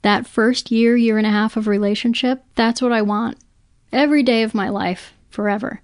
That 0.00 0.26
first 0.26 0.70
year, 0.70 0.96
year 0.96 1.18
and 1.18 1.26
a 1.26 1.30
half 1.30 1.58
of 1.58 1.66
relationship, 1.66 2.42
that's 2.54 2.80
what 2.80 2.92
I 2.92 3.02
want 3.02 3.36
every 3.92 4.22
day 4.22 4.42
of 4.42 4.54
my 4.54 4.70
life, 4.70 5.12
forever. 5.28 5.82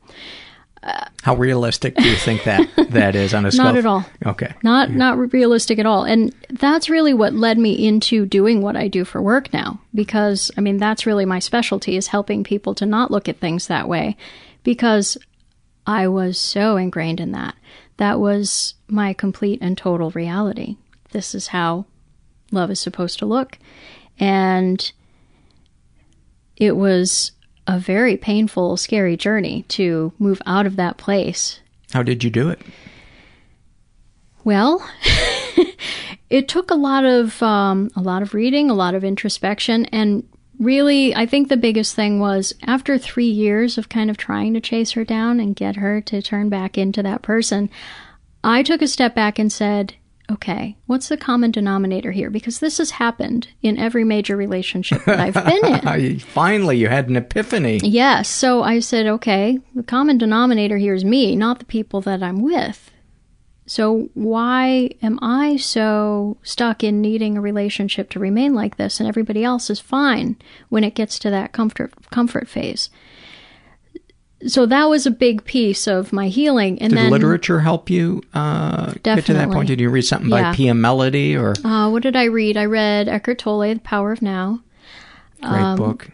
How 1.23 1.35
realistic 1.35 1.97
do 1.97 2.09
you 2.09 2.17
think 2.17 2.45
that 2.45 2.69
that 2.91 3.17
is 3.17 3.35
on 3.35 3.47
a 3.47 3.51
scale? 3.51 3.65
Not 3.65 3.77
at 3.77 3.87
all. 3.87 4.05
Okay. 4.25 4.55
Not 4.63 4.91
yeah. 4.91 4.97
not 4.97 5.33
realistic 5.33 5.79
at 5.79 5.87
all. 5.87 6.05
And 6.05 6.35
that's 6.51 6.89
really 6.89 7.15
what 7.15 7.35
led 7.35 7.59
me 7.59 7.87
into 7.87 8.27
doing 8.27 8.63
what 8.63 8.77
I 8.77 8.89
do 8.89 9.05
for 9.05 9.21
work 9.21 9.53
now 9.53 9.81
because 9.95 10.51
I 10.57 10.61
mean 10.61 10.77
that's 10.77 11.07
really 11.07 11.25
my 11.25 11.39
specialty 11.39 11.97
is 11.97 12.09
helping 12.09 12.45
people 12.45 12.75
to 12.77 12.87
not 12.87 13.11
look 13.11 13.29
at 13.29 13.41
things 13.41 13.67
that 13.67 13.89
way 13.89 14.17
because 14.63 15.19
I 15.87 16.09
was 16.09 16.39
so 16.39 16.77
ingrained 16.77 17.21
in 17.21 17.33
that. 17.33 17.55
That 17.97 18.21
was 18.21 18.75
my 18.89 19.13
complete 19.13 19.61
and 19.63 19.77
total 19.77 20.11
reality. 20.11 20.77
This 21.13 21.35
is 21.35 21.49
how 21.49 21.87
love 22.51 22.71
is 22.71 22.81
supposed 22.81 23.19
to 23.21 23.27
look. 23.27 23.59
And 24.19 24.93
it 26.57 26.77
was 26.77 27.33
a 27.67 27.79
very 27.79 28.17
painful, 28.17 28.77
scary 28.77 29.17
journey 29.17 29.65
to 29.69 30.13
move 30.19 30.41
out 30.47 30.67
of 30.67 30.77
that 30.77 30.97
place. 30.97 31.61
How 31.93 32.03
did 32.03 32.23
you 32.23 32.31
do 32.31 32.49
it? 32.49 32.61
Well, 34.45 34.89
it 36.31 36.49
took 36.49 36.71
a 36.71 36.77
lot 36.77 37.05
of 37.05 37.43
um, 37.43 37.91
a 37.97 38.01
lot 38.01 38.23
of 38.23 38.35
reading, 38.35 38.71
a 38.71 38.75
lot 38.75 38.95
of 38.95 39.05
introspection, 39.05 39.87
and 39.87 40.29
really, 40.59 41.15
I 41.15 41.27
think 41.27 41.49
the 41.49 41.57
biggest 41.57 41.95
thing 41.95 42.21
was 42.21 42.55
after 42.63 42.99
three 42.99 43.29
years 43.29 43.79
of 43.79 43.89
kind 43.89 44.11
of 44.11 44.17
trying 44.17 44.55
to 44.55 44.61
chase 44.61 44.93
her 44.93 45.05
down 45.05 45.41
and 45.41 45.57
get 45.57 45.77
her 45.77 46.01
to 46.03 46.23
turn 46.23 46.49
back 46.49 46.79
into 46.79 47.03
that 47.03 47.23
person, 47.23 47.71
I 48.45 48.63
took 48.63 48.83
a 48.83 48.89
step 48.89 49.15
back 49.15 49.39
and 49.39 49.53
said, 49.53 49.95
okay, 50.31 50.77
what's 50.87 51.09
the 51.09 51.17
common 51.17 51.51
denominator 51.51 52.13
here? 52.13 52.31
Because 52.31 52.59
this 52.59 52.79
has 52.79 52.93
happened 52.93 53.49
in 53.63 53.79
every 53.79 54.05
major 54.05 54.37
relationship 54.37 55.05
that 55.05 55.21
I've 55.21 55.35
been 55.35 56.01
in. 56.01 56.19
Finally, 56.19 56.79
you 56.79 56.89
had 56.89 57.09
an 57.09 57.17
epiphany. 57.17 57.81
Yes. 57.83 58.29
So 58.29 58.63
I 58.63 58.81
said, 58.81 59.07
okay, 59.07 59.59
the 59.75 59.83
common 59.83 60.19
denominator 60.19 60.79
here 60.79 60.95
is 60.95 61.05
me, 61.05 61.37
not 61.37 61.59
the 61.59 61.65
people 61.65 62.01
that 62.03 62.23
I'm 62.23 62.43
with. 62.43 62.91
So 63.67 64.11
why 64.15 64.91
am 65.03 65.19
I 65.21 65.57
so 65.57 66.37
stuck 66.43 66.85
in 66.85 67.01
needing 67.01 67.37
a 67.37 67.41
relationship 67.41 68.11
to 68.11 68.21
remain 68.21 68.55
like 68.55 68.77
this 68.77 69.01
and 69.01 69.09
everybody 69.09 69.43
else 69.43 69.71
is 69.71 69.81
fine 69.81 70.37
when 70.69 70.85
it 70.85 70.95
gets 70.95 71.19
to 71.21 71.31
that 71.31 71.53
comfort 71.53 71.93
comfort 72.11 72.49
phase? 72.49 72.91
So 74.47 74.67
that 74.67 74.85
was 74.85 75.07
a 75.07 75.11
big 75.11 75.45
piece 75.45 75.87
of 75.87 76.13
my 76.13 76.29
healing. 76.29 76.79
And 76.83 76.91
Did 76.91 76.99
then 76.99 77.11
literature 77.11 77.61
help 77.61 77.89
you 77.89 78.23
uh, 78.35 78.93
get 79.03 79.25
to 79.27 79.33
that 79.35 79.49
point? 79.51 79.69
Did 79.69 79.81
you 79.81 79.89
read 79.89 80.03
something 80.03 80.29
Yeah. 80.31 80.51
by 80.51 80.55
Pia 80.57 80.73
Mellody 80.75 81.35
or 81.41 81.55
Uh, 81.67 81.89
what 81.91 82.03
did 82.03 82.17
I 82.17 82.25
read? 82.25 82.57
I 82.59 82.67
read 82.67 83.09
Eckhart 83.09 83.39
Tolle, 83.39 83.73
The 83.75 83.81
Power 83.81 84.13
of 84.13 84.21
Now. 84.21 84.61
great 85.41 85.53
Um, 85.63 85.77
book? 85.79 86.09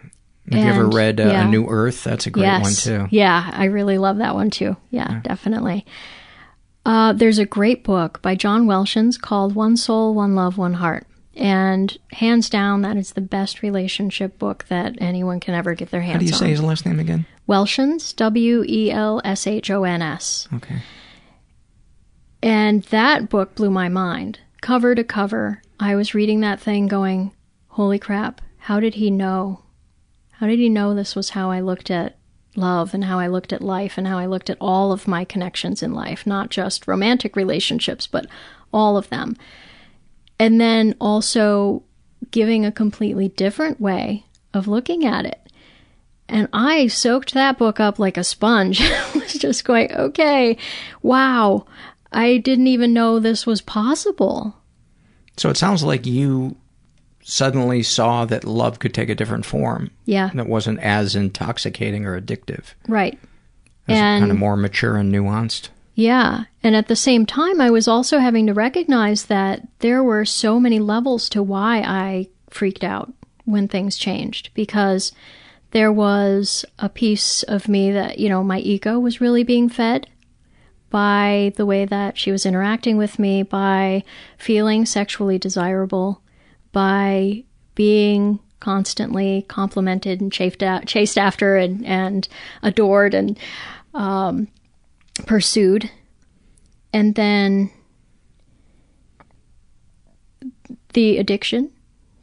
Have 0.50 0.60
you 0.64 0.70
ever 0.70 0.86
read 0.88 1.20
uh, 1.20 1.24
yeah. 1.24 1.46
A 1.46 1.50
New 1.50 1.66
Earth? 1.68 2.04
That's 2.04 2.26
a 2.26 2.30
great 2.30 2.42
yes. 2.44 2.62
one 2.62 2.72
too. 3.08 3.08
Yeah, 3.10 3.50
I 3.52 3.64
really 3.66 3.96
love 3.98 4.18
that 4.18 4.34
one 4.34 4.50
too. 4.50 4.76
Yeah, 4.90 5.20
definitely. 5.24 5.84
Uh, 6.84 7.12
there's 7.12 7.38
a 7.38 7.46
great 7.46 7.84
book 7.84 8.20
by 8.22 8.34
John 8.34 8.66
Welshons 8.66 9.20
called 9.20 9.54
One 9.54 9.76
Soul, 9.76 10.14
One 10.14 10.34
Love, 10.34 10.58
One 10.58 10.74
Heart. 10.74 11.06
And 11.34 11.96
hands 12.12 12.50
down, 12.50 12.82
that 12.82 12.96
is 12.96 13.12
the 13.12 13.20
best 13.22 13.62
relationship 13.62 14.38
book 14.38 14.66
that 14.68 14.96
anyone 14.98 15.40
can 15.40 15.54
ever 15.54 15.74
get 15.74 15.90
their 15.90 16.02
hands 16.02 16.14
How 16.14 16.18
do 16.20 16.26
you 16.26 16.32
on. 16.32 16.38
say 16.38 16.50
his 16.50 16.62
last 16.62 16.84
name 16.84 17.00
again? 17.00 17.24
Welshons, 17.48 18.14
W 18.16 18.64
E 18.66 18.90
L 18.90 19.20
S 19.24 19.47
H 19.47 19.70
O 19.70 19.85
N 19.85 20.02
S. 20.02 20.48
Okay. 20.55 20.82
And 22.43 22.82
that 22.85 23.28
book 23.28 23.55
blew 23.55 23.70
my 23.70 23.89
mind. 23.89 24.40
Cover 24.60 24.94
to 24.94 25.05
cover, 25.05 25.62
I 25.78 25.94
was 25.94 26.14
reading 26.14 26.40
that 26.40 26.60
thing 26.60 26.86
going, 26.86 27.32
holy 27.69 27.98
crap, 27.98 28.40
how 28.59 28.81
did 28.81 28.94
he 28.94 29.10
know? 29.10 29.62
How 30.32 30.47
did 30.47 30.59
he 30.59 30.69
know 30.69 30.94
this 30.94 31.14
was 31.16 31.31
how 31.31 31.51
I 31.51 31.60
looked 31.60 31.90
at 31.90 32.16
love 32.56 32.94
and 32.94 33.05
how 33.05 33.19
I 33.19 33.28
looked 33.28 33.52
at 33.52 33.62
life 33.62 33.97
and 33.97 34.06
how 34.06 34.19
I 34.19 34.27
looked 34.27 34.51
at 34.51 34.59
all 34.60 34.93
of 34.93 35.09
my 35.09 35.24
connections 35.24 35.82
in 35.82 35.94
life, 35.94 36.27
not 36.27 36.51
just 36.51 36.86
romantic 36.86 37.36
relationships, 37.36 38.06
but 38.06 38.27
all 38.73 38.97
of 38.97 39.09
them. 39.09 39.36
And 40.39 40.60
then 40.60 40.94
also 41.01 41.82
giving 42.31 42.64
a 42.64 42.73
completely 42.73 43.28
different 43.28 43.81
way 43.81 44.27
of 44.52 44.69
looking 44.69 45.05
at 45.05 45.24
it. 45.24 45.41
And 46.28 46.48
I 46.52 46.86
soaked 46.86 47.34
that 47.34 47.58
book 47.58 47.78
up 47.80 47.98
like 47.98 48.16
a 48.16 48.24
sponge. 48.24 48.80
I 48.82 49.10
was 49.14 49.34
just 49.34 49.64
going, 49.64 49.92
okay, 49.92 50.56
wow, 51.02 51.66
I 52.10 52.38
didn't 52.38 52.68
even 52.68 52.92
know 52.92 53.18
this 53.18 53.46
was 53.46 53.60
possible. 53.60 54.56
So 55.36 55.50
it 55.50 55.56
sounds 55.56 55.82
like 55.82 56.06
you 56.06 56.56
suddenly 57.22 57.82
saw 57.82 58.24
that 58.24 58.44
love 58.44 58.78
could 58.78 58.94
take 58.94 59.08
a 59.08 59.14
different 59.14 59.44
form. 59.46 59.90
Yeah. 60.06 60.30
That 60.34 60.48
wasn't 60.48 60.80
as 60.80 61.14
intoxicating 61.14 62.04
or 62.04 62.20
addictive. 62.20 62.74
Right. 62.88 63.18
And 63.88 64.22
kind 64.22 64.32
of 64.32 64.38
more 64.38 64.56
mature 64.56 64.96
and 64.96 65.12
nuanced. 65.12 65.68
yeah, 65.94 66.44
and 66.62 66.76
at 66.76 66.86
the 66.88 66.96
same 66.96 67.26
time 67.26 67.60
I 67.60 67.70
was 67.70 67.88
also 67.88 68.18
having 68.18 68.46
to 68.46 68.54
recognize 68.54 69.26
that 69.26 69.66
there 69.80 70.02
were 70.02 70.24
so 70.24 70.60
many 70.60 70.78
levels 70.78 71.28
to 71.30 71.42
why 71.42 71.80
I 71.80 72.28
freaked 72.48 72.84
out 72.84 73.12
when 73.44 73.66
things 73.66 73.96
changed 73.96 74.50
because 74.54 75.12
there 75.72 75.92
was 75.92 76.64
a 76.78 76.88
piece 76.88 77.42
of 77.44 77.66
me 77.66 77.90
that, 77.92 78.18
you 78.18 78.28
know, 78.28 78.44
my 78.44 78.58
ego 78.58 78.98
was 78.98 79.20
really 79.20 79.42
being 79.42 79.68
fed 79.68 80.06
by 80.90 81.52
the 81.56 81.64
way 81.64 81.86
that 81.86 82.18
she 82.18 82.30
was 82.30 82.44
interacting 82.44 82.98
with 82.98 83.18
me, 83.18 83.42
by 83.42 84.04
feeling 84.36 84.84
sexually 84.84 85.38
desirable, 85.38 86.22
by 86.70 87.42
being 87.74 88.38
constantly 88.60 89.46
complimented 89.48 90.20
and 90.20 90.30
chafed 90.30 90.62
chased 90.86 91.16
after 91.16 91.56
and, 91.56 91.84
and 91.86 92.28
adored 92.62 93.14
and 93.14 93.38
um, 93.94 94.46
pursued. 95.26 95.90
And 96.92 97.14
then 97.14 97.70
the 100.92 101.16
addiction 101.16 101.72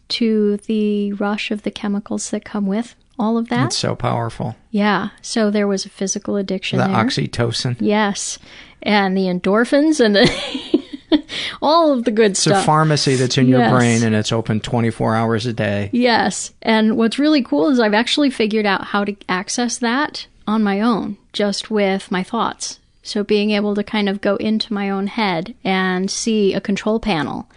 to 0.10 0.58
the 0.58 1.14
rush 1.14 1.50
of 1.50 1.64
the 1.64 1.72
chemicals 1.72 2.30
that 2.30 2.46
come 2.46 2.68
with 2.68 2.94
all 3.20 3.38
of 3.38 3.50
that. 3.50 3.68
It's 3.68 3.78
so 3.78 3.96
powerful. 3.96 4.56
Yeah. 4.72 5.10
So 5.22 5.52
there 5.52 5.68
was 5.68 5.86
a 5.86 5.90
physical 5.90 6.38
addiction 6.38 6.80
The 6.80 6.88
there. 6.88 6.96
oxytocin. 6.96 7.76
Yes. 7.80 8.40
And 8.82 9.16
the 9.18 9.24
endorphins 9.24 10.00
and 10.04 10.16
the 10.16 11.24
all 11.62 11.92
of 11.92 12.06
the 12.06 12.12
good 12.12 12.32
It's 12.32 12.42
stuff. 12.42 12.64
a 12.64 12.66
pharmacy 12.66 13.16
that's 13.16 13.38
in 13.38 13.48
your 13.48 13.70
brain 13.70 14.04
and 14.04 14.16
it's 14.16 14.32
open 14.32 14.60
24 14.62 15.16
hours 15.16 15.46
a 15.46 15.54
day. 15.54 15.90
Yes. 15.92 16.54
And 16.62 16.98
what's 16.98 17.20
really 17.20 17.44
cool 17.44 17.70
is 17.70 17.80
I've 17.80 17.94
actually 17.94 18.30
figured 18.30 18.66
out 18.66 18.86
how 18.86 19.04
to 19.06 19.16
access 19.28 19.78
that 19.80 20.28
on 20.48 20.64
my 20.64 20.82
own, 20.82 21.18
just 21.34 21.70
with 21.70 22.12
my 22.12 22.24
thoughts. 22.24 22.80
So 23.04 23.24
being 23.24 23.52
able 23.52 23.76
to 23.76 23.84
kind 23.84 24.08
of 24.08 24.22
go 24.22 24.36
into 24.38 24.74
my 24.74 24.90
own 24.90 25.08
head 25.08 25.56
and 25.64 26.10
see 26.12 26.54
a 26.54 26.62
control 26.62 27.00
panel 27.00 27.50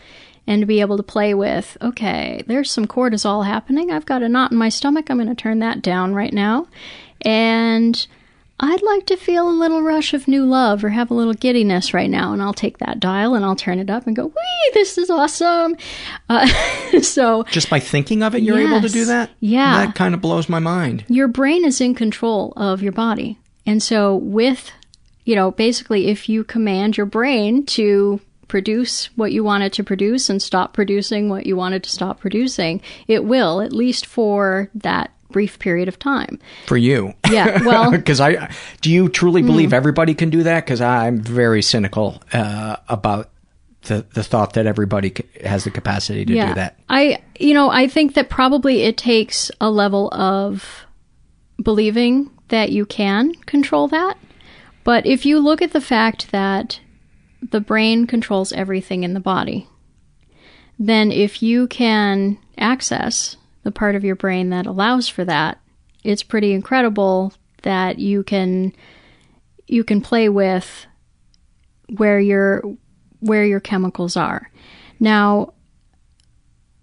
and 0.46 0.60
to 0.62 0.66
be 0.66 0.80
able 0.80 0.96
to 0.96 1.02
play 1.02 1.34
with, 1.34 1.76
okay, 1.80 2.42
there's 2.46 2.70
some 2.70 2.86
cortisol 2.86 3.46
happening. 3.46 3.90
I've 3.90 4.06
got 4.06 4.22
a 4.22 4.28
knot 4.28 4.52
in 4.52 4.58
my 4.58 4.68
stomach. 4.68 5.10
I'm 5.10 5.18
going 5.18 5.28
to 5.28 5.34
turn 5.34 5.60
that 5.60 5.82
down 5.82 6.14
right 6.14 6.32
now. 6.32 6.66
And 7.20 8.06
I'd 8.58 8.82
like 8.82 9.06
to 9.06 9.16
feel 9.16 9.48
a 9.48 9.50
little 9.50 9.82
rush 9.82 10.14
of 10.14 10.28
new 10.28 10.44
love 10.44 10.84
or 10.84 10.90
have 10.90 11.10
a 11.10 11.14
little 11.14 11.34
giddiness 11.34 11.94
right 11.94 12.10
now. 12.10 12.32
And 12.32 12.42
I'll 12.42 12.52
take 12.52 12.78
that 12.78 13.00
dial 13.00 13.34
and 13.34 13.44
I'll 13.44 13.56
turn 13.56 13.78
it 13.78 13.90
up 13.90 14.06
and 14.06 14.14
go, 14.14 14.26
wee, 14.26 14.70
this 14.74 14.98
is 14.98 15.10
awesome. 15.10 15.76
Uh, 16.28 16.46
so 17.02 17.44
Just 17.44 17.70
by 17.70 17.80
thinking 17.80 18.22
of 18.22 18.34
it, 18.34 18.42
you're 18.42 18.58
able 18.58 18.80
to 18.80 18.88
do 18.88 19.04
that? 19.06 19.30
Yeah. 19.40 19.86
That 19.86 19.94
kind 19.94 20.14
of 20.14 20.20
blows 20.20 20.48
my 20.48 20.58
mind. 20.58 21.04
your 21.08 21.28
brain 21.28 21.64
is 21.64 21.80
in 21.80 21.94
control 21.94 22.52
of 22.56 22.82
your 22.82 22.92
body. 22.92 23.38
And 23.64 23.80
so, 23.80 24.16
with, 24.16 24.72
you 25.24 25.36
know, 25.36 25.52
basically, 25.52 26.08
if 26.08 26.28
you 26.28 26.42
command 26.42 26.96
your 26.96 27.06
brain 27.06 27.64
to 27.66 28.20
produce 28.48 29.06
what 29.16 29.32
you 29.32 29.42
wanted 29.44 29.72
to 29.74 29.84
produce 29.84 30.28
and 30.30 30.42
stop 30.42 30.72
producing 30.74 31.28
what 31.28 31.46
you 31.46 31.56
wanted 31.56 31.82
to 31.84 31.90
stop 31.90 32.20
producing, 32.20 32.80
it 33.08 33.24
will, 33.24 33.60
at 33.60 33.72
least 33.72 34.04
for 34.06 34.68
that 34.74 35.10
brief 35.30 35.58
period 35.58 35.88
of 35.88 35.98
time. 35.98 36.38
For 36.66 36.76
you. 36.76 37.14
Yeah, 37.30 37.62
well- 37.66 37.90
Hmm. 37.90 37.96
because 37.96 38.20
I 38.20 38.50
do 38.82 38.90
you 38.90 39.08
truly 39.08 39.42
believe 39.42 39.72
everybody 39.72 40.14
can 40.14 40.28
do 40.30 40.42
that? 40.42 40.64
Because 40.66 40.80
I'm 40.82 41.20
very 41.22 41.62
cynical 41.62 42.22
uh, 42.32 42.76
about 42.88 43.30
the 43.82 44.04
the 44.14 44.22
thought 44.22 44.52
that 44.52 44.66
everybody 44.66 45.12
has 45.44 45.64
the 45.64 45.70
capacity 45.70 46.24
to 46.26 46.32
do 46.34 46.54
that. 46.54 46.78
I, 46.88 47.22
you 47.38 47.54
know, 47.54 47.70
I 47.70 47.88
think 47.88 48.14
that 48.14 48.28
probably 48.28 48.82
it 48.82 48.96
takes 48.98 49.50
a 49.60 49.70
level 49.70 50.08
of 50.14 50.84
believing 51.62 52.30
that 52.48 52.70
you 52.70 52.84
can 52.86 53.34
control 53.46 53.88
that. 53.88 54.18
But 54.84 55.06
if 55.06 55.24
you 55.24 55.38
look 55.40 55.62
at 55.62 55.72
the 55.72 55.80
fact 55.80 56.30
that 56.32 56.80
the 57.50 57.60
brain 57.60 58.06
controls 58.06 58.52
everything 58.52 59.02
in 59.04 59.14
the 59.14 59.20
body, 59.20 59.68
then 60.78 61.10
if 61.12 61.42
you 61.42 61.66
can 61.66 62.38
access 62.56 63.36
the 63.62 63.72
part 63.72 63.94
of 63.94 64.04
your 64.04 64.16
brain 64.16 64.50
that 64.50 64.66
allows 64.66 65.08
for 65.08 65.24
that, 65.24 65.60
it's 66.04 66.22
pretty 66.22 66.52
incredible 66.52 67.32
that 67.62 67.98
you 67.98 68.22
can 68.22 68.72
you 69.66 69.84
can 69.84 70.00
play 70.00 70.28
with 70.28 70.86
where 71.96 72.18
your 72.18 72.62
where 73.20 73.44
your 73.44 73.60
chemicals 73.60 74.16
are. 74.16 74.50
Now, 74.98 75.54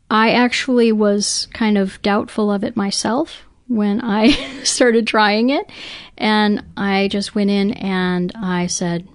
I 0.09 0.31
actually 0.31 0.91
was 0.91 1.47
kind 1.53 1.77
of 1.77 2.01
doubtful 2.01 2.51
of 2.51 2.63
it 2.63 2.75
myself 2.75 3.43
when 3.67 4.01
I 4.01 4.31
started 4.63 5.07
trying 5.07 5.49
it. 5.49 5.69
And 6.17 6.63
I 6.75 7.07
just 7.09 7.35
went 7.35 7.49
in 7.49 7.71
and 7.73 8.31
I 8.35 8.67
said, 8.67 9.07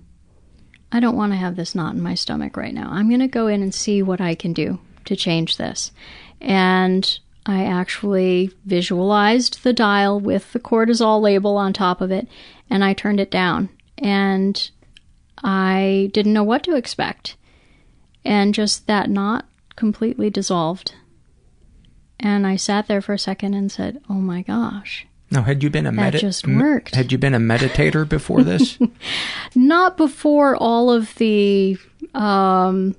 I 0.94 1.00
don't 1.00 1.16
want 1.16 1.32
to 1.32 1.36
have 1.36 1.56
this 1.56 1.74
knot 1.74 1.96
in 1.96 2.00
my 2.00 2.14
stomach 2.14 2.56
right 2.56 2.72
now. 2.72 2.88
I'm 2.88 3.08
going 3.08 3.18
to 3.18 3.26
go 3.26 3.48
in 3.48 3.62
and 3.62 3.74
see 3.74 4.00
what 4.00 4.20
I 4.20 4.36
can 4.36 4.52
do 4.52 4.78
to 5.06 5.16
change 5.16 5.56
this. 5.56 5.90
And 6.40 7.18
I 7.44 7.64
actually 7.64 8.52
visualized 8.64 9.64
the 9.64 9.72
dial 9.72 10.20
with 10.20 10.52
the 10.52 10.60
cortisol 10.60 11.20
label 11.20 11.56
on 11.56 11.72
top 11.72 12.00
of 12.00 12.12
it 12.12 12.28
and 12.70 12.84
I 12.84 12.94
turned 12.94 13.18
it 13.18 13.30
down. 13.32 13.70
And 13.98 14.70
I 15.42 16.10
didn't 16.14 16.32
know 16.32 16.44
what 16.44 16.62
to 16.62 16.76
expect. 16.76 17.34
And 18.24 18.54
just 18.54 18.86
that 18.86 19.10
knot 19.10 19.48
completely 19.74 20.30
dissolved. 20.30 20.94
And 22.20 22.46
I 22.46 22.54
sat 22.54 22.86
there 22.86 23.02
for 23.02 23.14
a 23.14 23.18
second 23.18 23.54
and 23.54 23.70
said, 23.70 24.00
"Oh 24.08 24.14
my 24.14 24.42
gosh." 24.42 25.08
Now, 25.35 25.43
had 25.43 25.65
you 25.65 25.69
been 25.69 25.85
a 25.85 25.90
That 25.90 25.97
medi- 25.97 26.19
just 26.20 26.47
worked. 26.47 26.94
Had 26.94 27.11
you 27.11 27.19
been 27.19 27.35
a 27.35 27.40
meditator 27.40 28.09
before 28.09 28.44
this? 28.44 28.78
Not 29.56 29.97
before 29.97 30.55
all 30.55 30.90
of 30.93 31.12
the 31.16 31.77
um 32.15 32.94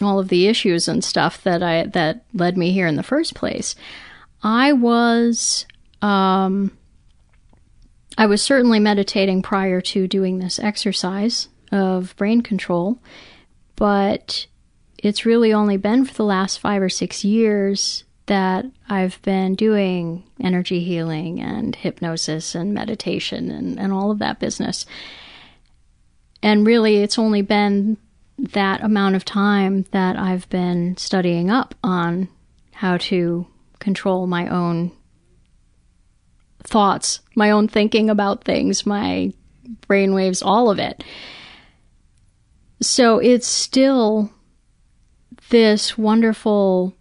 all 0.00 0.20
of 0.20 0.28
the 0.28 0.46
issues 0.46 0.86
and 0.86 1.02
stuff 1.02 1.42
that 1.42 1.60
I 1.60 1.86
that 1.86 2.24
led 2.32 2.56
me 2.56 2.70
here 2.70 2.86
in 2.86 2.94
the 2.94 3.02
first 3.02 3.34
place. 3.34 3.74
I 4.44 4.72
was 4.72 5.66
um 6.02 6.70
I 8.16 8.26
was 8.26 8.42
certainly 8.42 8.78
meditating 8.78 9.42
prior 9.42 9.80
to 9.80 10.06
doing 10.06 10.38
this 10.38 10.60
exercise 10.60 11.48
of 11.72 12.14
brain 12.16 12.42
control, 12.42 13.02
but 13.74 14.46
it's 14.98 15.26
really 15.26 15.52
only 15.52 15.78
been 15.78 16.04
for 16.04 16.14
the 16.14 16.24
last 16.24 16.60
five 16.60 16.80
or 16.80 16.88
six 16.88 17.24
years 17.24 18.04
that 18.26 18.64
I've 18.88 19.20
been 19.22 19.54
doing 19.54 20.24
energy 20.40 20.84
healing 20.84 21.40
and 21.40 21.74
hypnosis 21.74 22.54
and 22.54 22.72
meditation 22.72 23.50
and, 23.50 23.78
and 23.78 23.92
all 23.92 24.10
of 24.10 24.18
that 24.20 24.38
business. 24.38 24.86
And 26.42 26.66
really, 26.66 26.98
it's 26.98 27.18
only 27.18 27.42
been 27.42 27.96
that 28.38 28.82
amount 28.82 29.16
of 29.16 29.24
time 29.24 29.84
that 29.92 30.18
I've 30.18 30.48
been 30.48 30.96
studying 30.96 31.50
up 31.50 31.74
on 31.82 32.28
how 32.72 32.96
to 32.96 33.46
control 33.78 34.26
my 34.26 34.48
own 34.48 34.92
thoughts, 36.62 37.20
my 37.34 37.50
own 37.50 37.68
thinking 37.68 38.08
about 38.08 38.44
things, 38.44 38.86
my 38.86 39.32
brainwaves, 39.88 40.42
all 40.44 40.70
of 40.70 40.78
it. 40.78 41.04
So 42.80 43.18
it's 43.18 43.46
still 43.46 44.30
this 45.50 45.96
wonderful 45.96 46.96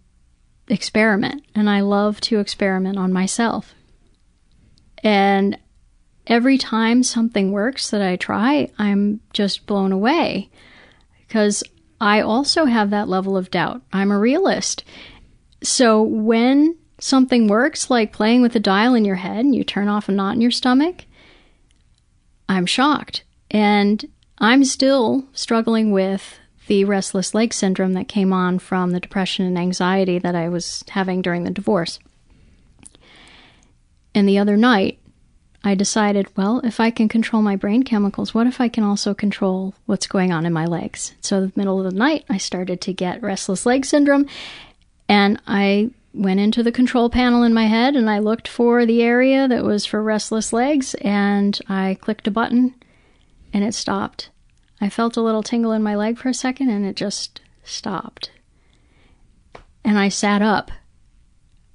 experiment, 0.71 1.43
and 1.53 1.69
I 1.69 1.81
love 1.81 2.21
to 2.21 2.39
experiment 2.39 2.97
on 2.97 3.13
myself. 3.13 3.75
And 5.03 5.57
every 6.27 6.57
time 6.57 7.03
something 7.03 7.51
works 7.51 7.89
that 7.89 8.01
I 8.01 8.15
try, 8.15 8.71
I'm 8.79 9.19
just 9.33 9.65
blown 9.65 9.91
away 9.91 10.49
because 11.27 11.63
I 11.99 12.21
also 12.21 12.65
have 12.65 12.89
that 12.89 13.09
level 13.09 13.37
of 13.37 13.51
doubt. 13.51 13.81
I'm 13.91 14.11
a 14.11 14.19
realist. 14.19 14.83
So 15.63 16.01
when 16.01 16.77
something 16.99 17.47
works, 17.47 17.89
like 17.89 18.13
playing 18.13 18.41
with 18.41 18.55
a 18.55 18.59
dial 18.59 18.95
in 18.95 19.05
your 19.05 19.15
head 19.15 19.45
and 19.45 19.55
you 19.55 19.63
turn 19.63 19.87
off 19.87 20.09
a 20.09 20.11
knot 20.11 20.35
in 20.35 20.41
your 20.41 20.51
stomach, 20.51 21.05
I'm 22.47 22.65
shocked. 22.65 23.23
And 23.49 24.03
I'm 24.37 24.63
still 24.63 25.27
struggling 25.33 25.91
with 25.91 26.39
the 26.71 26.85
restless 26.85 27.35
leg 27.35 27.53
syndrome 27.53 27.91
that 27.91 28.07
came 28.07 28.31
on 28.31 28.57
from 28.57 28.91
the 28.91 28.99
depression 29.01 29.45
and 29.45 29.57
anxiety 29.57 30.17
that 30.17 30.35
I 30.35 30.47
was 30.47 30.85
having 30.91 31.21
during 31.21 31.43
the 31.43 31.51
divorce. 31.51 31.99
And 34.15 34.25
the 34.25 34.37
other 34.37 34.55
night, 34.55 34.97
I 35.65 35.75
decided, 35.75 36.29
well, 36.37 36.61
if 36.63 36.79
I 36.79 36.89
can 36.89 37.09
control 37.09 37.41
my 37.41 37.57
brain 37.57 37.83
chemicals, 37.83 38.33
what 38.33 38.47
if 38.47 38.61
I 38.61 38.69
can 38.69 38.85
also 38.85 39.13
control 39.13 39.73
what's 39.85 40.07
going 40.07 40.31
on 40.31 40.45
in 40.45 40.53
my 40.53 40.65
legs? 40.65 41.13
So, 41.19 41.41
the 41.41 41.51
middle 41.57 41.85
of 41.85 41.91
the 41.91 41.99
night, 41.99 42.23
I 42.29 42.37
started 42.37 42.79
to 42.79 42.93
get 42.93 43.21
restless 43.21 43.65
leg 43.65 43.83
syndrome, 43.83 44.25
and 45.09 45.41
I 45.47 45.89
went 46.13 46.39
into 46.39 46.63
the 46.63 46.71
control 46.71 47.09
panel 47.09 47.43
in 47.43 47.53
my 47.53 47.65
head 47.65 47.97
and 47.97 48.09
I 48.09 48.19
looked 48.19 48.47
for 48.47 48.85
the 48.85 49.01
area 49.01 49.45
that 49.45 49.65
was 49.65 49.85
for 49.85 50.01
restless 50.01 50.53
legs, 50.53 50.93
and 51.01 51.59
I 51.67 51.97
clicked 51.99 52.27
a 52.27 52.31
button, 52.31 52.75
and 53.51 53.65
it 53.65 53.73
stopped. 53.73 54.29
I 54.81 54.89
felt 54.89 55.15
a 55.15 55.21
little 55.21 55.43
tingle 55.43 55.71
in 55.71 55.83
my 55.83 55.95
leg 55.95 56.17
for 56.17 56.29
a 56.29 56.33
second, 56.33 56.69
and 56.69 56.85
it 56.85 56.95
just 56.95 57.39
stopped. 57.63 58.31
And 59.85 59.97
I 59.99 60.09
sat 60.09 60.41
up. 60.41 60.71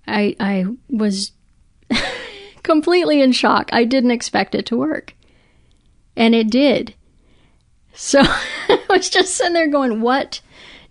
I 0.06 0.36
I 0.40 0.66
was 0.90 1.32
completely 2.62 3.22
in 3.22 3.32
shock. 3.32 3.70
I 3.72 3.84
didn't 3.84 4.10
expect 4.10 4.54
it 4.54 4.66
to 4.66 4.76
work. 4.76 5.14
And 6.16 6.34
it 6.34 6.50
did. 6.50 6.94
So 7.94 8.20
I 8.68 8.80
was 8.90 9.08
just 9.08 9.34
sitting 9.34 9.52
there 9.54 9.68
going, 9.68 10.00
what 10.00 10.40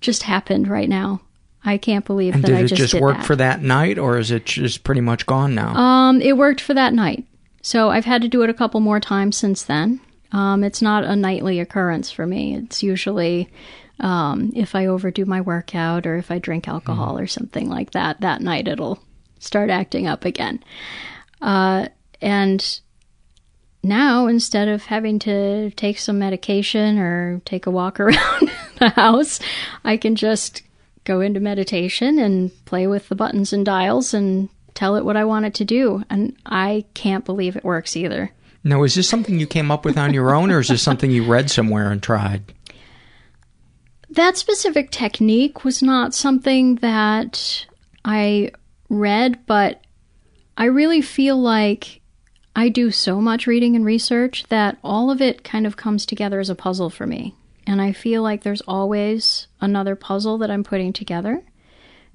just 0.01 0.23
happened 0.23 0.67
right 0.67 0.89
now? 0.89 1.21
I 1.63 1.77
can't 1.77 2.05
believe 2.05 2.35
And 2.35 2.43
that 2.43 2.47
did 2.47 2.57
I 2.57 2.59
it 2.61 2.67
just, 2.67 2.79
just 2.81 2.93
did 2.93 3.01
work 3.01 3.17
that. 3.17 3.25
for 3.25 3.35
that 3.37 3.61
night, 3.61 3.97
or 3.97 4.17
is 4.17 4.29
it 4.31 4.45
just 4.45 4.83
pretty 4.83 5.01
much 5.01 5.25
gone 5.25 5.55
now? 5.55 5.75
Um, 5.75 6.21
it 6.21 6.37
worked 6.37 6.61
for 6.61 6.73
that 6.75 6.93
night. 6.93 7.25
So 7.61 7.89
I've 7.89 8.05
had 8.05 8.21
to 8.21 8.27
do 8.27 8.43
it 8.43 8.49
a 8.49 8.53
couple 8.53 8.79
more 8.79 8.99
times 8.99 9.35
since 9.35 9.63
then. 9.63 9.99
Um, 10.31 10.63
it's 10.63 10.81
not 10.81 11.03
a 11.03 11.15
nightly 11.15 11.59
occurrence 11.59 12.11
for 12.11 12.25
me. 12.25 12.55
It's 12.55 12.83
usually 12.83 13.49
um, 13.99 14.51
if 14.55 14.75
I 14.75 14.87
overdo 14.87 15.25
my 15.25 15.41
workout 15.41 16.05
or 16.05 16.17
if 16.17 16.31
I 16.31 16.39
drink 16.39 16.67
alcohol 16.67 17.17
or 17.17 17.27
something 17.27 17.69
like 17.69 17.91
that. 17.91 18.21
That 18.21 18.41
night 18.41 18.67
it'll 18.67 18.99
start 19.39 19.69
acting 19.69 20.07
up 20.07 20.25
again. 20.25 20.63
Uh, 21.41 21.87
and 22.21 22.79
now 23.83 24.27
instead 24.27 24.67
of 24.67 24.85
having 24.85 25.19
to 25.19 25.69
take 25.71 25.99
some 25.99 26.19
medication 26.19 26.97
or 26.97 27.41
take 27.45 27.65
a 27.65 27.71
walk 27.71 27.99
around 27.99 28.51
the 28.79 28.89
house, 28.89 29.39
I 29.83 29.97
can 29.97 30.15
just 30.15 30.63
go 31.03 31.21
into 31.21 31.39
meditation 31.39 32.17
and 32.17 32.51
play 32.65 32.87
with 32.87 33.07
the 33.09 33.15
buttons 33.15 33.53
and 33.53 33.65
dials 33.65 34.13
and 34.13 34.49
tell 34.73 34.95
it 34.95 35.05
what 35.05 35.15
I 35.15 35.23
want 35.23 35.45
it 35.45 35.53
to 35.55 35.65
do. 35.65 36.03
And 36.09 36.35
I 36.45 36.85
can't 36.93 37.25
believe 37.25 37.55
it 37.55 37.63
works 37.63 37.95
either. 37.95 38.31
Now, 38.65 38.81
is 38.81 38.95
this 38.95 39.07
something 39.07 39.39
you 39.39 39.45
came 39.45 39.69
up 39.69 39.85
with 39.85 39.95
on 39.95 40.11
your 40.11 40.33
own, 40.33 40.49
or 40.49 40.59
is 40.59 40.69
this 40.69 40.81
something 40.81 41.11
you 41.11 41.23
read 41.23 41.51
somewhere 41.51 41.91
and 41.91 42.01
tried? 42.01 42.51
That 44.09 44.37
specific 44.37 44.89
technique 44.89 45.63
was 45.63 45.83
not 45.83 46.15
something 46.15 46.75
that 46.77 47.67
I 48.03 48.51
read, 48.89 49.45
but 49.45 49.81
I 50.57 50.65
really 50.65 51.01
feel 51.03 51.39
like 51.39 52.01
I 52.55 52.69
do 52.69 52.89
so 52.89 53.21
much 53.21 53.45
reading 53.45 53.75
and 53.75 53.85
research 53.85 54.45
that 54.49 54.79
all 54.83 55.11
of 55.11 55.21
it 55.21 55.43
kind 55.43 55.67
of 55.67 55.77
comes 55.77 56.03
together 56.03 56.39
as 56.39 56.49
a 56.49 56.55
puzzle 56.55 56.89
for 56.89 57.05
me. 57.05 57.35
And 57.67 57.81
I 57.81 57.91
feel 57.91 58.23
like 58.23 58.41
there's 58.41 58.61
always 58.61 59.45
another 59.61 59.95
puzzle 59.95 60.39
that 60.39 60.49
I'm 60.49 60.63
putting 60.63 60.91
together. 60.91 61.43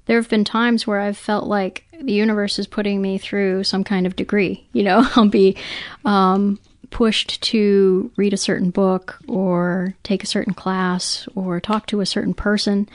There 0.05 0.17
have 0.17 0.29
been 0.29 0.43
times 0.43 0.85
where 0.85 0.99
I've 0.99 1.17
felt 1.17 1.47
like 1.47 1.85
the 1.99 2.13
universe 2.13 2.57
is 2.59 2.67
putting 2.67 3.01
me 3.01 3.17
through 3.17 3.63
some 3.63 3.83
kind 3.83 4.05
of 4.05 4.15
degree. 4.15 4.67
You 4.73 4.83
know, 4.83 5.07
I'll 5.15 5.27
be 5.27 5.57
um, 6.05 6.59
pushed 6.89 7.41
to 7.41 8.11
read 8.15 8.33
a 8.33 8.37
certain 8.37 8.69
book 8.69 9.19
or 9.27 9.95
take 10.03 10.23
a 10.23 10.27
certain 10.27 10.53
class 10.53 11.27
or 11.35 11.59
talk 11.59 11.87
to 11.87 12.01
a 12.01 12.05
certain 12.05 12.33
person 12.33 12.87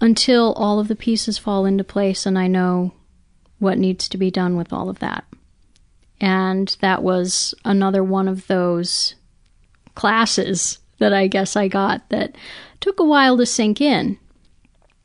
until 0.00 0.52
all 0.54 0.80
of 0.80 0.88
the 0.88 0.96
pieces 0.96 1.38
fall 1.38 1.64
into 1.64 1.84
place 1.84 2.26
and 2.26 2.38
I 2.38 2.48
know 2.48 2.92
what 3.58 3.78
needs 3.78 4.08
to 4.08 4.18
be 4.18 4.30
done 4.30 4.56
with 4.56 4.72
all 4.72 4.88
of 4.88 4.98
that. 4.98 5.24
And 6.20 6.76
that 6.80 7.02
was 7.02 7.54
another 7.64 8.02
one 8.02 8.28
of 8.28 8.46
those 8.48 9.14
classes 9.94 10.78
that 10.98 11.12
I 11.12 11.26
guess 11.26 11.56
I 11.56 11.68
got 11.68 12.08
that 12.10 12.34
took 12.80 13.00
a 13.00 13.04
while 13.04 13.36
to 13.36 13.46
sink 13.46 13.80
in. 13.80 14.18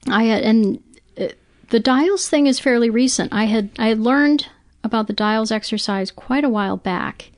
I 0.10 0.24
had, 0.24 0.44
and 0.44 0.84
uh, 1.20 1.28
the 1.70 1.80
dials 1.80 2.30
thing 2.30 2.48
is 2.48 2.60
fairly 2.60 2.90
recent. 2.90 3.34
I 3.34 3.46
had 3.46 3.70
I 3.78 3.88
had 3.88 4.00
learned 4.00 4.48
about 4.84 5.08
the 5.08 5.14
dials 5.14 5.52
exercise 5.52 6.12
quite 6.12 6.44
a 6.44 6.50
while 6.50 6.78
back, 6.78 7.32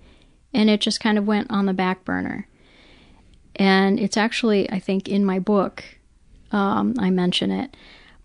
and 0.54 0.70
it 0.70 0.82
just 0.82 1.00
kind 1.00 1.18
of 1.18 1.28
went 1.28 1.50
on 1.50 1.66
the 1.66 1.74
back 1.74 2.06
burner. 2.06 2.48
And 3.56 4.00
it's 4.00 4.18
actually, 4.18 4.70
I 4.70 4.80
think, 4.80 5.10
in 5.10 5.26
my 5.26 5.40
book, 5.40 5.84
um, 6.52 6.94
I 6.98 7.10
mention 7.10 7.52
it. 7.52 7.76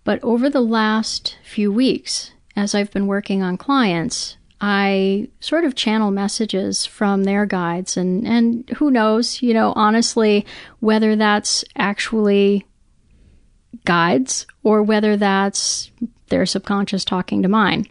But 0.04 0.22
over 0.22 0.48
the 0.48 0.60
last 0.60 1.38
few 1.42 1.72
weeks, 1.72 2.30
as 2.54 2.74
I've 2.74 2.92
been 2.92 3.06
working 3.06 3.42
on 3.42 3.56
clients, 3.56 4.36
I 4.60 5.28
sort 5.40 5.64
of 5.64 5.74
channel 5.74 6.10
messages 6.10 6.86
from 6.86 7.24
their 7.24 7.46
guides, 7.46 7.96
and, 7.96 8.26
and 8.26 8.68
who 8.76 8.90
knows, 8.90 9.42
you 9.42 9.54
know, 9.54 9.72
honestly, 9.74 10.46
whether 10.80 11.16
that's 11.16 11.64
actually 11.76 12.64
guides 13.84 14.46
or 14.62 14.82
whether 14.82 15.16
that's 15.16 15.90
their 16.28 16.46
subconscious 16.46 17.04
talking 17.04 17.42
to 17.42 17.48
mine. 17.48 17.86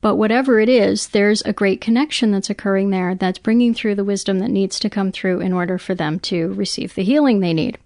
But 0.00 0.16
whatever 0.16 0.60
it 0.60 0.68
is, 0.68 1.08
there's 1.08 1.40
a 1.42 1.52
great 1.52 1.80
connection 1.80 2.30
that's 2.30 2.50
occurring 2.50 2.90
there 2.90 3.14
that's 3.14 3.38
bringing 3.38 3.72
through 3.72 3.94
the 3.94 4.04
wisdom 4.04 4.38
that 4.40 4.50
needs 4.50 4.78
to 4.80 4.90
come 4.90 5.12
through 5.12 5.40
in 5.40 5.52
order 5.52 5.78
for 5.78 5.94
them 5.94 6.18
to 6.20 6.52
receive 6.52 6.94
the 6.94 7.04
healing 7.04 7.40
they 7.40 7.54
need. 7.54 7.78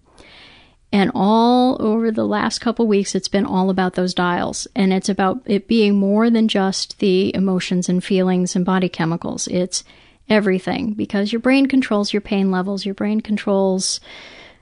And 0.90 1.12
all 1.14 1.76
over 1.80 2.10
the 2.10 2.26
last 2.26 2.60
couple 2.60 2.86
weeks, 2.86 3.14
it's 3.14 3.28
been 3.28 3.44
all 3.44 3.70
about 3.70 3.94
those 3.94 4.14
dials. 4.14 4.66
And 4.74 4.92
it's 4.92 5.08
about 5.08 5.42
it 5.44 5.68
being 5.68 5.96
more 5.96 6.30
than 6.30 6.48
just 6.48 6.98
the 6.98 7.34
emotions 7.36 7.88
and 7.88 8.02
feelings 8.02 8.56
and 8.56 8.64
body 8.64 8.88
chemicals. 8.88 9.46
It's 9.48 9.84
everything 10.28 10.94
because 10.94 11.32
your 11.32 11.40
brain 11.40 11.66
controls 11.66 12.12
your 12.12 12.22
pain 12.22 12.50
levels, 12.50 12.84
your 12.84 12.94
brain 12.94 13.20
controls 13.20 14.00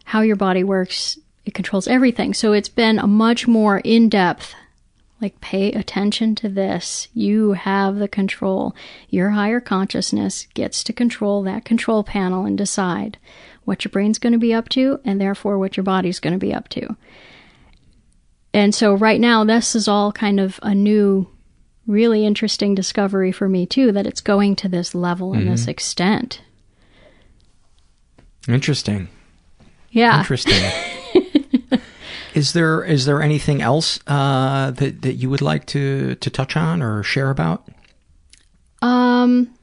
how 0.05 0.21
your 0.21 0.37
body 0.37 0.63
works, 0.63 1.19
it 1.47 1.55
controls 1.55 1.89
everything. 1.89 2.35
So 2.35 2.53
it's 2.53 2.69
been 2.69 2.99
a 2.99 3.07
much 3.07 3.47
more 3.49 3.79
in 3.79 4.09
depth, 4.11 4.55
like, 5.21 5.41
pay 5.41 5.73
attention 5.73 6.35
to 6.35 6.49
this. 6.49 7.09
You 7.15 7.53
have 7.53 7.97
the 7.97 8.09
control. 8.09 8.75
Your 9.09 9.31
higher 9.31 9.61
consciousness 9.61 10.47
gets 10.53 10.85
to 10.85 10.93
control 10.93 11.43
that 11.45 11.65
control 11.65 12.05
panel 12.05 12.45
and 12.45 12.59
decide 12.59 13.17
what 13.65 13.85
your 13.85 13.91
brain's 13.91 14.19
going 14.19 14.33
to 14.35 14.39
be 14.39 14.53
up 14.53 14.69
to 14.71 15.01
and 15.05 15.21
therefore 15.21 15.59
what 15.59 15.77
your 15.77 15.85
body's 15.85 16.21
going 16.21 16.33
to 16.35 16.39
be 16.39 16.53
up 16.53 16.69
to. 16.69 16.97
And 18.53 18.75
so 18.75 18.95
right 18.95 19.21
now, 19.21 19.45
this 19.45 19.75
is 19.75 19.87
all 19.89 20.13
kind 20.13 20.39
of 20.41 20.59
a 20.63 20.75
new, 20.75 21.29
really 21.87 22.25
interesting 22.27 22.75
discovery 22.75 23.31
for 23.33 23.49
me 23.49 23.67
too, 23.67 23.93
that 23.93 24.07
it's 24.07 24.21
going 24.21 24.57
to 24.57 24.69
this 24.69 24.95
level 24.95 25.33
and 25.33 25.49
this 25.49 25.67
Mhm. 25.67 25.69
extent. 25.69 26.41
Interesting. 28.49 29.09
Yeah. 29.91 30.19
Interesting. 30.19 30.63
is 32.37 32.53
there 32.53 32.85
is 32.85 33.07
there 33.07 33.23
anything 33.23 33.63
else 33.63 33.99
uh, 34.07 34.71
that 34.73 35.03
that 35.03 35.15
you 35.15 35.31
would 35.31 35.41
like 35.41 35.67
to 35.67 36.15
to 36.17 36.31
touch 36.31 36.57
on 36.57 36.83
or 36.83 37.03
share 37.03 37.31
about? 37.31 37.67
Um, 38.83 39.55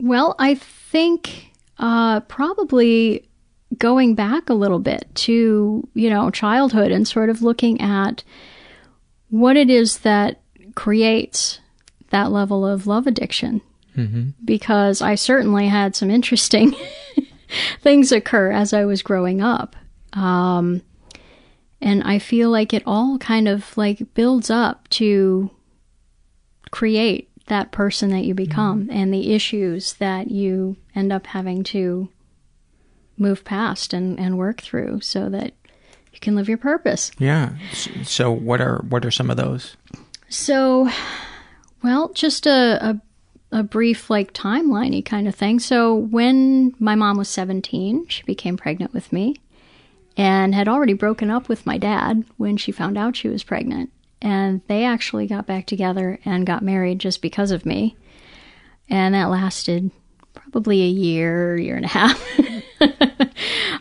well, 0.00 0.34
I 0.38 0.56
think 0.56 1.52
uh, 1.78 2.20
probably 2.20 3.28
going 3.78 4.14
back 4.14 4.50
a 4.50 4.54
little 4.54 4.80
bit 4.80 5.08
to, 5.14 5.88
you 5.94 6.10
know, 6.10 6.30
childhood 6.30 6.90
and 6.90 7.06
sort 7.06 7.30
of 7.30 7.42
looking 7.42 7.80
at 7.80 8.24
what 9.28 9.56
it 9.56 9.70
is 9.70 9.98
that 9.98 10.40
creates 10.74 11.60
that 12.10 12.32
level 12.32 12.66
of 12.66 12.86
love 12.88 13.06
addiction. 13.06 13.60
Mm-hmm. 13.96 14.30
Because 14.44 15.02
I 15.02 15.14
certainly 15.14 15.68
had 15.68 15.94
some 15.94 16.10
interesting 16.10 16.74
things 17.80 18.12
occur 18.12 18.50
as 18.50 18.72
I 18.72 18.84
was 18.84 19.02
growing 19.02 19.40
up. 19.40 19.76
Um, 20.12 20.82
and 21.80 22.02
I 22.02 22.18
feel 22.18 22.50
like 22.50 22.74
it 22.74 22.82
all 22.86 23.18
kind 23.18 23.48
of 23.48 23.76
like 23.76 24.14
builds 24.14 24.50
up 24.50 24.88
to 24.90 25.50
create 26.70 27.28
that 27.46 27.72
person 27.72 28.10
that 28.10 28.24
you 28.24 28.34
become 28.34 28.82
mm-hmm. 28.82 28.96
and 28.96 29.12
the 29.12 29.34
issues 29.34 29.94
that 29.94 30.30
you 30.30 30.76
end 30.94 31.12
up 31.12 31.26
having 31.26 31.64
to 31.64 32.08
move 33.16 33.44
past 33.44 33.92
and, 33.92 34.18
and 34.18 34.38
work 34.38 34.60
through 34.60 35.00
so 35.00 35.28
that 35.28 35.52
you 36.12 36.20
can 36.20 36.36
live 36.36 36.48
your 36.48 36.58
purpose. 36.58 37.10
Yeah. 37.18 37.54
So 38.04 38.30
what 38.30 38.60
are 38.60 38.84
what 38.88 39.04
are 39.04 39.10
some 39.10 39.30
of 39.30 39.36
those? 39.36 39.76
So, 40.28 40.88
well, 41.82 42.10
just 42.12 42.46
a, 42.46 43.00
a, 43.52 43.58
a 43.58 43.62
brief 43.62 44.10
like 44.10 44.32
timeliney 44.32 45.04
kind 45.04 45.26
of 45.26 45.34
thing. 45.34 45.58
So 45.58 45.94
when 45.94 46.74
my 46.78 46.94
mom 46.94 47.18
was 47.18 47.28
17, 47.28 48.06
she 48.08 48.22
became 48.22 48.56
pregnant 48.56 48.94
with 48.94 49.12
me 49.12 49.36
and 50.20 50.54
had 50.54 50.68
already 50.68 50.92
broken 50.92 51.30
up 51.30 51.48
with 51.48 51.64
my 51.64 51.78
dad 51.78 52.24
when 52.36 52.56
she 52.56 52.72
found 52.72 52.98
out 52.98 53.16
she 53.16 53.28
was 53.28 53.42
pregnant. 53.42 53.90
And 54.20 54.60
they 54.66 54.84
actually 54.84 55.26
got 55.26 55.46
back 55.46 55.64
together 55.66 56.18
and 56.26 56.46
got 56.46 56.62
married 56.62 56.98
just 56.98 57.22
because 57.22 57.50
of 57.50 57.64
me. 57.64 57.96
And 58.90 59.14
that 59.14 59.30
lasted 59.30 59.90
probably 60.34 60.82
a 60.82 60.86
year, 60.86 61.56
year 61.56 61.76
and 61.76 61.84
a 61.86 61.88
half. 61.88 62.22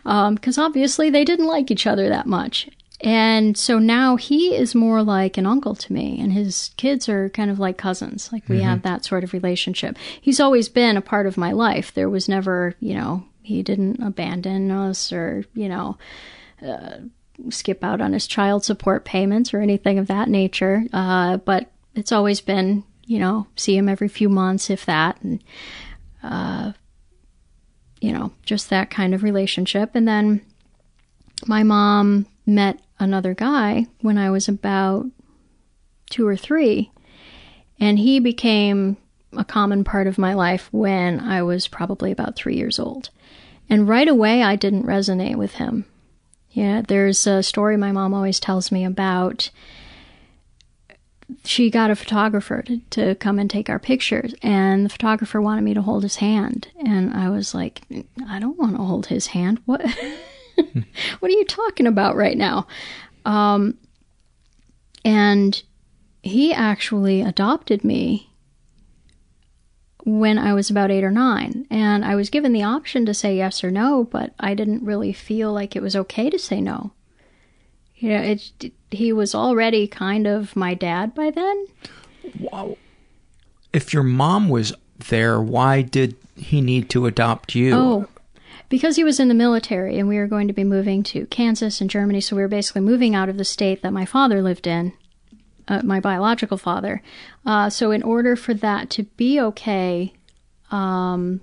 Because 0.04 0.58
obviously 0.58 1.10
they 1.10 1.24
didn't 1.24 1.46
like 1.48 1.70
each 1.70 1.86
other 1.86 2.10
that 2.10 2.26
much. 2.26 2.68
And 3.02 3.56
so 3.58 3.78
now 3.80 4.16
he 4.16 4.56
is 4.56 4.74
more 4.76 5.04
like 5.04 5.38
an 5.38 5.46
uncle 5.46 5.76
to 5.76 5.94
me, 5.94 6.20
and 6.20 6.34
his 6.34 6.72
kids 6.78 7.08
are 7.08 7.30
kind 7.30 7.50
of 7.52 7.60
like 7.60 7.78
cousins. 7.78 8.30
Like 8.34 8.48
we 8.50 8.58
Mhm. 8.58 8.64
have 8.64 8.82
that 8.82 9.06
sort 9.06 9.24
of 9.24 9.34
relationship. 9.34 9.98
He's 10.20 10.40
always 10.40 10.68
been 10.68 10.98
a 10.98 11.02
part 11.02 11.28
of 11.28 11.38
my 11.38 11.52
life. 11.52 11.94
There 11.94 12.10
was 12.10 12.28
never, 12.28 12.76
you 12.80 12.94
know, 12.96 13.24
he 13.50 13.64
didn't 13.64 14.02
abandon 14.02 14.70
us 14.70 15.12
or, 15.12 15.44
you 15.56 15.68
know, 15.68 15.98
uh, 16.66 16.98
skip 17.50 17.84
out 17.84 18.00
on 18.00 18.14
his 18.14 18.28
child 18.28 18.64
support 18.64 19.06
payments 19.06 19.54
or 19.54 19.60
anything 19.60 19.98
of 19.98 20.08
that 20.08 20.30
nature. 20.30 20.84
Uh, 20.94 21.38
but 21.38 21.72
it's 21.96 22.12
always 22.12 22.42
been, 22.42 22.84
you 23.06 23.18
know, 23.18 23.48
see 23.56 23.76
him 23.76 23.90
every 23.90 24.08
few 24.08 24.30
months, 24.30 24.70
if 24.70 24.86
that. 24.86 25.20
And, 25.22 25.44
uh, 26.22 26.74
you 28.00 28.14
know, 28.14 28.32
just 28.44 28.70
that 28.70 28.92
kind 28.92 29.16
of 29.16 29.24
relationship. 29.24 29.96
And 29.96 30.08
then 30.08 30.42
my 31.48 31.64
mom 31.64 32.28
met 32.46 32.80
another 33.00 33.34
guy 33.34 33.88
when 34.02 34.18
I 34.18 34.30
was 34.30 34.48
about 34.48 35.08
two 36.12 36.28
or 36.28 36.38
three, 36.38 36.92
and 37.80 37.98
he 37.98 38.20
became 38.20 38.98
a 39.34 39.46
common 39.46 39.84
part 39.84 40.08
of 40.08 40.18
my 40.18 40.34
life 40.34 40.70
when 40.72 41.20
I 41.20 41.44
was 41.44 41.68
probably 41.68 42.12
about 42.12 42.36
three 42.36 42.56
years 42.56 42.80
old. 42.80 43.10
And 43.70 43.88
right 43.88 44.08
away, 44.08 44.42
I 44.44 44.56
didn't 44.56 44.86
resonate 44.86 45.36
with 45.36 45.56
him. 45.56 45.86
Yeah, 46.52 46.82
there's 46.82 47.28
a 47.28 47.44
story 47.44 47.78
my 47.78 47.92
mom 47.92 48.14
always 48.14 48.40
tells 48.40 48.72
me 48.72 48.84
about. 48.84 49.52
She 51.46 51.70
got 51.70 51.92
a 51.92 51.96
photographer 51.96 52.64
to, 52.64 52.80
to 52.90 53.16
come 53.16 53.38
and 53.38 53.50
take 53.50 53.70
our 53.70 53.78
pictures, 53.78 54.34
and 54.42 54.84
the 54.84 54.90
photographer 54.90 55.40
wanted 55.40 55.62
me 55.62 55.76
to 55.76 55.84
hold 55.84 56.02
his 56.02 56.16
hand. 56.16 56.70
And 56.84 57.14
I 57.14 57.30
was 57.30 57.54
like, 57.54 57.82
I 58.28 58.40
don't 58.40 58.58
want 58.58 58.76
to 58.76 58.84
hold 58.84 59.06
his 59.06 59.28
hand. 59.28 59.62
What? 59.66 59.82
what 61.20 61.30
are 61.30 61.36
you 61.36 61.46
talking 61.46 61.86
about 61.86 62.16
right 62.16 62.36
now? 62.36 62.66
Um, 63.26 63.78
and 65.06 65.62
he 66.24 66.52
actually 66.52 67.22
adopted 67.22 67.84
me 67.84 68.29
when 70.18 70.38
I 70.38 70.54
was 70.54 70.70
about 70.70 70.92
eight 70.92 71.04
or 71.04 71.12
nine. 71.12 71.68
And 71.70 72.04
I 72.04 72.16
was 72.16 72.30
given 72.30 72.54
the 72.54 72.64
option 72.64 73.06
to 73.06 73.14
say 73.14 73.38
yes 73.38 73.64
or 73.64 73.70
no, 73.70 74.06
but 74.06 74.34
I 74.40 74.54
didn't 74.54 74.84
really 74.84 75.14
feel 75.14 75.54
like 75.54 75.76
it 75.76 75.84
was 75.84 75.96
okay 75.96 76.30
to 76.30 76.40
say 76.40 76.62
no. 76.62 76.92
You 77.96 78.10
know, 78.10 78.22
it, 78.22 78.72
he 78.92 79.14
was 79.14 79.36
already 79.36 79.88
kind 79.88 80.26
of 80.26 80.56
my 80.56 80.74
dad 80.74 81.14
by 81.14 81.32
then. 81.32 81.68
Wow. 82.40 82.78
If 83.74 83.94
your 83.94 84.04
mom 84.04 84.50
was 84.50 84.74
there, 85.10 85.42
why 85.42 85.82
did 85.82 86.16
he 86.36 86.62
need 86.62 86.90
to 86.92 87.06
adopt 87.06 87.56
you? 87.56 87.76
Oh, 87.76 88.08
because 88.70 88.96
he 88.96 89.04
was 89.04 89.20
in 89.20 89.28
the 89.28 89.34
military 89.34 90.00
and 90.00 90.08
we 90.08 90.18
were 90.18 90.28
going 90.28 90.48
to 90.48 90.54
be 90.54 90.64
moving 90.64 91.04
to 91.04 91.26
Kansas 91.28 91.82
and 91.82 91.90
Germany, 91.90 92.22
so 92.22 92.36
we 92.36 92.42
were 92.42 92.48
basically 92.48 92.82
moving 92.82 93.16
out 93.16 93.28
of 93.30 93.38
the 93.38 93.46
state 93.46 93.82
that 93.82 93.92
my 93.92 94.06
father 94.06 94.42
lived 94.42 94.68
in, 94.68 94.94
uh, 95.70 95.82
my 95.84 96.00
biological 96.00 96.58
father. 96.58 97.02
Uh, 97.46 97.70
so, 97.70 97.92
in 97.92 98.04
order 98.04 98.36
for 98.36 98.54
that 98.54 98.90
to 98.92 99.04
be 99.16 99.40
okay, 99.40 100.14
um, 100.72 101.42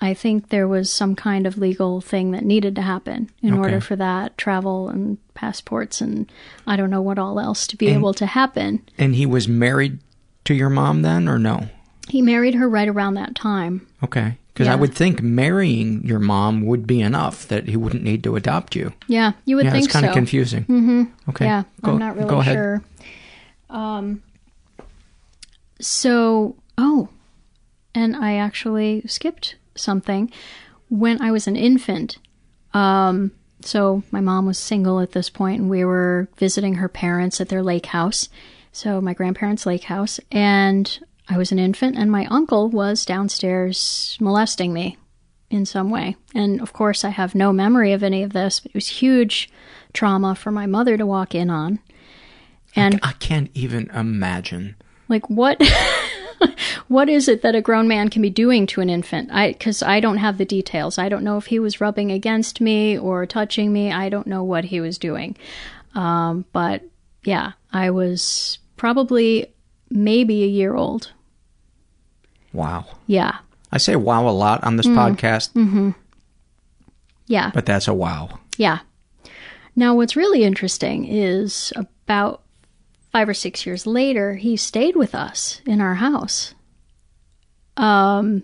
I 0.00 0.14
think 0.14 0.48
there 0.48 0.68
was 0.68 0.92
some 0.92 1.14
kind 1.16 1.46
of 1.46 1.56
legal 1.58 2.00
thing 2.00 2.30
that 2.32 2.44
needed 2.44 2.74
to 2.76 2.82
happen 2.82 3.30
in 3.42 3.54
Okay. 3.54 3.58
order 3.60 3.80
for 3.80 3.96
that 3.96 4.36
travel 4.36 4.88
and 4.88 5.18
passports 5.34 6.00
and 6.00 6.30
I 6.66 6.76
don't 6.76 6.90
know 6.90 7.00
what 7.02 7.18
all 7.18 7.40
else 7.40 7.66
to 7.68 7.76
be 7.76 7.86
And- 7.88 7.96
able 7.96 8.12
to 8.14 8.26
happen. 8.26 8.80
And 8.98 9.14
he 9.14 9.26
was 9.26 9.48
married 9.48 9.98
to 10.44 10.54
your 10.54 10.68
mom 10.70 11.02
then, 11.02 11.28
or 11.28 11.38
no? 11.38 11.68
He 12.08 12.20
married 12.20 12.54
her 12.54 12.68
right 12.68 12.88
around 12.88 13.14
that 13.14 13.34
time. 13.34 13.86
Okay. 14.02 14.36
Because 14.52 14.68
I 14.68 14.74
would 14.76 14.94
think 14.94 15.20
marrying 15.22 16.04
your 16.06 16.20
mom 16.20 16.64
would 16.66 16.86
be 16.86 17.00
enough 17.00 17.48
that 17.48 17.66
he 17.66 17.76
wouldn't 17.76 18.04
need 18.04 18.22
to 18.24 18.36
adopt 18.36 18.76
you. 18.76 18.92
Yeah, 19.08 19.32
you 19.46 19.56
would 19.56 19.64
Yeah, 19.64 19.72
think 19.72 19.84
it's 19.86 19.92
kinda 19.92 20.08
so. 20.08 20.14
confusing. 20.14 20.62
hmm 20.64 21.04
Okay, 21.28 21.46
Yeah, 21.46 21.64
go- 21.82 21.92
I'm 21.92 21.98
not 21.98 22.14
really 22.16 22.28
go 22.28 22.38
ahead. 22.40 22.54
sure. 22.54 22.82
Um. 23.74 24.22
So, 25.80 26.56
oh, 26.78 27.08
and 27.94 28.16
I 28.16 28.36
actually 28.36 29.02
skipped 29.06 29.56
something. 29.74 30.30
When 30.88 31.20
I 31.20 31.32
was 31.32 31.46
an 31.46 31.56
infant, 31.56 32.18
um, 32.72 33.32
so 33.60 34.02
my 34.10 34.20
mom 34.20 34.46
was 34.46 34.58
single 34.58 35.00
at 35.00 35.12
this 35.12 35.28
point, 35.28 35.60
and 35.60 35.68
we 35.68 35.84
were 35.84 36.28
visiting 36.36 36.74
her 36.74 36.88
parents 36.88 37.40
at 37.40 37.48
their 37.48 37.62
lake 37.62 37.86
house. 37.86 38.28
So 38.70 39.00
my 39.00 39.12
grandparents' 39.12 39.66
lake 39.66 39.84
house, 39.84 40.20
and 40.30 40.98
I 41.28 41.36
was 41.36 41.50
an 41.50 41.58
infant, 41.58 41.96
and 41.96 42.10
my 42.10 42.26
uncle 42.26 42.68
was 42.68 43.04
downstairs 43.04 44.16
molesting 44.20 44.72
me 44.72 44.98
in 45.50 45.66
some 45.66 45.90
way. 45.90 46.16
And 46.34 46.60
of 46.60 46.72
course, 46.72 47.04
I 47.04 47.10
have 47.10 47.34
no 47.34 47.52
memory 47.52 47.92
of 47.92 48.02
any 48.02 48.22
of 48.22 48.32
this, 48.32 48.60
but 48.60 48.70
it 48.70 48.74
was 48.74 48.88
huge 48.88 49.50
trauma 49.92 50.34
for 50.34 50.50
my 50.50 50.66
mother 50.66 50.96
to 50.96 51.06
walk 51.06 51.34
in 51.34 51.50
on. 51.50 51.80
And 52.76 52.98
I 53.02 53.12
can't 53.12 53.50
even 53.54 53.90
imagine. 53.94 54.76
like 55.08 55.28
what 55.30 55.60
what 56.88 57.08
is 57.08 57.28
it 57.28 57.42
that 57.42 57.54
a 57.54 57.60
grown 57.60 57.86
man 57.88 58.08
can 58.10 58.20
be 58.22 58.30
doing 58.30 58.66
to 58.68 58.80
an 58.80 58.90
infant? 58.90 59.30
I 59.32 59.52
cuz 59.54 59.82
I 59.82 60.00
don't 60.00 60.18
have 60.18 60.38
the 60.38 60.44
details. 60.44 60.98
I 60.98 61.08
don't 61.08 61.24
know 61.24 61.36
if 61.38 61.46
he 61.46 61.58
was 61.58 61.80
rubbing 61.80 62.10
against 62.10 62.60
me 62.60 62.98
or 62.98 63.26
touching 63.26 63.72
me. 63.72 63.92
I 63.92 64.08
don't 64.08 64.26
know 64.26 64.42
what 64.42 64.64
he 64.66 64.80
was 64.80 64.98
doing. 64.98 65.36
Um, 65.94 66.44
but 66.52 66.82
yeah, 67.24 67.52
I 67.72 67.90
was 67.90 68.58
probably 68.76 69.46
maybe 69.90 70.42
a 70.42 70.46
year 70.48 70.74
old. 70.74 71.12
Wow. 72.52 72.86
Yeah. 73.06 73.38
I 73.72 73.78
say 73.78 73.96
wow 73.96 74.28
a 74.28 74.30
lot 74.30 74.62
on 74.64 74.76
this 74.76 74.86
Mm. 74.86 74.94
podcast, 74.96 75.52
Mhm. 75.54 75.94
Yeah. 77.26 77.50
but 77.54 77.66
that's 77.66 77.88
a 77.88 77.94
wow. 77.94 78.28
Yeah. 78.56 78.80
Now, 79.76 79.94
what's 79.96 80.14
really 80.14 80.44
interesting 80.44 81.04
is 81.06 81.72
about 81.74 82.42
five 83.14 83.28
or 83.28 83.34
six 83.34 83.64
years 83.64 83.86
later, 83.86 84.34
he 84.34 84.56
stayed 84.56 84.96
with 84.96 85.14
us 85.14 85.60
in 85.64 85.80
our 85.80 85.94
house. 85.94 86.52
Um, 87.76 88.42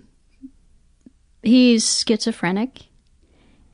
he's 1.42 2.04
schizophrenic, 2.06 2.82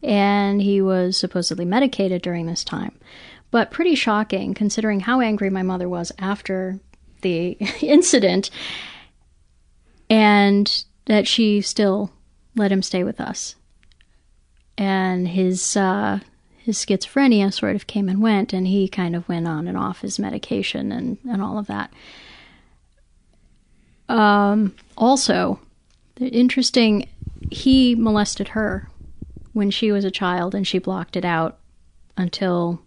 and 0.02 0.62
he 0.62 0.80
was 0.80 1.18
supposedly 1.18 1.66
medicated 1.66 2.22
during 2.22 2.46
this 2.46 2.64
time. 2.64 2.98
But 3.50 3.70
pretty 3.70 3.94
shocking 3.94 4.54
considering 4.54 5.00
how 5.00 5.20
angry 5.20 5.50
my 5.50 5.62
mother 5.62 5.86
was 5.86 6.12
after 6.18 6.80
the 7.20 7.50
incident, 7.82 8.48
and 10.08 10.82
that 11.04 11.28
she 11.28 11.60
still 11.60 12.10
let 12.54 12.72
him 12.72 12.80
stay 12.80 13.04
with 13.04 13.20
us 13.20 13.54
and 14.78 15.28
his 15.28 15.76
uh, 15.76 16.20
his 16.66 16.76
schizophrenia 16.78 17.54
sort 17.54 17.76
of 17.76 17.86
came 17.86 18.08
and 18.08 18.20
went, 18.20 18.52
and 18.52 18.66
he 18.66 18.88
kind 18.88 19.14
of 19.14 19.28
went 19.28 19.46
on 19.46 19.68
and 19.68 19.78
off 19.78 20.00
his 20.00 20.18
medication 20.18 20.90
and 20.90 21.16
and 21.30 21.40
all 21.40 21.58
of 21.58 21.68
that. 21.68 21.92
Um, 24.08 24.74
also, 24.96 25.60
interesting, 26.18 27.08
he 27.52 27.94
molested 27.94 28.48
her 28.48 28.90
when 29.52 29.70
she 29.70 29.92
was 29.92 30.04
a 30.04 30.10
child, 30.10 30.56
and 30.56 30.66
she 30.66 30.80
blocked 30.80 31.14
it 31.16 31.24
out 31.24 31.58
until 32.16 32.82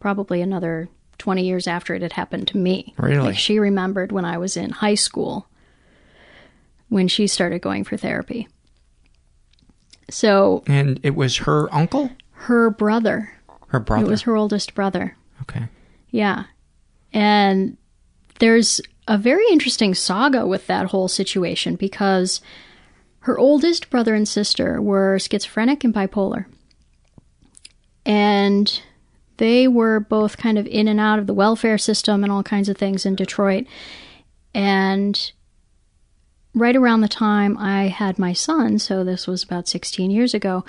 probably 0.00 0.42
another 0.42 0.88
twenty 1.16 1.46
years 1.46 1.68
after 1.68 1.94
it 1.94 2.02
had 2.02 2.14
happened 2.14 2.48
to 2.48 2.58
me. 2.58 2.92
Really? 2.98 3.18
Like 3.18 3.38
she 3.38 3.60
remembered 3.60 4.10
when 4.10 4.24
I 4.24 4.36
was 4.36 4.56
in 4.56 4.70
high 4.70 4.96
school 4.96 5.46
when 6.88 7.06
she 7.06 7.28
started 7.28 7.62
going 7.62 7.84
for 7.84 7.96
therapy. 7.96 8.48
So 10.10 10.64
And 10.66 10.98
it 11.04 11.14
was 11.14 11.36
her 11.36 11.72
uncle? 11.72 12.10
Her 12.40 12.70
brother. 12.70 13.30
Her 13.68 13.80
brother. 13.80 14.06
It 14.06 14.08
was 14.08 14.22
her 14.22 14.34
oldest 14.34 14.74
brother. 14.74 15.14
Okay. 15.42 15.68
Yeah. 16.10 16.44
And 17.12 17.76
there's 18.38 18.80
a 19.06 19.18
very 19.18 19.44
interesting 19.50 19.94
saga 19.94 20.46
with 20.46 20.66
that 20.66 20.86
whole 20.86 21.06
situation 21.06 21.76
because 21.76 22.40
her 23.20 23.38
oldest 23.38 23.90
brother 23.90 24.14
and 24.14 24.26
sister 24.26 24.80
were 24.80 25.18
schizophrenic 25.18 25.84
and 25.84 25.92
bipolar. 25.92 26.46
And 28.06 28.80
they 29.36 29.68
were 29.68 30.00
both 30.00 30.38
kind 30.38 30.56
of 30.56 30.66
in 30.66 30.88
and 30.88 30.98
out 30.98 31.18
of 31.18 31.26
the 31.26 31.34
welfare 31.34 31.76
system 31.76 32.22
and 32.22 32.32
all 32.32 32.42
kinds 32.42 32.70
of 32.70 32.78
things 32.78 33.04
in 33.04 33.16
Detroit. 33.16 33.66
And 34.54 35.30
right 36.54 36.74
around 36.74 37.02
the 37.02 37.08
time 37.08 37.58
I 37.58 37.88
had 37.88 38.18
my 38.18 38.32
son, 38.32 38.78
so 38.78 39.04
this 39.04 39.26
was 39.26 39.42
about 39.42 39.68
16 39.68 40.10
years 40.10 40.32
ago, 40.32 40.64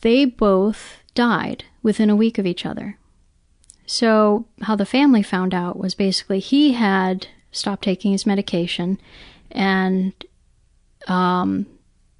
they 0.00 0.24
both 0.24 0.98
died 1.14 1.64
within 1.82 2.10
a 2.10 2.16
week 2.16 2.38
of 2.38 2.46
each 2.46 2.64
other. 2.64 2.98
So, 3.86 4.46
how 4.62 4.76
the 4.76 4.84
family 4.84 5.22
found 5.22 5.54
out 5.54 5.78
was 5.78 5.94
basically 5.94 6.40
he 6.40 6.72
had 6.72 7.26
stopped 7.52 7.84
taking 7.84 8.12
his 8.12 8.26
medication 8.26 9.00
and 9.50 10.12
um, 11.06 11.66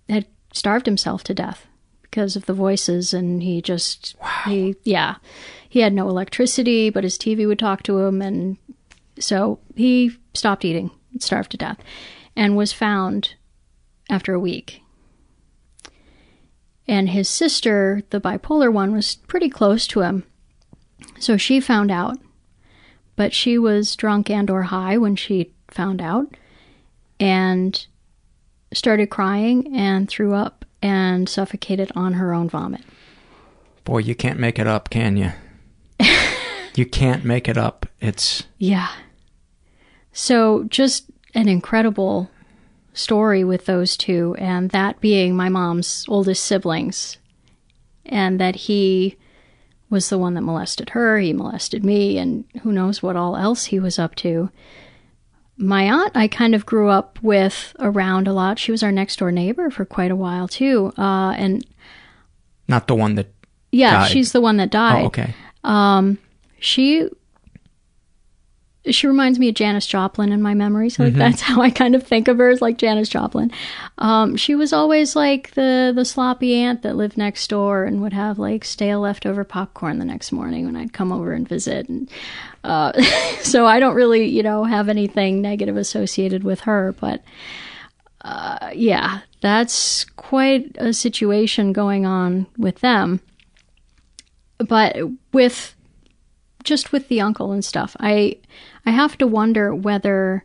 had 0.09 0.27
starved 0.53 0.87
himself 0.87 1.23
to 1.25 1.35
death 1.35 1.67
because 2.03 2.37
of 2.37 2.47
the 2.47 2.55
voices, 2.55 3.13
and 3.13 3.43
he 3.43 3.61
just, 3.61 4.17
he, 4.47 4.75
yeah, 4.83 5.17
he 5.69 5.81
had 5.81 5.93
no 5.93 6.09
electricity, 6.09 6.89
but 6.89 7.05
his 7.05 7.19
TV 7.19 7.47
would 7.47 7.59
talk 7.59 7.83
to 7.83 7.99
him, 7.99 8.23
and 8.23 8.57
so 9.19 9.59
he 9.77 10.17
stopped 10.33 10.65
eating, 10.65 10.91
starved 11.19 11.51
to 11.51 11.59
death, 11.59 11.79
and 12.35 12.57
was 12.57 12.73
found 12.73 13.35
after 14.09 14.33
a 14.33 14.41
week. 14.41 14.83
And 16.89 17.11
his 17.11 17.29
sister, 17.29 18.03
the 18.11 18.21
bipolar 18.21 18.73
one, 18.73 18.93
was 18.93 19.17
pretty 19.17 19.51
close 19.51 19.87
to 19.89 20.01
him. 20.01 20.25
So 21.19 21.37
she 21.37 21.61
found 21.61 21.91
out, 21.91 22.19
but 23.15 23.35
she 23.35 23.59
was 23.59 23.95
drunk 23.95 24.31
and 24.31 24.51
or 24.51 24.63
high 24.63 24.97
when 24.97 25.15
she 25.15 25.53
found 25.71 26.01
out 26.01 26.35
and 27.21 27.87
started 28.73 29.11
crying 29.11 29.77
and 29.77 30.09
threw 30.09 30.35
up 30.35 30.65
and 30.83 31.29
suffocated 31.29 31.93
on 31.95 32.15
her 32.15 32.33
own 32.33 32.49
vomit. 32.49 32.83
Boy, 33.85 33.99
you 33.99 34.15
can't 34.15 34.39
make 34.39 34.59
it 34.59 34.67
up, 34.67 34.91
can 34.91 35.17
you? 35.17 35.33
you 36.75 36.87
can't 36.87 37.25
make 37.25 37.49
it 37.49 37.59
up. 37.59 37.87
It's 38.01 38.45
Yeah. 38.59 38.89
So 40.13 40.65
just 40.65 41.11
an 41.35 41.49
incredible 41.49 42.31
story 42.99 43.45
with 43.45 43.67
those 43.67 43.97
two, 43.97 44.35
and 44.39 44.71
that 44.71 45.01
being 45.01 45.37
my 45.37 45.49
mom's 45.49 46.05
oldest 46.09 46.45
siblings, 46.45 47.17
and 48.07 48.41
that 48.41 48.57
he 48.57 49.17
was 49.91 50.09
the 50.09 50.19
one 50.19 50.35
that 50.35 50.43
molested 50.43 50.91
her, 50.91 51.19
he 51.19 51.33
molested 51.33 51.85
me, 51.85 52.19
and 52.19 52.45
who 52.63 52.73
knows 52.73 53.03
what 53.03 53.17
all 53.17 53.37
else 53.37 53.67
he 53.67 53.79
was 53.79 53.99
up 53.99 54.15
to. 54.17 54.51
My 55.57 55.85
aunt, 55.85 56.17
I 56.17 56.29
kind 56.29 56.55
of 56.55 56.67
grew 56.67 56.89
up 56.89 57.19
with 57.23 57.75
around 57.79 58.29
a 58.29 58.33
lot. 58.33 58.59
She 58.59 58.71
was 58.71 58.83
our 58.83 58.93
next 58.93 59.19
door 59.19 59.33
neighbor 59.33 59.71
for 59.71 59.85
quite 59.85 60.11
a 60.11 60.17
while, 60.17 60.47
too. 60.47 60.93
Uh, 60.97 61.31
and 61.37 61.67
not 62.69 62.87
the 62.87 62.95
one 62.95 63.15
that. 63.15 63.33
yeah, 63.73 64.01
died. 64.01 64.11
she's 64.11 64.33
the 64.33 64.41
one 64.41 64.59
that 64.59 64.71
died. 64.71 65.03
Oh, 65.03 65.07
okay. 65.07 65.35
Um, 65.65 66.19
she 66.61 67.09
she 68.87 69.07
reminds 69.07 69.39
me 69.39 69.49
of 69.51 69.55
Janis 69.55 69.87
Joplin 69.87 70.33
in 70.33 70.41
my 70.41 70.55
memories. 70.55 70.99
Like 70.99 71.13
Mhm. 71.15 71.19
that's 71.19 71.41
how 71.49 71.61
I 71.61 71.71
kind 71.71 71.95
of 71.95 72.03
think 72.07 72.29
of 72.29 72.39
her 72.39 72.49
as 72.49 72.63
like 72.63 72.79
Janis 72.79 73.09
Joplin. 73.09 73.51
Um, 73.99 74.37
she 74.37 74.55
was 74.55 74.73
always 74.73 75.15
like 75.17 75.53
the 75.55 75.93
the 75.95 76.05
sloppy 76.05 76.55
aunt 76.55 76.83
that 76.83 76.97
lived 76.97 77.17
next 77.19 77.49
door 77.51 77.85
and 77.85 78.01
would 78.01 78.13
have 78.15 78.39
like 78.39 78.65
stale 78.65 79.01
leftover 79.01 79.45
popcorn 79.45 79.99
the 79.99 80.05
next 80.05 80.33
morning 80.33 80.65
when 80.65 80.77
I'd 80.77 80.93
come 80.93 81.13
over 81.13 81.33
and 81.33 81.47
visit. 81.49 81.89
And 81.89 82.09
uh, 82.65 82.93
so 83.43 83.67
I 83.67 83.79
don't 83.81 83.95
really 83.95 84.27
you 84.27 84.43
know 84.43 84.65
have 84.65 84.89
anything 84.89 85.43
negative 85.43 85.77
associated 85.77 86.45
with 86.45 86.61
her, 86.61 86.95
but 87.01 87.23
uh, 88.23 88.71
yeah, 88.75 89.21
that's 89.43 90.05
quite 90.17 90.77
a 90.79 90.93
situation 90.93 91.73
going 91.73 92.07
on 92.07 92.47
with 92.57 92.81
them. 92.81 93.21
But 94.59 94.97
with 95.33 95.75
just 96.69 96.93
with 96.93 97.09
the 97.09 97.21
uncle 97.21 97.51
and 97.51 97.65
stuff, 97.65 97.97
I 97.99 98.37
I 98.85 98.91
have 98.91 99.17
to 99.19 99.27
wonder 99.27 99.75
whether 99.75 100.45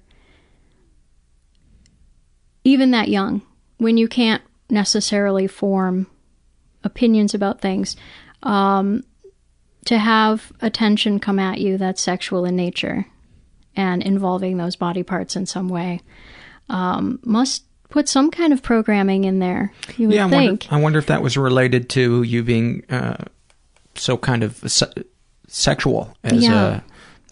even 2.63 2.91
that 2.91 3.09
young, 3.09 3.41
when 3.77 3.97
you 3.97 4.07
can't 4.07 4.41
necessarily 4.69 5.47
form 5.47 6.07
opinions 6.83 7.33
about 7.33 7.59
things, 7.59 7.97
um, 8.41 9.03
to 9.85 9.97
have 9.97 10.53
attention 10.61 11.19
come 11.19 11.39
at 11.39 11.59
you 11.59 11.77
that's 11.77 12.01
sexual 12.01 12.45
in 12.45 12.55
nature 12.55 13.05
and 13.75 14.01
involving 14.01 14.55
those 14.55 14.77
body 14.77 15.03
parts 15.03 15.35
in 15.35 15.45
some 15.45 15.67
way 15.67 15.99
um, 16.69 17.19
must 17.25 17.65
put 17.89 18.07
some 18.07 18.31
kind 18.31 18.53
of 18.53 18.63
programming 18.63 19.25
in 19.25 19.39
there. 19.39 19.73
You 19.97 20.07
would 20.07 20.15
yeah, 20.15 20.27
I 20.27 20.29
think. 20.29 20.67
wonder, 20.69 20.75
I 20.75 20.79
wonder 20.79 20.99
if 20.99 21.07
that 21.07 21.21
was 21.21 21.35
related 21.37 21.89
to 21.89 22.23
you 22.23 22.43
being 22.43 22.85
uh, 22.89 23.25
so 23.95 24.15
kind 24.15 24.41
of 24.41 24.71
sexual 25.53 26.17
as 26.23 26.43
Yeah. 26.43 26.81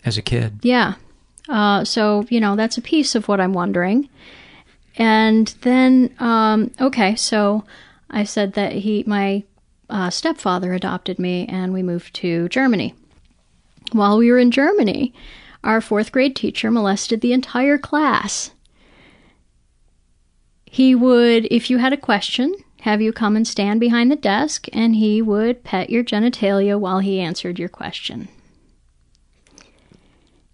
a 0.03 0.07
as 0.07 0.17
a 0.17 0.21
kid. 0.21 0.59
Yeah. 0.61 0.93
Uh, 1.49 1.83
so, 1.83 2.25
you 2.29 2.39
know, 2.39 2.55
that's 2.55 2.77
a 2.77 2.81
piece 2.81 3.15
of 3.15 3.27
what 3.27 3.41
I'm 3.41 3.53
wondering. 3.53 4.07
And 4.95 5.47
then, 5.61 6.13
um, 6.19 6.71
okay, 6.79 7.15
so 7.15 7.65
I 8.09 8.23
said 8.23 8.53
that 8.53 8.73
he, 8.73 9.03
my 9.05 9.43
uh, 9.89 10.09
stepfather 10.09 10.73
adopted 10.73 11.19
me 11.19 11.45
and 11.47 11.73
we 11.73 11.83
moved 11.83 12.13
to 12.15 12.47
Germany. 12.49 12.93
While 13.91 14.17
we 14.17 14.31
were 14.31 14.39
in 14.39 14.51
Germany, 14.51 15.13
our 15.63 15.81
fourth 15.81 16.11
grade 16.11 16.35
teacher 16.35 16.71
molested 16.71 17.21
the 17.21 17.33
entire 17.33 17.77
class. 17.77 18.51
He 20.65 20.95
would, 20.95 21.47
if 21.51 21.69
you 21.69 21.77
had 21.77 21.93
a 21.93 21.97
question, 21.97 22.53
have 22.81 23.01
you 23.01 23.13
come 23.13 23.35
and 23.35 23.47
stand 23.47 23.79
behind 23.79 24.11
the 24.11 24.15
desk 24.15 24.67
and 24.73 24.95
he 24.95 25.21
would 25.21 25.63
pet 25.63 25.89
your 25.89 26.03
genitalia 26.03 26.79
while 26.79 26.99
he 26.99 27.19
answered 27.19 27.59
your 27.59 27.69
question. 27.69 28.27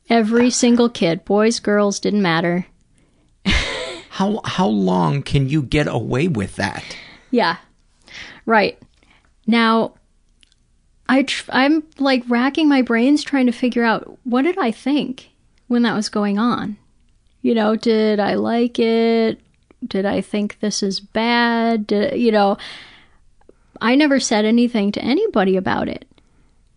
Every 0.10 0.50
single 0.50 0.90
kid, 0.90 1.24
boys, 1.26 1.60
girls, 1.60 2.00
didn't 2.00 2.22
matter. 2.22 2.68
How 4.10 4.42
how 4.44 4.68
long 4.68 5.22
can 5.22 5.48
you 5.48 5.62
get 5.62 5.88
away 5.88 6.28
with 6.28 6.56
that? 6.56 6.84
Yeah. 7.30 7.58
Right. 8.46 8.82
Now, 9.46 9.94
I 11.08 11.24
tr- 11.24 11.52
I'm 11.54 11.84
like 12.00 12.24
racking 12.28 12.68
my 12.68 12.82
brains 12.82 13.24
trying 13.24 13.46
to 13.46 13.52
figure 13.52 13.84
out 13.84 14.18
what 14.24 14.42
did 14.42 14.58
I 14.58 14.72
think 14.72 15.30
when 15.68 15.84
that 15.84 15.96
was 15.96 16.10
going 16.10 16.40
on? 16.40 16.78
You 17.42 17.54
know, 17.54 17.76
did 17.76 18.20
I 18.20 18.34
like 18.34 18.80
it? 18.80 19.40
Did 19.86 20.06
I 20.06 20.22
think 20.22 20.60
this 20.60 20.82
is 20.82 21.00
bad? 21.00 21.88
Did, 21.88 22.20
you 22.20 22.32
know, 22.32 22.58
I 23.82 23.96
never 23.96 24.20
said 24.20 24.46
anything 24.46 24.92
to 24.94 25.04
anybody 25.04 25.56
about 25.56 25.88
it. 25.88 26.08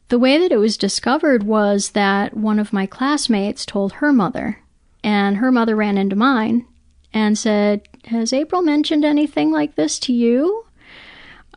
The 0.08 0.18
way 0.18 0.38
that 0.38 0.52
it 0.52 0.58
was 0.58 0.76
discovered 0.76 1.44
was 1.44 1.90
that 1.90 2.36
one 2.36 2.58
of 2.58 2.72
my 2.72 2.86
classmates 2.86 3.64
told 3.64 3.94
her 3.94 4.12
mother, 4.12 4.58
and 5.04 5.36
her 5.36 5.52
mother 5.52 5.76
ran 5.76 5.96
into 5.96 6.16
mine 6.16 6.66
and 7.12 7.38
said, 7.38 7.88
Has 8.06 8.32
April 8.32 8.62
mentioned 8.62 9.04
anything 9.04 9.50
like 9.50 9.76
this 9.76 9.98
to 10.00 10.12
you? 10.12 10.66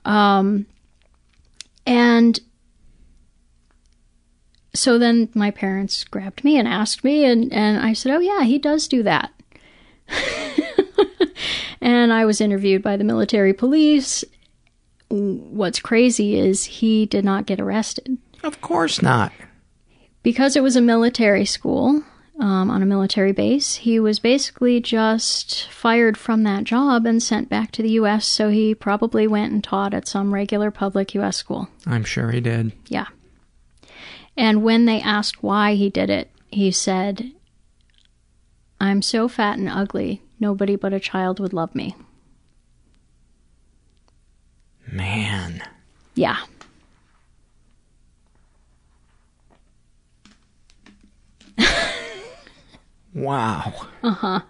Um, 0.05 0.65
and 1.85 2.39
so 4.73 4.97
then 4.97 5.29
my 5.33 5.51
parents 5.51 6.03
grabbed 6.03 6.43
me 6.43 6.57
and 6.57 6.67
asked 6.67 7.03
me, 7.03 7.25
and, 7.25 7.51
and 7.51 7.79
I 7.79 7.93
said, 7.93 8.11
Oh, 8.11 8.19
yeah, 8.19 8.43
he 8.43 8.57
does 8.57 8.87
do 8.87 9.03
that. 9.03 9.31
and 11.83 12.13
I 12.13 12.23
was 12.25 12.39
interviewed 12.39 12.81
by 12.81 12.95
the 12.95 13.03
military 13.03 13.53
police. 13.53 14.23
What's 15.09 15.81
crazy 15.81 16.39
is 16.39 16.63
he 16.63 17.05
did 17.05 17.25
not 17.25 17.45
get 17.45 17.59
arrested. 17.59 18.17
Of 18.41 18.61
course 18.61 19.01
not. 19.01 19.33
Because 20.23 20.55
it 20.55 20.63
was 20.63 20.77
a 20.77 20.81
military 20.81 21.43
school 21.43 22.01
um, 22.39 22.71
on 22.71 22.81
a 22.81 22.85
military 22.85 23.33
base, 23.33 23.75
he 23.75 23.99
was 23.99 24.17
basically 24.17 24.79
just 24.79 25.69
fired 25.69 26.17
from 26.17 26.43
that 26.43 26.63
job 26.63 27.05
and 27.05 27.21
sent 27.21 27.49
back 27.49 27.71
to 27.71 27.83
the 27.83 27.91
U.S. 27.91 28.25
So 28.25 28.49
he 28.49 28.73
probably 28.73 29.27
went 29.27 29.51
and 29.51 29.63
taught 29.63 29.93
at 29.93 30.07
some 30.07 30.33
regular 30.33 30.71
public 30.71 31.13
U.S. 31.15 31.35
school. 31.35 31.67
I'm 31.85 32.05
sure 32.05 32.31
he 32.31 32.39
did. 32.39 32.71
Yeah. 32.87 33.07
And 34.37 34.63
when 34.63 34.85
they 34.85 35.01
asked 35.01 35.43
why 35.43 35.75
he 35.75 35.89
did 35.89 36.09
it, 36.09 36.31
he 36.49 36.71
said, 36.71 37.33
I'm 38.79 39.01
so 39.01 39.27
fat 39.27 39.59
and 39.59 39.69
ugly, 39.69 40.22
nobody 40.43 40.75
but 40.75 40.93
a 40.93 40.99
child 40.99 41.39
would 41.39 41.53
love 41.53 41.73
me. 41.73 41.95
Man. 44.91 45.63
Yeah. 46.13 46.37
Wow. 53.13 53.73
Uh 54.01 54.11
huh. 54.11 54.41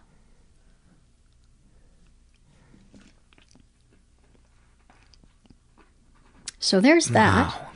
So 6.60 6.80
there's 6.80 7.08
that. 7.08 7.48
Wow. 7.48 7.68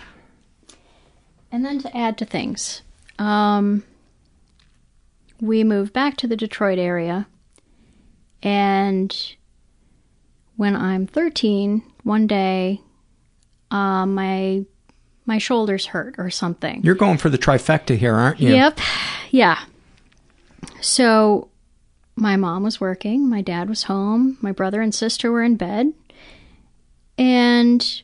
And 1.52 1.66
then 1.66 1.80
to 1.80 1.96
add 1.96 2.18
to 2.20 2.26
things, 2.26 2.82
um, 3.20 3.84
we 5.42 5.64
moved 5.64 5.92
back 5.92 6.16
to 6.18 6.28
the 6.28 6.38
Detroit 6.38 6.80
area, 6.80 7.28
and 8.42 9.36
when 10.56 10.76
I'm 10.76 11.08
13, 11.08 11.84
one 12.04 12.28
day, 12.28 12.82
uh, 13.72 14.06
my 14.06 14.66
my 15.26 15.38
shoulders 15.38 15.88
hurt 15.88 16.16
or 16.18 16.30
something. 16.30 16.82
You're 16.84 16.96
going 16.96 17.18
for 17.18 17.30
the 17.30 17.38
trifecta 17.38 17.98
here, 17.98 18.16
aren't 18.16 18.40
you? 18.40 18.54
Yep. 18.54 18.80
Yeah. 19.30 19.60
So 20.80 21.50
my 22.16 22.38
mom 22.38 22.64
was 22.64 22.80
working, 22.80 23.30
my 23.30 23.42
dad 23.42 23.68
was 23.68 23.84
home, 23.84 24.38
my 24.40 24.54
brother 24.54 24.82
and 24.82 24.96
sister 24.96 25.34
were 25.34 25.44
in 25.44 25.58
bed. 25.58 25.92
And 27.18 28.02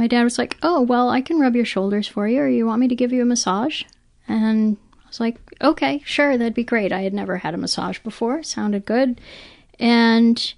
my 0.00 0.08
dad 0.08 0.24
was 0.24 0.36
like, 0.36 0.56
Oh, 0.64 0.80
well, 0.80 1.10
I 1.10 1.20
can 1.20 1.38
rub 1.38 1.54
your 1.54 1.64
shoulders 1.64 2.08
for 2.08 2.26
you, 2.26 2.40
or 2.40 2.48
you 2.48 2.66
want 2.66 2.80
me 2.80 2.88
to 2.88 2.96
give 2.96 3.12
you 3.12 3.22
a 3.22 3.24
massage? 3.24 3.84
And 4.26 4.78
I 5.04 5.06
was 5.06 5.20
like, 5.20 5.38
Okay, 5.62 6.02
sure, 6.04 6.36
that'd 6.36 6.54
be 6.54 6.64
great. 6.64 6.92
I 6.92 7.02
had 7.02 7.14
never 7.14 7.38
had 7.38 7.54
a 7.54 7.58
massage 7.58 8.00
before, 8.00 8.42
sounded 8.42 8.84
good. 8.84 9.20
And 9.78 10.54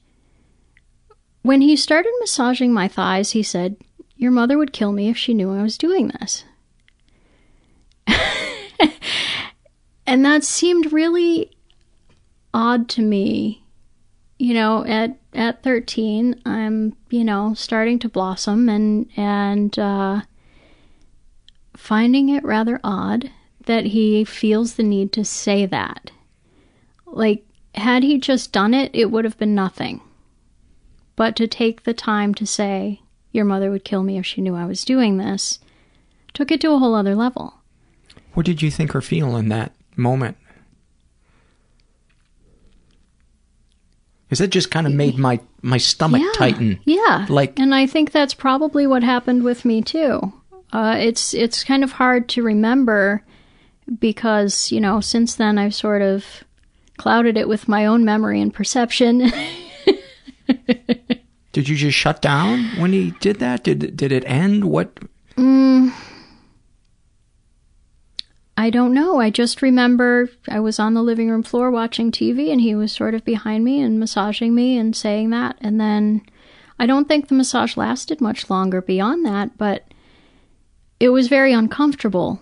when 1.43 1.61
he 1.61 1.77
started 1.77 2.11
massaging 2.21 2.73
my 2.73 2.89
thighs, 2.89 3.33
he 3.33 3.43
said, 3.43 3.77
Your 4.17 4.31
mother 4.31 4.57
would 4.57 4.73
kill 4.73 4.93
me 4.93 5.11
if 5.11 5.19
she 5.19 5.35
knew 5.35 5.53
I 5.53 5.63
was 5.63 5.77
doing 5.77 6.09
this. 6.09 6.45
and 10.07 10.25
that 10.25 10.43
seemed 10.43 10.93
really 10.93 11.51
odd 12.55 12.89
to 12.91 13.03
me. 13.03 13.63
You 14.39 14.55
know, 14.55 14.85
at 14.87 15.19
at 15.35 15.63
13, 15.63 16.41
I'm, 16.47 16.97
you 17.11 17.25
know, 17.25 17.53
starting 17.55 17.99
to 18.01 18.09
blossom 18.09 18.69
and 18.71 19.09
and 19.17 19.79
uh, 19.79 20.23
finding 21.77 22.31
it 22.31 22.45
rather 22.45 22.81
odd 22.83 23.31
that 23.67 23.87
he 23.87 24.25
feels 24.25 24.75
the 24.75 24.83
need 24.83 25.13
to 25.13 25.25
say 25.25 25.67
that. 25.67 26.11
Like 27.07 27.45
had 27.75 28.03
he 28.03 28.19
just 28.19 28.53
done 28.53 28.75
it, 28.75 28.91
it 28.95 29.11
would 29.11 29.25
have 29.25 29.39
been 29.39 29.55
nothing. 29.55 30.01
But 31.17 31.37
to 31.37 31.47
take 31.47 31.85
the 31.85 31.95
time 31.95 32.35
to 32.35 32.47
say, 32.47 33.01
your 33.33 33.45
mother 33.45 33.71
would 33.71 33.85
kill 33.85 34.03
me 34.03 34.19
if 34.19 34.27
she 34.27 34.41
knew 34.41 34.55
I 34.55 34.67
was 34.67 34.85
doing 34.85 35.19
this, 35.19 35.59
took 36.33 36.51
it 36.51 36.61
to 36.63 36.73
a 36.73 36.79
whole 36.79 36.95
other 36.95 37.15
level. 37.15 37.55
What 38.35 38.47
did 38.47 38.63
you 38.63 38.71
think 38.71 38.95
or 38.95 39.01
feel 39.01 39.37
in 39.37 39.49
that 39.49 39.73
moment? 39.97 40.37
Because 44.27 44.39
that 44.41 44.49
just 44.49 44.71
kind 44.71 44.87
of 44.87 44.93
made 44.93 45.19
my, 45.19 45.39
my 45.63 45.79
stomach 45.79 46.23
yeah, 46.23 46.33
tighten. 46.35 46.81
Yeah. 46.85 47.27
Like, 47.29 47.59
and 47.59 47.75
I 47.75 47.87
think 47.87 48.11
that's 48.11 48.35
probably 48.35 48.87
what 48.87 49.05
happened 49.05 49.45
with 49.45 49.65
me 49.65 49.83
too. 49.83 50.33
Uh, 50.73 50.97
it's 50.99 51.35
it's 51.35 51.63
kind 51.63 51.85
of 51.85 51.93
hard 51.93 52.29
to 52.31 52.43
remember 52.43 53.23
because 53.99 54.73
you 54.73 54.81
know 54.81 55.01
since 55.01 55.35
then 55.35 55.59
I've 55.59 55.75
sort 55.75 56.03
of 56.03 56.45
clouded 56.97 57.37
it 57.37 57.49
with 57.49 57.69
my 57.69 57.87
own 57.87 58.05
memory 58.05 58.41
and 58.41 58.53
perception. 58.53 59.19
did 61.53 61.69
you 61.69 61.77
just 61.77 61.97
shut 61.97 62.23
down 62.23 62.65
when 62.79 62.93
he 62.93 63.13
did 63.21 63.41
that? 63.41 63.65
Did 63.65 63.97
did 63.97 64.13
it 64.13 64.25
end? 64.27 64.65
What? 64.65 64.99
Mm, 65.37 65.93
I 68.57 68.71
don't 68.71 68.95
know. 68.95 69.21
I 69.21 69.31
just 69.31 69.63
remember 69.63 70.29
I 70.49 70.61
was 70.61 70.79
on 70.79 70.95
the 70.95 71.03
living 71.03 71.29
room 71.29 71.43
floor 71.43 71.71
watching 71.71 72.13
TV 72.13 72.53
and 72.53 72.61
he 72.61 72.75
was 72.75 72.93
sort 72.93 73.15
of 73.15 73.25
behind 73.25 73.65
me 73.65 73.81
and 73.81 73.99
massaging 73.99 74.55
me 74.55 74.79
and 74.79 74.95
saying 74.95 75.31
that. 75.31 75.57
And 75.61 75.81
then 75.81 76.23
I 76.79 76.87
don't 76.87 77.09
think 77.09 77.29
the 77.29 77.35
massage 77.35 77.77
lasted 77.77 78.21
much 78.21 78.49
longer 78.49 78.81
beyond 78.81 79.27
that, 79.27 79.59
but 79.59 79.85
it 81.01 81.09
was 81.09 81.27
very 81.29 81.53
uncomfortable 81.53 82.41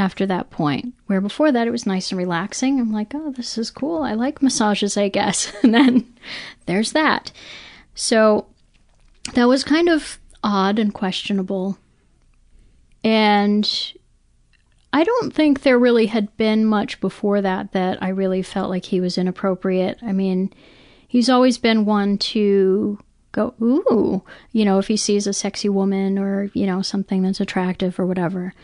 after 0.00 0.26
that 0.26 0.50
point. 0.50 0.94
Where 1.06 1.20
before 1.20 1.52
that 1.52 1.66
it 1.66 1.70
was 1.70 1.86
nice 1.86 2.10
and 2.10 2.18
relaxing. 2.18 2.80
I'm 2.80 2.92
like, 2.92 3.14
oh, 3.14 3.30
this 3.30 3.56
is 3.56 3.70
cool. 3.70 4.02
I 4.02 4.14
like 4.14 4.42
massages, 4.42 4.96
I 4.96 5.08
guess. 5.08 5.52
and 5.62 5.74
then 5.74 6.12
there's 6.66 6.92
that. 6.92 7.30
So 7.94 8.46
that 9.34 9.48
was 9.48 9.62
kind 9.62 9.88
of 9.88 10.18
odd 10.42 10.78
and 10.78 10.92
questionable. 10.92 11.78
And 13.04 13.92
I 14.92 15.04
don't 15.04 15.32
think 15.32 15.62
there 15.62 15.78
really 15.78 16.06
had 16.06 16.36
been 16.36 16.64
much 16.64 17.00
before 17.00 17.40
that 17.42 17.72
that 17.72 18.02
I 18.02 18.08
really 18.08 18.42
felt 18.42 18.70
like 18.70 18.86
he 18.86 19.00
was 19.00 19.16
inappropriate. 19.16 19.98
I 20.02 20.12
mean, 20.12 20.52
he's 21.06 21.28
always 21.30 21.58
been 21.58 21.84
one 21.84 22.18
to 22.18 22.98
go, 23.32 23.54
ooh, 23.62 24.24
you 24.52 24.64
know, 24.64 24.78
if 24.78 24.88
he 24.88 24.96
sees 24.96 25.26
a 25.26 25.32
sexy 25.32 25.68
woman 25.68 26.18
or, 26.18 26.50
you 26.54 26.66
know, 26.66 26.82
something 26.82 27.22
that's 27.22 27.40
attractive 27.40 28.00
or 28.00 28.06
whatever. 28.06 28.54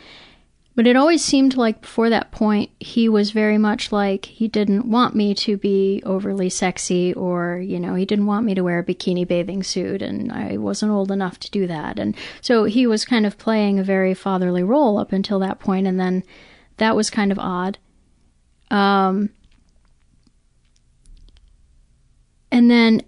But 0.77 0.87
it 0.87 0.95
always 0.95 1.25
seemed 1.25 1.57
like 1.57 1.81
before 1.81 2.11
that 2.11 2.31
point, 2.31 2.71
he 2.79 3.09
was 3.09 3.31
very 3.31 3.57
much 3.57 3.91
like 3.91 4.27
he 4.27 4.47
didn't 4.47 4.85
want 4.89 5.17
me 5.17 5.35
to 5.37 5.57
be 5.57 6.03
overly 6.05 6.51
sexy 6.51 7.15
or, 7.15 7.57
you 7.57 7.81
know, 7.81 7.95
he 7.95 8.05
didn't 8.05 8.27
want 8.27 8.45
me 8.45 8.55
to 8.55 8.61
wear 8.61 8.81
a 8.81 8.85
bikini 8.85 9.27
bathing 9.27 9.63
suit 9.63 10.03
and 10.03 10.31
I 10.31 10.59
wasn't 10.59 10.93
old 10.93 11.11
enough 11.11 11.41
to 11.41 11.51
do 11.51 11.67
that. 11.67 11.99
And 11.99 12.15
so 12.43 12.65
he 12.65 12.87
was 12.87 13.07
kind 13.07 13.25
of 13.25 13.39
playing 13.39 13.79
a 13.79 13.85
very 13.85 14.13
fatherly 14.13 14.63
role 14.63 14.99
up 14.99 15.13
until 15.13 15.39
that 15.39 15.61
point, 15.61 15.87
and 15.87 15.99
then 15.99 16.23
that 16.77 16.95
was 16.95 17.09
kind 17.09 17.33
of 17.33 17.39
odd. 17.39 17.79
Um, 18.71 19.31
and 22.53 22.71
then 22.71 23.01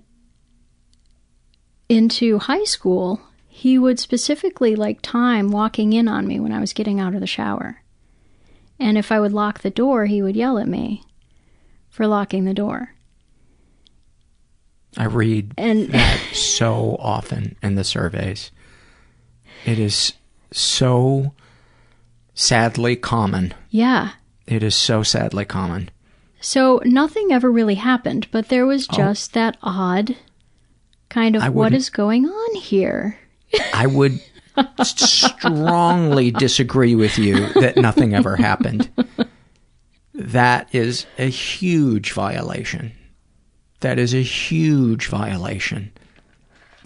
into 1.90 2.39
high 2.39 2.65
school, 2.65 3.20
he 3.59 3.76
would 3.76 3.98
specifically 3.98 4.76
like 4.76 5.02
time 5.02 5.51
walking 5.51 5.93
in 5.93 6.06
on 6.06 6.28
me 6.28 6.39
when 6.39 6.52
I 6.52 6.60
was 6.60 6.72
getting 6.72 7.01
out 7.01 7.14
of 7.14 7.20
the 7.20 7.26
shower. 7.26 7.82
And 8.78 8.97
if 8.97 9.10
I 9.10 9.18
would 9.18 9.32
lock 9.32 9.62
the 9.62 9.68
door, 9.70 10.06
he 10.06 10.22
would 10.22 10.36
yell 10.36 10.59
at 10.59 10.68
me 10.68 11.02
for 11.90 12.06
locking 12.06 12.44
the 12.44 12.55
door. 12.55 12.94
I 14.97 15.06
read 15.06 15.55
and 15.59 15.89
that 15.89 16.20
so 16.32 16.94
often 17.01 17.56
in 17.60 17.74
the 17.74 17.82
surveys. 17.82 18.52
It 19.66 19.80
is 19.80 20.12
so 20.52 21.35
sadly 22.35 22.94
common. 22.94 23.55
Yeah. 23.70 24.12
It 24.47 24.62
is 24.62 24.76
so 24.76 25.02
sadly 25.02 25.44
common. 25.44 25.90
So 26.40 26.80
nothing 26.85 27.32
ever 27.32 27.51
really 27.51 27.74
happened, 27.74 28.28
but 28.30 28.51
there 28.51 28.66
was 28.66 28.86
oh. 28.93 28.97
just 28.97 29.36
oh. 29.36 29.40
that 29.40 29.56
odd 29.64 30.14
kind 31.09 31.35
of 31.35 31.52
what 31.52 31.74
is 31.74 31.90
going 31.90 32.24
on 32.24 32.55
here? 32.55 33.18
I 33.73 33.87
would 33.87 34.20
strongly 34.83 36.31
disagree 36.31 36.95
with 36.95 37.19
you 37.19 37.53
that 37.55 37.77
nothing 37.77 38.15
ever 38.15 38.37
happened. 38.37 38.91
That 40.15 40.75
is 40.75 41.07
a 41.16 41.29
huge 41.29 42.12
violation. 42.12 42.93
That 43.81 43.99
is 43.99 44.15
a 44.15 44.23
huge 44.23 45.07
violation. 45.07 45.93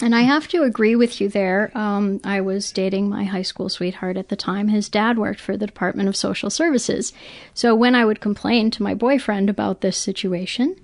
And 0.02 0.14
I 0.14 0.22
have 0.22 0.48
to 0.48 0.64
agree 0.64 0.96
with 0.96 1.20
you 1.20 1.28
there. 1.28 1.70
Um, 1.78 2.20
I 2.24 2.40
was 2.40 2.72
dating 2.72 3.08
my 3.08 3.24
high 3.24 3.42
school 3.42 3.68
sweetheart 3.68 4.16
at 4.16 4.28
the 4.28 4.36
time. 4.36 4.68
His 4.68 4.88
dad 4.88 5.16
worked 5.16 5.40
for 5.40 5.56
the 5.56 5.66
Department 5.66 6.08
of 6.08 6.16
Social 6.16 6.50
Services. 6.50 7.12
So 7.54 7.74
when 7.74 7.94
I 7.94 8.04
would 8.04 8.20
complain 8.20 8.70
to 8.72 8.82
my 8.82 8.94
boyfriend 8.94 9.48
about 9.48 9.80
this 9.80 9.96
situation, 9.96 10.76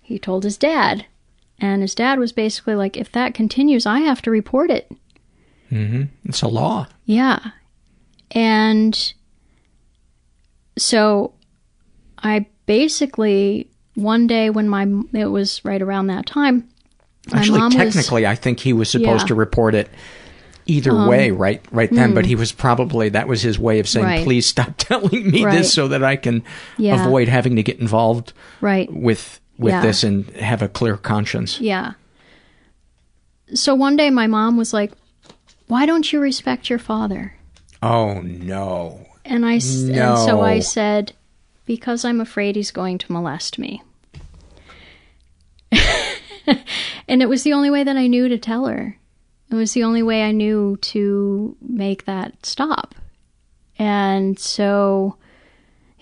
he 0.00 0.18
told 0.18 0.42
his 0.44 0.56
dad. 0.56 1.06
And 1.62 1.80
his 1.80 1.94
dad 1.94 2.18
was 2.18 2.32
basically 2.32 2.74
like, 2.74 2.96
if 2.96 3.12
that 3.12 3.34
continues, 3.34 3.86
I 3.86 4.00
have 4.00 4.20
to 4.22 4.30
report 4.30 4.68
it. 4.70 4.90
Mm-hmm. 5.70 6.02
It's 6.24 6.42
a 6.42 6.48
law. 6.48 6.88
Yeah. 7.06 7.38
And 8.32 9.12
so 10.76 11.32
I 12.18 12.46
basically, 12.66 13.70
one 13.94 14.26
day 14.26 14.50
when 14.50 14.68
my, 14.68 14.86
it 15.12 15.26
was 15.26 15.64
right 15.64 15.80
around 15.80 16.08
that 16.08 16.26
time, 16.26 16.68
Actually, 17.32 17.70
technically, 17.70 18.22
was, 18.22 18.30
I 18.30 18.34
think 18.34 18.58
he 18.58 18.72
was 18.72 18.90
supposed 18.90 19.22
yeah. 19.24 19.28
to 19.28 19.34
report 19.36 19.76
it 19.76 19.88
either 20.66 20.90
Um, 20.90 21.06
way, 21.08 21.30
right, 21.30 21.64
right 21.70 21.88
then. 21.92 22.08
hmm. 22.10 22.14
But 22.16 22.26
he 22.26 22.34
was 22.34 22.50
probably 22.50 23.10
that 23.10 23.28
was 23.28 23.42
his 23.42 23.60
way 23.60 23.78
of 23.78 23.88
saying, 23.88 24.04
Right. 24.06 24.24
"Please 24.24 24.44
stop 24.46 24.74
telling 24.78 25.30
me 25.30 25.44
Right. 25.44 25.58
this, 25.58 25.72
so 25.72 25.86
that 25.86 26.02
I 26.02 26.16
can 26.16 26.42
Yeah. 26.78 27.06
avoid 27.06 27.28
having 27.28 27.54
to 27.54 27.62
get 27.62 27.78
involved 27.78 28.32
right. 28.60 28.92
with 28.92 29.38
with 29.58 29.72
Yeah. 29.72 29.82
this 29.82 30.02
and 30.04 30.28
have 30.30 30.62
a 30.62 30.68
clear 30.68 30.96
conscience." 30.96 31.60
Yeah. 31.60 31.92
So 33.54 33.74
one 33.74 33.96
day 33.96 34.08
my 34.10 34.26
mom 34.26 34.56
was 34.56 34.72
like, 34.72 34.92
why 35.66 35.84
don't 35.86 36.10
you 36.12 36.20
respect 36.20 36.70
your 36.70 36.78
father? 36.78 37.34
Oh 37.82 38.20
no! 38.20 39.06
And 39.24 39.44
I 39.44 39.56
s- 39.56 39.82
and 39.84 40.18
so 40.18 40.40
I 40.40 40.60
said, 40.60 41.12
because 41.66 42.04
I'm 42.04 42.20
afraid 42.20 42.56
he's 42.56 42.70
going 42.70 42.98
to 42.98 43.12
molest 43.12 43.58
me. 43.58 43.82
and 47.08 47.22
it 47.22 47.28
was 47.28 47.42
the 47.42 47.52
only 47.52 47.70
way 47.70 47.84
that 47.84 47.96
I 47.96 48.06
knew 48.06 48.28
to 48.28 48.38
tell 48.38 48.66
her. 48.66 48.96
It 49.50 49.54
was 49.54 49.72
the 49.74 49.84
only 49.84 50.02
way 50.02 50.22
I 50.24 50.32
knew 50.32 50.76
to 50.82 51.56
make 51.60 52.04
that 52.06 52.44
stop. 52.46 52.94
And 53.78 54.38
so 54.38 55.16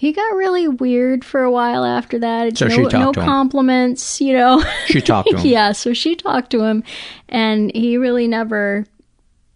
he 0.00 0.12
got 0.12 0.34
really 0.34 0.66
weird 0.66 1.26
for 1.26 1.42
a 1.42 1.50
while 1.50 1.84
after 1.84 2.18
that. 2.20 2.56
So 2.56 2.68
no, 2.68 2.74
she 2.74 2.82
talked 2.84 2.94
no 2.94 3.12
to 3.12 3.20
him. 3.20 3.26
compliments, 3.26 4.18
you 4.18 4.32
know. 4.32 4.64
She 4.86 5.02
talked 5.02 5.28
to 5.28 5.36
him. 5.40 5.46
yeah, 5.46 5.72
so 5.72 5.92
she 5.92 6.16
talked 6.16 6.48
to 6.52 6.62
him, 6.62 6.82
and 7.28 7.70
he 7.74 7.98
really 7.98 8.26
never 8.26 8.86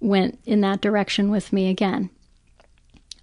went 0.01 0.39
in 0.45 0.61
that 0.61 0.83
direction 0.83 1.31
with 1.31 1.51
me 1.51 1.71
again. 1.71 2.11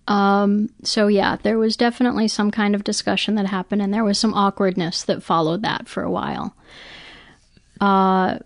Um, 0.07 0.69
so 0.81 1.05
yeah, 1.05 1.35
there 1.43 1.59
was 1.59 1.77
definitely 1.77 2.27
some 2.27 2.49
kind 2.49 2.73
of 2.73 2.83
discussion 2.83 3.35
that 3.35 3.45
happened, 3.45 3.83
and 3.83 3.93
there 3.93 4.03
was 4.03 4.17
some 4.17 4.33
awkwardness 4.33 5.03
that 5.03 5.21
followed 5.21 5.61
that 5.61 5.87
for 5.87 6.01
a 6.01 6.09
while. 6.09 6.55
Uh, 7.79 8.39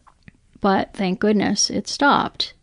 but 0.60 0.94
thank 0.94 1.22
goodness 1.22 1.70
it 1.70 1.88
stopped. 1.88 2.54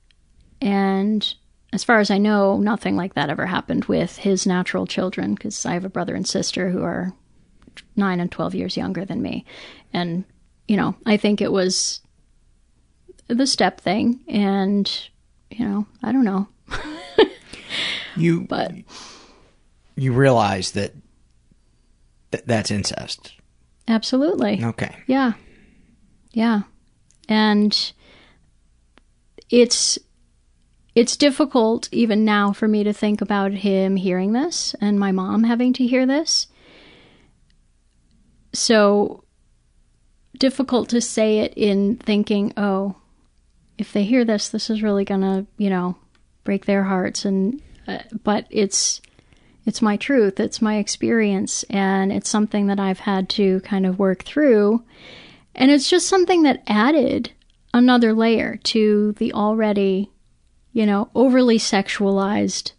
And 0.61 1.35
as 1.73 1.85
far 1.85 2.01
as 2.01 2.11
I 2.11 2.19
know, 2.19 2.59
nothing 2.59 2.97
like 2.97 3.15
that 3.15 3.31
ever 3.31 3.47
happened 3.47 3.87
with 3.87 4.19
his 4.19 4.47
natural 4.47 4.87
children, 4.87 5.35
because 5.35 5.65
I 5.65 5.73
have 5.75 5.85
a 5.85 5.91
brother 5.91 6.15
and 6.15 6.27
sister 6.27 6.71
who 6.71 6.83
are 6.83 7.13
nine 7.97 8.21
and 8.21 8.31
12 8.31 8.55
years 8.55 8.77
younger 8.77 9.05
than 9.05 9.23
me. 9.23 9.45
And, 9.93 10.25
you 10.69 10.77
know, 10.77 10.95
I 11.07 11.17
think 11.17 11.41
it 11.41 11.51
was 11.53 12.01
the 13.29 13.47
step 13.47 13.81
thing. 13.81 14.21
And, 14.29 14.91
you 15.51 15.67
know, 15.67 15.87
I 16.03 16.13
don't 16.13 16.25
know. 16.25 16.49
You 18.17 18.43
But 18.49 18.73
you 19.97 20.13
realize 20.13 20.73
that 20.73 20.93
th- 22.33 22.45
that's 22.47 22.71
incest. 22.71 23.33
absolutely. 23.89 24.63
Okay. 24.63 24.95
Yeah. 25.07 25.33
Yeah. 26.33 26.63
And 27.29 27.93
it's 29.49 29.99
it's 30.95 31.17
difficult 31.17 31.89
even 31.93 32.25
now 32.25 32.53
for 32.53 32.69
me 32.69 32.85
to 32.85 32.93
think 32.93 33.21
about 33.21 33.53
him 33.53 33.97
hearing 33.97 34.33
this 34.33 34.75
and 34.81 34.99
my 34.99 35.13
mom 35.13 35.45
having 35.45 35.73
to 35.75 35.87
hear 35.87 36.07
this. 36.07 36.49
So 38.53 39.25
difficult 40.39 40.89
to 40.91 41.01
say 41.01 41.39
it 41.39 41.55
in 41.57 41.97
thinking, 41.97 42.53
"Oh, 42.57 42.97
if 43.79 43.93
they 43.93 44.05
hear 44.05 44.25
this, 44.25 44.49
this 44.49 44.69
is 44.69 44.83
really 44.83 45.05
going 45.05 45.23
to, 45.23 45.47
you 45.57 45.71
know, 45.71 45.97
break 46.45 46.67
their 46.67 46.85
hearts 46.85 47.25
and 47.25 47.61
uh, 47.87 47.99
but 48.23 48.47
it's 48.51 49.01
it's 49.65 49.83
my 49.83 49.97
truth, 49.97 50.41
it's 50.41 50.61
my 50.61 50.77
experience, 50.77 51.63
and 51.71 52.13
it's 52.13 52.29
something 52.29 52.67
that 52.67 52.81
I've 52.81 53.01
had 53.01 53.29
to 53.31 53.61
kind 53.61 53.87
of 53.87 53.99
work 53.99 54.25
through. 54.25 54.85
And 55.55 55.71
it's 55.71 55.89
just 55.89 56.09
something 56.09 56.43
that 56.43 56.63
added 56.67 57.31
another 57.73 58.13
layer 58.13 58.57
to 58.57 59.13
the 59.13 59.33
already, 59.33 60.11
you 60.73 60.87
know, 60.87 61.11
overly 61.15 61.59
sexualized 61.59 62.73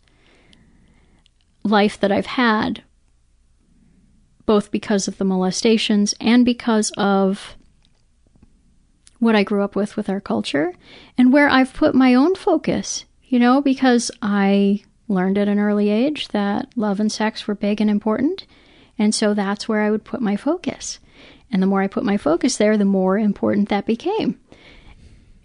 life 1.63 1.99
that 1.99 2.11
I've 2.11 2.25
had, 2.25 2.83
both 4.45 4.71
because 4.71 5.07
of 5.07 5.17
the 5.17 5.25
molestations 5.25 6.13
and 6.19 6.43
because 6.43 6.91
of 6.97 7.55
what 9.19 9.35
I 9.35 9.43
grew 9.43 9.63
up 9.63 9.75
with 9.75 9.95
with 9.95 10.09
our 10.09 10.19
culture 10.19 10.73
and 11.17 11.31
where 11.31 11.47
I've 11.47 11.73
put 11.73 11.95
my 11.95 12.13
own 12.13 12.35
focus, 12.35 13.05
you 13.23 13.39
know, 13.39 13.61
because 13.61 14.11
I 14.21 14.83
learned 15.07 15.37
at 15.37 15.47
an 15.47 15.59
early 15.59 15.89
age 15.89 16.29
that 16.29 16.69
love 16.75 16.99
and 16.99 17.11
sex 17.11 17.47
were 17.47 17.55
big 17.55 17.79
and 17.79 17.89
important. 17.89 18.45
And 18.97 19.15
so 19.15 19.33
that's 19.33 19.67
where 19.67 19.81
I 19.81 19.91
would 19.91 20.03
put 20.03 20.21
my 20.21 20.35
focus. 20.35 20.99
And 21.51 21.61
the 21.61 21.67
more 21.67 21.81
I 21.81 21.87
put 21.87 22.03
my 22.03 22.17
focus 22.17 22.57
there, 22.57 22.77
the 22.77 22.85
more 22.85 23.17
important 23.17 23.69
that 23.69 23.85
became. 23.85 24.39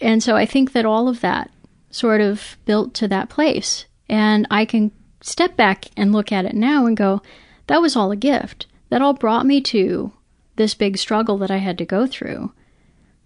And 0.01 0.23
so 0.23 0.37
I 0.37 0.47
think 0.47 0.73
that 0.73 0.85
all 0.85 1.09
of 1.09 1.21
that 1.21 1.51
sort 1.99 2.21
of 2.21 2.57
built 2.65 2.95
to 2.95 3.09
that 3.09 3.29
place. 3.29 3.87
And 4.09 4.47
I 4.51 4.65
can 4.65 4.93
step 5.21 5.57
back 5.57 5.87
and 5.97 6.13
look 6.13 6.33
at 6.33 6.45
it 6.45 6.55
now 6.55 6.87
and 6.87 6.97
go, 6.97 7.21
that 7.67 7.83
was 7.83 7.97
all 7.97 8.11
a 8.11 8.17
gift. 8.17 8.67
That 8.91 9.03
all 9.03 9.13
brought 9.13 9.45
me 9.45 9.61
to 9.63 10.13
this 10.57 10.75
big 10.75 10.97
struggle 10.97 11.39
that 11.39 11.51
I 11.51 11.59
had 11.59 11.79
to 11.79 11.85
go 11.85 12.07
through 12.07 12.53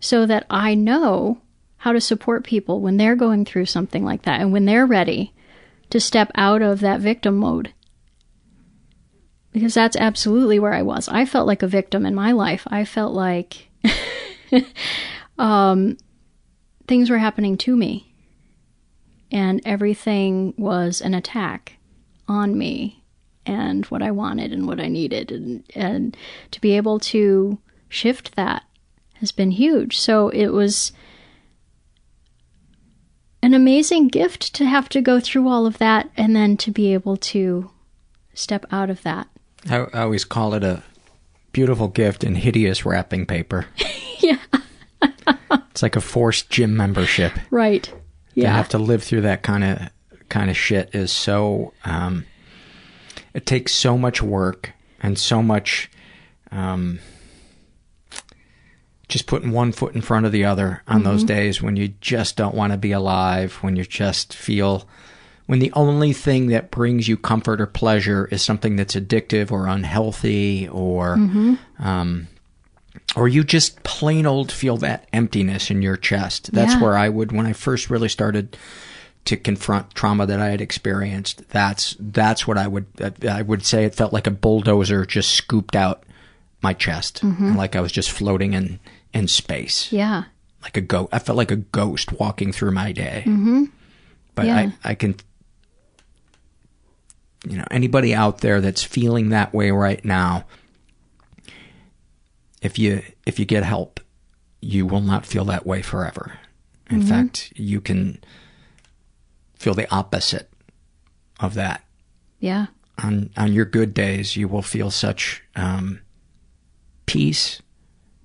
so 0.00 0.26
that 0.26 0.46
I 0.50 0.74
know 0.74 1.40
how 1.78 1.92
to 1.92 2.00
support 2.00 2.44
people 2.44 2.80
when 2.80 2.96
they're 2.96 3.16
going 3.16 3.44
through 3.44 3.66
something 3.66 4.04
like 4.04 4.22
that 4.22 4.40
and 4.40 4.52
when 4.52 4.64
they're 4.64 4.86
ready 4.86 5.32
to 5.90 6.00
step 6.00 6.30
out 6.34 6.62
of 6.62 6.80
that 6.80 7.00
victim 7.00 7.36
mode. 7.36 7.72
Because 9.52 9.74
that's 9.74 9.96
absolutely 9.96 10.58
where 10.58 10.72
I 10.72 10.82
was. 10.82 11.08
I 11.08 11.24
felt 11.24 11.46
like 11.46 11.62
a 11.62 11.68
victim 11.68 12.06
in 12.06 12.14
my 12.14 12.32
life. 12.32 12.66
I 12.68 12.84
felt 12.84 13.12
like 13.12 13.68
um, 15.38 15.98
things 16.86 17.10
were 17.10 17.18
happening 17.18 17.56
to 17.58 17.76
me, 17.76 18.11
and 19.32 19.60
everything 19.64 20.54
was 20.56 21.00
an 21.00 21.14
attack 21.14 21.78
on 22.28 22.56
me 22.56 23.02
and 23.46 23.86
what 23.86 24.02
I 24.02 24.10
wanted 24.10 24.52
and 24.52 24.68
what 24.68 24.78
I 24.78 24.88
needed. 24.88 25.32
And, 25.32 25.64
and 25.74 26.16
to 26.50 26.60
be 26.60 26.76
able 26.76 27.00
to 27.00 27.58
shift 27.88 28.36
that 28.36 28.64
has 29.14 29.32
been 29.32 29.50
huge. 29.50 29.98
So 29.98 30.28
it 30.28 30.48
was 30.48 30.92
an 33.42 33.54
amazing 33.54 34.08
gift 34.08 34.54
to 34.54 34.66
have 34.66 34.88
to 34.90 35.00
go 35.00 35.18
through 35.18 35.48
all 35.48 35.66
of 35.66 35.78
that 35.78 36.10
and 36.16 36.36
then 36.36 36.56
to 36.58 36.70
be 36.70 36.92
able 36.92 37.16
to 37.16 37.70
step 38.34 38.66
out 38.70 38.90
of 38.90 39.02
that. 39.02 39.28
I, 39.68 39.86
I 39.92 40.02
always 40.02 40.24
call 40.24 40.54
it 40.54 40.62
a 40.62 40.82
beautiful 41.52 41.88
gift 41.88 42.22
in 42.22 42.34
hideous 42.34 42.84
wrapping 42.84 43.26
paper. 43.26 43.66
yeah. 44.18 44.38
It's 45.70 45.82
like 45.82 45.96
a 45.96 46.00
forced 46.00 46.50
gym 46.50 46.76
membership. 46.76 47.32
Right. 47.50 47.92
To 48.36 48.48
have 48.48 48.68
to 48.70 48.78
live 48.78 49.02
through 49.02 49.22
that 49.22 49.42
kind 49.42 49.62
of 49.64 49.88
kind 50.28 50.48
of 50.50 50.56
shit 50.56 50.94
is 50.94 51.12
so 51.12 51.72
um 51.84 52.24
it 53.34 53.44
takes 53.44 53.72
so 53.74 53.98
much 53.98 54.22
work 54.22 54.72
and 55.02 55.18
so 55.18 55.42
much 55.42 55.90
um 56.50 56.98
just 59.08 59.26
putting 59.26 59.50
one 59.52 59.72
foot 59.72 59.94
in 59.94 60.00
front 60.00 60.24
of 60.24 60.32
the 60.32 60.44
other 60.44 60.82
on 60.88 61.02
those 61.02 61.22
Mhm. 61.24 61.26
days 61.28 61.60
when 61.62 61.76
you 61.76 61.88
just 62.00 62.36
don't 62.36 62.54
want 62.54 62.72
to 62.72 62.78
be 62.78 62.92
alive, 62.92 63.58
when 63.60 63.76
you 63.76 63.84
just 63.84 64.32
feel 64.34 64.88
when 65.46 65.58
the 65.58 65.72
only 65.72 66.12
thing 66.14 66.46
that 66.46 66.70
brings 66.70 67.08
you 67.08 67.16
comfort 67.18 67.60
or 67.60 67.66
pleasure 67.66 68.26
is 68.30 68.40
something 68.40 68.76
that's 68.76 68.94
addictive 68.94 69.50
or 69.52 69.66
unhealthy 69.66 70.66
or 70.68 71.16
Mhm. 71.18 71.58
um 71.78 72.28
or 73.16 73.28
you 73.28 73.44
just 73.44 73.82
plain 73.82 74.26
old 74.26 74.50
feel 74.50 74.76
that 74.78 75.06
emptiness 75.12 75.70
in 75.70 75.82
your 75.82 75.96
chest. 75.96 76.50
That's 76.52 76.74
Yeah. 76.74 76.80
where 76.80 76.96
I 76.96 77.08
would 77.08 77.32
when 77.32 77.46
I 77.46 77.52
first 77.52 77.90
really 77.90 78.08
started 78.08 78.56
to 79.26 79.36
confront 79.36 79.94
trauma 79.94 80.26
that 80.26 80.40
I 80.40 80.48
had 80.48 80.60
experienced. 80.60 81.48
That's 81.50 81.94
that's 82.00 82.46
what 82.46 82.58
I 82.58 82.66
would 82.66 82.86
I 83.28 83.42
would 83.42 83.64
say 83.64 83.84
it 83.84 83.94
felt 83.94 84.12
like 84.12 84.26
a 84.26 84.30
bulldozer 84.32 85.04
just 85.06 85.30
scooped 85.30 85.76
out 85.76 86.04
my 86.62 86.72
chest, 86.72 87.20
Mhm. 87.22 87.38
and 87.40 87.56
like 87.56 87.76
I 87.76 87.80
was 87.80 87.92
just 87.92 88.10
floating 88.10 88.54
in 88.54 88.78
in 89.12 89.28
space, 89.28 89.92
Yeah. 89.92 90.24
like 90.62 90.76
a 90.76 90.80
ghost. 90.80 91.10
I 91.12 91.18
felt 91.18 91.36
like 91.36 91.50
a 91.50 91.56
ghost 91.56 92.12
walking 92.18 92.52
through 92.52 92.70
my 92.72 92.92
day. 92.92 93.24
Mhm. 93.26 93.68
But 94.34 94.46
Yeah. 94.46 94.56
I 94.56 94.72
I 94.84 94.94
can 94.94 95.16
you 97.48 97.56
know 97.58 97.64
anybody 97.70 98.14
out 98.14 98.38
there 98.40 98.60
that's 98.60 98.82
feeling 98.82 99.28
that 99.30 99.52
way 99.52 99.70
right 99.70 100.04
now 100.04 100.44
if 102.62 102.78
you 102.78 103.02
if 103.26 103.38
you 103.38 103.44
get 103.44 103.62
help 103.64 104.00
you 104.60 104.86
will 104.86 105.00
not 105.02 105.26
feel 105.26 105.44
that 105.44 105.66
way 105.66 105.82
forever 105.82 106.38
in 106.88 107.02
Mhm. 107.02 107.08
fact 107.08 107.52
you 107.56 107.80
can 107.80 108.18
feel 109.56 109.74
the 109.74 109.90
opposite 109.92 110.50
of 111.40 111.54
that 111.54 111.84
Yeah. 112.40 112.66
on 113.02 113.30
on 113.36 113.52
your 113.52 113.64
good 113.64 113.92
days 113.94 114.36
you 114.36 114.48
will 114.48 114.62
feel 114.62 114.90
such 114.90 115.42
um, 115.56 116.00
peace 117.06 117.60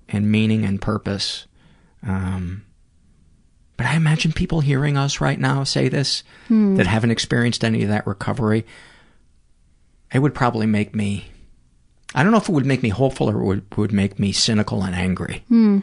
and 0.08 0.30
meaning 0.30 0.64
and 0.64 0.80
purpose 0.80 1.46
um, 2.02 2.62
but 3.76 3.86
I 3.86 3.94
imagine 3.96 4.32
people 4.32 4.60
hearing 4.60 4.96
us 4.96 5.20
right 5.20 5.38
now 5.38 5.64
say 5.64 5.88
this 5.88 6.22
Hmm. 6.48 6.76
that 6.76 6.86
haven't 6.86 7.10
experienced 7.10 7.64
any 7.64 7.82
of 7.82 7.88
that 7.90 8.06
recovery. 8.08 8.64
It 10.12 10.18
would 10.20 10.34
probably 10.34 10.66
make 10.66 10.94
me. 10.96 11.26
I 12.14 12.22
don't 12.22 12.32
know 12.32 12.38
if 12.38 12.48
it 12.48 12.52
would 12.52 12.66
make 12.66 12.82
me 12.82 12.88
hopeful 12.88 13.28
or 13.28 13.40
it 13.40 13.44
would, 13.44 13.76
would 13.76 13.92
make 13.92 14.18
me 14.18 14.32
cynical 14.32 14.82
and 14.82 14.94
angry. 14.94 15.44
Hmm. 15.48 15.80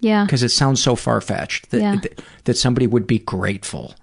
Yeah. 0.00 0.24
Because 0.24 0.42
it 0.42 0.50
sounds 0.50 0.82
so 0.82 0.96
far 0.96 1.20
fetched 1.20 1.70
that, 1.70 1.80
Yeah. 1.80 1.96
that 2.02 2.22
that 2.44 2.56
somebody 2.58 2.86
would 2.86 3.06
be 3.06 3.18
grateful 3.20 3.94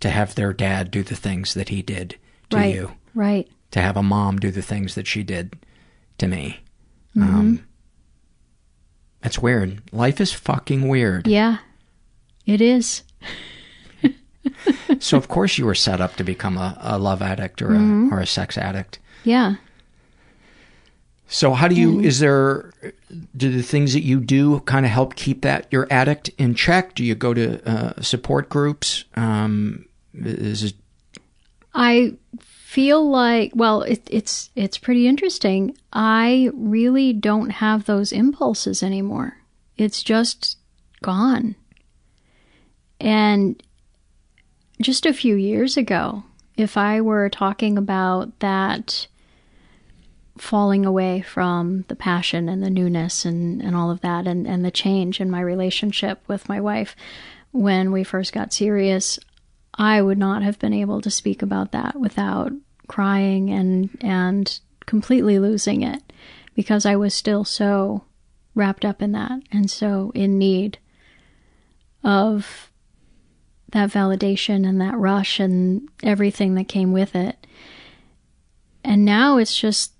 to 0.00 0.10
have 0.10 0.34
their 0.34 0.52
dad 0.52 0.90
do 0.90 1.02
the 1.02 1.16
things 1.16 1.54
that 1.54 1.70
he 1.70 1.82
did 1.82 2.16
to 2.50 2.56
right. 2.56 2.74
you, 2.74 2.92
Right. 3.14 3.48
to 3.72 3.80
have 3.80 3.96
a 3.96 4.02
mom 4.02 4.38
do 4.38 4.50
the 4.50 4.62
things 4.62 4.94
that 4.94 5.06
she 5.06 5.22
did 5.22 5.56
to 6.18 6.28
me. 6.28 6.60
Mhm. 7.16 7.22
Um, 7.22 7.64
it's 9.24 9.38
weird. 9.40 9.80
Life 9.92 10.20
is 10.20 10.32
fucking 10.32 10.86
weird. 10.86 11.26
Yeah. 11.26 11.58
It 12.46 12.60
is. 12.60 13.02
so 15.00 15.16
of 15.16 15.28
course 15.28 15.58
you 15.58 15.66
were 15.66 15.74
set 15.74 16.00
up 16.00 16.16
to 16.16 16.24
become 16.24 16.56
a, 16.56 16.76
a 16.80 16.98
love 16.98 17.22
addict 17.22 17.60
or 17.62 17.74
a 17.74 18.08
or 18.12 18.20
a 18.20 18.26
sex 18.26 18.56
addict. 18.56 18.98
Yeah. 19.24 19.56
So 21.28 21.52
how 21.52 21.68
do 21.68 21.74
you 21.74 21.92
Mhm. 21.98 22.04
is 22.04 22.20
there 22.20 22.72
do 23.36 23.52
the 23.52 23.62
things 23.62 23.92
that 23.92 24.02
you 24.02 24.18
do 24.18 24.60
kind 24.60 24.86
of 24.86 24.92
help 24.92 25.14
keep 25.14 25.42
that 25.42 25.66
your 25.70 25.86
addict 25.90 26.30
in 26.38 26.54
check? 26.54 26.94
Do 26.94 27.04
you 27.04 27.14
go 27.14 27.34
to 27.34 27.60
uh, 27.68 28.00
support 28.00 28.48
groups? 28.48 29.04
Um, 29.14 29.84
is 30.14 30.62
it 30.64 30.74
I 31.74 32.14
feel 32.40 33.08
like 33.08 33.52
well, 33.54 33.82
it, 33.82 34.02
it's 34.10 34.50
it's 34.56 34.78
pretty 34.78 35.06
interesting. 35.06 35.76
I 35.92 36.50
really 36.54 37.12
don't 37.12 37.50
have 37.50 37.84
those 37.84 38.10
impulses 38.10 38.82
anymore. 38.82 39.36
It's 39.76 40.02
just 40.02 40.56
gone. 41.02 41.54
And 43.00 43.62
just 44.80 45.06
a 45.06 45.12
few 45.12 45.34
years 45.34 45.76
ago, 45.76 46.24
if 46.56 46.76
I 46.76 47.00
were 47.00 47.28
talking 47.28 47.78
about 47.78 48.38
that 48.40 49.06
falling 50.38 50.86
away 50.86 51.20
from 51.20 51.84
the 51.88 51.96
passion 51.96 52.48
and 52.48 52.62
the 52.62 52.70
newness 52.70 53.24
and, 53.24 53.60
and 53.62 53.76
all 53.76 53.90
of 53.90 54.00
that 54.00 54.26
and, 54.26 54.46
and 54.46 54.64
the 54.64 54.70
change 54.70 55.20
in 55.20 55.30
my 55.30 55.40
relationship 55.40 56.22
with 56.26 56.48
my 56.48 56.60
wife 56.60 56.94
when 57.52 57.92
we 57.92 58.04
first 58.04 58.32
got 58.32 58.52
serious, 58.52 59.18
I 59.74 60.02
would 60.02 60.18
not 60.18 60.42
have 60.42 60.58
been 60.58 60.74
able 60.74 61.00
to 61.00 61.10
speak 61.10 61.42
about 61.42 61.72
that 61.72 61.98
without 61.98 62.52
crying 62.88 63.50
and 63.50 63.90
and 64.00 64.60
completely 64.86 65.38
losing 65.38 65.82
it 65.82 66.02
because 66.54 66.86
I 66.86 66.96
was 66.96 67.14
still 67.14 67.44
so 67.44 68.04
wrapped 68.54 68.84
up 68.84 69.02
in 69.02 69.12
that 69.12 69.40
and 69.52 69.70
so 69.70 70.10
in 70.14 70.38
need 70.38 70.78
of 72.02 72.70
that 73.72 73.90
validation 73.90 74.66
and 74.66 74.80
that 74.80 74.96
rush 74.96 75.38
and 75.38 75.88
everything 76.02 76.54
that 76.54 76.68
came 76.68 76.92
with 76.92 77.14
it. 77.14 77.46
And 78.82 79.04
now 79.04 79.36
it's 79.36 79.56
just, 79.56 79.92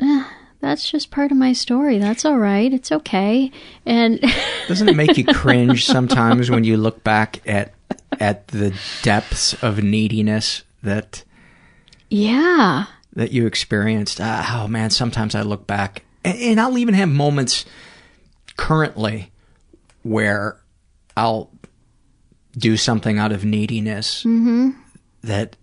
eh, 0.00 0.24
that's 0.60 0.90
just 0.90 1.10
part 1.10 1.30
of 1.30 1.38
my 1.38 1.52
story. 1.52 1.98
That's 1.98 2.24
all 2.24 2.38
right. 2.38 2.72
It's 2.72 2.90
okay. 2.90 3.50
And 3.86 4.20
Doesn't 4.68 4.88
it 4.88 4.96
make 4.96 5.16
you 5.16 5.24
cringe 5.24 5.86
sometimes 5.86 6.50
when 6.50 6.64
you 6.64 6.76
look 6.76 7.04
back 7.04 7.46
at 7.46 7.74
at 8.20 8.48
the 8.48 8.74
depths 9.02 9.54
of 9.62 9.82
neediness 9.82 10.64
that 10.82 11.24
yeah, 12.10 12.86
that 13.14 13.32
you 13.32 13.46
experienced? 13.46 14.20
Ah, 14.20 14.62
oh 14.62 14.68
man, 14.68 14.90
sometimes 14.90 15.34
I 15.34 15.42
look 15.42 15.66
back 15.66 16.04
and, 16.24 16.38
and 16.38 16.60
I'll 16.60 16.78
even 16.78 16.94
have 16.94 17.08
moments 17.08 17.64
currently 18.56 19.30
where 20.02 20.60
I'll 21.16 21.50
do 22.56 22.76
something 22.76 23.18
out 23.18 23.32
of 23.32 23.44
neediness 23.44 24.24
mm-hmm. 24.24 24.70
that 25.22 25.56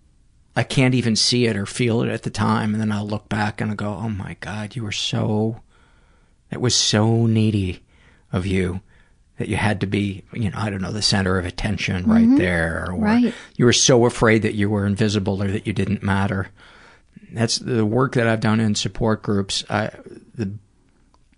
I 0.56 0.62
can't 0.62 0.94
even 0.94 1.14
see 1.16 1.46
it 1.46 1.56
or 1.56 1.66
feel 1.66 2.00
it 2.02 2.08
at 2.08 2.22
the 2.22 2.30
time, 2.30 2.72
and 2.72 2.80
then 2.80 2.90
I'll 2.90 3.06
look 3.06 3.28
back 3.28 3.60
and 3.60 3.70
I'll 3.70 3.76
go, 3.76 3.92
"Oh 3.94 4.08
my 4.08 4.36
God, 4.40 4.74
you 4.74 4.82
were 4.82 4.90
so 4.92 5.60
that 6.50 6.60
was 6.60 6.74
so 6.74 7.26
needy 7.26 7.82
of 8.32 8.46
you 8.46 8.80
that 9.38 9.48
you 9.48 9.56
had 9.56 9.80
to 9.82 9.86
be, 9.86 10.22
you 10.32 10.48
know, 10.50 10.56
I 10.58 10.70
don't 10.70 10.80
know, 10.80 10.92
the 10.92 11.02
center 11.02 11.38
of 11.38 11.44
attention 11.44 12.06
right 12.06 12.26
Mhm. 12.26 12.38
there, 12.38 12.86
or 12.88 12.96
Right. 12.96 13.34
you 13.56 13.66
were 13.66 13.72
so 13.74 14.06
afraid 14.06 14.40
that 14.42 14.54
you 14.54 14.70
were 14.70 14.86
invisible 14.86 15.42
or 15.42 15.50
that 15.50 15.66
you 15.66 15.72
didn't 15.74 16.02
matter." 16.02 16.48
That's 17.32 17.58
the 17.58 17.84
work 17.84 18.14
that 18.14 18.26
I've 18.26 18.40
done 18.40 18.60
in 18.60 18.74
support 18.74 19.22
groups. 19.22 19.62
I, 19.68 19.90
the 20.34 20.52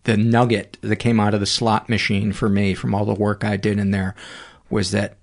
the 0.04 0.16
nugget 0.16 0.78
that 0.80 0.96
came 0.96 1.20
out 1.20 1.34
of 1.34 1.40
the 1.40 1.44
slot 1.44 1.90
machine 1.90 2.32
for 2.32 2.48
me 2.48 2.72
from 2.72 2.94
all 2.94 3.04
the 3.04 3.12
work 3.12 3.44
I 3.44 3.58
did 3.58 3.78
in 3.78 3.90
there 3.90 4.14
was 4.70 4.90
that 4.92 5.17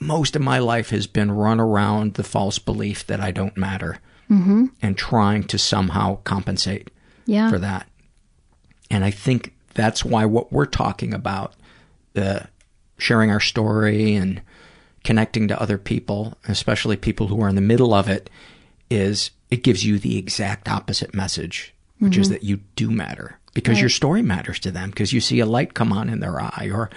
most 0.00 0.34
of 0.34 0.42
my 0.42 0.58
life 0.58 0.90
has 0.90 1.06
been 1.06 1.30
run 1.30 1.60
around 1.60 2.14
the 2.14 2.24
false 2.24 2.58
belief 2.58 3.06
that 3.06 3.20
I 3.20 3.30
don't 3.30 3.56
matter 3.56 3.98
Mm-hmm. 4.30 4.66
and 4.80 4.96
trying 4.96 5.42
to 5.44 5.58
somehow 5.58 6.18
compensate 6.22 6.88
Yeah. 7.26 7.50
for 7.50 7.58
that. 7.58 7.88
And 8.88 9.04
I 9.04 9.10
think 9.10 9.52
that's 9.74 10.04
why 10.04 10.24
what 10.24 10.52
we're 10.52 10.66
talking 10.66 11.12
about, 11.12 11.54
the 12.12 12.46
sharing 12.96 13.30
our 13.32 13.40
story 13.40 14.14
and 14.14 14.40
connecting 15.02 15.48
to 15.48 15.60
other 15.60 15.78
people, 15.78 16.38
especially 16.46 16.96
people 16.96 17.26
who 17.26 17.42
are 17.42 17.48
in 17.48 17.56
the 17.56 17.60
middle 17.60 17.92
of 17.92 18.08
it, 18.08 18.30
is 18.88 19.32
it 19.50 19.64
gives 19.64 19.84
you 19.84 19.98
the 19.98 20.16
exact 20.16 20.68
opposite 20.68 21.12
message, 21.12 21.74
which 21.98 22.16
is 22.16 22.28
Mhm. 22.28 22.30
that 22.30 22.44
you 22.44 22.60
do 22.76 22.88
matter 22.90 23.38
because 23.52 23.74
Right. 23.74 23.80
your 23.80 23.88
story 23.90 24.22
matters 24.22 24.60
to 24.60 24.70
them 24.70 24.90
because 24.90 25.12
you 25.12 25.20
see 25.20 25.40
a 25.40 25.46
light 25.46 25.74
come 25.74 25.92
on 25.92 26.08
in 26.08 26.20
their 26.20 26.40
eye 26.40 26.70
or 26.72 26.88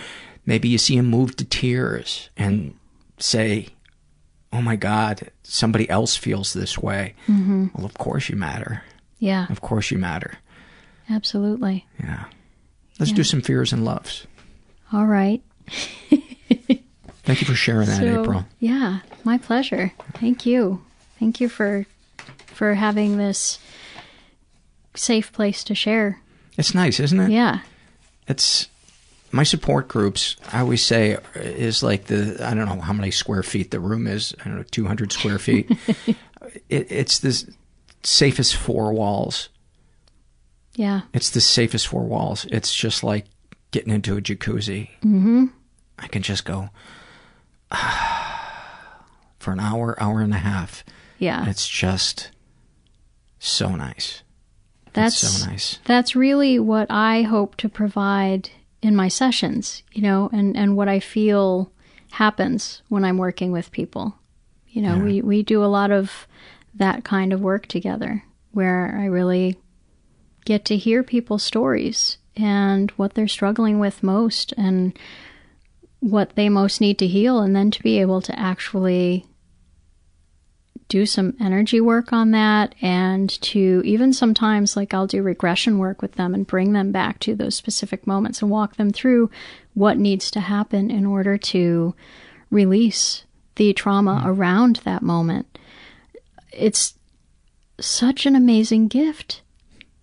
maybe 0.46 0.70
you 0.70 0.78
see 0.78 0.98
them 0.98 1.08
move 1.08 1.36
to 1.38 1.46
tears 1.46 2.30
and 2.38 2.76
say, 3.18 3.68
Oh 4.52 4.62
my 4.62 4.76
God, 4.76 5.32
somebody 5.44 5.90
else 5.90 6.16
feels 6.16 6.54
this 6.54 6.78
way. 6.78 7.16
Mhm. 7.28 7.74
Well, 7.76 7.86
of 7.86 7.96
course 7.96 8.30
you 8.30 8.36
matter. 8.36 8.84
Yeah, 9.20 9.48
Of 9.50 9.62
course 9.62 9.90
you 9.90 9.98
matter. 9.98 10.36
absolutely. 11.10 11.86
Yeah. 12.00 12.26
Let's 13.00 13.12
Yeah. 13.12 13.16
do 13.18 13.24
some 13.24 13.42
fears 13.42 13.74
and 13.74 13.84
loves. 13.84 14.28
All 14.92 15.08
right. 15.08 15.42
Thank 16.10 17.40
you 17.42 17.48
for 17.48 17.56
sharing 17.56 17.88
that, 17.88 18.00
So, 18.02 18.22
April. 18.22 18.46
Yeah, 18.60 19.00
my 19.24 19.38
pleasure. 19.38 19.94
Thank 20.16 20.46
you. 20.46 20.84
Thank 21.20 21.40
you 21.40 21.48
for 21.50 21.86
for 22.48 22.76
having 22.76 23.18
this 23.18 23.58
safe 24.94 25.32
place 25.32 25.64
to 25.64 25.74
share. 25.74 26.20
It's 26.58 26.76
nice, 26.76 27.00
isn't 27.00 27.20
it? 27.20 27.32
Yeah. 27.32 27.60
It's 28.28 28.68
my 29.34 29.44
support 29.44 29.88
groups. 29.88 30.38
I 30.54 30.60
always 30.60 30.86
say 30.86 31.18
is 31.36 31.82
like 31.82 32.06
the 32.06 32.38
I 32.40 32.54
don't 32.54 32.68
know 32.68 32.80
how 32.80 32.94
many 32.94 33.10
square 33.12 33.44
feet 33.44 33.72
the 33.72 33.80
room 33.80 34.06
is. 34.08 34.34
I 34.40 34.44
don't 34.46 34.58
know, 34.58 34.64
two 34.64 34.86
hundred 34.86 35.12
square 35.12 35.40
feet. 35.40 35.72
it, 36.70 36.92
it's 36.92 37.20
the 37.20 37.44
safest 38.04 38.56
four 38.56 38.94
walls. 38.94 39.50
Yeah. 40.76 41.02
It's 41.14 41.32
the 41.32 41.42
safest 41.42 41.88
four 41.88 42.04
walls. 42.04 42.46
It's 42.52 42.74
just 42.74 43.04
like 43.04 43.26
getting 43.72 43.92
into 43.92 44.16
a 44.16 44.22
jacuzzi. 44.22 44.90
Mm-hmm. 45.02 45.46
I 45.98 46.08
can 46.08 46.22
just 46.22 46.46
go 46.46 46.70
for 49.40 49.52
an 49.52 49.60
hour, 49.60 50.02
hour 50.02 50.22
and 50.22 50.34
a 50.34 50.38
half. 50.38 50.84
Yeah. 51.18 51.50
It's 51.50 51.68
just 51.68 52.30
so 53.40 53.76
nice. 53.76 54.22
That's 54.94 55.24
it's 55.24 55.34
so 55.34 55.50
nice. 55.50 55.80
That's 55.86 56.16
really 56.16 56.60
what 56.60 56.92
I 56.92 57.24
hope 57.24 57.56
to 57.58 57.70
provide 57.70 58.52
in 58.84 58.96
my 58.96 59.08
sessions, 59.08 59.84
you 59.94 60.02
know, 60.02 60.30
and, 60.34 60.56
and 60.58 60.76
what 60.76 60.88
I 60.88 61.00
feel 61.00 61.72
happens 62.12 62.82
when 62.90 63.04
I'm 63.06 63.18
working 63.18 63.52
with 63.52 63.72
people. 63.72 64.16
You 64.70 64.82
know, 64.82 64.98
Yeah. 64.98 65.04
we, 65.04 65.22
we 65.22 65.44
do 65.44 65.64
a 65.64 65.68
lot 65.68 65.92
of 65.92 66.28
that 66.76 67.04
kind 67.04 67.32
of 67.34 67.42
work 67.42 67.68
together 67.68 68.24
where 68.52 68.98
I 69.00 69.06
really 69.06 69.58
get 70.46 70.66
to 70.66 70.78
hear 70.78 71.04
people's 71.04 71.44
stories 71.44 72.18
and 72.36 72.92
what 72.92 73.14
they're 73.14 73.28
struggling 73.28 73.80
with 73.80 74.04
most 74.04 74.54
and 74.58 74.98
what 76.00 76.36
they 76.36 76.50
most 76.50 76.82
need 76.82 76.98
to 77.00 77.08
heal, 77.08 77.40
and 77.40 77.56
then 77.56 77.72
to 77.72 77.82
be 77.82 78.00
able 78.00 78.22
to 78.22 78.38
actually 78.38 79.26
do 80.88 81.06
some 81.06 81.36
energy 81.40 81.80
work 81.82 82.14
on 82.14 82.32
that 82.32 82.76
and 82.82 83.30
to 83.42 83.82
even 83.86 84.14
sometimes 84.14 84.76
like 84.76 84.94
I'll 84.94 85.08
do 85.08 85.24
regression 85.24 85.78
work 85.78 86.02
with 86.02 86.14
them 86.14 86.34
and 86.34 86.46
bring 86.46 86.74
them 86.74 86.92
back 86.92 87.20
to 87.22 87.36
those 87.36 87.56
specific 87.56 88.06
moments 88.06 88.42
and 88.42 88.52
walk 88.52 88.76
them 88.76 88.92
through 88.92 89.30
what 89.74 89.98
needs 89.98 90.30
to 90.32 90.40
happen 90.40 90.92
in 90.92 91.06
order 91.06 91.38
to 91.38 91.96
release 92.52 93.24
the 93.56 93.74
trauma 93.74 94.24
around 94.26 94.78
that 94.78 95.02
moment. 95.02 95.58
It's 96.52 96.96
such 97.80 98.26
an 98.26 98.36
amazing 98.36 98.88
gift 98.88 99.42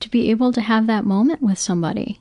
to 0.01 0.09
be 0.09 0.31
able 0.31 0.53
to 0.53 0.61
have 0.61 0.87
that 0.87 1.05
moment 1.05 1.43
with 1.43 1.59
somebody. 1.59 2.21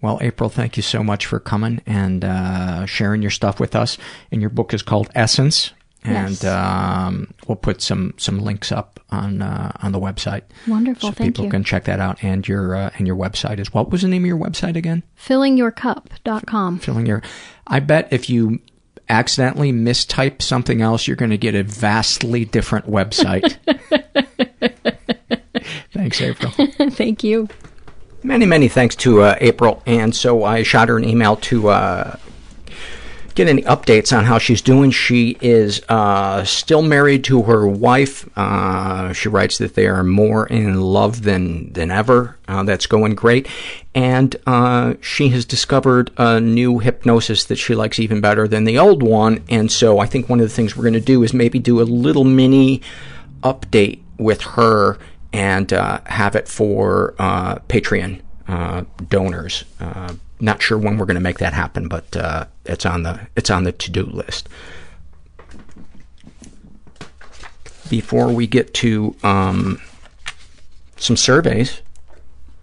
Well, 0.00 0.18
April, 0.20 0.50
thank 0.50 0.76
you 0.76 0.82
so 0.82 1.02
much 1.02 1.26
for 1.26 1.40
coming 1.40 1.80
and 1.86 2.24
uh, 2.24 2.86
sharing 2.86 3.22
your 3.22 3.30
stuff 3.30 3.58
with 3.58 3.74
us. 3.74 3.96
And 4.30 4.40
your 4.40 4.50
book 4.50 4.74
is 4.74 4.82
called 4.82 5.10
Essence, 5.14 5.72
and 6.06 6.30
Yes. 6.30 6.44
um, 6.44 7.32
we'll 7.46 7.56
put 7.56 7.82
some 7.82 8.14
some 8.16 8.38
links 8.40 8.72
up 8.72 9.00
on 9.10 9.42
uh, 9.42 9.72
on 9.82 9.92
the 9.92 10.00
website. 10.00 10.42
Wonderful, 10.66 11.10
so 11.10 11.14
thank 11.14 11.34
people 11.34 11.46
you. 11.46 11.50
can 11.50 11.64
check 11.64 11.84
that 11.84 12.00
out 12.00 12.22
and 12.22 12.46
your 12.46 12.74
uh, 12.74 12.90
and 12.98 13.06
your 13.06 13.16
website 13.16 13.58
is 13.58 13.72
what 13.74 13.90
was 13.90 14.02
the 14.02 14.08
name 14.08 14.22
of 14.24 14.28
your 14.28 14.38
website 14.38 14.76
again? 14.76 15.02
Fillingyourcup.com. 15.20 16.78
Filling 16.78 17.06
your. 17.06 17.22
I 17.66 17.80
bet 17.80 18.08
if 18.12 18.30
you 18.30 18.60
accidentally 19.08 19.72
mistype 19.72 20.42
something 20.42 20.82
else, 20.82 21.06
you're 21.06 21.16
going 21.16 21.30
to 21.30 21.38
get 21.38 21.54
a 21.54 21.62
vastly 21.62 22.44
different 22.44 22.86
website. 22.86 23.56
Thanks, 25.92 26.20
April. 26.20 26.52
Thank 26.90 27.24
you. 27.24 27.48
Many, 28.22 28.46
many 28.46 28.68
thanks 28.68 28.96
to 28.96 29.22
uh, 29.22 29.36
April. 29.40 29.82
And 29.86 30.14
so 30.14 30.42
I 30.44 30.62
shot 30.64 30.88
her 30.88 30.96
an 30.96 31.04
email 31.04 31.36
to 31.36 31.68
uh, 31.68 32.16
get 33.36 33.48
any 33.48 33.62
updates 33.62 34.16
on 34.16 34.24
how 34.24 34.38
she's 34.38 34.62
doing. 34.62 34.90
She 34.90 35.36
is 35.42 35.82
uh, 35.88 36.42
still 36.44 36.80
married 36.80 37.22
to 37.24 37.42
her 37.42 37.68
wife. 37.68 38.28
Uh, 38.36 39.12
she 39.12 39.28
writes 39.28 39.58
that 39.58 39.74
they 39.74 39.86
are 39.86 40.02
more 40.02 40.46
in 40.46 40.80
love 40.80 41.22
than, 41.22 41.72
than 41.74 41.90
ever. 41.90 42.38
Uh, 42.48 42.62
that's 42.62 42.86
going 42.86 43.14
great. 43.14 43.46
And 43.94 44.34
uh, 44.46 44.94
she 45.02 45.28
has 45.28 45.44
discovered 45.44 46.10
a 46.16 46.40
new 46.40 46.78
hypnosis 46.78 47.44
that 47.44 47.56
she 47.56 47.74
likes 47.74 47.98
even 48.00 48.22
better 48.22 48.48
than 48.48 48.64
the 48.64 48.78
old 48.78 49.02
one. 49.02 49.44
And 49.50 49.70
so 49.70 49.98
I 49.98 50.06
think 50.06 50.28
one 50.28 50.40
of 50.40 50.48
the 50.48 50.54
things 50.54 50.74
we're 50.74 50.84
going 50.84 50.94
to 50.94 51.00
do 51.00 51.22
is 51.22 51.34
maybe 51.34 51.58
do 51.58 51.80
a 51.80 51.84
little 51.84 52.24
mini 52.24 52.80
update 53.42 54.00
with 54.18 54.40
her 54.40 54.98
and 55.34 55.70
uh, 55.74 56.00
have 56.06 56.34
it 56.34 56.48
for 56.48 57.14
uh, 57.18 57.56
Patreon 57.68 58.22
donors. 59.10 59.64
Not 60.40 60.60
sure 60.62 60.78
when 60.78 60.98
we're 60.98 61.06
going 61.06 61.16
to 61.16 61.20
make 61.20 61.38
that 61.38 61.52
happen, 61.52 61.88
but 61.88 62.16
uh, 62.16 62.46
it's 62.64 62.84
on 62.84 63.02
the 63.02 63.26
it's 63.36 63.50
on 63.50 63.64
the 63.64 63.72
to 63.72 63.90
do 63.90 64.04
list. 64.04 64.48
Before 67.88 68.28
we 68.28 68.46
get 68.46 68.74
to 68.74 69.14
um, 69.22 69.80
some 70.96 71.16
surveys, 71.16 71.80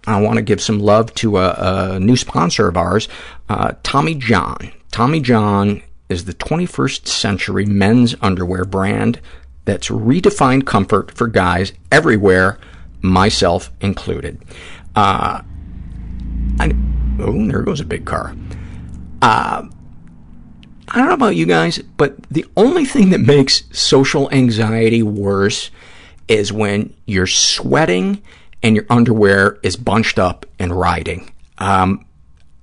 I 0.06 0.20
want 0.20 0.36
to 0.36 0.42
give 0.42 0.60
some 0.60 0.78
love 0.78 1.14
to 1.14 1.38
a, 1.38 1.94
a 1.94 2.00
new 2.00 2.16
sponsor 2.16 2.68
of 2.68 2.76
ours, 2.76 3.08
uh, 3.48 3.72
Tommy 3.82 4.14
John. 4.14 4.70
Tommy 4.90 5.20
John 5.20 5.82
is 6.08 6.26
the 6.26 6.34
21st 6.34 7.06
century 7.08 7.64
men's 7.64 8.14
underwear 8.20 8.64
brand 8.64 9.20
that's 9.64 9.88
redefined 9.88 10.66
comfort 10.66 11.10
for 11.10 11.26
guys 11.26 11.72
everywhere, 11.90 12.58
myself 13.00 13.70
included. 13.80 14.42
Uh, 14.94 15.42
I, 16.60 16.76
oh, 17.20 17.46
there 17.46 17.62
goes 17.62 17.80
a 17.80 17.84
big 17.84 18.04
car. 18.04 18.34
Uh, 19.22 19.66
I 20.88 20.98
don't 20.98 21.08
know 21.08 21.14
about 21.14 21.36
you 21.36 21.46
guys, 21.46 21.78
but 21.78 22.22
the 22.30 22.44
only 22.56 22.84
thing 22.84 23.10
that 23.10 23.20
makes 23.20 23.64
social 23.72 24.30
anxiety 24.30 25.02
worse 25.02 25.70
is 26.28 26.52
when 26.52 26.94
you're 27.06 27.26
sweating 27.26 28.22
and 28.62 28.76
your 28.76 28.86
underwear 28.90 29.58
is 29.62 29.76
bunched 29.76 30.18
up 30.18 30.46
and 30.58 30.78
riding. 30.78 31.32
Um, 31.58 32.06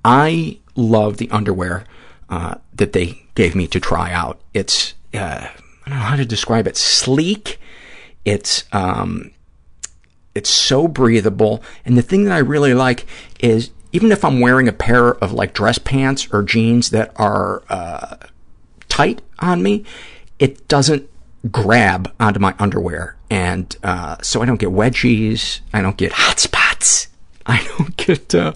I 0.03 0.59
love 0.75 1.17
the 1.17 1.29
underwear 1.31 1.85
uh, 2.29 2.55
that 2.73 2.93
they 2.93 3.23
gave 3.35 3.55
me 3.55 3.67
to 3.67 3.79
try 3.79 4.11
out. 4.11 4.39
It's, 4.53 4.93
uh, 5.13 5.47
I 5.85 5.89
don't 5.89 5.99
know 5.99 6.05
how 6.05 6.15
to 6.15 6.25
describe 6.25 6.67
it, 6.67 6.77
sleek. 6.77 7.59
It's, 8.23 8.65
um, 8.71 9.31
it's 10.33 10.49
so 10.49 10.87
breathable. 10.87 11.63
And 11.85 11.97
the 11.97 12.01
thing 12.01 12.23
that 12.25 12.33
I 12.33 12.39
really 12.39 12.73
like 12.73 13.05
is 13.39 13.71
even 13.91 14.11
if 14.11 14.23
I'm 14.23 14.39
wearing 14.39 14.67
a 14.67 14.73
pair 14.73 15.15
of 15.15 15.33
like 15.33 15.53
dress 15.53 15.77
pants 15.77 16.27
or 16.31 16.43
jeans 16.43 16.91
that 16.91 17.11
are 17.15 17.63
uh, 17.69 18.17
tight 18.89 19.21
on 19.39 19.61
me, 19.61 19.85
it 20.39 20.67
doesn't 20.67 21.09
grab 21.49 22.11
onto 22.19 22.39
my 22.39 22.55
underwear. 22.59 23.15
And 23.29 23.75
uh, 23.83 24.17
so 24.21 24.41
I 24.41 24.45
don't 24.45 24.59
get 24.59 24.69
wedgies. 24.69 25.61
I 25.73 25.81
don't 25.81 25.97
get 25.97 26.11
hot 26.13 26.39
spots. 26.39 27.07
I 27.45 27.65
don't 27.77 27.97
get, 27.97 28.35
uh, 28.35 28.53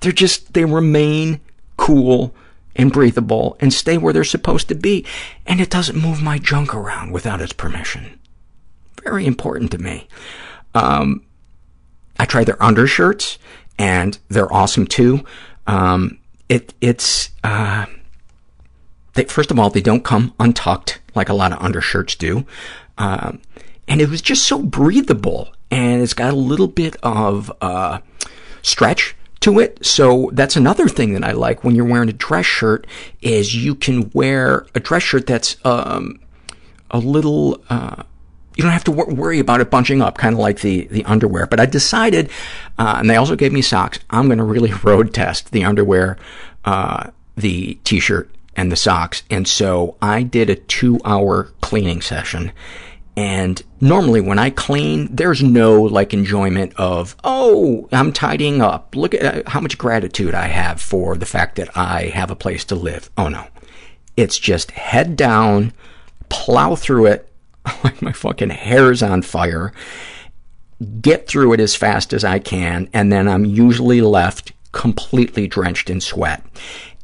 they're 0.00 0.12
just, 0.12 0.54
they 0.54 0.64
remain 0.64 1.40
cool 1.76 2.34
and 2.74 2.92
breathable 2.92 3.56
and 3.60 3.72
stay 3.72 3.98
where 3.98 4.12
they're 4.12 4.24
supposed 4.24 4.68
to 4.68 4.74
be. 4.74 5.04
And 5.46 5.60
it 5.60 5.70
doesn't 5.70 6.00
move 6.00 6.22
my 6.22 6.38
junk 6.38 6.74
around 6.74 7.12
without 7.12 7.40
its 7.40 7.52
permission. 7.52 8.18
Very 9.04 9.26
important 9.26 9.70
to 9.72 9.78
me. 9.78 10.08
Um, 10.74 11.24
I 12.18 12.24
try 12.24 12.44
their 12.44 12.62
undershirts, 12.62 13.38
and 13.78 14.18
they're 14.28 14.52
awesome 14.52 14.86
too. 14.86 15.24
Um, 15.66 16.18
it 16.48 16.74
it's 16.80 17.30
uh, 17.44 17.86
they, 19.14 19.24
first 19.24 19.50
of 19.50 19.58
all, 19.58 19.70
they 19.70 19.80
don't 19.80 20.04
come 20.04 20.34
untucked 20.38 21.00
like 21.14 21.28
a 21.28 21.34
lot 21.34 21.52
of 21.52 21.58
undershirts 21.62 22.14
do, 22.14 22.46
um, 22.98 23.40
and 23.88 24.00
it 24.00 24.08
was 24.08 24.22
just 24.22 24.44
so 24.44 24.62
breathable, 24.62 25.52
and 25.70 26.02
it's 26.02 26.14
got 26.14 26.32
a 26.32 26.36
little 26.36 26.68
bit 26.68 26.96
of 27.02 27.52
uh, 27.60 28.00
stretch 28.62 29.14
to 29.40 29.58
it. 29.58 29.84
So 29.84 30.30
that's 30.32 30.56
another 30.56 30.88
thing 30.88 31.14
that 31.14 31.24
I 31.24 31.32
like 31.32 31.64
when 31.64 31.74
you're 31.74 31.84
wearing 31.84 32.08
a 32.08 32.14
dress 32.14 32.46
shirt 32.46 32.86
is 33.20 33.54
you 33.54 33.74
can 33.74 34.10
wear 34.14 34.66
a 34.74 34.80
dress 34.80 35.02
shirt 35.02 35.26
that's 35.26 35.56
um, 35.64 36.20
a 36.90 36.98
little. 36.98 37.62
Uh, 37.68 38.04
you 38.62 38.66
don't 38.68 38.72
have 38.72 38.84
to 38.84 38.92
wor- 38.92 39.12
worry 39.12 39.38
about 39.38 39.60
it 39.60 39.70
bunching 39.70 40.00
up, 40.00 40.18
kind 40.18 40.34
of 40.34 40.38
like 40.38 40.60
the, 40.60 40.86
the 40.86 41.04
underwear. 41.04 41.46
But 41.46 41.60
I 41.60 41.66
decided, 41.66 42.30
uh, 42.78 42.96
and 42.98 43.10
they 43.10 43.16
also 43.16 43.36
gave 43.36 43.52
me 43.52 43.62
socks, 43.62 43.98
I'm 44.10 44.26
going 44.26 44.38
to 44.38 44.44
really 44.44 44.72
road 44.82 45.12
test 45.12 45.50
the 45.50 45.64
underwear, 45.64 46.16
uh, 46.64 47.10
the 47.36 47.74
T-shirt, 47.84 48.30
and 48.54 48.70
the 48.70 48.76
socks. 48.76 49.22
And 49.30 49.48
so 49.48 49.96
I 50.00 50.22
did 50.22 50.50
a 50.50 50.56
two-hour 50.56 51.52
cleaning 51.60 52.00
session. 52.00 52.52
And 53.16 53.62
normally 53.80 54.20
when 54.20 54.38
I 54.38 54.50
clean, 54.50 55.14
there's 55.14 55.42
no, 55.42 55.82
like, 55.82 56.14
enjoyment 56.14 56.72
of, 56.76 57.14
oh, 57.24 57.88
I'm 57.92 58.12
tidying 58.12 58.62
up. 58.62 58.96
Look 58.96 59.14
at 59.14 59.46
uh, 59.46 59.50
how 59.50 59.60
much 59.60 59.76
gratitude 59.76 60.34
I 60.34 60.46
have 60.46 60.80
for 60.80 61.16
the 61.16 61.26
fact 61.26 61.56
that 61.56 61.76
I 61.76 62.04
have 62.04 62.30
a 62.30 62.36
place 62.36 62.64
to 62.66 62.74
live. 62.74 63.10
Oh, 63.18 63.28
no. 63.28 63.46
It's 64.16 64.38
just 64.38 64.70
head 64.72 65.16
down, 65.16 65.72
plow 66.28 66.74
through 66.74 67.06
it, 67.06 67.31
like 67.84 68.02
my 68.02 68.12
fucking 68.12 68.50
hair's 68.50 69.02
on 69.02 69.22
fire, 69.22 69.72
get 71.00 71.26
through 71.26 71.52
it 71.52 71.60
as 71.60 71.74
fast 71.74 72.12
as 72.12 72.24
I 72.24 72.38
can, 72.38 72.88
and 72.92 73.12
then 73.12 73.28
I'm 73.28 73.44
usually 73.44 74.00
left 74.00 74.52
completely 74.72 75.46
drenched 75.46 75.90
in 75.90 76.00
sweat. 76.00 76.44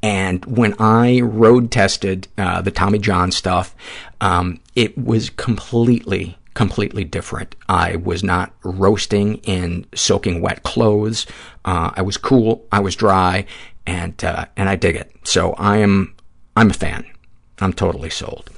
And 0.02 0.44
when 0.44 0.74
I 0.78 1.20
road 1.20 1.70
tested 1.70 2.28
uh, 2.36 2.62
the 2.62 2.70
Tommy 2.70 2.98
John 2.98 3.32
stuff, 3.32 3.74
um, 4.20 4.60
it 4.76 4.96
was 4.96 5.30
completely, 5.30 6.38
completely 6.54 7.04
different. 7.04 7.56
I 7.68 7.96
was 7.96 8.22
not 8.22 8.52
roasting 8.62 9.36
in 9.38 9.86
soaking 9.94 10.40
wet 10.40 10.62
clothes. 10.62 11.26
Uh, 11.64 11.90
I 11.94 12.02
was 12.02 12.16
cool. 12.16 12.64
I 12.70 12.80
was 12.80 12.94
dry, 12.94 13.44
and 13.86 14.22
uh, 14.24 14.46
and 14.56 14.68
I 14.68 14.76
dig 14.76 14.94
it. 14.94 15.10
So 15.24 15.52
I 15.54 15.78
am 15.78 16.14
I'm 16.56 16.70
a 16.70 16.74
fan. 16.74 17.04
I'm 17.60 17.72
totally 17.72 18.10
sold. 18.10 18.50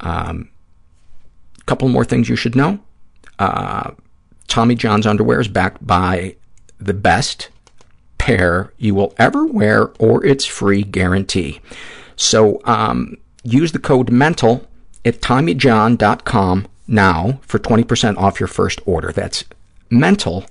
Um, 0.00 0.48
couple 1.66 1.88
more 1.88 2.04
things 2.04 2.28
you 2.28 2.36
should 2.36 2.54
know. 2.54 2.78
Uh, 3.38 3.92
Tommy 4.48 4.74
John's 4.74 5.06
underwear 5.06 5.40
is 5.40 5.48
backed 5.48 5.86
by 5.86 6.36
the 6.78 6.94
best 6.94 7.48
pair 8.18 8.72
you 8.78 8.94
will 8.94 9.14
ever 9.18 9.46
wear 9.46 9.92
or 9.98 10.24
its 10.24 10.44
free 10.44 10.82
guarantee. 10.82 11.60
So 12.16 12.60
um, 12.64 13.16
use 13.42 13.72
the 13.72 13.78
code 13.78 14.10
MENTAL 14.10 14.66
at 15.04 15.20
TommyJohn.com 15.20 16.66
now 16.86 17.40
for 17.42 17.58
20% 17.58 18.18
off 18.18 18.38
your 18.38 18.46
first 18.46 18.80
order. 18.86 19.10
That's 19.12 19.44
MENTAL 19.90 20.44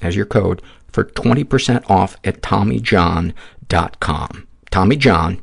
as 0.00 0.16
your 0.16 0.26
code 0.26 0.62
for 0.88 1.04
20% 1.04 1.90
off 1.90 2.16
at 2.24 2.40
TommyJohn.com. 2.42 4.48
Tommy 4.70 4.96
John, 4.96 5.42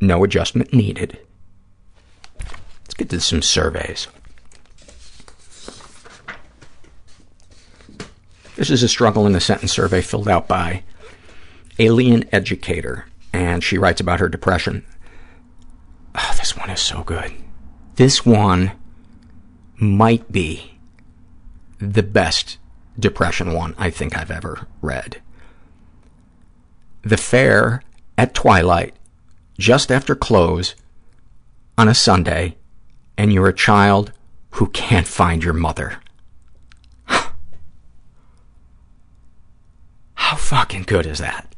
no 0.00 0.24
adjustment 0.24 0.72
needed. 0.72 1.18
Let's 2.94 3.10
get 3.10 3.10
to 3.10 3.20
some 3.20 3.42
surveys. 3.42 4.06
This 8.54 8.70
is 8.70 8.84
a 8.84 8.88
struggle 8.88 9.26
in 9.26 9.34
a 9.34 9.40
sentence 9.40 9.72
survey 9.72 10.00
filled 10.00 10.28
out 10.28 10.46
by 10.46 10.84
Alien 11.80 12.24
Educator, 12.30 13.06
and 13.32 13.64
she 13.64 13.78
writes 13.78 14.00
about 14.00 14.20
her 14.20 14.28
depression. 14.28 14.84
Oh, 16.14 16.34
this 16.38 16.56
one 16.56 16.70
is 16.70 16.78
so 16.78 17.02
good. 17.02 17.34
This 17.96 18.24
one 18.24 18.70
might 19.74 20.30
be 20.30 20.78
the 21.80 22.04
best 22.04 22.58
depression 22.96 23.52
one 23.54 23.74
I 23.76 23.90
think 23.90 24.16
I've 24.16 24.30
ever 24.30 24.68
read. 24.80 25.20
The 27.02 27.16
fair 27.16 27.82
at 28.16 28.34
twilight, 28.34 28.94
just 29.58 29.90
after 29.90 30.14
close, 30.14 30.76
on 31.76 31.88
a 31.88 31.94
Sunday, 31.94 32.56
and 33.16 33.32
you're 33.32 33.48
a 33.48 33.54
child 33.54 34.12
who 34.52 34.66
can't 34.68 35.06
find 35.06 35.42
your 35.42 35.54
mother. 35.54 36.00
How 40.14 40.36
fucking 40.36 40.84
good 40.84 41.06
is 41.06 41.18
that? 41.18 41.54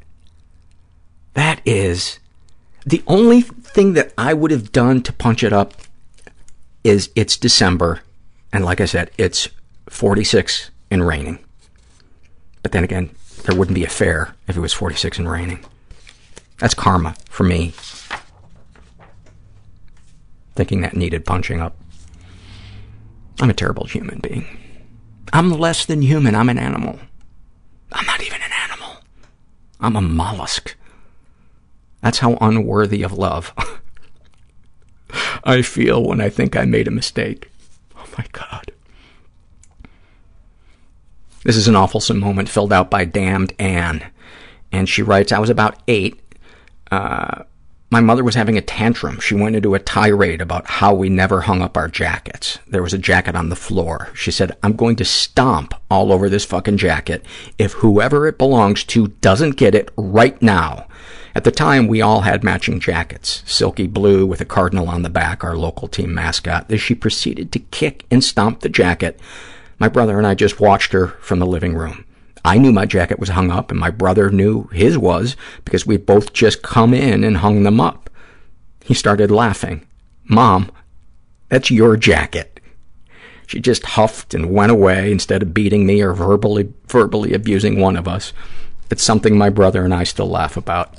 That 1.35 1.61
is 1.65 2.19
the 2.87 3.03
only 3.07 3.43
thing 3.43 3.93
that 3.95 4.13
I 4.17 4.33
would 4.33 4.51
have 4.51 4.73
done 4.73 5.03
to 5.03 5.13
punch 5.13 5.43
it 5.43 5.53
up 5.53 5.75
is 6.85 7.11
it's 7.17 7.37
December, 7.37 8.01
and 8.53 8.65
like 8.65 8.81
I 8.81 8.87
said, 8.87 9.11
it's 9.19 9.49
46 9.89 10.71
and 10.91 11.07
raining. 11.07 11.41
But 12.63 12.73
then 12.73 12.85
again, 12.85 13.11
there 13.45 13.57
wouldn't 13.57 13.75
be 13.75 13.85
a 13.85 13.89
fair 13.89 14.35
if 14.49 14.57
it 14.57 14.61
was 14.61 14.73
46 14.73 15.19
and 15.19 15.31
raining. 15.31 15.65
That's 16.59 16.75
karma 16.75 17.17
for 17.29 17.45
me 17.45 17.75
thinking 20.57 20.81
that 20.81 20.97
needed 20.97 21.25
punching 21.25 21.61
up. 21.61 21.77
I'm 23.41 23.51
a 23.51 23.55
terrible 23.55 23.85
human 23.85 24.19
being. 24.21 24.47
I'm 25.33 25.51
less 25.51 25.85
than 25.85 26.03
human. 26.03 26.35
I'm 26.35 26.49
an 26.49 26.59
animal. 26.59 26.99
I'm 27.93 28.07
not 28.07 28.23
even 28.23 28.41
an 28.41 28.51
animal. 28.65 28.97
I'm 29.81 29.97
a 29.97 30.01
mollusk. 30.01 30.75
That's 32.01 32.19
how 32.19 32.39
unworthy 32.41 33.03
of 33.03 33.13
love 33.13 33.53
I 35.45 35.63
feel 35.63 36.05
when 36.05 36.21
I 36.21 36.29
think 36.29 36.57
I 36.57 36.65
made 36.65 36.89
a 36.89 36.93
mistake. 36.93 37.51
Oh 37.97 38.07
my 38.17 38.25
God. 38.33 38.73
This 41.45 41.57
is 41.57 41.69
an 41.69 41.75
awfulsome 41.75 42.19
moment 42.19 42.49
filled 42.49 42.73
out 42.73 42.91
by 42.91 43.05
Damned 43.05 43.53
Anne. 43.59 44.05
And 44.73 44.89
she 44.89 45.03
writes, 45.03 45.31
I 45.31 45.39
was 45.39 45.51
about 45.51 45.81
eight. 45.87 46.21
Uh, 46.91 47.45
my 47.89 48.01
mother 48.01 48.25
was 48.25 48.35
having 48.35 48.59
a 48.59 48.63
tantrum. 48.63 49.21
She 49.21 49.35
went 49.35 49.55
into 49.55 49.75
a 49.75 49.79
tirade 49.79 50.41
about 50.41 50.67
how 50.67 50.93
we 50.93 51.09
never 51.09 51.43
hung 51.43 51.63
up 51.63 51.77
our 51.77 51.89
jackets. 51.89 52.59
There 52.67 52.83
was 52.83 52.93
a 52.93 52.99
jacket 52.99 53.37
on 53.37 53.49
the 53.49 53.57
floor. 53.57 54.11
She 54.13 54.33
said, 54.33 54.57
I'm 54.63 54.75
going 54.75 54.97
to 54.97 55.05
stomp 55.05 55.73
all 55.89 56.13
over 56.13 56.29
this 56.29 56.45
fucking 56.45 56.79
jacket 56.79 57.25
if 57.59 57.75
whoever 57.75 58.27
it 58.27 58.39
belongs 58.39 58.83
to 58.85 59.09
doesn't 59.21 59.57
get 59.57 59.75
it 59.75 59.91
right 59.97 60.41
now. 60.43 60.89
At 61.37 61.45
the 61.45 61.53
time, 61.53 61.87
we 61.87 62.01
all 62.01 62.23
had 62.23 62.43
matching 62.43 62.81
jackets, 62.81 63.43
silky 63.47 63.87
blue 63.87 64.27
with 64.27 64.41
a 64.41 64.47
cardinal 64.47 64.89
on 64.89 65.03
the 65.03 65.11
back, 65.11 65.45
our 65.45 65.55
local 65.55 65.87
team 65.87 66.15
mascot. 66.15 66.73
As 66.73 66.81
she 66.81 66.95
proceeded 66.95 67.53
to 67.53 67.59
kick 67.59 68.07
and 68.11 68.25
stomp 68.25 68.61
the 68.61 68.71
jacket, 68.71 69.21
my 69.79 69.89
brother 69.89 70.17
and 70.17 70.27
I 70.27 70.35
just 70.35 70.59
watched 70.59 70.93
her 70.93 71.09
from 71.21 71.39
the 71.39 71.47
living 71.47 71.75
room. 71.75 72.06
I 72.47 72.59
knew 72.59 72.71
my 72.71 72.87
jacket 72.87 73.19
was 73.19 73.31
hung 73.31 73.51
up, 73.51 73.73
and 73.73 73.81
my 73.81 73.91
brother 73.91 74.31
knew 74.31 74.69
his 74.69 74.97
was 74.97 75.37
because 75.65 75.85
we 75.85 75.97
both 75.97 76.33
just 76.33 76.63
come 76.63 76.95
in 76.95 77.25
and 77.25 77.39
hung 77.39 77.65
them 77.65 77.81
up. 77.81 78.09
He 78.85 78.95
started 78.95 79.33
laughing. 79.33 79.85
Mom, 80.25 80.71
that's 81.49 81.73
your 81.73 81.97
jacket. 81.97 82.61
She 83.49 83.59
just 83.59 83.85
huffed 83.85 84.33
and 84.33 84.53
went 84.53 84.71
away 84.71 85.11
instead 85.11 85.43
of 85.43 85.55
beating 85.55 85.87
me 85.87 86.01
or 86.01 86.13
verbally 86.13 86.73
verbally 86.87 87.35
abusing 87.35 87.81
one 87.81 87.97
of 87.97 88.07
us. 88.07 88.33
It's 88.93 89.03
something 89.03 89.37
my 89.37 89.51
brother 89.51 89.85
and 89.85 89.93
I 89.93 90.05
still 90.05 90.29
laugh 90.29 90.57
about. 90.57 90.95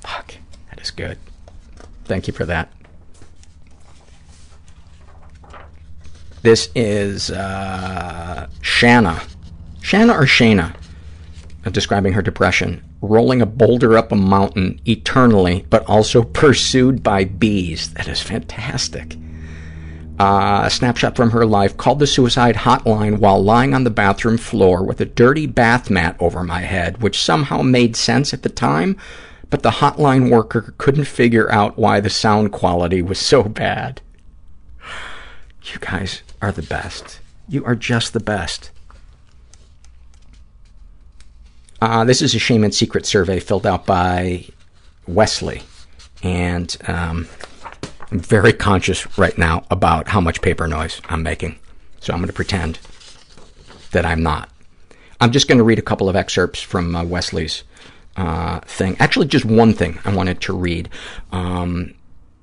Fuck, 0.00 0.36
that 0.70 0.80
is 0.80 0.90
good. 0.90 1.18
Thank 2.04 2.26
you 2.26 2.32
for 2.32 2.46
that. 2.46 2.72
This 6.40 6.70
is 6.74 7.30
uh, 7.30 8.48
Shanna. 8.62 9.20
Shanna 9.80 10.12
or 10.12 10.24
Shayna, 10.24 10.74
uh, 11.64 11.70
describing 11.70 12.12
her 12.12 12.22
depression, 12.22 12.82
rolling 13.00 13.40
a 13.40 13.46
boulder 13.46 13.96
up 13.96 14.12
a 14.12 14.16
mountain 14.16 14.80
eternally, 14.86 15.64
but 15.70 15.84
also 15.88 16.22
pursued 16.22 17.02
by 17.02 17.24
bees. 17.24 17.92
That 17.94 18.08
is 18.08 18.20
fantastic. 18.20 19.16
Uh, 20.18 20.62
a 20.64 20.70
snapshot 20.70 21.14
from 21.14 21.30
her 21.30 21.46
life, 21.46 21.76
called 21.76 22.00
the 22.00 22.06
suicide 22.06 22.56
hotline 22.56 23.18
while 23.18 23.42
lying 23.42 23.72
on 23.72 23.84
the 23.84 23.90
bathroom 23.90 24.36
floor 24.36 24.82
with 24.82 25.00
a 25.00 25.04
dirty 25.04 25.46
bath 25.46 25.90
mat 25.90 26.16
over 26.18 26.42
my 26.42 26.60
head, 26.60 27.00
which 27.00 27.20
somehow 27.20 27.62
made 27.62 27.94
sense 27.94 28.34
at 28.34 28.42
the 28.42 28.48
time, 28.48 28.96
but 29.48 29.62
the 29.62 29.70
hotline 29.70 30.28
worker 30.28 30.74
couldn't 30.76 31.04
figure 31.04 31.50
out 31.52 31.78
why 31.78 32.00
the 32.00 32.10
sound 32.10 32.50
quality 32.50 33.00
was 33.00 33.18
so 33.18 33.44
bad. 33.44 34.00
You 35.72 35.78
guys 35.80 36.22
are 36.42 36.52
the 36.52 36.62
best. 36.62 37.20
You 37.48 37.64
are 37.64 37.76
just 37.76 38.12
the 38.12 38.20
best. 38.20 38.70
Uh, 41.80 42.04
this 42.04 42.22
is 42.22 42.34
a 42.34 42.38
shame 42.38 42.64
and 42.64 42.74
secret 42.74 43.06
survey 43.06 43.38
filled 43.38 43.66
out 43.66 43.86
by 43.86 44.44
Wesley. 45.06 45.62
And 46.22 46.76
um, 46.88 47.28
I'm 48.10 48.18
very 48.18 48.52
conscious 48.52 49.18
right 49.18 49.36
now 49.38 49.64
about 49.70 50.08
how 50.08 50.20
much 50.20 50.42
paper 50.42 50.66
noise 50.66 51.00
I'm 51.08 51.22
making. 51.22 51.58
So 52.00 52.12
I'm 52.12 52.18
going 52.18 52.28
to 52.28 52.32
pretend 52.32 52.78
that 53.92 54.04
I'm 54.04 54.22
not. 54.22 54.50
I'm 55.20 55.30
just 55.30 55.48
going 55.48 55.58
to 55.58 55.64
read 55.64 55.78
a 55.78 55.82
couple 55.82 56.08
of 56.08 56.16
excerpts 56.16 56.60
from 56.60 56.94
uh, 56.94 57.04
Wesley's 57.04 57.62
uh, 58.16 58.60
thing. 58.60 58.96
Actually, 58.98 59.26
just 59.26 59.44
one 59.44 59.72
thing 59.72 59.98
I 60.04 60.14
wanted 60.14 60.40
to 60.42 60.52
read. 60.52 60.88
Um, 61.32 61.94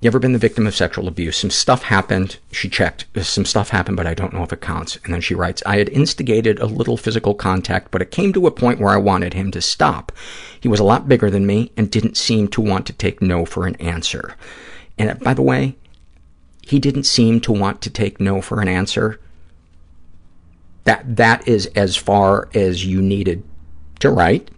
you 0.06 0.10
ever 0.10 0.19
been 0.19 0.34
the 0.34 0.38
victim 0.38 0.68
of 0.68 0.76
sexual 0.76 1.07
abuse? 1.07 1.36
Some 1.36 1.49
stuff 1.49 1.82
happened. 1.82 2.38
She 2.52 2.69
checked. 2.69 3.06
Some 3.23 3.44
stuff 3.44 3.69
happened, 3.69 3.98
but 3.98 4.06
I 4.06 4.14
don't 4.14 4.34
know 4.34 4.44
if 4.44 4.53
it 4.53 4.61
counts. 4.61 4.99
And 5.03 5.11
then 5.11 5.19
she 5.19 5.34
writes, 5.34 5.64
I 5.65 5.80
had 5.80 5.90
instigated 5.90 6.60
a 6.60 6.68
little 6.68 6.95
physical 6.95 7.34
contact, 7.34 7.90
but 7.90 8.03
it 8.03 8.11
came 8.11 8.32
to 8.34 8.45
a 8.45 8.52
point 8.52 8.80
where 8.80 8.94
I 8.94 8.98
wanted 8.98 9.34
him 9.34 9.49
to 9.49 9.64
stop. 9.64 10.11
He 10.61 10.68
was 10.68 10.80
a 10.80 10.84
lot 10.84 11.10
bigger 11.10 11.32
than 11.32 11.48
me 11.48 11.72
and 11.76 11.90
didn't 11.90 12.18
seem 12.18 12.49
to 12.49 12.61
want 12.61 12.86
to 12.86 12.94
take 12.94 13.19
no 13.19 13.45
for 13.45 13.65
an 13.65 13.73
answer. 13.77 14.36
And 14.99 15.10
uh, 15.10 15.15
by 15.15 15.34
the 15.34 15.41
way, 15.41 15.76
he 16.61 16.77
didn't 16.77 17.06
seem 17.06 17.41
to 17.41 17.52
want 17.52 17.82
to 17.82 17.90
take 17.90 18.19
no 18.19 18.41
for 18.41 18.61
an 18.61 18.68
answer. 18.68 19.19
That 20.84 21.15
That 21.15 21.48
is 21.48 21.65
as 21.76 21.95
far 21.95 22.48
as 22.53 22.86
you 22.86 23.02
needed 23.02 23.44
to 24.02 24.11
write. 24.11 24.52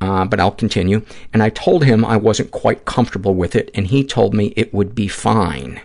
Uh, 0.00 0.24
but 0.24 0.40
I'll 0.40 0.50
continue. 0.50 1.04
And 1.32 1.42
I 1.42 1.50
told 1.50 1.84
him 1.84 2.04
I 2.04 2.16
wasn't 2.16 2.50
quite 2.50 2.84
comfortable 2.84 3.34
with 3.34 3.54
it, 3.54 3.70
and 3.74 3.88
he 3.88 4.02
told 4.02 4.34
me 4.34 4.54
it 4.56 4.72
would 4.72 4.94
be 4.94 5.08
fine. 5.08 5.80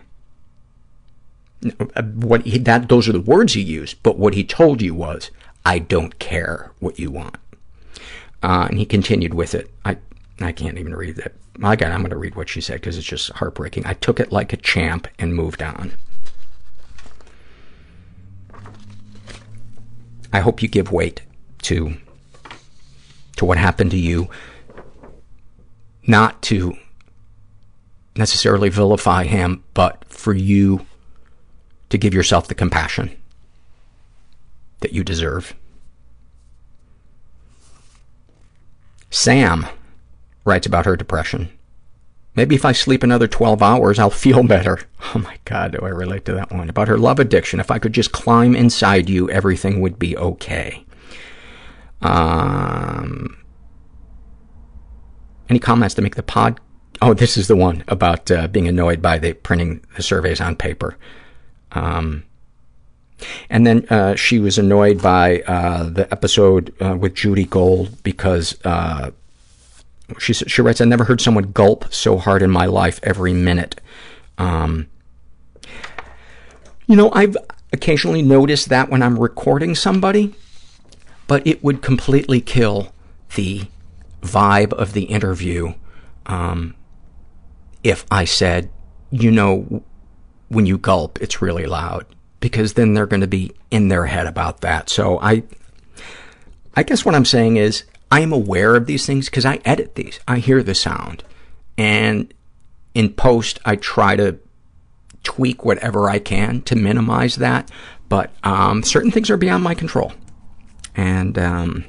What 2.16 2.46
he, 2.46 2.58
that 2.60 2.90
those 2.90 3.10
are 3.10 3.14
the 3.14 3.20
words 3.20 3.54
he 3.54 3.62
used, 3.62 4.02
but 4.04 4.18
what 4.18 4.36
he 4.36 4.44
told 4.44 4.82
you 4.82 4.94
was, 4.94 5.32
"I 5.66 5.80
don't 5.80 6.20
care 6.20 6.72
what 6.80 7.00
you 7.00 7.12
want." 7.12 7.38
Uh, 8.44 8.68
and 8.70 8.78
he 8.78 8.86
continued 8.86 9.34
with 9.34 9.56
it. 9.56 9.72
I 9.84 9.98
I 10.40 10.52
can't 10.52 10.78
even 10.78 10.96
read 10.96 11.16
that. 11.18 11.34
My 11.58 11.76
God, 11.76 11.92
I'm 11.92 12.02
going 12.02 12.10
to 12.10 12.18
read 12.18 12.36
what 12.36 12.50
she 12.50 12.62
said 12.62 12.82
because 12.82 12.98
it's 12.98 13.08
just 13.08 13.32
heartbreaking. 13.32 13.86
I 13.86 13.94
took 13.94 14.20
it 14.20 14.32
like 14.32 14.54
a 14.54 14.58
champ 14.58 15.08
and 15.18 15.34
moved 15.34 15.62
on. 15.62 15.94
I 20.34 20.42
hope 20.42 20.62
you 20.62 20.68
give 20.68 20.92
weight 20.92 21.22
to 21.64 21.96
to 23.38 23.46
what 23.46 23.58
happened 23.58 23.92
to 23.92 23.98
you, 23.98 24.30
not 26.08 26.42
to 26.44 26.74
necessarily 28.16 28.70
vilify 28.70 29.26
him, 29.26 29.64
but 29.74 30.06
for 30.06 30.34
you 30.34 30.86
to 31.90 31.98
give 31.98 32.14
yourself 32.14 32.48
the 32.48 32.56
compassion 32.56 33.16
that 34.80 34.94
you 34.94 35.04
deserve. 35.04 35.56
Sam 39.10 39.66
writes 40.44 40.68
about 40.68 40.86
her 40.86 40.96
depression. 40.96 41.50
Maybe 42.36 42.56
if 42.56 42.66
I 42.66 42.74
sleep 42.74 43.02
another 43.02 43.28
12 43.28 43.64
hours, 43.64 43.98
I'll 43.98 44.10
feel 44.10 44.44
better. 44.44 44.80
Oh 45.14 45.20
my 45.20 45.38
God, 45.46 45.74
do 45.74 45.80
I 45.86 45.90
relate 45.90 46.26
to 46.26 46.34
that 46.34 46.52
one. 46.52 46.68
About 46.68 46.88
her 46.88 46.98
love 46.98 47.20
addiction. 47.20 47.60
If 47.60 47.70
I 47.70 47.78
could 47.78 47.94
just 47.94 48.12
climb 48.12 48.56
inside 48.56 49.08
you, 49.08 49.30
everything 49.30 49.80
would 49.80 50.00
be 50.00 50.18
okay. 50.18 50.85
Um, 52.06 53.38
any 55.50 55.60
comments 55.60 55.96
to 55.96 56.02
make 56.02 56.16
the 56.16 56.24
pod? 56.24 56.60
Oh, 57.02 57.14
this 57.14 57.36
is 57.36 57.48
the 57.48 57.56
one 57.56 57.84
about 57.88 58.30
uh, 58.32 58.48
being 58.48 58.68
annoyed 58.68 59.02
by 59.02 59.18
the 59.18 59.34
printing 59.34 59.84
the 59.96 60.04
surveys 60.04 60.40
on 60.40 60.56
paper. 60.56 60.98
Um, 61.72 62.24
and 63.50 63.66
then 63.66 63.86
uh, 63.90 64.16
she 64.16 64.40
was 64.40 64.58
annoyed 64.58 65.02
by 65.02 65.42
uh, 65.42 65.84
the 65.90 66.08
episode 66.12 66.74
uh, 66.82 66.96
with 66.96 67.16
Judy 67.16 67.46
Gold 67.46 68.04
because 68.04 68.58
uh, 68.64 69.12
she 70.20 70.34
she 70.34 70.62
writes, 70.62 70.82
"I 70.82 70.86
never 70.86 71.06
heard 71.06 71.22
someone 71.22 71.52
gulp 71.52 71.94
so 71.94 72.18
hard 72.18 72.42
in 72.42 72.52
my 72.52 72.66
life 72.66 73.00
every 73.04 73.34
minute." 73.34 73.82
Um, 74.38 74.88
you 76.88 76.96
know, 76.96 77.12
I've 77.14 77.36
occasionally 77.74 78.22
noticed 78.22 78.70
that 78.70 78.90
when 78.90 79.02
I'm 79.02 79.18
recording 79.18 79.76
somebody, 79.76 80.36
but 81.28 81.46
it 81.46 81.64
would 81.64 81.82
completely 81.82 82.42
kill 82.42 82.94
the 83.36 83.64
vibe 84.22 84.74
of 84.74 84.94
the 84.94 85.04
interview 85.04 85.74
um, 86.26 86.76
if 87.84 88.06
I 88.10 88.26
said, 88.26 88.70
you 89.12 89.32
know, 89.32 89.84
when 90.50 90.66
you 90.66 90.78
gulp, 90.78 91.22
it's 91.22 91.42
really 91.42 91.66
loud, 91.66 92.06
because 92.40 92.74
then 92.74 92.94
they're 92.94 93.06
going 93.06 93.22
to 93.22 93.28
be 93.28 93.52
in 93.70 93.90
their 93.90 94.06
head 94.08 94.26
about 94.26 94.62
that. 94.62 94.90
So 94.90 95.20
I, 95.20 95.44
I 96.76 96.84
guess 96.84 97.06
what 97.06 97.16
I'm 97.16 97.26
saying 97.26 97.58
is 97.58 97.84
I 98.12 98.22
am 98.22 98.34
aware 98.34 98.76
of 98.76 98.86
these 98.86 99.06
things 99.06 99.26
because 99.26 99.46
I 99.46 99.60
edit 99.66 99.96
these. 99.96 100.20
I 100.28 100.40
hear 100.40 100.64
the 100.64 100.76
sound. 100.76 101.24
And 101.78 102.34
in 102.94 103.14
post, 103.14 103.60
I 103.66 103.76
try 103.76 104.16
to 104.16 104.40
tweak 105.24 105.66
whatever 105.66 106.10
I 106.10 106.20
can 106.20 106.62
to 106.64 106.76
minimize 106.76 107.36
that. 107.36 107.70
But 108.10 108.32
um, 108.44 108.84
certain 108.84 109.12
things 109.12 109.30
are 109.30 109.38
beyond 109.38 109.64
my 109.64 109.76
control. 109.76 110.14
And 110.96 111.38
um, 111.38 111.86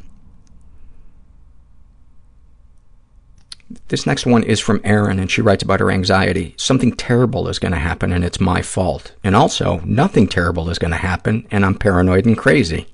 this 3.88 4.06
next 4.06 4.26
one 4.26 4.42
is 4.42 4.60
from 4.60 4.80
Erin, 4.84 5.18
and 5.18 5.30
she 5.30 5.42
writes 5.42 5.62
about 5.62 5.80
her 5.80 5.90
anxiety. 5.90 6.54
Something 6.56 6.92
terrible 6.92 7.48
is 7.48 7.58
going 7.58 7.72
to 7.72 7.78
happen, 7.78 8.12
and 8.12 8.24
it's 8.24 8.40
my 8.40 8.62
fault. 8.62 9.12
And 9.24 9.36
also, 9.36 9.80
nothing 9.84 10.28
terrible 10.28 10.70
is 10.70 10.78
going 10.78 10.90
to 10.92 10.96
happen, 10.96 11.46
and 11.50 11.64
I'm 11.64 11.74
paranoid 11.74 12.26
and 12.26 12.36
crazy. 12.36 12.86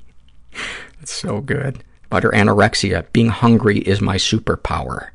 That's 0.99 1.13
so 1.13 1.41
good. 1.41 1.83
About 2.07 2.25
her 2.25 2.31
anorexia. 2.31 3.11
Being 3.13 3.31
hungry 3.31 3.79
is 3.79 4.01
my 4.01 4.17
superpower. 4.17 5.09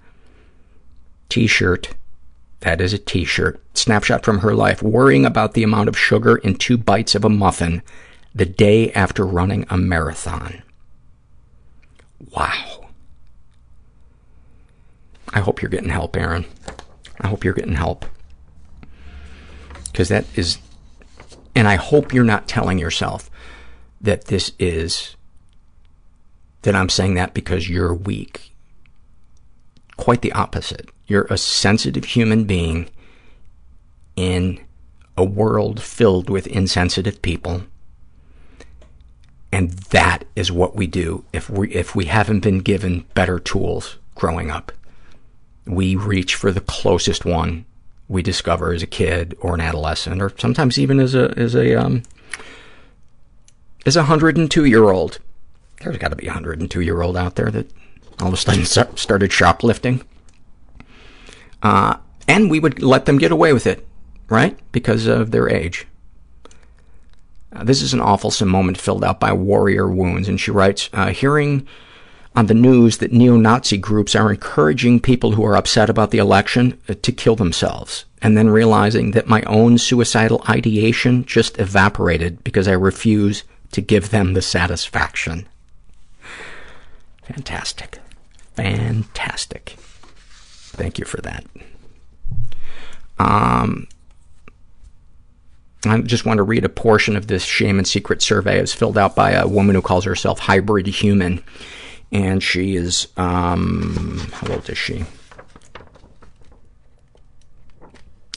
T-shirt. 1.29 1.93
That 2.61 2.81
is 2.81 2.93
a 2.93 2.97
T-shirt. 2.97 3.61
Snapshot 3.75 4.25
from 4.25 4.39
her 4.39 4.55
life. 4.55 4.81
Worrying 4.81 5.25
about 5.25 5.53
the 5.53 5.63
amount 5.63 5.89
of 5.89 5.97
sugar 5.97 6.37
in 6.37 6.55
two 6.55 6.77
bites 6.77 7.13
of 7.13 7.23
a 7.23 7.29
muffin 7.29 7.83
the 8.33 8.45
day 8.45 8.91
after 8.93 9.25
running 9.25 9.65
a 9.69 9.77
marathon. 9.77 10.63
Wow. 12.31 12.89
I 15.33 15.39
hope 15.39 15.61
you're 15.61 15.69
getting 15.69 15.89
help, 15.89 16.15
Erin. 16.15 16.45
I 17.19 17.27
hope 17.27 17.43
you're 17.43 17.53
getting 17.53 17.75
help. 17.75 18.05
Because 19.85 20.09
that 20.09 20.25
is, 20.35 20.59
and 21.55 21.67
I 21.67 21.75
hope 21.75 22.13
you're 22.13 22.23
not 22.23 22.47
telling 22.47 22.79
yourself 22.79 23.29
that 23.99 24.25
this 24.25 24.51
is, 24.59 25.15
that 26.61 26.75
I'm 26.75 26.89
saying 26.89 27.15
that 27.15 27.33
because 27.33 27.69
you're 27.69 27.93
weak. 27.93 28.53
Quite 29.97 30.21
the 30.21 30.33
opposite. 30.33 30.89
You're 31.07 31.27
a 31.29 31.37
sensitive 31.37 32.05
human 32.05 32.43
being 32.45 32.89
in 34.15 34.59
a 35.17 35.23
world 35.23 35.81
filled 35.81 36.29
with 36.29 36.45
insensitive 36.47 37.21
people 37.21 37.63
and 39.51 39.71
that 39.71 40.25
is 40.35 40.51
what 40.51 40.75
we 40.75 40.87
do 40.87 41.23
if 41.33 41.49
we 41.49 41.71
if 41.71 41.95
we 41.95 42.05
haven't 42.05 42.41
been 42.41 42.59
given 42.59 43.05
better 43.13 43.39
tools 43.39 43.97
growing 44.15 44.51
up. 44.51 44.71
We 45.65 45.95
reach 45.95 46.35
for 46.35 46.51
the 46.51 46.61
closest 46.61 47.25
one 47.25 47.65
we 48.07 48.21
discover 48.21 48.73
as 48.73 48.81
a 48.81 48.87
kid 48.87 49.35
or 49.41 49.53
an 49.53 49.61
adolescent 49.61 50.21
or 50.21 50.31
sometimes 50.37 50.77
even 50.77 50.99
as 50.99 51.15
a 51.15 51.33
as 51.37 51.55
a 51.55 51.75
um 51.75 52.03
as 53.85 53.95
a 53.95 54.03
102-year-old. 54.03 55.19
There's 55.81 55.97
got 55.97 56.09
to 56.09 56.17
be 56.17 56.27
a 56.27 56.33
102-year-old 56.33 57.15
out 57.15 57.35
there 57.35 57.49
that 57.49 57.71
all 58.19 58.27
of 58.27 58.33
a 58.33 58.37
sudden 58.37 58.65
started 58.65 59.31
shoplifting. 59.31 60.03
Uh, 61.63 61.95
and 62.27 62.51
we 62.51 62.59
would 62.59 62.81
let 62.81 63.05
them 63.05 63.17
get 63.17 63.31
away 63.31 63.53
with 63.53 63.65
it, 63.65 63.87
right? 64.29 64.57
Because 64.71 65.05
of 65.05 65.31
their 65.31 65.49
age. 65.49 65.87
Uh, 67.57 67.63
this 67.63 67.81
is 67.81 67.93
an 67.93 68.01
awful 68.01 68.31
moment 68.45 68.77
filled 68.77 69.03
out 69.03 69.19
by 69.19 69.33
Warrior 69.33 69.89
Wounds, 69.89 70.29
and 70.29 70.39
she 70.39 70.51
writes, 70.51 70.89
uh, 70.93 71.07
hearing 71.07 71.67
on 72.35 72.45
the 72.45 72.53
news 72.53 72.99
that 72.99 73.11
neo-Nazi 73.11 73.77
groups 73.77 74.15
are 74.15 74.29
encouraging 74.29 74.99
people 74.99 75.31
who 75.31 75.43
are 75.43 75.55
upset 75.55 75.89
about 75.89 76.11
the 76.11 76.19
election 76.19 76.79
uh, 76.87 76.93
to 77.01 77.11
kill 77.11 77.35
themselves, 77.35 78.05
and 78.21 78.37
then 78.37 78.49
realizing 78.49 79.11
that 79.11 79.27
my 79.27 79.41
own 79.43 79.77
suicidal 79.77 80.43
ideation 80.47 81.25
just 81.25 81.59
evaporated 81.59 82.43
because 82.43 82.67
I 82.67 82.73
refuse 82.73 83.43
to 83.71 83.81
give 83.81 84.11
them 84.11 84.33
the 84.33 84.41
satisfaction. 84.41 85.47
Fantastic. 87.23 87.99
Fantastic. 88.55 89.75
Thank 89.77 90.99
you 90.99 91.05
for 91.05 91.21
that. 91.21 91.45
Um, 93.19 93.87
I 95.85 96.01
just 96.01 96.25
want 96.25 96.37
to 96.37 96.43
read 96.43 96.65
a 96.65 96.69
portion 96.69 97.15
of 97.15 97.27
this 97.27 97.43
shame 97.43 97.77
and 97.77 97.87
secret 97.87 98.21
survey. 98.21 98.57
It 98.57 98.61
was 98.61 98.73
filled 98.73 98.97
out 98.97 99.15
by 99.15 99.31
a 99.31 99.47
woman 99.47 99.75
who 99.75 99.81
calls 99.81 100.05
herself 100.05 100.39
hybrid 100.39 100.87
human. 100.87 101.43
And 102.11 102.41
she 102.41 102.75
is, 102.75 103.07
um, 103.17 104.29
how 104.33 104.53
old 104.53 104.69
is 104.69 104.77
she? 104.77 105.05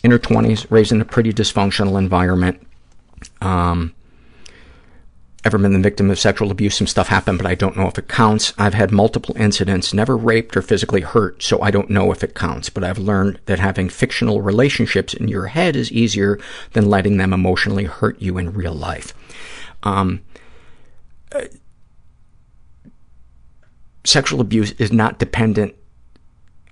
In 0.03 0.11
her 0.11 0.19
20s, 0.19 0.67
raised 0.71 0.93
in 0.93 1.01
a 1.01 1.05
pretty 1.05 1.33
dysfunctional 1.33 1.99
environment. 1.99 2.67
Um, 3.41 3.95
ever 5.45 5.59
been 5.59 5.73
the 5.73 5.79
victim 5.79 6.11
of 6.11 6.19
sexual 6.19 6.51
abuse? 6.51 6.77
Some 6.77 6.87
stuff 6.87 7.09
happened, 7.09 7.39
but 7.39 7.47
I 7.47 7.55
don't 7.55 7.77
know 7.77 7.87
if 7.87 7.99
it 7.99 8.09
counts. 8.09 8.53
I've 8.59 8.75
had 8.75 8.91
multiple 8.91 9.37
incidents, 9.39 9.95
never 9.95 10.17
raped 10.17 10.57
or 10.57 10.63
physically 10.63 11.01
hurt, 11.01 11.43
so 11.43 11.61
I 11.63 11.71
don't 11.71 11.91
know 11.91 12.13
if 12.13 12.23
it 12.23 12.35
counts. 12.35 12.69
But 12.69 12.85
I've 12.85 12.99
learned 12.99 13.41
that 13.47 13.59
having 13.59 13.89
fictional 13.89 14.43
relationships 14.43 15.15
in 15.15 15.29
your 15.29 15.47
head 15.47 15.77
is 15.77 15.91
easier 15.93 16.39
than 16.73 16.91
letting 16.91 17.17
them 17.17 17.33
emotionally 17.33 17.85
hurt 17.85 18.21
you 18.21 18.39
in 18.39 18.53
real 18.53 18.75
life. 18.75 19.15
Um, 19.83 20.21
uh, 21.33 21.47
sexual 24.05 24.41
abuse 24.41 24.73
is 24.73 24.93
not 24.93 25.19
dependent 25.19 25.75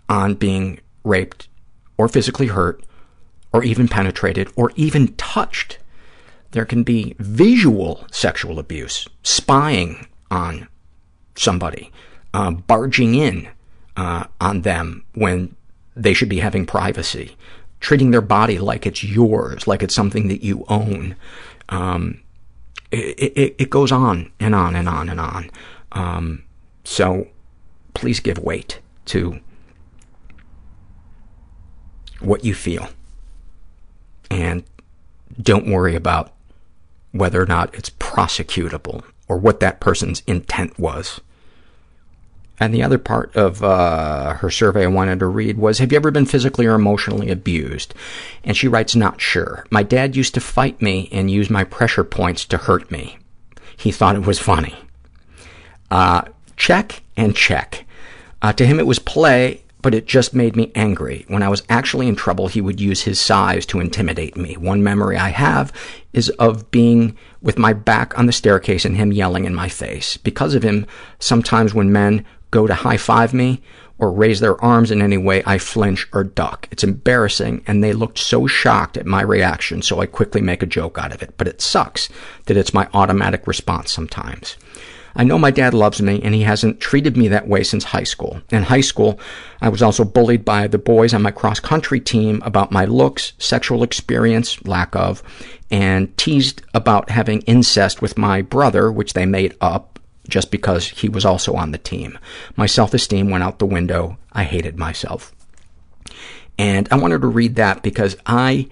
on 0.08 0.34
being 0.34 0.80
raped 1.04 1.48
or 1.96 2.08
physically 2.08 2.46
hurt 2.46 2.84
or 3.52 3.64
even 3.64 3.88
penetrated 3.88 4.50
or 4.56 4.72
even 4.76 5.14
touched. 5.14 5.78
There 6.52 6.64
can 6.64 6.82
be 6.82 7.14
visual 7.18 8.04
sexual 8.10 8.58
abuse, 8.58 9.06
spying 9.22 10.06
on 10.30 10.68
somebody, 11.34 11.92
uh, 12.32 12.50
barging 12.52 13.14
in 13.14 13.48
uh, 13.96 14.24
on 14.40 14.62
them 14.62 15.04
when 15.14 15.54
they 15.94 16.14
should 16.14 16.28
be 16.28 16.38
having 16.38 16.64
privacy, 16.64 17.36
treating 17.80 18.10
their 18.10 18.20
body 18.22 18.58
like 18.58 18.86
it's 18.86 19.04
yours, 19.04 19.66
like 19.66 19.82
it's 19.82 19.94
something 19.94 20.28
that 20.28 20.42
you 20.42 20.64
own. 20.68 21.16
Um, 21.68 22.22
it, 22.90 23.18
it, 23.18 23.54
it 23.58 23.70
goes 23.70 23.92
on 23.92 24.32
and 24.40 24.54
on 24.54 24.74
and 24.74 24.88
on 24.88 25.08
and 25.08 25.20
on. 25.20 25.50
Um, 25.92 26.44
so 26.84 27.28
please 27.94 28.20
give 28.20 28.38
weight 28.38 28.80
to 29.06 29.40
what 32.20 32.44
you 32.44 32.54
feel. 32.54 32.88
And 34.30 34.64
don't 35.40 35.68
worry 35.68 35.94
about 35.94 36.32
whether 37.12 37.42
or 37.42 37.46
not 37.46 37.74
it's 37.74 37.90
prosecutable 37.90 39.02
or 39.28 39.38
what 39.38 39.60
that 39.60 39.80
person's 39.80 40.22
intent 40.26 40.78
was. 40.78 41.20
And 42.60 42.74
the 42.74 42.82
other 42.82 42.98
part 42.98 43.34
of 43.36 43.62
uh, 43.62 44.34
her 44.34 44.50
survey 44.50 44.82
I 44.82 44.88
wanted 44.88 45.20
to 45.20 45.26
read 45.26 45.58
was, 45.58 45.78
have 45.78 45.92
you 45.92 45.96
ever 45.96 46.10
been 46.10 46.26
physically 46.26 46.66
or 46.66 46.74
emotionally 46.74 47.30
abused? 47.30 47.94
And 48.42 48.56
she 48.56 48.66
writes, 48.66 48.96
not 48.96 49.20
sure. 49.20 49.64
My 49.70 49.84
dad 49.84 50.16
used 50.16 50.34
to 50.34 50.40
fight 50.40 50.82
me 50.82 51.08
and 51.12 51.30
use 51.30 51.50
my 51.50 51.62
pressure 51.62 52.02
points 52.02 52.44
to 52.46 52.56
hurt 52.56 52.90
me. 52.90 53.18
He 53.76 53.92
thought 53.92 54.16
it 54.16 54.26
was 54.26 54.40
funny. 54.40 54.74
Uh, 55.88 56.22
check 56.56 57.02
and 57.16 57.36
check. 57.36 57.84
Uh, 58.42 58.52
to 58.54 58.66
him 58.66 58.80
it 58.80 58.86
was 58.86 58.98
play, 58.98 59.62
but 59.88 59.94
it 59.94 60.04
just 60.04 60.34
made 60.34 60.54
me 60.54 60.70
angry. 60.74 61.24
When 61.28 61.42
I 61.42 61.48
was 61.48 61.62
actually 61.70 62.08
in 62.08 62.14
trouble, 62.14 62.48
he 62.48 62.60
would 62.60 62.78
use 62.78 63.00
his 63.00 63.18
size 63.18 63.64
to 63.64 63.80
intimidate 63.80 64.36
me. 64.36 64.54
One 64.54 64.82
memory 64.82 65.16
I 65.16 65.30
have 65.30 65.72
is 66.12 66.28
of 66.38 66.70
being 66.70 67.16
with 67.40 67.56
my 67.56 67.72
back 67.72 68.18
on 68.18 68.26
the 68.26 68.32
staircase 68.34 68.84
and 68.84 68.98
him 68.98 69.12
yelling 69.12 69.46
in 69.46 69.54
my 69.54 69.70
face. 69.70 70.18
Because 70.18 70.54
of 70.54 70.62
him, 70.62 70.86
sometimes 71.20 71.72
when 71.72 71.90
men 71.90 72.26
go 72.50 72.66
to 72.66 72.74
high-five 72.74 73.32
me 73.32 73.62
or 73.96 74.12
raise 74.12 74.40
their 74.40 74.62
arms 74.62 74.90
in 74.90 75.00
any 75.00 75.16
way, 75.16 75.42
I 75.46 75.56
flinch 75.56 76.06
or 76.12 76.22
duck. 76.22 76.68
It's 76.70 76.84
embarrassing, 76.84 77.64
and 77.66 77.82
they 77.82 77.94
looked 77.94 78.18
so 78.18 78.46
shocked 78.46 78.98
at 78.98 79.06
my 79.06 79.22
reaction, 79.22 79.80
so 79.80 80.00
I 80.00 80.06
quickly 80.06 80.42
make 80.42 80.62
a 80.62 80.66
joke 80.66 80.98
out 80.98 81.14
of 81.14 81.22
it. 81.22 81.32
But 81.38 81.48
it 81.48 81.62
sucks 81.62 82.10
that 82.44 82.58
it's 82.58 82.74
my 82.74 82.90
automatic 82.92 83.46
response 83.46 83.90
sometimes. 83.90 84.58
I 85.18 85.24
know 85.24 85.36
my 85.36 85.50
dad 85.50 85.74
loves 85.74 86.00
me, 86.00 86.22
and 86.22 86.32
he 86.32 86.42
hasn't 86.42 86.78
treated 86.78 87.16
me 87.16 87.26
that 87.28 87.48
way 87.48 87.64
since 87.64 87.82
high 87.82 88.04
school. 88.04 88.40
In 88.50 88.62
high 88.62 88.82
school, 88.82 89.18
I 89.60 89.68
was 89.68 89.82
also 89.82 90.04
bullied 90.04 90.44
by 90.44 90.68
the 90.68 90.78
boys 90.78 91.12
on 91.12 91.22
my 91.22 91.32
cross-country 91.32 91.98
team 91.98 92.40
about 92.44 92.70
my 92.70 92.84
looks, 92.84 93.32
sexual 93.36 93.82
experience, 93.82 94.64
lack 94.64 94.94
of, 94.94 95.24
and 95.72 96.16
teased 96.16 96.62
about 96.72 97.10
having 97.10 97.40
incest 97.42 98.00
with 98.00 98.16
my 98.16 98.42
brother, 98.42 98.92
which 98.92 99.14
they 99.14 99.26
made 99.26 99.56
up 99.60 99.98
just 100.28 100.52
because 100.52 100.86
he 100.86 101.08
was 101.08 101.24
also 101.24 101.54
on 101.54 101.72
the 101.72 101.78
team. 101.78 102.16
My 102.54 102.66
self-esteem 102.66 103.28
went 103.28 103.42
out 103.42 103.58
the 103.58 103.66
window. 103.66 104.18
I 104.32 104.44
hated 104.44 104.78
myself. 104.78 105.34
And 106.58 106.88
I 106.92 106.96
wanted 106.96 107.22
to 107.22 107.28
read 107.28 107.56
that 107.56 107.82
because 107.82 108.16
I, 108.24 108.68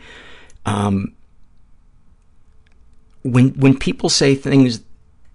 um, 0.64 1.14
when, 3.22 3.48
when 3.54 3.76
people 3.76 4.08
say 4.08 4.36
things 4.36 4.80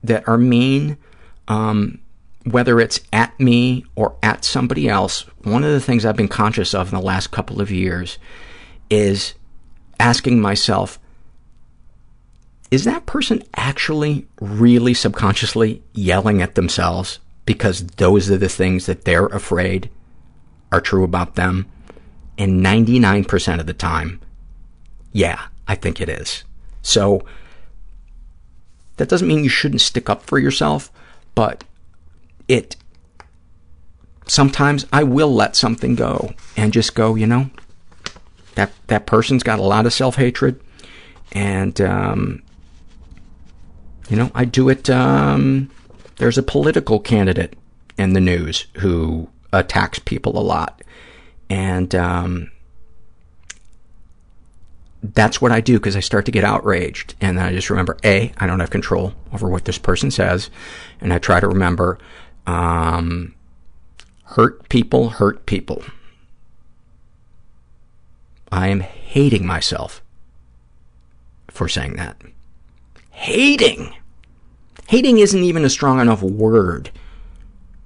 that 0.03 0.27
are 0.27 0.37
mean, 0.37 0.97
um, 1.47 1.99
whether 2.45 2.79
it's 2.79 3.01
at 3.13 3.39
me 3.39 3.85
or 3.95 4.15
at 4.23 4.43
somebody 4.43 4.89
else, 4.89 5.21
one 5.43 5.63
of 5.63 5.71
the 5.71 5.81
things 5.81 6.05
I've 6.05 6.15
been 6.15 6.27
conscious 6.27 6.73
of 6.73 6.91
in 6.91 6.99
the 6.99 7.05
last 7.05 7.31
couple 7.31 7.61
of 7.61 7.71
years 7.71 8.17
is 8.89 9.33
asking 9.99 10.39
myself, 10.39 10.99
is 12.71 12.85
that 12.85 13.05
person 13.05 13.43
actually 13.55 14.27
really 14.39 14.93
subconsciously 14.93 15.83
yelling 15.93 16.41
at 16.41 16.55
themselves 16.55 17.19
because 17.45 17.85
those 17.97 18.31
are 18.31 18.37
the 18.37 18.49
things 18.49 18.85
that 18.85 19.05
they're 19.05 19.27
afraid 19.27 19.89
are 20.71 20.81
true 20.81 21.03
about 21.03 21.35
them? 21.35 21.67
And 22.37 22.65
99% 22.65 23.59
of 23.59 23.67
the 23.67 23.73
time, 23.73 24.21
yeah, 25.11 25.47
I 25.67 25.75
think 25.75 26.01
it 26.01 26.09
is. 26.09 26.43
So 26.81 27.23
that 29.01 29.09
doesn't 29.09 29.27
mean 29.27 29.43
you 29.43 29.49
shouldn't 29.49 29.81
stick 29.81 30.11
up 30.11 30.21
for 30.21 30.37
yourself, 30.37 30.91
but 31.33 31.63
it, 32.47 32.75
sometimes 34.27 34.85
I 34.93 35.01
will 35.01 35.33
let 35.33 35.55
something 35.55 35.95
go 35.95 36.35
and 36.55 36.71
just 36.71 36.93
go, 36.93 37.15
you 37.15 37.25
know, 37.25 37.49
that, 38.53 38.71
that 38.85 39.07
person's 39.07 39.41
got 39.41 39.57
a 39.57 39.63
lot 39.63 39.87
of 39.87 39.93
self-hatred 39.93 40.61
and, 41.31 41.81
um, 41.81 42.43
you 44.07 44.17
know, 44.17 44.29
I 44.35 44.45
do 44.45 44.69
it, 44.69 44.87
um, 44.87 45.71
there's 46.17 46.37
a 46.37 46.43
political 46.43 46.99
candidate 46.99 47.55
in 47.97 48.13
the 48.13 48.21
news 48.21 48.67
who 48.77 49.29
attacks 49.51 49.97
people 49.97 50.37
a 50.37 50.45
lot. 50.45 50.83
And, 51.49 51.95
um, 51.95 52.51
that's 55.03 55.41
what 55.41 55.51
I 55.51 55.61
do 55.61 55.79
because 55.79 55.95
I 55.95 55.99
start 55.99 56.25
to 56.25 56.31
get 56.31 56.43
outraged. 56.43 57.15
And 57.19 57.37
then 57.37 57.45
I 57.45 57.53
just 57.53 57.69
remember, 57.69 57.97
A, 58.03 58.31
I 58.37 58.47
don't 58.47 58.59
have 58.59 58.69
control 58.69 59.13
over 59.33 59.49
what 59.49 59.65
this 59.65 59.77
person 59.77 60.11
says. 60.11 60.49
And 60.99 61.11
I 61.11 61.17
try 61.17 61.39
to 61.39 61.47
remember, 61.47 61.97
um, 62.45 63.33
hurt 64.25 64.69
people 64.69 65.09
hurt 65.09 65.45
people. 65.45 65.83
I 68.51 68.67
am 68.67 68.81
hating 68.81 69.45
myself 69.45 70.01
for 71.47 71.67
saying 71.67 71.95
that. 71.95 72.21
Hating. 73.11 73.93
Hating 74.87 75.19
isn't 75.19 75.43
even 75.43 75.63
a 75.63 75.69
strong 75.69 75.99
enough 75.99 76.21
word 76.21 76.91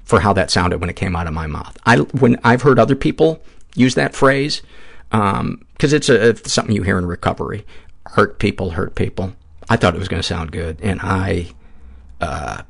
for 0.04 0.20
how 0.20 0.34
that 0.34 0.52
sounded 0.52 0.80
when 0.80 0.90
it 0.90 0.96
came 0.96 1.16
out 1.16 1.28
of 1.28 1.34
my 1.34 1.48
mouth. 1.48 1.78
I, 1.86 1.98
when 1.98 2.40
I've 2.44 2.64
heard 2.64 2.80
other 2.80 2.96
people 2.96 3.44
use 3.76 3.96
that 3.96 4.16
phrase, 4.16 4.62
um, 5.11 5.65
because 5.73 5.94
it's, 5.94 6.10
a, 6.10 6.36
something 6.48 6.76
you 6.76 6.84
hear 6.84 6.98
in 6.98 7.06
recovery. 7.06 7.65
Hurt 8.07 8.40
people, 8.40 8.72
hurt 8.72 8.95
people. 8.95 9.34
I 9.69 9.77
thought 9.77 9.95
it 9.95 9.99
was 9.99 10.07
going 10.07 10.22
to 10.22 10.27
sound 10.27 10.52
good, 10.52 10.80
and 10.82 10.99
I, 11.02 11.48
uh, 12.22 12.61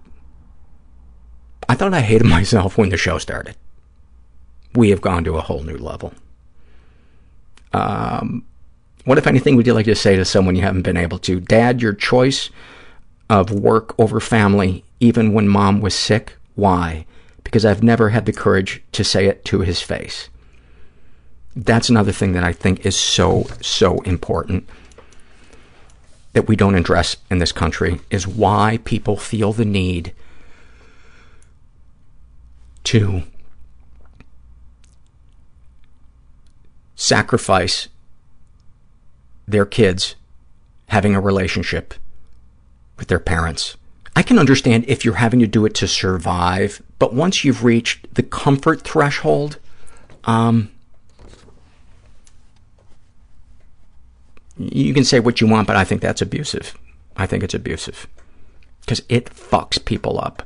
I 1.68 1.76
thought 1.76 1.94
I 1.94 2.02
hated 2.02 2.28
myself 2.30 2.78
when 2.78 2.90
the 2.90 2.98
show 2.98 3.18
started. 3.18 3.56
We 4.74 4.90
have 4.90 5.02
gone 5.02 5.24
to 5.26 5.38
a 5.38 5.42
whole 5.42 5.64
new 5.64 5.78
level. 5.78 6.14
Um, 7.74 8.46
what, 9.06 9.18
if 9.18 9.28
anything, 9.28 9.56
would 9.56 9.68
you 9.68 9.74
like 9.74 9.86
to 9.86 9.96
say 9.96 10.16
to 10.16 10.26
someone 10.26 10.56
you 10.56 10.62
haven't 10.64 10.82
been 10.82 10.98
able 10.98 11.20
to? 11.20 11.40
Dad, 11.40 11.82
your 11.82 11.94
choice 11.94 12.50
of 13.30 13.52
work 13.52 13.98
over 14.00 14.20
family, 14.20 14.84
even 15.00 15.34
when 15.34 15.48
mom 15.48 15.82
was 15.82 15.94
sick, 15.94 16.36
why? 16.56 17.06
Because 17.44 17.66
I've 17.66 17.84
never 17.84 18.10
had 18.10 18.26
the 18.26 18.34
courage 18.34 18.84
to 18.94 19.04
say 19.04 19.26
it 19.26 19.46
to 19.46 19.60
his 19.60 19.82
face. 19.82 20.30
That's 21.56 21.90
another 21.90 22.12
thing 22.12 22.34
that 22.34 22.44
I 22.44 22.52
think 22.52 22.86
is 22.86 22.98
so, 22.98 23.48
so 23.62 24.00
important 24.02 24.68
that 26.34 26.50
we 26.50 26.58
don't 26.58 26.76
address 26.76 27.16
in 27.30 27.40
this 27.40 27.54
country 27.54 28.02
is 28.10 28.28
why 28.28 28.80
people 28.84 29.16
feel 29.16 29.54
the 29.54 29.64
need 29.64 30.14
to 32.84 33.24
sacrifice 36.96 37.88
their 39.48 39.66
kids 39.66 40.16
having 40.88 41.16
a 41.16 41.22
relationship 41.22 41.94
with 42.98 43.08
their 43.08 43.20
parents. 43.20 43.78
I 44.16 44.24
can 44.24 44.40
understand 44.40 44.86
if 44.88 45.04
you're 45.04 45.16
having 45.16 45.40
to 45.40 45.48
do 45.48 45.66
it 45.66 45.74
to 45.76 45.88
survive, 45.88 46.82
but 47.00 47.14
once 47.14 47.44
you've 47.44 47.64
reached 47.64 48.14
the 48.16 48.24
comfort 48.24 48.82
threshold, 48.82 49.58
um, 50.26 50.72
you 54.58 54.94
can 54.94 55.04
say 55.04 55.20
what 55.20 55.42
you 55.42 55.48
want, 55.48 55.68
but 55.68 55.76
I 55.76 55.84
think 55.84 56.02
that's 56.02 56.22
abusive. 56.22 56.78
I 57.18 57.26
think 57.26 57.44
it's 57.44 57.54
abusive 57.54 58.08
because 58.82 59.02
it 59.10 59.26
fucks 59.26 59.84
people 59.84 60.20
up. 60.20 60.44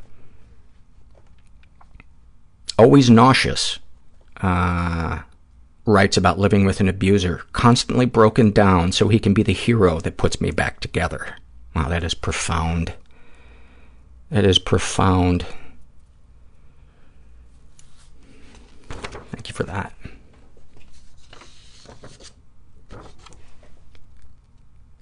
Always 2.78 3.10
nauseous 3.10 3.80
uh, 4.42 5.20
writes 5.86 6.18
about 6.18 6.40
living 6.40 6.66
with 6.66 6.80
an 6.80 6.88
abuser, 6.88 7.42
constantly 7.52 8.06
broken 8.06 8.52
down 8.52 8.92
so 8.92 9.08
he 9.08 9.20
can 9.20 9.34
be 9.34 9.44
the 9.44 9.54
hero 9.54 10.00
that 10.00 10.18
puts 10.18 10.40
me 10.40 10.52
back 10.52 10.80
together. 10.80 11.36
Wow, 11.76 11.90
that 11.90 12.04
is 12.04 12.14
profound. 12.14 12.94
That 14.30 14.46
is 14.46 14.60
profound. 14.60 15.46
Thank 18.90 19.48
you 19.48 19.54
for 19.54 19.64
that. 19.64 19.94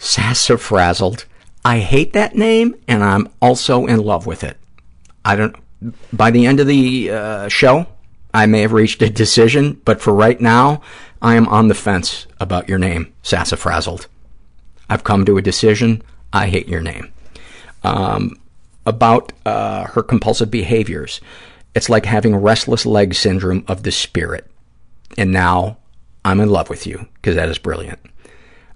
Sassafrazzled. 0.08 1.26
I 1.66 1.80
hate 1.80 2.14
that 2.14 2.34
name, 2.34 2.76
and 2.88 3.04
I'm 3.04 3.28
also 3.42 3.86
in 3.86 4.00
love 4.00 4.26
with 4.26 4.42
it. 4.42 4.56
I 5.26 5.36
don't. 5.36 5.54
By 6.14 6.32
the 6.32 6.46
end 6.46 6.62
of 6.62 6.68
the 6.68 7.12
uh, 7.12 7.48
show, 7.50 7.88
I 8.34 8.46
may 8.46 8.62
have 8.62 8.72
reached 8.72 9.02
a 9.02 9.10
decision, 9.10 9.82
but 9.84 10.00
for 10.00 10.14
right 10.14 10.40
now, 10.40 10.82
I 11.22 11.36
am 11.36 11.46
on 11.50 11.68
the 11.68 11.76
fence 11.76 12.26
about 12.40 12.70
your 12.70 12.80
name, 12.80 13.14
Sassafrazzled. 13.22 14.08
I've 14.90 15.04
come 15.04 15.26
to 15.26 15.38
a 15.38 15.42
decision. 15.42 16.02
I 16.32 16.48
hate 16.48 16.70
your 16.70 16.82
name. 16.82 17.12
Um, 17.84 18.40
about 18.86 19.34
uh, 19.46 19.88
her 19.88 20.04
compulsive 20.04 20.50
behaviors, 20.50 21.20
it's 21.76 21.90
like 21.90 22.06
having 22.06 22.34
restless 22.34 22.86
leg 22.86 23.14
syndrome 23.14 23.66
of 23.68 23.84
the 23.84 23.92
spirit. 23.92 24.50
And 25.18 25.34
now 25.34 25.80
I'm 26.24 26.40
in 26.40 26.50
love 26.50 26.70
with 26.70 26.88
you 26.88 27.10
because 27.16 27.36
that 27.36 27.50
is 27.50 27.58
brilliant 27.58 28.00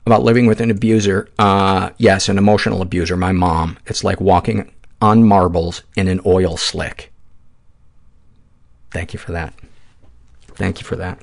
about 0.06 0.24
living 0.24 0.48
with 0.48 0.62
an 0.62 0.72
abuser, 0.72 1.30
uh, 1.38 1.92
yes, 1.98 2.28
an 2.30 2.38
emotional 2.38 2.82
abuser, 2.82 3.16
my 3.16 3.32
mom. 3.32 3.78
It's 3.86 4.04
like 4.04 4.20
walking 4.20 4.72
on 5.02 5.24
marbles 5.24 5.84
in 5.96 6.08
an 6.08 6.22
oil 6.26 6.58
slick. 6.58 7.12
Thank 8.92 9.14
you 9.14 9.20
for 9.20 9.32
that. 9.32 9.54
Thank 10.56 10.80
you 10.80 10.86
for 10.86 10.96
that. 10.98 11.20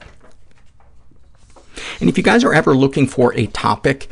And 2.01 2.09
if 2.09 2.17
you 2.17 2.25
guys 2.25 2.45
are 2.45 2.55
ever 2.55 2.75
looking 2.75 3.07
for 3.07 3.35
a 3.35 3.47
topic 3.47 4.09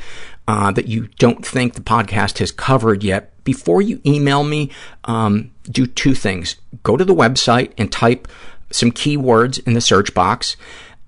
uh, 0.47 0.71
that 0.73 0.87
you 0.87 1.09
don't 1.19 1.45
think 1.45 1.75
the 1.75 1.81
podcast 1.81 2.39
has 2.39 2.53
covered 2.53 3.03
yet, 3.03 3.33
before 3.45 3.83
you 3.83 4.01
email 4.05 4.45
me, 4.45 4.71
um, 5.05 5.53
do 5.65 5.87
two 5.87 6.15
things. 6.15 6.57
Go 6.83 6.97
to 6.97 7.05
the 7.05 7.15
website 7.15 7.73
and 7.79 7.91
type 7.91 8.29
some 8.71 8.91
keywords 8.91 9.65
in 9.67 9.75
the 9.75 9.81
search 9.81 10.15
box. 10.15 10.57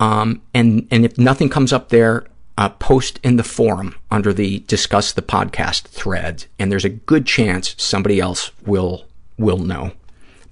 Um, 0.01 0.43
and, 0.55 0.87
and 0.91 1.05
if 1.05 1.19
nothing 1.19 1.49
comes 1.49 1.73
up 1.73 1.89
there, 1.91 2.27
uh, 2.59 2.69
post 2.69 3.21
in 3.23 3.37
the 3.37 3.45
forum 3.45 3.95
under 4.11 4.33
the 4.33 4.59
discuss 4.67 5.13
the 5.13 5.23
podcast 5.23 5.83
thread, 5.83 6.45
and 6.59 6.73
there's 6.73 6.85
a 6.85 6.91
good 6.91 7.25
chance 7.25 7.77
somebody 7.79 8.19
else 8.19 8.51
will 8.67 9.05
will 9.39 9.59
know 9.59 9.93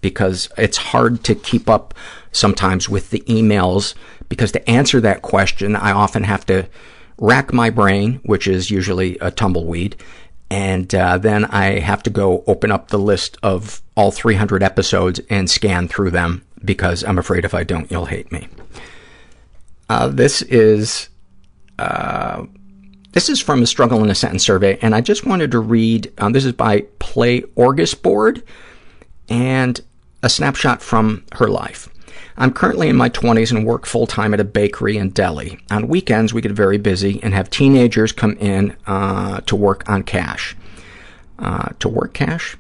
because 0.00 0.48
it's 0.56 0.76
hard 0.76 1.24
to 1.24 1.34
keep 1.34 1.68
up 1.68 1.92
sometimes 2.30 2.88
with 2.88 3.10
the 3.10 3.20
emails 3.22 3.94
because 4.28 4.52
to 4.52 4.70
answer 4.70 5.00
that 5.00 5.22
question, 5.22 5.74
I 5.74 5.90
often 5.90 6.22
have 6.22 6.46
to 6.46 6.68
rack 7.18 7.52
my 7.52 7.70
brain, 7.70 8.20
which 8.24 8.46
is 8.46 8.70
usually 8.70 9.18
a 9.18 9.32
tumbleweed, 9.32 9.96
and 10.48 10.94
uh, 10.94 11.18
then 11.18 11.44
I 11.46 11.80
have 11.80 12.04
to 12.04 12.10
go 12.10 12.44
open 12.46 12.70
up 12.70 12.88
the 12.88 13.00
list 13.00 13.36
of 13.42 13.82
all 13.96 14.12
300 14.12 14.62
episodes 14.62 15.20
and 15.28 15.50
scan 15.50 15.88
through 15.88 16.12
them 16.12 16.44
because 16.64 17.02
I'm 17.02 17.18
afraid 17.18 17.44
if 17.44 17.52
I 17.52 17.64
don't, 17.64 17.90
you'll 17.90 18.06
hate 18.06 18.30
me. 18.30 18.46
Uh, 19.88 20.06
this 20.06 20.42
is 20.42 21.08
uh, 21.78 22.44
this 23.12 23.28
is 23.28 23.40
from 23.40 23.62
a 23.62 23.66
Struggle 23.66 24.04
in 24.04 24.10
a 24.10 24.14
Sentence 24.14 24.44
survey, 24.44 24.78
and 24.82 24.94
I 24.94 25.00
just 25.00 25.24
wanted 25.24 25.50
to 25.52 25.58
read, 25.58 26.12
um, 26.18 26.32
this 26.32 26.44
is 26.44 26.52
by 26.52 26.82
Play 26.98 27.40
Board, 27.40 28.42
and 29.28 29.80
a 30.22 30.28
snapshot 30.28 30.82
from 30.82 31.24
her 31.32 31.48
life. 31.48 31.88
I'm 32.36 32.52
currently 32.52 32.88
in 32.88 32.96
my 32.96 33.08
20s 33.08 33.50
and 33.50 33.64
work 33.64 33.86
full-time 33.86 34.34
at 34.34 34.40
a 34.40 34.44
bakery 34.44 34.98
in 34.98 35.10
Delhi. 35.10 35.58
On 35.70 35.88
weekends, 35.88 36.34
we 36.34 36.42
get 36.42 36.52
very 36.52 36.76
busy 36.76 37.18
and 37.22 37.32
have 37.32 37.48
teenagers 37.48 38.12
come 38.12 38.36
in 38.38 38.76
uh, 38.86 39.40
to 39.42 39.56
work 39.56 39.88
on 39.88 40.02
cash. 40.02 40.54
Uh, 41.38 41.70
to 41.78 41.88
work 41.88 42.12
cash? 42.12 42.56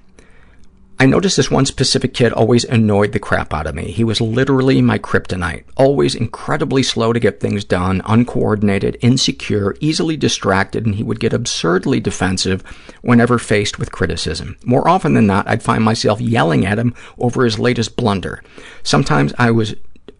I 0.98 1.04
noticed 1.04 1.36
this 1.36 1.50
one 1.50 1.66
specific 1.66 2.14
kid 2.14 2.32
always 2.32 2.64
annoyed 2.64 3.12
the 3.12 3.18
crap 3.18 3.52
out 3.52 3.66
of 3.66 3.74
me. 3.74 3.90
He 3.90 4.02
was 4.02 4.22
literally 4.22 4.80
my 4.80 4.98
kryptonite, 4.98 5.64
always 5.76 6.14
incredibly 6.14 6.82
slow 6.82 7.12
to 7.12 7.20
get 7.20 7.38
things 7.38 7.64
done, 7.64 8.00
uncoordinated, 8.06 8.96
insecure, 9.02 9.76
easily 9.80 10.16
distracted, 10.16 10.86
and 10.86 10.94
he 10.94 11.02
would 11.02 11.20
get 11.20 11.34
absurdly 11.34 12.00
defensive 12.00 12.62
whenever 13.02 13.38
faced 13.38 13.78
with 13.78 13.92
criticism. 13.92 14.56
More 14.64 14.88
often 14.88 15.12
than 15.12 15.26
not, 15.26 15.46
I'd 15.46 15.62
find 15.62 15.84
myself 15.84 16.18
yelling 16.18 16.64
at 16.64 16.78
him 16.78 16.94
over 17.18 17.44
his 17.44 17.58
latest 17.58 17.94
blunder. 17.96 18.42
Sometimes 18.82 19.34
I 19.36 19.50
was 19.50 19.74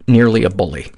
nearly 0.07 0.45
a 0.45 0.51
bully. 0.51 0.93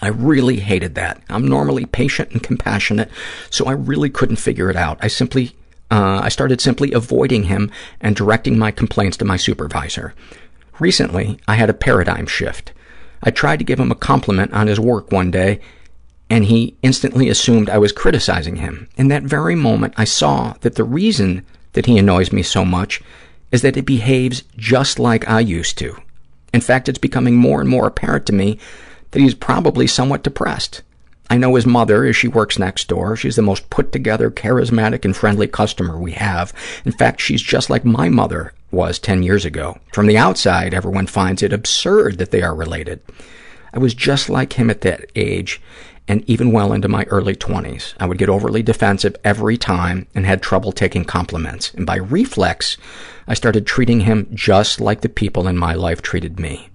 I 0.00 0.08
really 0.08 0.58
hated 0.58 0.96
that. 0.96 1.22
I'm 1.28 1.46
normally 1.46 1.86
patient 1.86 2.32
and 2.32 2.42
compassionate, 2.42 3.08
so 3.50 3.66
I 3.66 3.72
really 3.72 4.10
couldn't 4.10 4.36
figure 4.36 4.68
it 4.68 4.74
out. 4.74 4.98
I 5.00 5.06
simply 5.06 5.54
Uh, 5.92 6.22
I 6.22 6.30
started 6.30 6.62
simply 6.62 6.90
avoiding 6.92 7.44
him 7.44 7.70
and 8.00 8.16
directing 8.16 8.58
my 8.58 8.70
complaints 8.70 9.18
to 9.18 9.26
my 9.26 9.36
supervisor. 9.36 10.14
Recently, 10.80 11.38
I 11.46 11.56
had 11.56 11.68
a 11.68 11.74
paradigm 11.74 12.26
shift. 12.26 12.72
I 13.22 13.30
tried 13.30 13.58
to 13.58 13.64
give 13.64 13.78
him 13.78 13.92
a 13.92 13.94
compliment 13.94 14.54
on 14.54 14.68
his 14.68 14.80
work 14.80 15.12
one 15.12 15.30
day, 15.30 15.60
and 16.30 16.46
he 16.46 16.78
instantly 16.80 17.28
assumed 17.28 17.68
I 17.68 17.76
was 17.76 17.92
criticizing 17.92 18.56
him. 18.56 18.88
In 18.96 19.08
that 19.08 19.24
very 19.24 19.54
moment, 19.54 19.92
I 19.98 20.04
saw 20.04 20.54
that 20.62 20.76
the 20.76 20.82
reason 20.82 21.44
that 21.74 21.84
he 21.84 21.98
annoys 21.98 22.32
me 22.32 22.42
so 22.42 22.64
much 22.64 23.02
is 23.50 23.60
that 23.60 23.74
he 23.74 23.82
behaves 23.82 24.44
just 24.56 24.98
like 24.98 25.28
I 25.28 25.40
used 25.40 25.76
to. 25.76 25.94
In 26.54 26.62
fact, 26.62 26.88
it's 26.88 26.98
becoming 26.98 27.36
more 27.36 27.60
and 27.60 27.68
more 27.68 27.86
apparent 27.86 28.24
to 28.26 28.32
me 28.32 28.58
that 29.10 29.20
he's 29.20 29.34
probably 29.34 29.86
somewhat 29.86 30.22
depressed. 30.22 30.80
I 31.32 31.38
know 31.38 31.54
his 31.54 31.64
mother 31.64 32.04
as 32.04 32.14
she 32.14 32.28
works 32.28 32.58
next 32.58 32.88
door. 32.88 33.16
She's 33.16 33.36
the 33.36 33.40
most 33.40 33.70
put-together, 33.70 34.30
charismatic, 34.30 35.06
and 35.06 35.16
friendly 35.16 35.48
customer 35.48 35.98
we 35.98 36.12
have. 36.12 36.52
In 36.84 36.92
fact, 36.92 37.22
she's 37.22 37.40
just 37.40 37.70
like 37.70 37.86
my 37.86 38.10
mother 38.10 38.52
was 38.70 38.98
10 38.98 39.22
years 39.22 39.46
ago. 39.46 39.78
From 39.94 40.08
the 40.08 40.18
outside, 40.18 40.74
everyone 40.74 41.06
finds 41.06 41.42
it 41.42 41.50
absurd 41.50 42.18
that 42.18 42.32
they 42.32 42.42
are 42.42 42.54
related. 42.54 43.00
I 43.72 43.78
was 43.78 43.94
just 43.94 44.28
like 44.28 44.52
him 44.52 44.68
at 44.68 44.82
that 44.82 45.10
age 45.16 45.58
and 46.06 46.22
even 46.28 46.52
well 46.52 46.70
into 46.70 46.86
my 46.86 47.04
early 47.04 47.34
20s. 47.34 47.94
I 47.98 48.04
would 48.04 48.18
get 48.18 48.28
overly 48.28 48.62
defensive 48.62 49.16
every 49.24 49.56
time 49.56 50.08
and 50.14 50.26
had 50.26 50.42
trouble 50.42 50.70
taking 50.70 51.06
compliments. 51.06 51.72
And 51.72 51.86
by 51.86 51.96
reflex, 51.96 52.76
I 53.26 53.32
started 53.32 53.66
treating 53.66 54.00
him 54.00 54.28
just 54.34 54.82
like 54.82 55.00
the 55.00 55.08
people 55.08 55.48
in 55.48 55.56
my 55.56 55.72
life 55.72 56.02
treated 56.02 56.38
me 56.38 56.68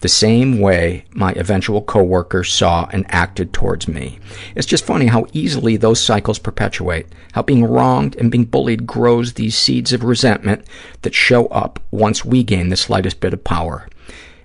the 0.00 0.08
same 0.08 0.60
way 0.60 1.04
my 1.12 1.32
eventual 1.32 1.82
coworkers 1.82 2.52
saw 2.52 2.88
and 2.92 3.04
acted 3.08 3.52
towards 3.52 3.86
me. 3.86 4.18
It's 4.54 4.66
just 4.66 4.84
funny 4.84 5.06
how 5.06 5.26
easily 5.32 5.76
those 5.76 6.02
cycles 6.02 6.38
perpetuate, 6.38 7.06
how 7.32 7.42
being 7.42 7.64
wronged 7.64 8.16
and 8.16 8.30
being 8.30 8.46
bullied 8.46 8.86
grows 8.86 9.34
these 9.34 9.56
seeds 9.56 9.92
of 9.92 10.02
resentment 10.02 10.64
that 11.02 11.14
show 11.14 11.46
up 11.48 11.80
once 11.90 12.24
we 12.24 12.42
gain 12.42 12.70
the 12.70 12.76
slightest 12.76 13.20
bit 13.20 13.34
of 13.34 13.44
power. 13.44 13.88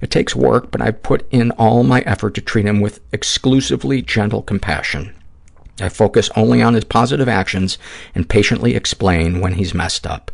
It 0.02 0.12
takes 0.12 0.36
work, 0.36 0.72
but 0.72 0.82
I've 0.82 1.02
put 1.02 1.26
in 1.32 1.52
all 1.52 1.84
my 1.84 2.02
effort 2.02 2.36
to 2.36 2.42
treat 2.42 2.66
him 2.66 2.82
with 2.82 3.00
exclusively 3.14 4.02
gentle 4.02 4.42
compassion. 4.42 5.14
I 5.80 5.90
focus 5.90 6.30
only 6.36 6.62
on 6.62 6.74
his 6.74 6.84
positive 6.84 7.28
actions 7.28 7.78
and 8.14 8.30
patiently 8.30 8.76
explain 8.76 9.42
when 9.42 9.54
he's 9.54 9.74
messed 9.74 10.06
up. 10.06 10.32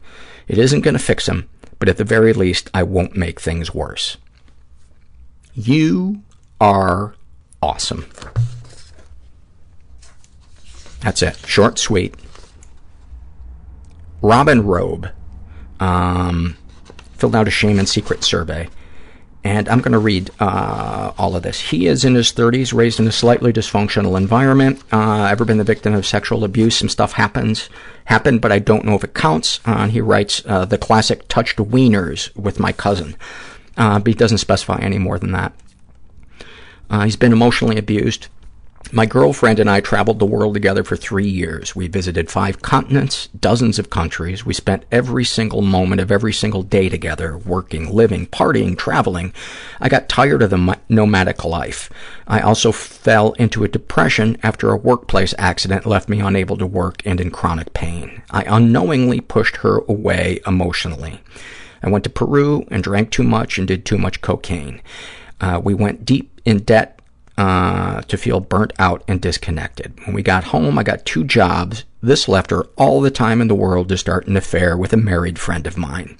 It 0.47 0.57
isn't 0.57 0.81
going 0.81 0.93
to 0.95 0.99
fix 0.99 1.27
him, 1.27 1.47
but 1.79 1.89
at 1.89 1.97
the 1.97 2.03
very 2.03 2.33
least, 2.33 2.69
I 2.73 2.83
won't 2.83 3.15
make 3.15 3.39
things 3.39 3.73
worse. 3.73 4.17
You 5.53 6.23
are 6.59 7.15
awesome. 7.61 8.05
That's 11.01 11.21
it. 11.21 11.37
Short, 11.45 11.79
sweet. 11.79 12.15
Robin 14.21 14.65
Robe 14.65 15.09
um, 15.79 16.55
filled 17.13 17.35
out 17.35 17.47
a 17.47 17.51
shame 17.51 17.79
and 17.79 17.89
secret 17.89 18.23
survey. 18.23 18.69
And 19.43 19.67
I'm 19.67 19.79
going 19.79 19.93
to 19.93 19.99
read 19.99 20.29
uh, 20.39 21.13
all 21.17 21.35
of 21.35 21.41
this. 21.41 21.59
He 21.59 21.87
is 21.87 22.05
in 22.05 22.13
his 22.13 22.31
30s, 22.31 22.75
raised 22.75 22.99
in 22.99 23.07
a 23.07 23.11
slightly 23.11 23.51
dysfunctional 23.51 24.15
environment, 24.15 24.83
uh, 24.91 25.27
ever 25.31 25.45
been 25.45 25.57
the 25.57 25.63
victim 25.63 25.95
of 25.95 26.05
sexual 26.05 26.43
abuse. 26.43 26.77
Some 26.77 26.89
stuff 26.89 27.13
happens, 27.13 27.67
happened, 28.05 28.41
but 28.41 28.51
I 28.51 28.59
don't 28.59 28.85
know 28.85 28.93
if 28.93 29.03
it 29.03 29.15
counts. 29.15 29.59
Uh, 29.65 29.87
he 29.87 29.99
writes, 29.99 30.43
uh, 30.45 30.65
the 30.65 30.77
classic 30.77 31.27
touched 31.27 31.57
wieners 31.57 32.35
with 32.35 32.59
my 32.59 32.71
cousin 32.71 33.15
uh, 33.81 33.97
but 33.97 34.09
he 34.09 34.13
doesn't 34.13 34.37
specify 34.37 34.77
any 34.79 34.99
more 34.99 35.17
than 35.17 35.31
that. 35.31 35.53
Uh, 36.87 37.03
he's 37.03 37.15
been 37.15 37.33
emotionally 37.33 37.79
abused. 37.79 38.27
My 38.91 39.07
girlfriend 39.07 39.57
and 39.57 39.69
I 39.69 39.79
traveled 39.81 40.19
the 40.19 40.25
world 40.25 40.53
together 40.53 40.83
for 40.83 40.95
three 40.95 41.27
years. 41.27 41.75
We 41.75 41.87
visited 41.87 42.29
five 42.29 42.61
continents, 42.61 43.27
dozens 43.39 43.79
of 43.79 43.89
countries. 43.89 44.45
We 44.45 44.53
spent 44.53 44.85
every 44.91 45.25
single 45.25 45.63
moment 45.63 45.99
of 45.99 46.11
every 46.11 46.31
single 46.31 46.61
day 46.61 46.89
together, 46.89 47.39
working, 47.39 47.91
living, 47.91 48.27
partying, 48.27 48.77
traveling. 48.77 49.33
I 49.79 49.89
got 49.89 50.09
tired 50.09 50.43
of 50.43 50.51
the 50.51 50.77
nomadic 50.87 51.43
life. 51.43 51.89
I 52.27 52.41
also 52.41 52.71
fell 52.71 53.31
into 53.33 53.63
a 53.63 53.67
depression 53.67 54.37
after 54.43 54.69
a 54.69 54.77
workplace 54.77 55.33
accident 55.39 55.87
left 55.87 56.07
me 56.07 56.19
unable 56.19 56.57
to 56.57 56.67
work 56.67 57.01
and 57.03 57.19
in 57.19 57.31
chronic 57.31 57.73
pain. 57.73 58.21
I 58.29 58.43
unknowingly 58.43 59.21
pushed 59.21 59.57
her 59.57 59.79
away 59.87 60.39
emotionally. 60.45 61.21
I 61.83 61.89
went 61.89 62.03
to 62.03 62.09
Peru 62.09 62.65
and 62.69 62.83
drank 62.83 63.11
too 63.11 63.23
much 63.23 63.57
and 63.57 63.67
did 63.67 63.85
too 63.85 63.97
much 63.97 64.21
cocaine. 64.21 64.81
Uh, 65.39 65.59
we 65.63 65.73
went 65.73 66.05
deep 66.05 66.39
in 66.45 66.59
debt 66.59 66.99
uh, 67.37 68.01
to 68.01 68.17
feel 68.17 68.39
burnt 68.39 68.73
out 68.77 69.03
and 69.07 69.19
disconnected. 69.21 69.99
When 70.05 70.13
we 70.13 70.21
got 70.21 70.45
home, 70.45 70.77
I 70.77 70.83
got 70.83 71.05
two 71.05 71.23
jobs. 71.23 71.85
This 72.01 72.27
left 72.27 72.51
her 72.51 72.63
all 72.75 73.01
the 73.01 73.11
time 73.11 73.41
in 73.41 73.47
the 73.47 73.55
world 73.55 73.89
to 73.89 73.97
start 73.97 74.27
an 74.27 74.37
affair 74.37 74.77
with 74.77 74.93
a 74.93 74.97
married 74.97 75.39
friend 75.39 75.65
of 75.65 75.77
mine. 75.77 76.17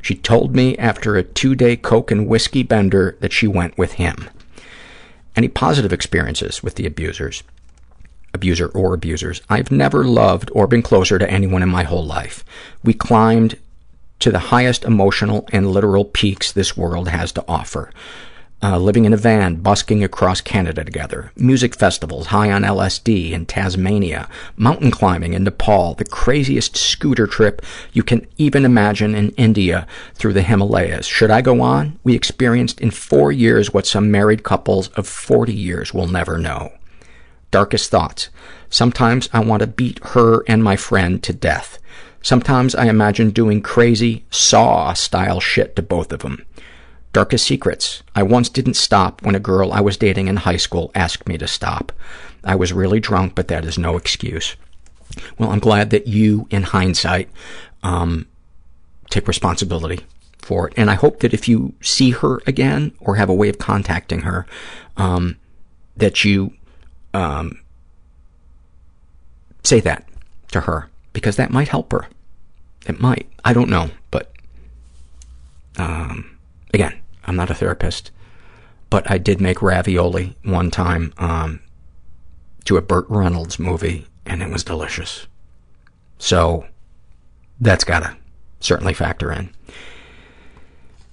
She 0.00 0.14
told 0.14 0.54
me 0.54 0.76
after 0.78 1.16
a 1.16 1.22
two-day 1.22 1.76
coke 1.76 2.10
and 2.10 2.26
whiskey 2.26 2.62
bender 2.62 3.16
that 3.20 3.32
she 3.32 3.46
went 3.46 3.76
with 3.78 3.92
him. 3.92 4.30
Any 5.36 5.48
positive 5.48 5.92
experiences 5.92 6.62
with 6.62 6.74
the 6.74 6.86
abusers? 6.86 7.42
Abuser 8.34 8.68
or 8.68 8.94
abusers. 8.94 9.42
I've 9.48 9.70
never 9.70 10.04
loved 10.04 10.50
or 10.54 10.66
been 10.66 10.82
closer 10.82 11.18
to 11.18 11.30
anyone 11.30 11.62
in 11.62 11.68
my 11.68 11.82
whole 11.82 12.04
life. 12.04 12.44
We 12.82 12.94
climbed 12.94 13.58
to 14.22 14.30
the 14.30 14.38
highest 14.38 14.84
emotional 14.84 15.48
and 15.52 15.70
literal 15.70 16.04
peaks 16.04 16.50
this 16.50 16.76
world 16.76 17.08
has 17.08 17.32
to 17.32 17.44
offer 17.46 17.92
uh, 18.62 18.78
living 18.78 19.04
in 19.04 19.12
a 19.12 19.16
van, 19.16 19.56
busking 19.56 20.04
across 20.04 20.40
Canada 20.40 20.84
together, 20.84 21.32
music 21.34 21.74
festivals, 21.74 22.28
high 22.28 22.52
on 22.52 22.62
LSD 22.62 23.32
in 23.32 23.44
Tasmania, 23.44 24.28
mountain 24.56 24.90
climbing 24.90 25.34
in 25.34 25.42
Nepal, 25.42 25.94
the 25.94 26.04
craziest 26.04 26.76
scooter 26.76 27.26
trip 27.26 27.60
you 27.92 28.04
can 28.04 28.24
even 28.38 28.64
imagine 28.64 29.14
in 29.16 29.30
India 29.30 29.86
through 30.14 30.32
the 30.32 30.42
Himalayas. 30.42 31.06
Should 31.06 31.30
I 31.30 31.40
go 31.40 31.60
on? 31.60 31.98
We 32.04 32.14
experienced 32.14 32.80
in 32.80 32.92
four 32.92 33.32
years 33.32 33.74
what 33.74 33.86
some 33.86 34.12
married 34.12 34.44
couples 34.44 34.88
of 34.90 35.08
40 35.08 35.52
years 35.52 35.92
will 35.92 36.06
never 36.06 36.38
know. 36.38 36.72
Darkest 37.50 37.90
thoughts. 37.90 38.28
Sometimes 38.70 39.28
I 39.32 39.40
want 39.40 39.60
to 39.60 39.66
beat 39.66 39.98
her 40.04 40.44
and 40.46 40.62
my 40.62 40.76
friend 40.76 41.22
to 41.24 41.32
death. 41.32 41.78
Sometimes 42.22 42.74
I 42.74 42.86
imagine 42.86 43.30
doing 43.30 43.60
crazy 43.60 44.24
Saw-style 44.30 45.40
shit 45.40 45.76
to 45.76 45.82
both 45.82 46.12
of 46.12 46.20
them. 46.20 46.46
Darkest 47.12 47.44
secrets. 47.44 48.02
I 48.14 48.22
once 48.22 48.48
didn't 48.48 48.74
stop 48.74 49.22
when 49.22 49.34
a 49.34 49.40
girl 49.40 49.72
I 49.72 49.80
was 49.80 49.96
dating 49.96 50.28
in 50.28 50.36
high 50.36 50.56
school 50.56 50.90
asked 50.94 51.28
me 51.28 51.36
to 51.38 51.46
stop. 51.46 51.92
I 52.44 52.54
was 52.54 52.72
really 52.72 53.00
drunk, 53.00 53.34
but 53.34 53.48
that 53.48 53.64
is 53.64 53.76
no 53.76 53.96
excuse. 53.96 54.56
Well, 55.38 55.50
I'm 55.50 55.58
glad 55.58 55.90
that 55.90 56.06
you, 56.06 56.46
in 56.50 56.62
hindsight, 56.62 57.28
um, 57.82 58.26
take 59.10 59.28
responsibility 59.28 60.00
for 60.38 60.68
it. 60.68 60.74
And 60.76 60.90
I 60.90 60.94
hope 60.94 61.20
that 61.20 61.34
if 61.34 61.48
you 61.48 61.74
see 61.82 62.10
her 62.10 62.40
again 62.46 62.92
or 63.00 63.16
have 63.16 63.28
a 63.28 63.34
way 63.34 63.48
of 63.48 63.58
contacting 63.58 64.20
her, 64.20 64.46
um, 64.96 65.36
that 65.96 66.24
you 66.24 66.54
um, 67.12 67.60
say 69.62 69.80
that 69.80 70.08
to 70.52 70.60
her, 70.62 70.88
because 71.12 71.36
that 71.36 71.50
might 71.50 71.68
help 71.68 71.92
her. 71.92 72.06
It 72.86 73.00
might. 73.00 73.28
I 73.44 73.52
don't 73.52 73.70
know, 73.70 73.90
but 74.10 74.32
um, 75.76 76.38
again, 76.74 76.98
I'm 77.24 77.36
not 77.36 77.50
a 77.50 77.54
therapist, 77.54 78.10
but 78.90 79.10
I 79.10 79.18
did 79.18 79.40
make 79.40 79.62
ravioli 79.62 80.36
one 80.42 80.70
time 80.70 81.12
um, 81.18 81.60
to 82.64 82.76
a 82.76 82.82
Burt 82.82 83.06
Reynolds 83.08 83.58
movie, 83.58 84.06
and 84.26 84.42
it 84.42 84.50
was 84.50 84.64
delicious. 84.64 85.26
So 86.18 86.66
that's 87.60 87.84
got 87.84 88.00
to 88.00 88.16
certainly 88.60 88.94
factor 88.94 89.32
in. 89.32 89.50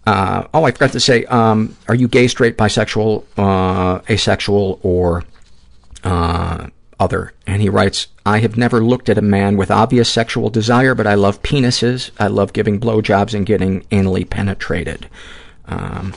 Uh, 0.06 0.48
oh, 0.54 0.64
I 0.64 0.72
forgot 0.72 0.92
to 0.94 1.00
say, 1.00 1.26
um, 1.26 1.76
are 1.88 1.94
you 1.94 2.08
gay, 2.08 2.28
straight, 2.28 2.58
bisexual, 2.58 3.24
uh, 3.38 4.02
asexual, 4.10 4.80
or 4.82 5.24
uh, 6.04 6.68
other? 7.00 7.34
And 7.48 7.62
he 7.62 7.70
writes, 7.70 8.08
I 8.26 8.40
have 8.40 8.58
never 8.58 8.84
looked 8.84 9.10
at 9.10 9.18
a 9.18 9.24
man 9.24 9.58
with 9.58 9.72
obvious 9.72 10.10
sexual 10.10 10.50
desire, 10.50 10.96
but 10.96 11.08
I 11.08 11.16
love 11.16 11.42
penises. 11.42 12.12
I 12.20 12.28
love 12.28 12.54
giving 12.54 12.80
blowjobs 12.80 13.34
and 13.34 13.46
getting 13.46 13.82
anally 13.86 14.30
penetrated. 14.30 15.10
Um, 15.66 16.14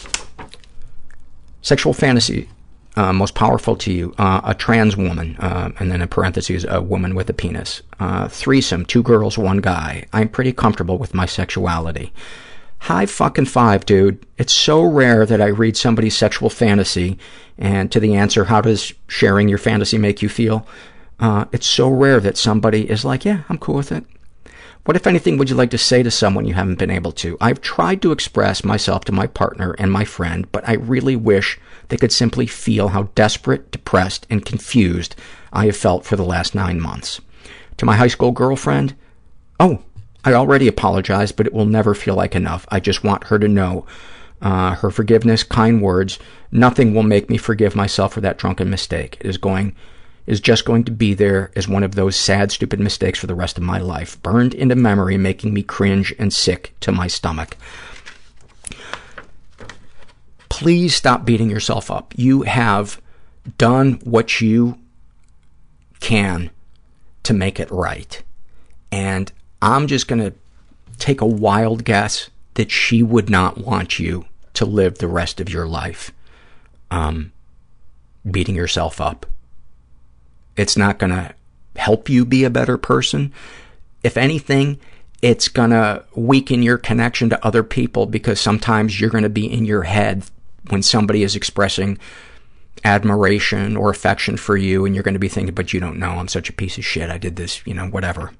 sexual 1.62 1.92
fantasy 1.92 2.48
uh, 2.96 3.12
most 3.12 3.34
powerful 3.34 3.76
to 3.76 3.92
you, 3.92 4.14
uh, 4.18 4.40
a 4.44 4.54
trans 4.54 4.96
woman, 4.96 5.36
uh, 5.38 5.70
and 5.78 5.90
then 5.90 6.02
in 6.02 6.08
parentheses, 6.08 6.66
a 6.68 6.80
woman 6.80 7.14
with 7.14 7.30
a 7.30 7.32
penis. 7.32 7.82
Uh, 7.98 8.28
threesome, 8.28 8.84
two 8.84 9.02
girls, 9.02 9.38
one 9.38 9.58
guy. 9.58 10.04
I'm 10.12 10.28
pretty 10.28 10.52
comfortable 10.52 10.98
with 10.98 11.14
my 11.14 11.26
sexuality. 11.26 12.12
High 12.82 13.06
fucking 13.06 13.46
five, 13.46 13.86
dude. 13.86 14.26
It's 14.38 14.52
so 14.52 14.82
rare 14.82 15.24
that 15.24 15.40
I 15.40 15.46
read 15.46 15.76
somebody's 15.76 16.16
sexual 16.16 16.50
fantasy 16.50 17.16
and 17.56 17.92
to 17.92 18.00
the 18.00 18.16
answer, 18.16 18.46
how 18.46 18.60
does 18.60 18.92
sharing 19.06 19.48
your 19.48 19.58
fantasy 19.58 19.98
make 19.98 20.20
you 20.20 20.28
feel? 20.28 20.66
Uh, 21.20 21.44
it's 21.52 21.66
so 21.66 21.88
rare 21.88 22.18
that 22.18 22.36
somebody 22.36 22.90
is 22.90 23.04
like, 23.04 23.24
yeah, 23.24 23.42
I'm 23.48 23.58
cool 23.58 23.76
with 23.76 23.92
it. 23.92 24.04
What, 24.84 24.96
if 24.96 25.06
anything, 25.06 25.38
would 25.38 25.48
you 25.48 25.54
like 25.54 25.70
to 25.70 25.78
say 25.78 26.02
to 26.02 26.10
someone 26.10 26.44
you 26.44 26.54
haven't 26.54 26.80
been 26.80 26.90
able 26.90 27.12
to? 27.12 27.36
I've 27.40 27.60
tried 27.60 28.02
to 28.02 28.10
express 28.10 28.64
myself 28.64 29.04
to 29.04 29.12
my 29.12 29.28
partner 29.28 29.76
and 29.78 29.92
my 29.92 30.04
friend, 30.04 30.50
but 30.50 30.68
I 30.68 30.72
really 30.72 31.14
wish 31.14 31.60
they 31.86 31.96
could 31.96 32.10
simply 32.10 32.48
feel 32.48 32.88
how 32.88 33.04
desperate, 33.14 33.70
depressed, 33.70 34.26
and 34.28 34.44
confused 34.44 35.14
I 35.52 35.66
have 35.66 35.76
felt 35.76 36.04
for 36.04 36.16
the 36.16 36.24
last 36.24 36.52
nine 36.52 36.80
months. 36.80 37.20
To 37.76 37.86
my 37.86 37.94
high 37.94 38.08
school 38.08 38.32
girlfriend, 38.32 38.96
oh, 39.60 39.84
I 40.24 40.34
already 40.34 40.68
apologize, 40.68 41.32
but 41.32 41.46
it 41.46 41.52
will 41.52 41.66
never 41.66 41.94
feel 41.94 42.14
like 42.14 42.34
enough. 42.34 42.66
I 42.70 42.80
just 42.80 43.02
want 43.02 43.24
her 43.24 43.38
to 43.38 43.48
know 43.48 43.86
uh, 44.40 44.74
her 44.74 44.90
forgiveness, 44.90 45.42
kind 45.42 45.80
words, 45.80 46.18
nothing 46.50 46.94
will 46.94 47.02
make 47.02 47.30
me 47.30 47.36
forgive 47.36 47.74
myself 47.76 48.12
for 48.12 48.20
that 48.20 48.38
drunken 48.38 48.70
mistake. 48.70 49.16
It 49.20 49.26
is 49.26 49.38
going 49.38 49.74
is 50.24 50.40
just 50.40 50.64
going 50.64 50.84
to 50.84 50.92
be 50.92 51.14
there 51.14 51.50
as 51.56 51.66
one 51.66 51.82
of 51.82 51.96
those 51.96 52.14
sad, 52.14 52.52
stupid 52.52 52.78
mistakes 52.78 53.18
for 53.18 53.26
the 53.26 53.34
rest 53.34 53.56
of 53.56 53.64
my 53.64 53.78
life, 53.78 54.22
burned 54.22 54.54
into 54.54 54.76
memory, 54.76 55.16
making 55.16 55.52
me 55.52 55.64
cringe 55.64 56.14
and 56.16 56.32
sick 56.32 56.74
to 56.78 56.92
my 56.92 57.08
stomach. 57.08 57.56
Please 60.48 60.94
stop 60.94 61.24
beating 61.24 61.50
yourself 61.50 61.90
up. 61.90 62.14
You 62.16 62.42
have 62.42 63.00
done 63.58 63.94
what 64.04 64.40
you 64.40 64.78
can 65.98 66.50
to 67.24 67.34
make 67.34 67.58
it 67.58 67.70
right. 67.72 68.22
And 68.92 69.32
I'm 69.62 69.86
just 69.86 70.08
going 70.08 70.20
to 70.20 70.34
take 70.98 71.20
a 71.20 71.26
wild 71.26 71.84
guess 71.84 72.28
that 72.54 72.70
she 72.70 73.02
would 73.02 73.30
not 73.30 73.58
want 73.58 73.98
you 73.98 74.26
to 74.54 74.66
live 74.66 74.98
the 74.98 75.08
rest 75.08 75.40
of 75.40 75.48
your 75.48 75.66
life 75.66 76.12
um, 76.90 77.32
beating 78.28 78.56
yourself 78.56 79.00
up. 79.00 79.24
It's 80.56 80.76
not 80.76 80.98
going 80.98 81.12
to 81.12 81.34
help 81.76 82.08
you 82.08 82.26
be 82.26 82.44
a 82.44 82.50
better 82.50 82.76
person. 82.76 83.32
If 84.02 84.16
anything, 84.16 84.78
it's 85.22 85.48
going 85.48 85.70
to 85.70 86.04
weaken 86.14 86.62
your 86.62 86.76
connection 86.76 87.30
to 87.30 87.46
other 87.46 87.62
people 87.62 88.06
because 88.06 88.40
sometimes 88.40 89.00
you're 89.00 89.10
going 89.10 89.22
to 89.22 89.30
be 89.30 89.50
in 89.50 89.64
your 89.64 89.84
head 89.84 90.24
when 90.68 90.82
somebody 90.82 91.22
is 91.22 91.36
expressing 91.36 91.98
admiration 92.84 93.76
or 93.76 93.90
affection 93.90 94.36
for 94.36 94.56
you 94.56 94.84
and 94.84 94.94
you're 94.94 95.04
going 95.04 95.14
to 95.14 95.20
be 95.20 95.28
thinking, 95.28 95.54
but 95.54 95.72
you 95.72 95.78
don't 95.78 95.98
know, 95.98 96.10
I'm 96.10 96.28
such 96.28 96.50
a 96.50 96.52
piece 96.52 96.78
of 96.78 96.84
shit, 96.84 97.10
I 97.10 97.18
did 97.18 97.36
this, 97.36 97.64
you 97.66 97.74
know, 97.74 97.86
whatever. 97.86 98.32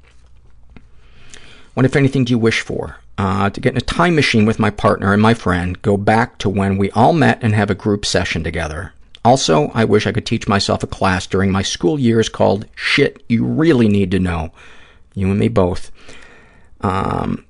What, 1.74 1.86
if 1.86 1.96
anything, 1.96 2.24
do 2.24 2.32
you 2.32 2.38
wish 2.38 2.60
for? 2.60 2.96
Uh, 3.18 3.50
to 3.50 3.60
get 3.60 3.72
in 3.72 3.78
a 3.78 3.82
time 3.82 4.14
machine 4.14 4.46
with 4.46 4.58
my 4.58 4.70
partner 4.70 5.12
and 5.12 5.22
my 5.22 5.34
friend, 5.34 5.80
go 5.82 5.96
back 5.96 6.38
to 6.38 6.48
when 6.48 6.76
we 6.78 6.90
all 6.92 7.12
met 7.12 7.38
and 7.42 7.54
have 7.54 7.70
a 7.70 7.74
group 7.74 8.04
session 8.04 8.42
together. 8.42 8.92
Also, 9.24 9.70
I 9.74 9.84
wish 9.84 10.06
I 10.06 10.12
could 10.12 10.26
teach 10.26 10.48
myself 10.48 10.82
a 10.82 10.88
class 10.88 11.26
during 11.26 11.52
my 11.52 11.62
school 11.62 11.98
years 11.98 12.28
called 12.28 12.66
Shit 12.74 13.22
You 13.28 13.44
Really 13.44 13.88
Need 13.88 14.10
to 14.10 14.18
Know. 14.18 14.50
You 15.14 15.30
and 15.30 15.38
me 15.38 15.48
both. 15.48 15.92
Um, 16.80 17.44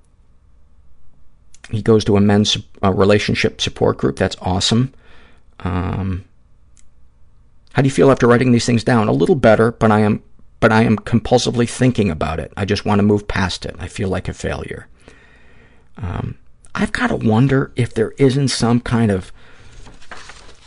he 1.71 1.81
goes 1.81 2.05
to 2.05 2.17
a 2.17 2.21
men's 2.21 2.59
uh, 2.83 2.93
relationship 2.93 3.61
support 3.61 3.97
group. 3.97 4.17
That's 4.17 4.37
awesome. 4.43 4.93
Um, 5.61 6.25
how 7.73 7.81
do 7.81 7.87
you 7.87 7.95
feel 7.95 8.11
after 8.11 8.27
writing 8.27 8.53
these 8.53 8.67
things 8.67 8.85
down? 8.85 9.09
A 9.09 9.13
little 9.13 9.35
better, 9.37 9.73
but 9.73 9.91
I 9.91 10.01
am 10.01 10.23
but 10.63 10.71
I 10.71 10.85
am 10.85 10.97
compulsively 10.97 11.69
thinking 11.69 12.09
about 12.09 12.39
it. 12.39 12.53
I 12.57 12.65
just 12.65 12.85
want 12.85 13.01
to 13.01 13.03
move 13.03 13.27
past 13.27 13.67
it. 13.67 13.75
I 13.81 13.89
feel 13.89 14.09
like 14.09 14.29
a 14.29 14.33
failure. 14.33 14.87
Um, 15.97 16.39
I've 16.73 16.93
got 16.93 17.09
to 17.09 17.17
wonder 17.17 17.73
if 17.75 17.93
there 17.93 18.13
isn't 18.13 18.47
some 18.47 18.79
kind 18.79 19.11
of 19.11 19.33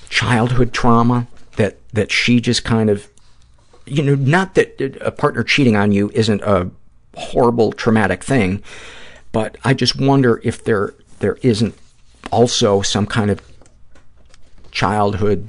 childhood 0.09 0.73
trauma 0.73 1.27
that 1.55 1.77
that 1.93 2.11
she 2.11 2.41
just 2.41 2.65
kind 2.65 2.89
of, 2.89 3.07
you 3.85 4.03
know, 4.03 4.15
not 4.15 4.55
that 4.55 4.99
a 4.99 5.11
partner 5.11 5.43
cheating 5.43 5.77
on 5.77 5.93
you 5.93 6.11
isn't 6.13 6.41
a 6.41 6.69
horrible 7.15 7.71
traumatic 7.71 8.21
thing, 8.21 8.61
but 9.31 9.57
I 9.63 9.73
just 9.73 9.97
wonder 9.97 10.41
if 10.43 10.61
there 10.61 10.93
there 11.19 11.37
isn't 11.41 11.73
also 12.33 12.81
some 12.81 13.05
kind 13.05 13.31
of 13.31 13.39
childhood 14.71 15.47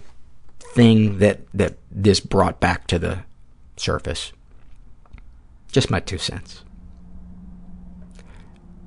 thing 0.60 1.18
that, 1.18 1.40
that 1.52 1.74
this 1.90 2.20
brought 2.20 2.60
back 2.60 2.86
to 2.86 3.00
the 3.00 3.24
surface. 3.76 4.32
Just 5.76 5.90
my 5.90 6.00
two 6.00 6.16
cents. 6.16 6.64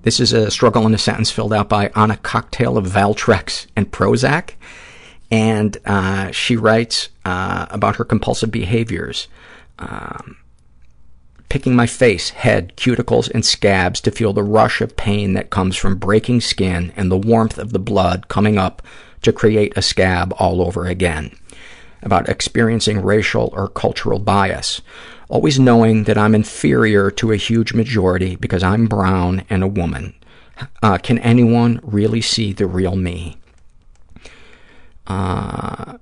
This 0.01 0.19
is 0.19 0.33
a 0.33 0.49
struggle 0.49 0.87
in 0.87 0.93
a 0.95 0.97
sentence 0.97 1.29
filled 1.29 1.53
out 1.53 1.69
by 1.69 1.91
On 1.93 2.09
a 2.09 2.17
Cocktail 2.17 2.79
of 2.79 2.87
Valtrex 2.87 3.67
and 3.75 3.91
Prozac. 3.91 4.55
And 5.29 5.77
uh, 5.85 6.31
she 6.31 6.55
writes 6.55 7.09
uh, 7.25 7.67
about 7.69 7.97
her 7.97 8.03
compulsive 8.03 8.49
behaviors. 8.49 9.27
Um, 9.77 10.37
picking 11.47 11.75
my 11.75 11.85
face, 11.85 12.31
head, 12.31 12.75
cuticles, 12.75 13.29
and 13.29 13.45
scabs 13.45 14.01
to 14.01 14.09
feel 14.09 14.33
the 14.33 14.41
rush 14.41 14.81
of 14.81 14.97
pain 14.97 15.33
that 15.33 15.51
comes 15.51 15.75
from 15.75 15.99
breaking 15.99 16.41
skin 16.41 16.91
and 16.95 17.11
the 17.11 17.19
warmth 17.19 17.59
of 17.59 17.71
the 17.71 17.77
blood 17.77 18.29
coming 18.29 18.57
up 18.57 18.81
to 19.21 19.31
create 19.31 19.73
a 19.75 19.83
scab 19.83 20.33
all 20.39 20.59
over 20.59 20.87
again. 20.87 21.37
About 22.01 22.29
experiencing 22.29 23.03
racial 23.03 23.51
or 23.53 23.67
cultural 23.67 24.17
bias, 24.17 24.81
always 25.29 25.59
knowing 25.59 26.03
that 26.05 26.17
I'm 26.17 26.35
inferior 26.35 27.11
to 27.11 27.31
a 27.31 27.37
huge 27.37 27.73
majority 27.73 28.35
because 28.35 28.63
I'm 28.63 28.87
brown 28.87 29.43
and 29.49 29.63
a 29.63 29.67
woman. 29.67 30.15
Uh, 30.83 30.97
can 30.97 31.19
anyone 31.19 31.79
really 31.83 32.19
see 32.19 32.51
the 32.51 32.67
real 32.67 32.95
me? 32.95 33.37
Uh, 35.07 35.97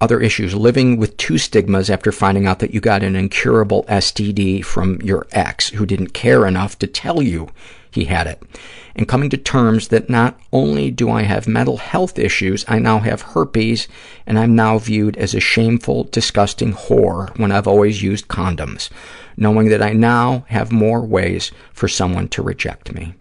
other 0.00 0.20
issues, 0.20 0.54
living 0.54 0.98
with 0.98 1.16
two 1.16 1.38
stigmas 1.38 1.88
after 1.88 2.12
finding 2.12 2.46
out 2.46 2.58
that 2.58 2.74
you 2.74 2.80
got 2.80 3.02
an 3.02 3.16
incurable 3.16 3.84
STD 3.84 4.64
from 4.64 5.00
your 5.00 5.26
ex 5.32 5.70
who 5.70 5.86
didn't 5.86 6.12
care 6.12 6.46
enough 6.46 6.78
to 6.78 6.86
tell 6.86 7.22
you 7.22 7.48
he 7.96 8.04
had 8.04 8.28
it, 8.28 8.40
and 8.94 9.08
coming 9.08 9.28
to 9.30 9.36
terms 9.36 9.88
that 9.88 10.08
not 10.08 10.38
only 10.52 10.90
do 10.90 11.10
I 11.10 11.22
have 11.22 11.48
mental 11.48 11.78
health 11.78 12.18
issues, 12.18 12.64
I 12.68 12.78
now 12.78 13.00
have 13.00 13.22
herpes, 13.22 13.88
and 14.26 14.38
I'm 14.38 14.54
now 14.54 14.78
viewed 14.78 15.16
as 15.16 15.34
a 15.34 15.40
shameful, 15.40 16.04
disgusting 16.04 16.72
whore 16.72 17.36
when 17.38 17.50
I've 17.50 17.66
always 17.66 18.02
used 18.02 18.28
condoms, 18.28 18.88
knowing 19.36 19.68
that 19.68 19.82
I 19.82 19.92
now 19.92 20.44
have 20.48 20.70
more 20.70 21.04
ways 21.04 21.50
for 21.72 21.88
someone 21.88 22.28
to 22.28 22.42
reject 22.42 22.94
me. 22.94 23.14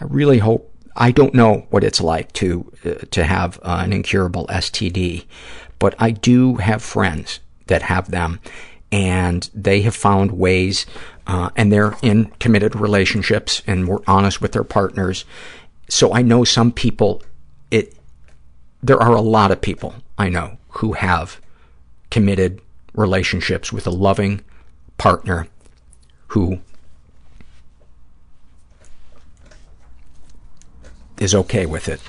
I 0.00 0.04
really 0.04 0.38
hope 0.38 0.72
I 0.96 1.10
don't 1.10 1.34
know 1.34 1.66
what 1.70 1.84
it's 1.84 2.00
like 2.00 2.32
to 2.34 2.72
uh, 2.84 2.94
to 3.10 3.24
have 3.24 3.58
uh, 3.62 3.82
an 3.84 3.92
incurable 3.92 4.46
STD, 4.46 5.26
but 5.78 5.94
I 5.98 6.10
do 6.10 6.56
have 6.56 6.82
friends 6.82 7.40
that 7.66 7.82
have 7.82 8.10
them, 8.10 8.40
and 8.90 9.48
they 9.54 9.82
have 9.82 9.94
found 9.94 10.32
ways, 10.32 10.86
Uh, 11.26 11.50
and 11.56 11.72
they're 11.72 11.96
in 12.02 12.26
committed 12.38 12.76
relationships 12.76 13.62
and 13.66 13.88
were 13.88 14.02
honest 14.06 14.40
with 14.40 14.52
their 14.52 14.64
partners. 14.64 15.24
So 15.88 16.14
I 16.14 16.22
know 16.22 16.44
some 16.44 16.70
people, 16.70 17.22
it, 17.70 17.94
there 18.82 19.02
are 19.02 19.14
a 19.14 19.20
lot 19.20 19.50
of 19.50 19.60
people 19.60 19.94
I 20.16 20.28
know 20.28 20.58
who 20.68 20.92
have 20.92 21.40
committed 22.10 22.60
relationships 22.94 23.72
with 23.72 23.86
a 23.86 23.90
loving 23.90 24.42
partner 24.98 25.48
who 26.28 26.60
is 31.18 31.34
okay 31.34 31.66
with 31.66 31.88
it. 31.88 32.00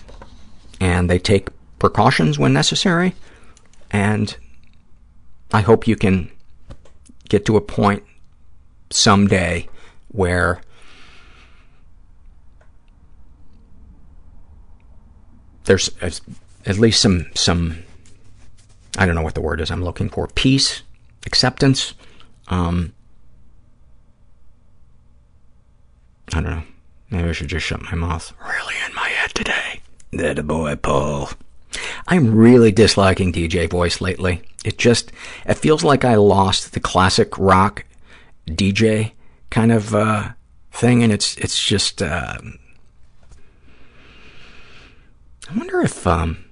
And 0.79 1.09
they 1.09 1.19
take 1.19 1.49
precautions 1.79 2.37
when 2.37 2.53
necessary, 2.53 3.15
and 3.91 4.35
I 5.51 5.61
hope 5.61 5.87
you 5.87 5.95
can 5.95 6.29
get 7.29 7.45
to 7.45 7.57
a 7.57 7.61
point 7.61 8.03
someday 8.89 9.67
where 10.09 10.61
there's 15.65 15.89
at 16.01 16.77
least 16.77 17.01
some, 17.01 17.27
some, 17.35 17.83
I 18.97 19.05
don't 19.05 19.15
know 19.15 19.21
what 19.21 19.35
the 19.35 19.41
word 19.41 19.61
is 19.61 19.69
I'm 19.69 19.83
looking 19.83 20.09
for, 20.09 20.27
peace, 20.27 20.81
acceptance. 21.25 21.93
Um, 22.47 22.93
I 26.33 26.41
don't 26.41 26.51
know. 26.51 26.63
Maybe 27.09 27.29
I 27.29 27.31
should 27.31 27.47
just 27.47 27.65
shut 27.65 27.81
my 27.83 27.95
mouth. 27.95 28.33
Really 28.41 28.75
in 28.87 28.95
my 28.95 29.07
head 29.07 29.33
today. 29.33 29.81
That 30.11 30.45
boy, 30.45 30.75
Paul. 30.75 31.29
I'm 32.07 32.35
really 32.35 32.71
disliking 32.71 33.31
DJ 33.31 33.69
voice 33.69 34.01
lately. 34.01 34.41
It 34.65 34.77
just, 34.77 35.11
it 35.45 35.55
feels 35.55 35.83
like 35.83 36.03
I 36.03 36.15
lost 36.15 36.73
the 36.73 36.79
classic 36.79 37.37
rock 37.37 37.85
DJ 38.47 39.11
kind 39.49 39.71
of 39.71 39.93
uh, 39.93 40.29
thing, 40.71 41.03
and 41.03 41.11
it's 41.11 41.37
it's 41.37 41.63
just. 41.63 42.01
Uh, 42.01 42.37
I 45.49 45.57
wonder 45.57 45.81
if 45.81 46.05
um, 46.05 46.43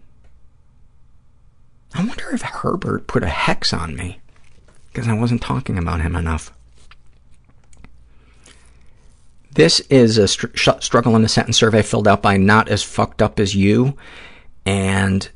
I 1.94 2.06
wonder 2.06 2.30
if 2.32 2.42
Herbert 2.42 3.08
put 3.08 3.24
a 3.24 3.28
hex 3.30 3.74
on 3.74 3.96
me 3.96 4.20
because 4.88 5.08
I 5.08 5.14
wasn't 5.14 5.42
talking 5.42 5.78
about 5.78 6.02
him 6.02 6.16
enough. 6.16 6.52
This 9.52 9.80
is 9.82 10.18
a 10.18 10.28
str- 10.28 10.48
struggle 10.56 11.16
in 11.16 11.24
a 11.24 11.30
sentence 11.30 11.58
survey 11.58 11.82
filled 11.82 12.10
out 12.10 12.22
by 12.22 12.36
Not 12.36 12.68
As 12.68 12.84
Fucked 12.84 13.22
Up 13.22 13.40
As 13.40 13.56
You, 13.56 13.96
and 14.66 15.30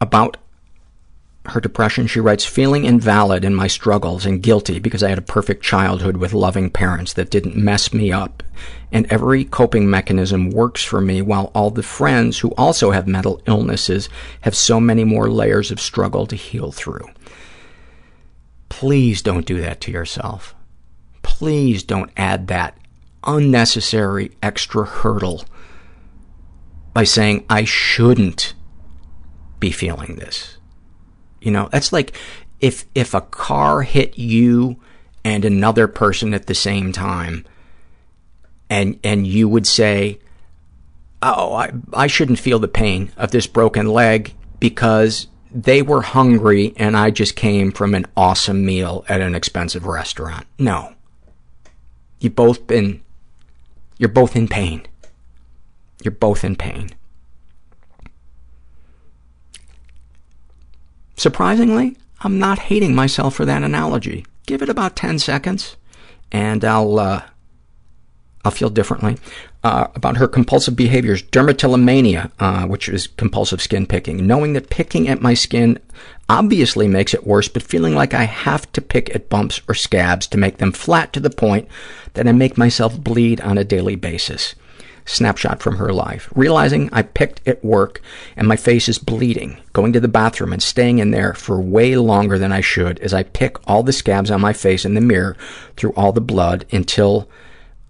about 0.00 0.36
her 1.50 1.60
depression, 1.60 2.06
she 2.06 2.20
writes, 2.20 2.44
feeling 2.44 2.84
invalid 2.84 3.44
in 3.44 3.54
my 3.54 3.66
struggles 3.66 4.26
and 4.26 4.42
guilty 4.42 4.78
because 4.78 5.02
I 5.02 5.08
had 5.08 5.18
a 5.18 5.22
perfect 5.22 5.62
childhood 5.62 6.16
with 6.16 6.32
loving 6.32 6.70
parents 6.70 7.12
that 7.14 7.30
didn't 7.30 7.56
mess 7.56 7.92
me 7.92 8.12
up. 8.12 8.42
And 8.92 9.06
every 9.10 9.44
coping 9.44 9.90
mechanism 9.90 10.50
works 10.50 10.82
for 10.82 11.00
me 11.00 11.22
while 11.22 11.50
all 11.54 11.70
the 11.70 11.82
friends 11.82 12.38
who 12.38 12.52
also 12.56 12.90
have 12.90 13.06
mental 13.06 13.42
illnesses 13.46 14.08
have 14.42 14.54
so 14.56 14.80
many 14.80 15.04
more 15.04 15.30
layers 15.30 15.70
of 15.70 15.80
struggle 15.80 16.26
to 16.26 16.36
heal 16.36 16.72
through. 16.72 17.08
Please 18.68 19.22
don't 19.22 19.46
do 19.46 19.60
that 19.60 19.80
to 19.82 19.92
yourself. 19.92 20.54
Please 21.22 21.82
don't 21.82 22.10
add 22.16 22.48
that 22.48 22.76
unnecessary 23.24 24.30
extra 24.42 24.84
hurdle 24.84 25.44
by 26.94 27.04
saying, 27.04 27.44
I 27.50 27.64
shouldn't 27.64 28.54
be 29.60 29.70
feeling 29.70 30.16
this. 30.16 30.55
You 31.46 31.52
know, 31.52 31.68
that's 31.70 31.92
like 31.92 32.12
if 32.58 32.86
if 32.96 33.14
a 33.14 33.20
car 33.20 33.82
hit 33.82 34.18
you 34.18 34.80
and 35.22 35.44
another 35.44 35.86
person 35.86 36.34
at 36.34 36.48
the 36.48 36.56
same 36.56 36.90
time 36.90 37.46
and 38.68 38.98
and 39.04 39.24
you 39.28 39.48
would 39.48 39.64
say, 39.64 40.18
"Oh, 41.22 41.54
I 41.54 41.70
I 41.92 42.08
shouldn't 42.08 42.40
feel 42.40 42.58
the 42.58 42.66
pain 42.66 43.12
of 43.16 43.30
this 43.30 43.46
broken 43.46 43.86
leg 43.86 44.34
because 44.58 45.28
they 45.52 45.82
were 45.82 46.02
hungry 46.02 46.74
and 46.76 46.96
I 46.96 47.12
just 47.12 47.36
came 47.36 47.70
from 47.70 47.94
an 47.94 48.06
awesome 48.16 48.66
meal 48.66 49.04
at 49.08 49.20
an 49.20 49.36
expensive 49.36 49.86
restaurant." 49.86 50.48
No. 50.58 50.94
You've 52.18 52.34
both 52.34 52.66
been 52.66 53.02
you're 53.98 54.08
both 54.08 54.34
in 54.34 54.48
pain. 54.48 54.84
You're 56.02 56.10
both 56.10 56.42
in 56.42 56.56
pain. 56.56 56.90
Surprisingly, 61.16 61.96
I'm 62.20 62.38
not 62.38 62.58
hating 62.58 62.94
myself 62.94 63.34
for 63.34 63.44
that 63.44 63.62
analogy. 63.62 64.26
Give 64.46 64.62
it 64.62 64.68
about 64.68 64.96
10 64.96 65.18
seconds, 65.18 65.76
and 66.30 66.64
I'll, 66.64 66.98
uh, 66.98 67.22
I'll 68.44 68.52
feel 68.52 68.70
differently. 68.70 69.16
Uh, 69.64 69.88
about 69.94 70.18
her 70.18 70.28
compulsive 70.28 70.76
behaviors, 70.76 71.22
dermatillomania, 71.22 72.30
uh, 72.38 72.66
which 72.66 72.88
is 72.88 73.08
compulsive 73.08 73.60
skin 73.60 73.86
picking, 73.86 74.26
knowing 74.26 74.52
that 74.52 74.70
picking 74.70 75.08
at 75.08 75.20
my 75.20 75.34
skin 75.34 75.78
obviously 76.28 76.86
makes 76.86 77.14
it 77.14 77.26
worse, 77.26 77.48
but 77.48 77.62
feeling 77.62 77.94
like 77.94 78.14
I 78.14 78.24
have 78.24 78.70
to 78.72 78.80
pick 78.80 79.12
at 79.14 79.28
bumps 79.28 79.60
or 79.68 79.74
scabs 79.74 80.26
to 80.28 80.38
make 80.38 80.58
them 80.58 80.70
flat 80.70 81.12
to 81.14 81.20
the 81.20 81.30
point 81.30 81.66
that 82.14 82.28
I 82.28 82.32
make 82.32 82.56
myself 82.56 82.98
bleed 82.98 83.40
on 83.40 83.58
a 83.58 83.64
daily 83.64 83.96
basis 83.96 84.54
snapshot 85.06 85.62
from 85.62 85.76
her 85.76 85.92
life. 85.92 86.28
Realizing 86.34 86.90
I 86.92 87.02
picked 87.02 87.46
at 87.46 87.64
work 87.64 88.02
and 88.36 88.46
my 88.46 88.56
face 88.56 88.88
is 88.88 88.98
bleeding, 88.98 89.58
going 89.72 89.92
to 89.92 90.00
the 90.00 90.08
bathroom 90.08 90.52
and 90.52 90.62
staying 90.62 90.98
in 90.98 91.12
there 91.12 91.32
for 91.32 91.60
way 91.60 91.96
longer 91.96 92.38
than 92.38 92.52
I 92.52 92.60
should 92.60 92.98
as 92.98 93.14
I 93.14 93.22
pick 93.22 93.56
all 93.68 93.82
the 93.82 93.92
scabs 93.92 94.30
on 94.30 94.40
my 94.40 94.52
face 94.52 94.84
in 94.84 94.94
the 94.94 95.00
mirror 95.00 95.36
through 95.76 95.92
all 95.92 96.12
the 96.12 96.20
blood 96.20 96.66
until 96.70 97.28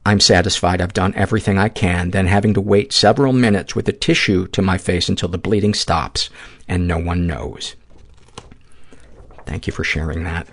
I'm 0.04 0.20
satisfied 0.20 0.80
I've 0.80 0.92
done 0.92 1.14
everything 1.16 1.58
I 1.58 1.68
can, 1.68 2.12
then 2.12 2.26
having 2.26 2.54
to 2.54 2.60
wait 2.60 2.92
several 2.92 3.32
minutes 3.32 3.74
with 3.74 3.88
a 3.88 3.92
tissue 3.92 4.46
to 4.48 4.62
my 4.62 4.78
face 4.78 5.08
until 5.08 5.28
the 5.28 5.38
bleeding 5.38 5.74
stops 5.74 6.30
and 6.68 6.86
no 6.86 6.98
one 6.98 7.26
knows. 7.26 7.74
Thank 9.46 9.66
you 9.66 9.72
for 9.72 9.84
sharing 9.84 10.22
that. 10.24 10.46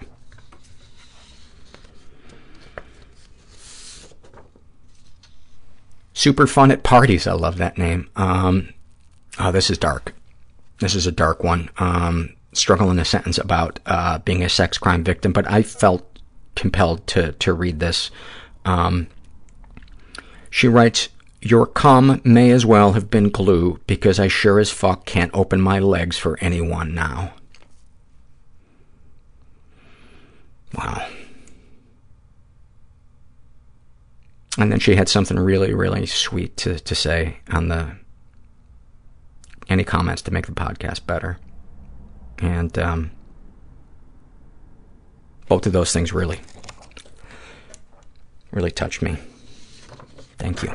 Super 6.14 6.48
fun 6.48 6.72
at 6.72 6.84
parties. 6.84 7.28
I 7.28 7.34
love 7.34 7.58
that 7.58 7.78
name. 7.78 8.10
Um, 8.16 8.74
oh, 9.40 9.52
this 9.52 9.70
is 9.70 9.78
dark. 9.78 10.14
This 10.80 10.96
is 10.96 11.08
a 11.08 11.12
dark 11.12 11.44
one. 11.44 11.70
Um, 11.78 12.36
struggle 12.54 12.92
in 12.92 13.00
a 13.00 13.06
sentence 13.06 13.38
about 13.38 13.80
uh, 13.86 14.20
being 14.20 14.44
a 14.44 14.50
sex 14.50 14.78
crime 14.78 15.04
victim, 15.04 15.34
but 15.34 15.50
I 15.50 15.64
felt 15.64 16.20
compelled 16.56 17.06
to 17.08 17.32
to 17.34 17.54
read 17.54 17.80
this. 17.80 18.12
Um, 18.66 19.08
she 20.50 20.68
writes, 20.68 21.10
Your 21.42 21.66
cum 21.66 22.22
may 22.24 22.52
as 22.52 22.66
well 22.66 22.94
have 22.94 23.10
been 23.10 23.30
glue 23.30 23.80
because 23.88 24.20
I 24.20 24.28
sure 24.28 24.60
as 24.60 24.70
fuck 24.70 25.06
can't 25.06 25.32
open 25.34 25.62
my 25.62 25.80
legs 25.80 26.18
for 26.18 26.38
anyone 26.42 26.94
now. 26.94 27.34
Wow. 30.76 31.08
And 34.58 34.72
then 34.72 34.80
she 34.80 34.96
had 34.96 35.10
something 35.10 35.38
really, 35.38 35.74
really 35.74 36.06
sweet 36.06 36.58
to, 36.58 36.80
to 36.80 36.96
say 36.96 37.40
on 37.52 37.70
the 37.70 37.96
any 39.70 39.84
comments 39.84 40.22
to 40.24 40.32
make 40.32 40.46
the 40.46 40.52
podcast 40.52 41.06
better. 41.08 41.38
And 42.40 42.78
um, 42.78 43.12
both 45.48 45.66
of 45.66 45.74
those 45.74 45.92
things 45.92 46.14
really, 46.14 46.40
really 48.52 48.72
touched 48.72 49.02
me. 49.02 49.18
Thank 50.38 50.62
you. 50.64 50.74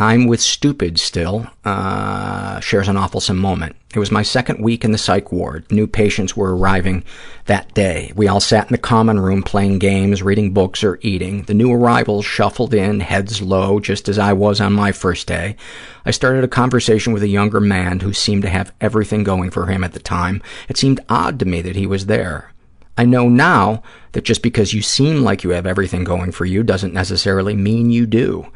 I'm 0.00 0.28
with 0.28 0.40
Stupid 0.40 1.00
still, 1.00 1.48
uh, 1.64 2.60
shares 2.60 2.86
an 2.86 2.94
awfulsome 2.94 3.36
moment. 3.36 3.74
It 3.92 3.98
was 3.98 4.12
my 4.12 4.22
second 4.22 4.62
week 4.62 4.84
in 4.84 4.92
the 4.92 4.98
psych 4.98 5.32
ward. 5.32 5.68
New 5.72 5.88
patients 5.88 6.36
were 6.36 6.56
arriving 6.56 7.02
that 7.46 7.74
day. 7.74 8.12
We 8.14 8.28
all 8.28 8.38
sat 8.38 8.68
in 8.68 8.72
the 8.72 8.78
common 8.78 9.18
room 9.18 9.42
playing 9.42 9.80
games, 9.80 10.22
reading 10.22 10.52
books, 10.52 10.84
or 10.84 11.00
eating. 11.02 11.42
The 11.42 11.54
new 11.54 11.72
arrivals 11.72 12.24
shuffled 12.24 12.74
in, 12.74 13.00
heads 13.00 13.42
low, 13.42 13.80
just 13.80 14.08
as 14.08 14.20
I 14.20 14.34
was 14.34 14.60
on 14.60 14.72
my 14.72 14.92
first 14.92 15.26
day. 15.26 15.56
I 16.04 16.12
started 16.12 16.44
a 16.44 16.48
conversation 16.48 17.12
with 17.12 17.24
a 17.24 17.28
younger 17.28 17.60
man 17.60 17.98
who 17.98 18.12
seemed 18.12 18.42
to 18.42 18.50
have 18.50 18.72
everything 18.80 19.24
going 19.24 19.50
for 19.50 19.66
him 19.66 19.82
at 19.82 19.94
the 19.94 19.98
time. 19.98 20.42
It 20.68 20.76
seemed 20.76 21.00
odd 21.08 21.40
to 21.40 21.44
me 21.44 21.60
that 21.62 21.74
he 21.74 21.86
was 21.86 22.06
there. 22.06 22.52
I 22.96 23.04
know 23.04 23.28
now 23.28 23.82
that 24.12 24.24
just 24.24 24.42
because 24.42 24.74
you 24.74 24.82
seem 24.82 25.22
like 25.22 25.44
you 25.44 25.50
have 25.50 25.66
everything 25.66 26.04
going 26.04 26.30
for 26.30 26.44
you 26.44 26.62
doesn't 26.62 26.94
necessarily 26.94 27.54
mean 27.54 27.90
you 27.90 28.06
do. 28.06 28.50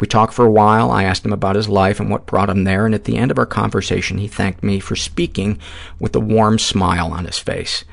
We 0.00 0.06
talked 0.06 0.32
for 0.32 0.44
a 0.44 0.50
while. 0.50 0.90
I 0.90 1.04
asked 1.04 1.24
him 1.24 1.32
about 1.32 1.56
his 1.56 1.68
life 1.68 1.98
and 1.98 2.10
what 2.10 2.26
brought 2.26 2.50
him 2.50 2.64
there, 2.64 2.86
and 2.86 2.94
at 2.94 3.04
the 3.04 3.16
end 3.16 3.30
of 3.30 3.38
our 3.38 3.46
conversation, 3.46 4.18
he 4.18 4.28
thanked 4.28 4.62
me 4.62 4.78
for 4.80 4.96
speaking 4.96 5.58
with 5.98 6.14
a 6.14 6.20
warm 6.20 6.58
smile 6.58 7.12
on 7.12 7.24
his 7.24 7.38
face. 7.38 7.84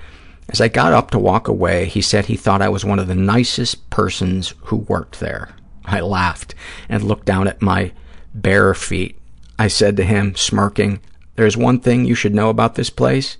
As 0.50 0.62
I 0.62 0.68
got 0.68 0.94
up 0.94 1.10
to 1.12 1.20
walk 1.20 1.48
away, 1.48 1.86
he 1.86 2.02
said 2.02 2.26
he 2.26 2.38
thought 2.38 2.62
I 2.62 2.70
was 2.70 2.86
one 2.86 3.00
of 3.00 3.08
the 3.08 3.16
nicest 3.16 3.90
persons 3.90 4.54
who 4.66 4.78
worked 4.78 5.20
there. 5.20 5.56
I 5.84 6.02
laughed 6.02 6.54
and 6.88 7.04
looked 7.04 7.26
down 7.26 7.48
at 7.48 7.62
my 7.62 7.92
bare 8.34 8.74
feet. 8.74 9.20
I 9.58 9.68
said 9.68 9.98
to 9.98 10.04
him, 10.04 10.36
smirking, 10.36 11.00
there's 11.36 11.58
one 11.58 11.80
thing 11.80 12.06
you 12.06 12.16
should 12.16 12.36
know 12.36 12.50
about 12.50 12.76
this 12.76 12.90
place. 12.90 13.38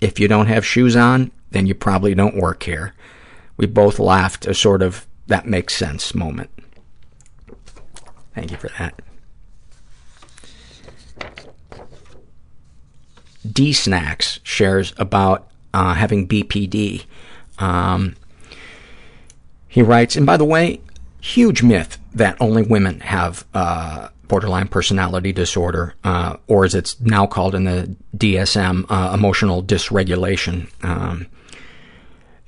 If 0.00 0.18
you 0.18 0.28
don't 0.28 0.46
have 0.46 0.64
shoes 0.64 0.96
on, 0.96 1.30
then 1.50 1.66
you 1.66 1.74
probably 1.74 2.14
don't 2.14 2.36
work 2.36 2.62
here. 2.62 2.94
We 3.56 3.66
both 3.66 3.98
laughed, 3.98 4.46
a 4.46 4.54
sort 4.54 4.82
of 4.82 5.06
that 5.26 5.46
makes 5.46 5.74
sense 5.74 6.14
moment. 6.14 6.50
Thank 8.36 8.50
you 8.50 8.58
for 8.58 8.68
that. 8.78 9.00
D 13.50 13.72
Snacks 13.72 14.40
shares 14.42 14.92
about 14.98 15.48
uh, 15.72 15.94
having 15.94 16.28
BPD. 16.28 17.06
Um, 17.58 18.14
he 19.66 19.80
writes, 19.80 20.16
and 20.16 20.26
by 20.26 20.36
the 20.36 20.44
way, 20.44 20.82
huge 21.22 21.62
myth 21.62 21.98
that 22.12 22.36
only 22.38 22.62
women 22.62 23.00
have 23.00 23.46
uh, 23.54 24.08
borderline 24.28 24.68
personality 24.68 25.32
disorder, 25.32 25.94
uh, 26.04 26.36
or 26.46 26.66
as 26.66 26.74
it's 26.74 27.00
now 27.00 27.26
called 27.26 27.54
in 27.54 27.64
the 27.64 27.96
DSM, 28.18 28.84
uh, 28.90 29.12
emotional 29.14 29.62
dysregulation. 29.62 30.68
Um, 30.84 31.26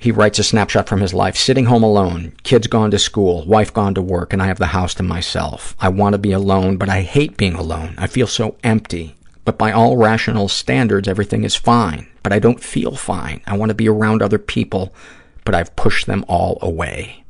he 0.01 0.13
writes 0.13 0.39
a 0.39 0.45
snapshot 0.45 0.89
from 0.89 1.01
his 1.01 1.13
life. 1.13 1.37
Sitting 1.37 1.65
home 1.65 1.83
alone, 1.83 2.33
kids 2.45 2.69
gone 2.69 2.93
to 2.93 3.01
school, 3.01 3.45
wife 3.47 3.75
gone 3.75 3.95
to 3.95 4.03
work, 4.03 4.33
and 4.33 4.41
I 4.41 4.47
have 4.47 4.59
the 4.59 4.67
house 4.67 4.95
to 4.95 5.03
myself. 5.03 5.75
I 5.81 5.89
want 5.89 6.13
to 6.13 6.19
be 6.19 6.31
alone, 6.31 6.77
but 6.77 6.89
I 6.89 7.03
hate 7.03 7.37
being 7.37 7.55
alone. 7.55 7.97
I 7.99 8.07
feel 8.07 8.29
so 8.29 8.57
empty. 8.63 9.17
But 9.45 9.59
by 9.59 9.73
all 9.73 9.97
rational 9.97 10.47
standards, 10.47 11.09
everything 11.09 11.43
is 11.43 11.57
fine. 11.57 12.07
But 12.23 12.33
I 12.33 12.39
don't 12.39 12.63
feel 12.63 12.95
fine. 12.95 13.43
I 13.45 13.57
want 13.57 13.71
to 13.71 13.75
be 13.75 13.89
around 13.89 14.23
other 14.23 14.39
people, 14.39 14.95
but 15.45 15.57
I've 15.57 15.75
pushed 15.75 16.07
them 16.07 16.25
all 16.29 16.59
away. 16.63 17.25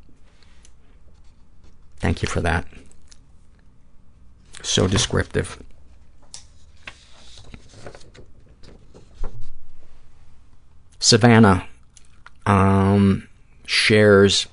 Thank 2.00 2.20
you 2.20 2.28
for 2.28 2.42
that. 2.42 2.66
So 4.62 4.86
descriptive. 4.86 5.62
Savannah 10.98 11.66
um, 12.48 13.28
shares 13.66 14.48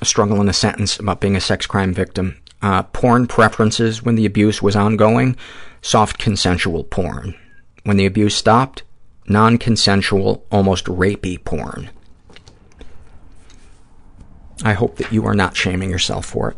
a 0.00 0.04
struggle 0.04 0.40
in 0.40 0.48
a 0.48 0.54
sentence 0.54 0.98
about 0.98 1.20
being 1.20 1.36
a 1.36 1.40
sex 1.40 1.66
crime 1.66 1.92
victim. 1.92 2.40
Uh, 2.62 2.84
porn 2.84 3.26
preferences 3.26 4.02
when 4.02 4.14
the 4.14 4.24
abuse 4.24 4.62
was 4.62 4.74
ongoing, 4.74 5.36
soft 5.82 6.18
consensual 6.18 6.84
porn. 6.84 7.34
When 7.84 7.96
the 7.96 8.06
abuse 8.06 8.34
stopped, 8.34 8.82
non-consensual, 9.26 10.44
almost 10.50 10.86
rapey 10.86 11.42
porn. 11.44 11.90
I 14.64 14.72
hope 14.72 14.96
that 14.96 15.12
you 15.12 15.26
are 15.26 15.34
not 15.34 15.56
shaming 15.56 15.90
yourself 15.90 16.26
for 16.26 16.50
it 16.50 16.56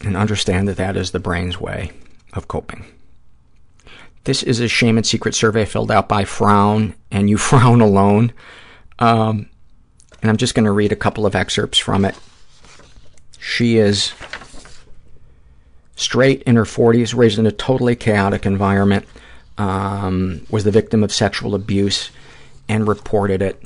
and 0.00 0.16
understand 0.16 0.68
that 0.68 0.76
that 0.76 0.96
is 0.96 1.10
the 1.10 1.18
brain's 1.18 1.60
way 1.60 1.92
of 2.32 2.48
coping. 2.48 2.84
This 4.24 4.42
is 4.42 4.60
a 4.60 4.68
shame 4.68 4.96
and 4.96 5.06
secret 5.06 5.34
survey 5.34 5.64
filled 5.64 5.90
out 5.90 6.08
by 6.08 6.24
Frown, 6.24 6.94
and 7.10 7.28
you 7.28 7.36
frown 7.38 7.80
alone. 7.80 8.32
Um, 8.98 9.48
and 10.20 10.30
I'm 10.30 10.36
just 10.36 10.54
going 10.54 10.64
to 10.64 10.72
read 10.72 10.92
a 10.92 10.96
couple 10.96 11.26
of 11.26 11.34
excerpts 11.34 11.78
from 11.78 12.04
it. 12.04 12.16
She 13.38 13.78
is 13.78 14.12
straight 15.94 16.42
in 16.42 16.56
her 16.56 16.64
40s, 16.64 17.16
raised 17.16 17.38
in 17.38 17.46
a 17.46 17.52
totally 17.52 17.96
chaotic 17.96 18.46
environment, 18.46 19.06
um, 19.58 20.46
was 20.50 20.64
the 20.64 20.70
victim 20.70 21.02
of 21.02 21.12
sexual 21.12 21.54
abuse 21.54 22.10
and 22.68 22.86
reported 22.86 23.42
it. 23.42 23.62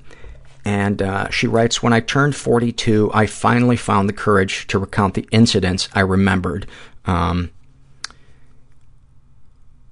And 0.65 1.03
uh, 1.03 1.29
she 1.31 1.47
writes, 1.47 1.83
when 1.83 1.93
I 1.93 2.01
turned 2.01 2.37
42, 2.37 3.11
I 3.13 3.27
finally 3.27 3.77
found 3.77 4.09
the 4.09 4.13
courage 4.13 4.67
to 4.69 4.79
recount 4.79 5.15
the 5.15 5.27
incidents 5.33 5.89
I 5.93 6.01
remembered. 6.01 6.67
Um, 7.05 7.51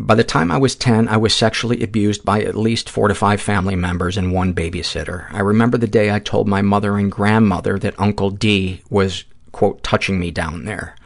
by 0.06 0.14
the 0.14 0.24
time 0.24 0.50
I 0.50 0.58
was 0.58 0.74
10, 0.74 1.08
I 1.08 1.16
was 1.16 1.34
sexually 1.34 1.82
abused 1.82 2.24
by 2.24 2.42
at 2.42 2.56
least 2.56 2.88
four 2.88 3.08
to 3.08 3.14
five 3.14 3.40
family 3.40 3.76
members 3.76 4.16
and 4.16 4.32
one 4.32 4.54
babysitter. 4.54 5.32
I 5.32 5.40
remember 5.40 5.78
the 5.78 5.86
day 5.86 6.10
I 6.10 6.18
told 6.18 6.48
my 6.48 6.62
mother 6.62 6.96
and 6.96 7.10
grandmother 7.10 7.78
that 7.78 7.98
Uncle 7.98 8.30
D 8.30 8.82
was, 8.88 9.24
quote, 9.52 9.82
touching 9.82 10.18
me 10.18 10.30
down 10.30 10.64
there. 10.64 10.96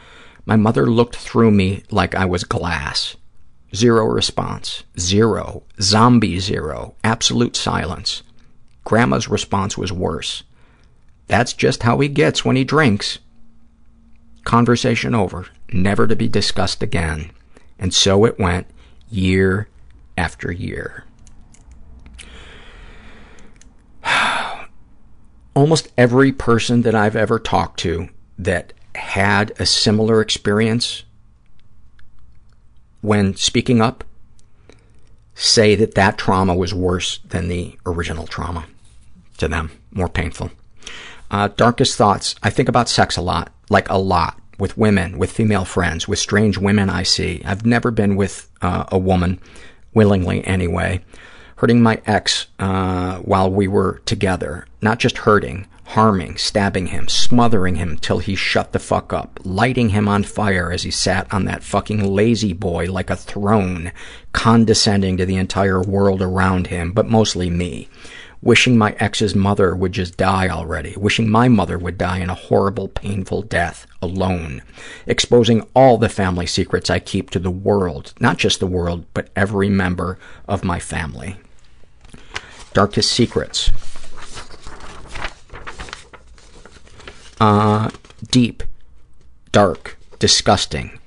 My 0.47 0.57
mother 0.57 0.87
looked 0.87 1.17
through 1.17 1.51
me 1.51 1.83
like 1.91 2.15
I 2.15 2.25
was 2.25 2.45
glass. 2.45 3.17
Zero 3.75 4.07
response. 4.07 4.85
Zero. 4.99 5.65
Zombie 5.81 6.39
zero. 6.39 6.95
Absolute 7.03 7.57
silence. 7.57 8.23
Grandma's 8.85 9.29
response 9.29 9.77
was 9.77 9.93
worse. 9.93 10.43
That's 11.27 11.55
just 11.55 11.83
how 11.83 11.99
he 12.01 12.09
gets 12.09 12.45
when 12.45 12.57
he 12.57 12.65
drinks. 12.65 13.19
Conversation 14.45 15.15
over, 15.15 15.47
never 15.73 16.07
to 16.07 16.15
be 16.15 16.29
discussed 16.29 16.83
again. 16.83 17.31
And 17.79 17.95
so 17.95 18.27
it 18.27 18.39
went, 18.39 18.67
year 19.11 19.69
after 20.17 20.51
year. 20.53 21.05
Almost 25.55 25.93
every 25.97 26.33
person 26.33 26.83
that 26.83 26.95
I've 26.95 27.17
ever 27.17 27.39
talked 27.39 27.81
to 27.81 28.09
that 28.39 28.73
had 28.95 29.53
a 29.59 29.67
similar 29.67 30.21
experience 30.21 31.05
when 33.01 33.37
speaking 33.37 33.81
up 33.81 34.05
say 35.35 35.75
that 35.75 35.95
that 35.95 36.17
trauma 36.17 36.55
was 36.55 36.73
worse 36.73 37.19
than 37.29 37.49
the 37.49 37.77
original 37.85 38.27
trauma 38.27 38.67
to 39.39 39.49
them, 39.49 39.71
more 39.91 40.09
painful. 40.09 40.51
Uh, 41.31 41.49
darkest 41.49 41.97
thoughts. 41.97 42.35
I 42.43 42.51
think 42.51 42.69
about 42.69 42.89
sex 42.89 43.17
a 43.17 43.23
lot, 43.23 43.53
like 43.69 43.89
a 43.91 43.99
lot, 43.99 44.41
with 44.65 44.79
women, 44.79 45.19
with 45.19 45.31
female 45.31 45.67
friends, 45.67 46.09
with 46.09 46.19
strange 46.19 46.57
women 46.57 46.89
I 46.89 47.03
see. 47.03 47.43
I've 47.45 47.67
never 47.67 47.91
been 47.91 48.17
with 48.17 48.51
uh, 48.63 48.87
a 48.91 48.97
woman, 48.97 49.39
willingly 49.93 50.43
anyway, 50.47 51.05
hurting 51.57 51.83
my 51.83 52.01
ex 52.07 52.47
uh, 52.59 53.19
while 53.19 53.51
we 53.51 53.69
were 53.69 54.01
together. 54.07 54.67
Not 54.81 55.01
just 55.01 55.19
hurting, 55.19 55.67
harming, 55.89 56.39
stabbing 56.39 56.87
him, 56.87 57.09
smothering 57.09 57.75
him 57.75 57.99
till 57.99 58.21
he 58.21 58.35
shut 58.35 58.73
the 58.73 58.79
fuck 58.79 59.13
up, 59.13 59.39
lighting 59.45 59.91
him 59.91 60.09
on 60.09 60.23
fire 60.23 60.73
as 60.73 60.83
he 60.83 60.91
sat 60.91 61.31
on 61.31 61.45
that 61.45 61.63
fucking 61.63 62.03
lazy 62.03 62.55
boy 62.55 62.91
like 62.91 63.11
a 63.11 63.17
throne, 63.17 63.93
condescending 64.33 65.19
to 65.19 65.27
the 65.27 65.37
entire 65.37 65.83
world 65.83 66.23
around 66.23 66.69
him, 66.69 66.91
but 66.91 67.07
mostly 67.07 67.51
me 67.51 67.87
wishing 68.45 68.77
my 68.77 68.95
ex's 69.01 69.35
mother 69.35 69.75
would 69.75 69.93
just 69.93 70.19
die 70.19 70.49
already, 70.49 70.95
wishing 70.99 71.29
my 71.29 71.49
mother 71.49 71.79
would 71.79 71.97
die 71.97 72.19
in 72.19 72.29
a 72.29 72.35
horrible, 72.35 72.89
painful 72.89 73.41
death, 73.41 73.87
alone, 74.03 74.63
exposing 75.07 75.67
all 75.75 75.97
the 75.97 76.11
family 76.11 76.45
secrets 76.45 76.91
I 76.91 76.99
keep 76.99 77.31
to 77.31 77.39
the 77.39 77.51
world, 77.51 78.13
not 78.21 78.37
just 78.37 78.61
the 78.61 78.67
world, 78.67 79.07
but 79.15 79.31
every 79.35 79.71
member 79.71 80.19
of 80.47 80.63
my 80.63 80.79
family. 80.79 81.37
Darkest 82.75 83.11
secrets. 83.11 83.71
Uh, 87.41 87.91
deep, 88.31 88.63
dark, 89.53 89.97
disgusting. 90.19 90.99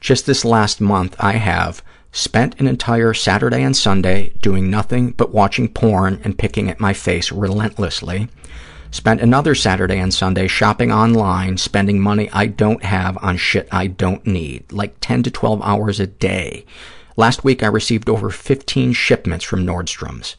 Just 0.00 0.26
this 0.26 0.44
last 0.44 0.80
month, 0.80 1.16
I 1.18 1.32
have 1.32 1.82
spent 2.14 2.58
an 2.60 2.68
entire 2.68 3.12
Saturday 3.12 3.60
and 3.60 3.76
Sunday 3.76 4.32
doing 4.40 4.70
nothing 4.70 5.10
but 5.10 5.34
watching 5.34 5.68
porn 5.68 6.20
and 6.22 6.38
picking 6.38 6.70
at 6.70 6.78
my 6.78 6.92
face 6.92 7.32
relentlessly. 7.32 8.28
Spent 8.92 9.20
another 9.20 9.56
Saturday 9.56 9.98
and 9.98 10.14
Sunday 10.14 10.46
shopping 10.46 10.92
online, 10.92 11.58
spending 11.58 12.00
money 12.00 12.30
I 12.32 12.46
don't 12.46 12.84
have 12.84 13.18
on 13.20 13.36
shit 13.36 13.68
I 13.72 13.88
don't 13.88 14.24
need, 14.24 14.70
like 14.70 14.94
10 15.00 15.24
to 15.24 15.30
12 15.32 15.60
hours 15.62 15.98
a 15.98 16.06
day. 16.06 16.64
Last 17.16 17.42
week 17.42 17.64
I 17.64 17.66
received 17.66 18.08
over 18.08 18.30
15 18.30 18.92
shipments 18.92 19.44
from 19.44 19.66
Nordstrom's. 19.66 20.36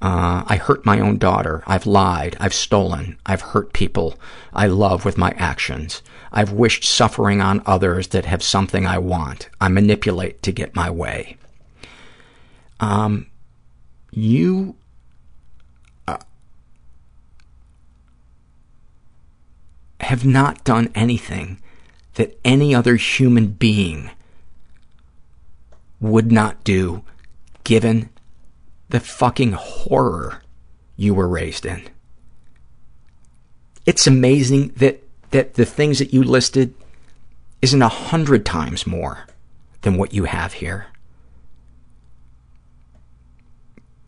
Uh, 0.00 0.44
I 0.46 0.54
hurt 0.54 0.86
my 0.86 1.00
own 1.00 1.18
daughter. 1.18 1.64
I've 1.66 1.84
lied. 1.86 2.36
I've 2.38 2.54
stolen. 2.54 3.18
I've 3.26 3.40
hurt 3.40 3.72
people 3.72 4.16
I 4.52 4.68
love 4.68 5.04
with 5.04 5.18
my 5.18 5.34
actions. 5.36 6.00
I've 6.32 6.52
wished 6.52 6.84
suffering 6.84 7.40
on 7.40 7.62
others 7.66 8.08
that 8.08 8.24
have 8.24 8.42
something 8.42 8.86
I 8.86 8.98
want. 8.98 9.48
I 9.60 9.68
manipulate 9.68 10.42
to 10.42 10.52
get 10.52 10.76
my 10.76 10.90
way. 10.90 11.36
Um, 12.80 13.26
you 14.10 14.76
uh, 16.06 16.18
have 20.00 20.24
not 20.24 20.64
done 20.64 20.90
anything 20.94 21.60
that 22.14 22.38
any 22.44 22.74
other 22.74 22.96
human 22.96 23.48
being 23.48 24.10
would 26.00 26.30
not 26.30 26.62
do 26.64 27.02
given 27.64 28.10
the 28.88 29.00
fucking 29.00 29.52
horror 29.52 30.42
you 30.96 31.14
were 31.14 31.28
raised 31.28 31.66
in. 31.66 31.82
It's 33.86 34.06
amazing 34.06 34.68
that, 34.76 35.02
that 35.30 35.54
the 35.54 35.64
things 35.64 35.98
that 35.98 36.12
you 36.12 36.22
listed 36.22 36.74
isn't 37.60 37.82
a 37.82 37.88
hundred 37.88 38.46
times 38.46 38.86
more 38.86 39.26
than 39.82 39.96
what 39.96 40.12
you 40.12 40.24
have 40.24 40.54
here. 40.54 40.86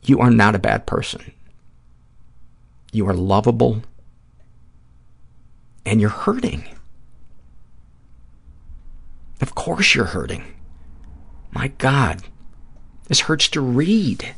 You 0.02 0.18
are 0.20 0.30
not 0.30 0.54
a 0.54 0.58
bad 0.58 0.86
person. 0.86 1.32
You 2.92 3.06
are 3.08 3.14
lovable, 3.14 3.82
and 5.84 6.00
you're 6.00 6.10
hurting. 6.10 6.64
Of 9.40 9.54
course 9.54 9.94
you're 9.94 10.06
hurting. 10.06 10.44
My 11.52 11.68
God, 11.68 12.22
this 13.08 13.20
hurts 13.20 13.48
to 13.48 13.60
read. 13.60 14.34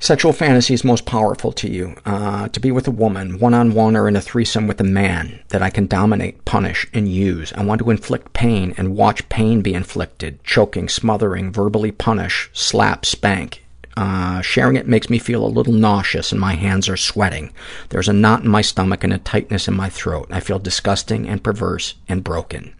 Sexual 0.00 0.32
fantasies 0.32 0.84
most 0.84 1.06
powerful 1.06 1.50
to 1.50 1.68
you. 1.68 1.96
Uh, 2.06 2.46
to 2.48 2.60
be 2.60 2.70
with 2.70 2.86
a 2.86 2.92
woman, 2.92 3.40
one-on-one 3.40 3.96
or 3.96 4.06
in 4.06 4.14
a 4.14 4.20
threesome 4.20 4.68
with 4.68 4.80
a 4.80 4.84
man 4.84 5.40
that 5.48 5.60
I 5.60 5.70
can 5.70 5.88
dominate, 5.88 6.44
punish, 6.44 6.86
and 6.94 7.08
use. 7.08 7.52
I 7.54 7.64
want 7.64 7.80
to 7.80 7.90
inflict 7.90 8.32
pain 8.32 8.74
and 8.76 8.96
watch 8.96 9.28
pain 9.28 9.60
be 9.60 9.74
inflicted, 9.74 10.42
choking, 10.44 10.88
smothering, 10.88 11.52
verbally 11.52 11.90
punish, 11.90 12.48
slap, 12.52 13.04
spank. 13.04 13.64
Uh, 13.96 14.40
sharing 14.40 14.76
it 14.76 14.86
makes 14.86 15.10
me 15.10 15.18
feel 15.18 15.44
a 15.44 15.48
little 15.48 15.72
nauseous 15.72 16.30
and 16.30 16.40
my 16.40 16.54
hands 16.54 16.88
are 16.88 16.96
sweating. 16.96 17.52
There's 17.88 18.08
a 18.08 18.12
knot 18.12 18.44
in 18.44 18.48
my 18.48 18.62
stomach 18.62 19.02
and 19.02 19.12
a 19.12 19.18
tightness 19.18 19.66
in 19.66 19.74
my 19.74 19.88
throat. 19.88 20.28
I 20.30 20.38
feel 20.38 20.60
disgusting 20.60 21.28
and 21.28 21.42
perverse 21.42 21.96
and 22.08 22.22
broken. 22.22 22.72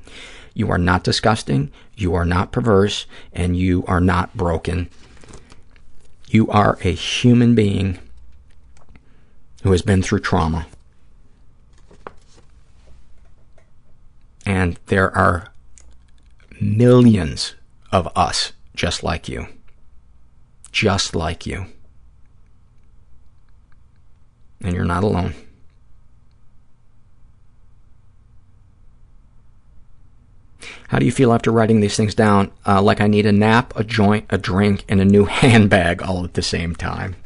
You 0.54 0.70
are 0.70 0.78
not 0.78 1.02
disgusting, 1.02 1.72
you 1.96 2.14
are 2.14 2.24
not 2.24 2.52
perverse, 2.52 3.06
and 3.32 3.56
you 3.56 3.84
are 3.88 4.00
not 4.00 4.36
broken 4.36 4.88
you 6.30 6.48
are 6.48 6.78
a 6.82 6.92
human 6.92 7.54
being 7.54 7.98
who 9.62 9.72
has 9.72 9.82
been 9.82 10.02
through 10.02 10.20
trauma. 10.20 10.66
And 14.46 14.78
there 14.86 15.14
are 15.16 15.52
millions 16.60 17.54
of 17.92 18.08
us 18.16 18.52
just 18.74 19.02
like 19.02 19.28
you. 19.28 19.46
Just 20.72 21.14
like 21.14 21.46
you. 21.46 21.66
And 24.60 24.74
you're 24.74 24.84
not 24.84 25.04
alone. 25.04 25.34
How 30.88 30.98
do 30.98 31.06
you 31.06 31.12
feel 31.12 31.32
after 31.32 31.52
writing 31.52 31.80
these 31.80 31.96
things 31.96 32.14
down? 32.14 32.50
Uh, 32.66 32.82
like 32.82 33.00
I 33.00 33.06
need 33.06 33.26
a 33.26 33.32
nap, 33.32 33.74
a 33.76 33.84
joint, 33.84 34.26
a 34.30 34.38
drink, 34.38 34.84
and 34.88 35.00
a 35.00 35.04
new 35.04 35.24
handbag 35.26 36.02
all 36.02 36.24
at 36.24 36.34
the 36.34 36.42
same 36.42 36.74
time. 36.74 37.16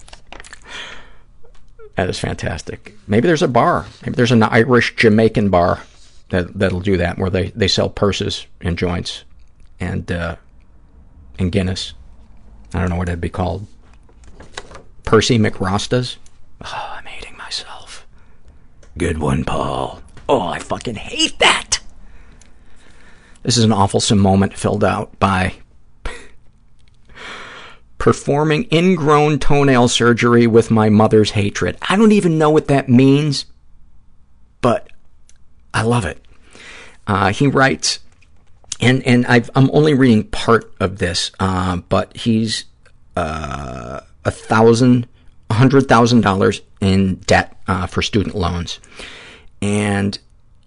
That 1.97 2.11
is 2.11 2.19
fantastic. 2.19 2.95
Maybe 3.07 3.27
there's 3.27 3.43
a 3.43 3.49
bar. 3.49 3.87
Maybe 4.03 4.17
there's 4.17 4.33
an 4.33 4.43
Irish 4.43 4.97
Jamaican 4.97 5.51
bar 5.51 5.83
that 6.31 6.59
that'll 6.59 6.81
do 6.81 6.97
that, 6.97 7.19
where 7.19 7.31
they, 7.31 7.51
they 7.51 7.69
sell 7.69 7.89
purses 7.89 8.47
and 8.61 8.79
joints 8.79 9.25
and 9.79 10.11
uh, 10.11 10.37
and 11.39 11.53
Guinness. 11.53 11.93
I 12.75 12.81
don't 12.81 12.89
know 12.91 12.97
what 12.97 13.09
it'd 13.09 13.21
be 13.21 13.29
called. 13.29 13.67
Percy 15.05 15.39
McRostas. 15.39 16.17
Oh, 16.65 16.95
I'm 16.97 17.05
hating 17.05 17.37
myself. 17.37 18.07
Good 18.97 19.19
one, 19.19 19.45
Paul. 19.45 20.01
Oh, 20.29 20.47
I 20.49 20.59
fucking 20.59 20.95
hate 20.95 21.39
that. 21.41 21.81
This 23.43 23.57
is 23.57 23.65
an 23.65 23.71
awfulsome 23.71 24.19
moment 24.19 24.57
filled 24.57 24.85
out 24.85 25.19
by 25.19 25.55
performing 27.99 28.67
ingrown 28.73 29.39
toenail 29.39 29.89
surgery 29.89 30.47
with 30.47 30.71
my 30.71 30.89
mother's 30.89 31.31
hatred. 31.33 31.77
I 31.89 31.97
don't 31.97 32.13
even 32.13 32.39
know 32.39 32.51
what 32.51 32.69
that 32.69 32.89
means, 32.89 33.47
but 34.61 34.89
I 35.73 35.83
love 35.83 36.05
it. 36.05 36.25
Uh, 37.07 37.33
he 37.33 37.47
writes, 37.47 37.99
and 38.81 39.05
and 39.07 39.27
i 39.27 39.43
am 39.55 39.71
only 39.73 39.95
reading 39.95 40.25
part 40.25 40.73
of 40.81 40.99
this, 40.99 41.31
uh, 41.39 41.77
but 41.77 42.17
he's 42.17 42.65
uh, 43.17 44.01
a 44.25 44.31
thousand, 44.31 45.07
a 45.51 45.55
hundred 45.55 45.89
thousand 45.89 46.23
dollars 46.23 46.61
in 46.81 47.17
debt 47.17 47.57
uh, 47.67 47.87
for 47.87 48.03
student 48.03 48.35
loans, 48.35 48.81
and 49.61 50.19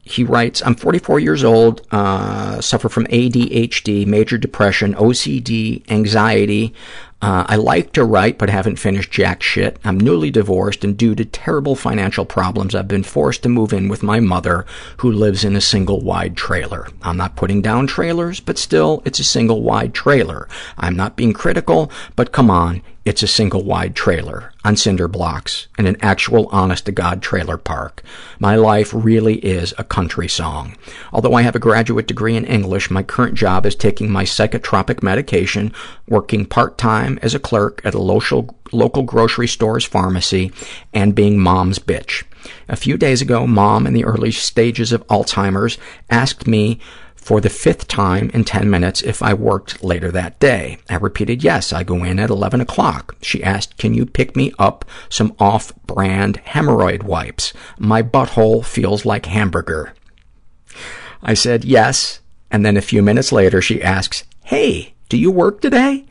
he 0.08 0.24
writes, 0.24 0.62
I'm 0.64 0.76
44 0.76 1.20
years 1.20 1.44
old, 1.44 1.82
uh, 1.90 2.62
suffer 2.62 2.90
from 2.90 3.08
ADHD, 3.08 4.06
major 4.06 4.38
depression, 4.38 4.94
OCD, 4.94 5.82
anxiety. 5.90 6.76
Uh, 7.24 7.44
I 7.48 7.56
like 7.56 7.92
to 7.94 8.06
write 8.06 8.38
but 8.38 8.52
haven't 8.52 8.76
finished 8.76 9.10
jack 9.10 9.42
shit. 9.42 9.80
I'm 9.84 10.00
newly 10.00 10.30
divorced 10.30 10.84
and 10.84 10.96
due 10.96 11.16
to 11.16 11.26
terrible 11.26 11.76
financial 11.76 12.24
problems, 12.24 12.76
I've 12.76 12.88
been 12.88 13.02
forced 13.02 13.42
to 13.44 13.50
move 13.50 13.74
in 13.74 13.90
with 13.90 14.04
my 14.04 14.20
mother 14.20 14.68
who 14.98 15.12
lives 15.12 15.44
in 15.44 15.56
a 15.56 15.62
single 15.62 16.02
wide 16.02 16.38
trailer. 16.38 16.88
I'm 17.02 17.18
not 17.18 17.36
putting 17.36 17.64
down 17.64 17.88
trailers, 17.88 18.40
but 18.40 18.60
still, 18.60 19.02
it's 19.06 19.20
a 19.20 19.24
single 19.24 19.64
wide 19.64 19.96
trailer. 19.96 20.48
I'm 20.78 20.96
not 20.96 21.16
being 21.16 21.34
critical, 21.34 21.92
but 22.16 22.32
come 22.32 22.52
on, 22.52 22.84
it's 23.06 23.22
a 23.22 23.28
single 23.28 23.64
wide 23.64 23.96
trailer 23.96 24.52
on 24.64 24.76
cinder 24.76 25.08
blocks 25.08 25.68
in 25.78 25.86
an 25.86 25.96
actual 26.02 26.48
honest-to-God 26.52 27.22
trailer 27.22 27.56
park. 27.58 28.02
My 28.40 28.56
life 28.56 28.92
really 28.96 29.36
is 29.36 29.76
a 29.78 29.84
country 29.84 30.28
song. 30.28 30.76
Although 31.14 31.36
I 31.36 31.44
have 31.44 31.56
a 31.56 31.60
graduate 31.60 32.08
degree 32.08 32.36
in 32.36 32.46
English, 32.46 32.90
my 32.90 33.04
current 33.04 33.36
job 33.36 33.68
is 33.68 33.76
taking 33.76 34.12
my 34.12 34.24
psychotropic 34.24 35.04
medication, 35.04 35.72
working 36.10 36.48
part-time 36.48 37.20
as 37.22 37.36
a 37.36 37.40
clerk 37.40 37.80
at 37.86 37.94
a 37.94 38.02
local, 38.02 38.58
local 38.72 39.04
grocery 39.04 39.48
store's 39.48 39.86
pharmacy, 39.86 40.52
and 40.92 41.14
being 41.14 41.38
mom's 41.38 41.78
bitch. 41.78 42.24
A 42.68 42.76
few 42.76 42.98
days 42.98 43.22
ago, 43.22 43.46
mom, 43.46 43.86
in 43.86 43.94
the 43.94 44.06
early 44.06 44.32
stages 44.32 44.92
of 44.92 45.06
Alzheimer's, 45.08 45.78
asked 46.10 46.48
me 46.48 46.80
for 47.26 47.42
the 47.42 47.50
fifth 47.50 47.88
time 47.88 48.30
in 48.36 48.44
10 48.44 48.70
minutes 48.70 49.02
if 49.02 49.24
I 49.24 49.34
worked 49.34 49.84
later 49.84 50.12
that 50.12 50.40
day. 50.40 50.78
I 50.88 50.98
repeated 50.98 51.44
yes. 51.44 51.74
I 51.74 51.82
go 51.84 52.04
in 52.04 52.20
at 52.20 52.30
11 52.30 52.62
o'clock. 52.62 53.16
She 53.20 53.44
asked, 53.44 53.80
can 53.80 53.96
you 53.96 54.06
pick 54.06 54.36
me 54.36 54.54
up 54.60 54.86
some 55.10 55.36
off-brand 55.40 56.40
hemorrhoid 56.46 57.02
wipes? 57.02 57.52
My 57.80 58.04
butthole 58.04 58.64
feels 58.64 59.06
like 59.06 59.26
hamburger. 59.26 59.96
I 61.24 61.34
said 61.34 61.66
yes, 61.66 62.20
and 62.52 62.64
then 62.64 62.78
a 62.78 62.82
few 62.82 63.02
minutes 63.02 63.32
later 63.32 63.60
she 63.60 63.82
asks, 63.82 64.24
hey, 64.44 64.94
do 65.10 65.18
you 65.18 65.32
work 65.32 65.62
today? 65.62 66.06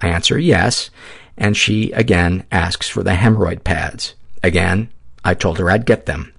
I 0.00 0.10
answer 0.10 0.38
yes, 0.38 0.90
and 1.36 1.56
she 1.56 1.90
again 1.90 2.46
asks 2.52 2.88
for 2.88 3.02
the 3.02 3.14
hemorrhoid 3.14 3.64
pads. 3.64 4.14
Again, 4.44 4.90
I 5.24 5.34
told 5.34 5.58
her 5.58 5.68
I'd 5.68 5.86
get 5.86 6.06
them. 6.06 6.32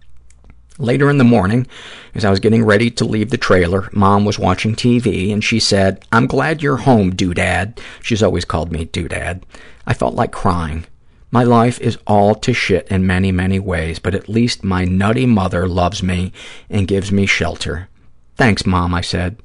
Later 0.84 1.10
in 1.10 1.18
the 1.18 1.24
morning, 1.24 1.66
as 2.14 2.26
I 2.26 2.30
was 2.30 2.42
getting 2.42 2.66
ready 2.66 2.92
to 2.92 3.06
leave 3.06 3.30
the 3.30 3.38
trailer, 3.38 3.88
Mom 3.94 4.26
was 4.26 4.38
watching 4.38 4.76
TV, 4.76 5.32
and 5.32 5.42
she 5.42 5.58
said, 5.58 6.04
I'm 6.12 6.28
glad 6.28 6.62
you're 6.62 6.76
home, 6.76 7.14
doodad. 7.14 7.80
She's 8.02 8.22
always 8.22 8.44
called 8.44 8.70
me 8.70 8.88
doodad. 8.88 9.44
I 9.88 9.94
felt 9.94 10.14
like 10.14 10.34
crying. 10.34 10.86
My 11.32 11.46
life 11.46 11.80
is 11.80 11.98
all 12.06 12.36
to 12.36 12.54
shit 12.54 12.86
in 12.90 13.08
many, 13.08 13.32
many 13.32 13.60
ways, 13.60 13.98
but 13.98 14.14
at 14.14 14.28
least 14.28 14.66
my 14.66 14.84
nutty 14.84 15.26
mother 15.26 15.70
loves 15.70 16.04
me 16.04 16.34
and 16.70 16.86
gives 16.86 17.14
me 17.14 17.28
shelter. 17.28 17.88
Thanks, 18.36 18.66
Mom, 18.66 18.94
I 18.94 19.00
said. 19.00 19.38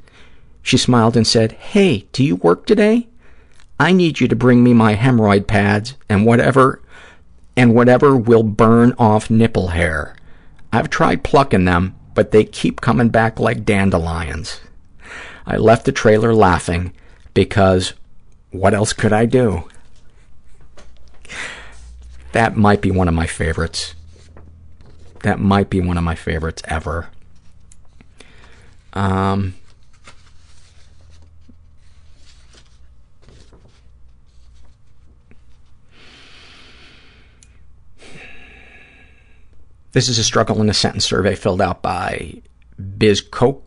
She 0.60 0.76
smiled 0.76 1.16
and 1.16 1.24
said, 1.24 1.52
Hey, 1.52 2.08
do 2.10 2.24
you 2.24 2.34
work 2.34 2.66
today? 2.66 3.06
I 3.78 3.92
need 3.92 4.18
you 4.18 4.26
to 4.26 4.34
bring 4.34 4.64
me 4.64 4.74
my 4.74 4.96
hemorrhoid 4.96 5.46
pads 5.46 5.94
and 6.08 6.26
whatever 6.26 6.82
and 7.56 7.76
whatever 7.76 8.16
will 8.16 8.42
burn 8.42 8.92
off 8.98 9.30
nipple 9.30 9.68
hair. 9.68 10.16
I've 10.72 10.90
tried 10.90 11.24
plucking 11.24 11.64
them, 11.64 11.96
but 12.14 12.30
they 12.30 12.44
keep 12.44 12.80
coming 12.80 13.08
back 13.08 13.38
like 13.38 13.64
dandelions. 13.64 14.60
I 15.46 15.56
left 15.56 15.84
the 15.86 15.92
trailer 15.92 16.34
laughing 16.34 16.92
because 17.32 17.94
what 18.50 18.74
else 18.74 18.92
could 18.92 19.12
I 19.12 19.26
do? 19.26 19.68
That 22.32 22.56
might 22.56 22.80
be 22.80 22.90
one 22.90 23.08
of 23.08 23.14
my 23.14 23.26
favorites. 23.26 23.94
That 25.22 25.40
might 25.40 25.70
be 25.70 25.80
one 25.80 25.96
of 25.96 26.04
my 26.04 26.14
favorites 26.14 26.62
ever. 26.66 27.08
Um, 28.92 29.54
this 39.92 40.08
is 40.08 40.18
a 40.18 40.24
struggle 40.24 40.60
in 40.60 40.68
a 40.68 40.74
sentence 40.74 41.04
survey 41.04 41.34
filled 41.34 41.60
out 41.60 41.82
by 41.82 42.42
Biz 42.96 43.22
Co- 43.22 43.62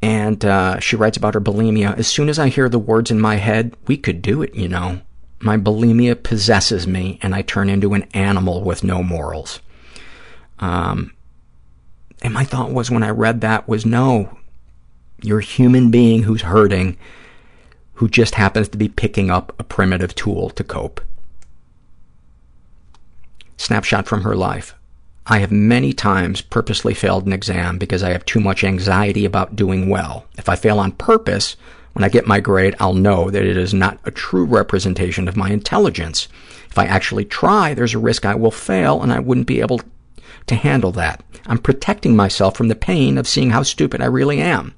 and 0.00 0.44
uh, 0.44 0.78
she 0.78 0.96
writes 0.96 1.16
about 1.16 1.34
her 1.34 1.40
bulimia. 1.40 1.96
As 1.98 2.06
soon 2.06 2.28
as 2.28 2.38
I 2.38 2.48
hear 2.48 2.68
the 2.68 2.78
words 2.78 3.10
in 3.10 3.20
my 3.20 3.36
head, 3.36 3.74
we 3.86 3.96
could 3.96 4.22
do 4.22 4.42
it, 4.42 4.54
you 4.54 4.68
know. 4.68 5.00
My 5.40 5.56
bulimia 5.56 6.20
possesses 6.22 6.86
me, 6.86 7.18
and 7.22 7.34
I 7.34 7.42
turn 7.42 7.68
into 7.68 7.94
an 7.94 8.04
animal 8.14 8.62
with 8.62 8.84
no 8.84 9.02
morals. 9.02 9.60
Um, 10.58 11.14
and 12.22 12.34
my 12.34 12.44
thought 12.44 12.72
was 12.72 12.90
when 12.90 13.02
I 13.02 13.10
read 13.10 13.40
that 13.40 13.68
was, 13.68 13.86
no, 13.86 14.36
you're 15.22 15.38
a 15.38 15.44
human 15.44 15.90
being 15.90 16.24
who's 16.24 16.42
hurting, 16.42 16.96
who 17.94 18.08
just 18.08 18.34
happens 18.34 18.68
to 18.68 18.78
be 18.78 18.88
picking 18.88 19.30
up 19.30 19.54
a 19.58 19.64
primitive 19.64 20.14
tool 20.14 20.50
to 20.50 20.64
cope. 20.64 21.00
Snapshot 23.58 24.06
from 24.06 24.22
her 24.22 24.34
life. 24.34 24.74
I 25.26 25.40
have 25.40 25.52
many 25.52 25.92
times 25.92 26.40
purposely 26.40 26.94
failed 26.94 27.26
an 27.26 27.34
exam 27.34 27.76
because 27.76 28.02
I 28.02 28.12
have 28.12 28.24
too 28.24 28.40
much 28.40 28.64
anxiety 28.64 29.26
about 29.26 29.56
doing 29.56 29.90
well. 29.90 30.24
If 30.38 30.48
I 30.48 30.56
fail 30.56 30.78
on 30.78 30.92
purpose, 30.92 31.54
when 31.92 32.04
I 32.04 32.08
get 32.08 32.26
my 32.26 32.40
grade, 32.40 32.76
I'll 32.80 32.94
know 32.94 33.28
that 33.30 33.44
it 33.44 33.56
is 33.56 33.74
not 33.74 33.98
a 34.04 34.10
true 34.10 34.46
representation 34.46 35.28
of 35.28 35.36
my 35.36 35.50
intelligence. 35.50 36.28
If 36.70 36.78
I 36.78 36.86
actually 36.86 37.26
try, 37.26 37.74
there's 37.74 37.94
a 37.94 37.98
risk 37.98 38.24
I 38.24 38.36
will 38.36 38.50
fail 38.50 39.02
and 39.02 39.12
I 39.12 39.18
wouldn't 39.18 39.48
be 39.48 39.60
able 39.60 39.82
to 40.46 40.54
handle 40.54 40.92
that. 40.92 41.22
I'm 41.46 41.58
protecting 41.58 42.16
myself 42.16 42.56
from 42.56 42.68
the 42.68 42.74
pain 42.74 43.18
of 43.18 43.28
seeing 43.28 43.50
how 43.50 43.64
stupid 43.64 44.00
I 44.00 44.06
really 44.06 44.40
am. 44.40 44.74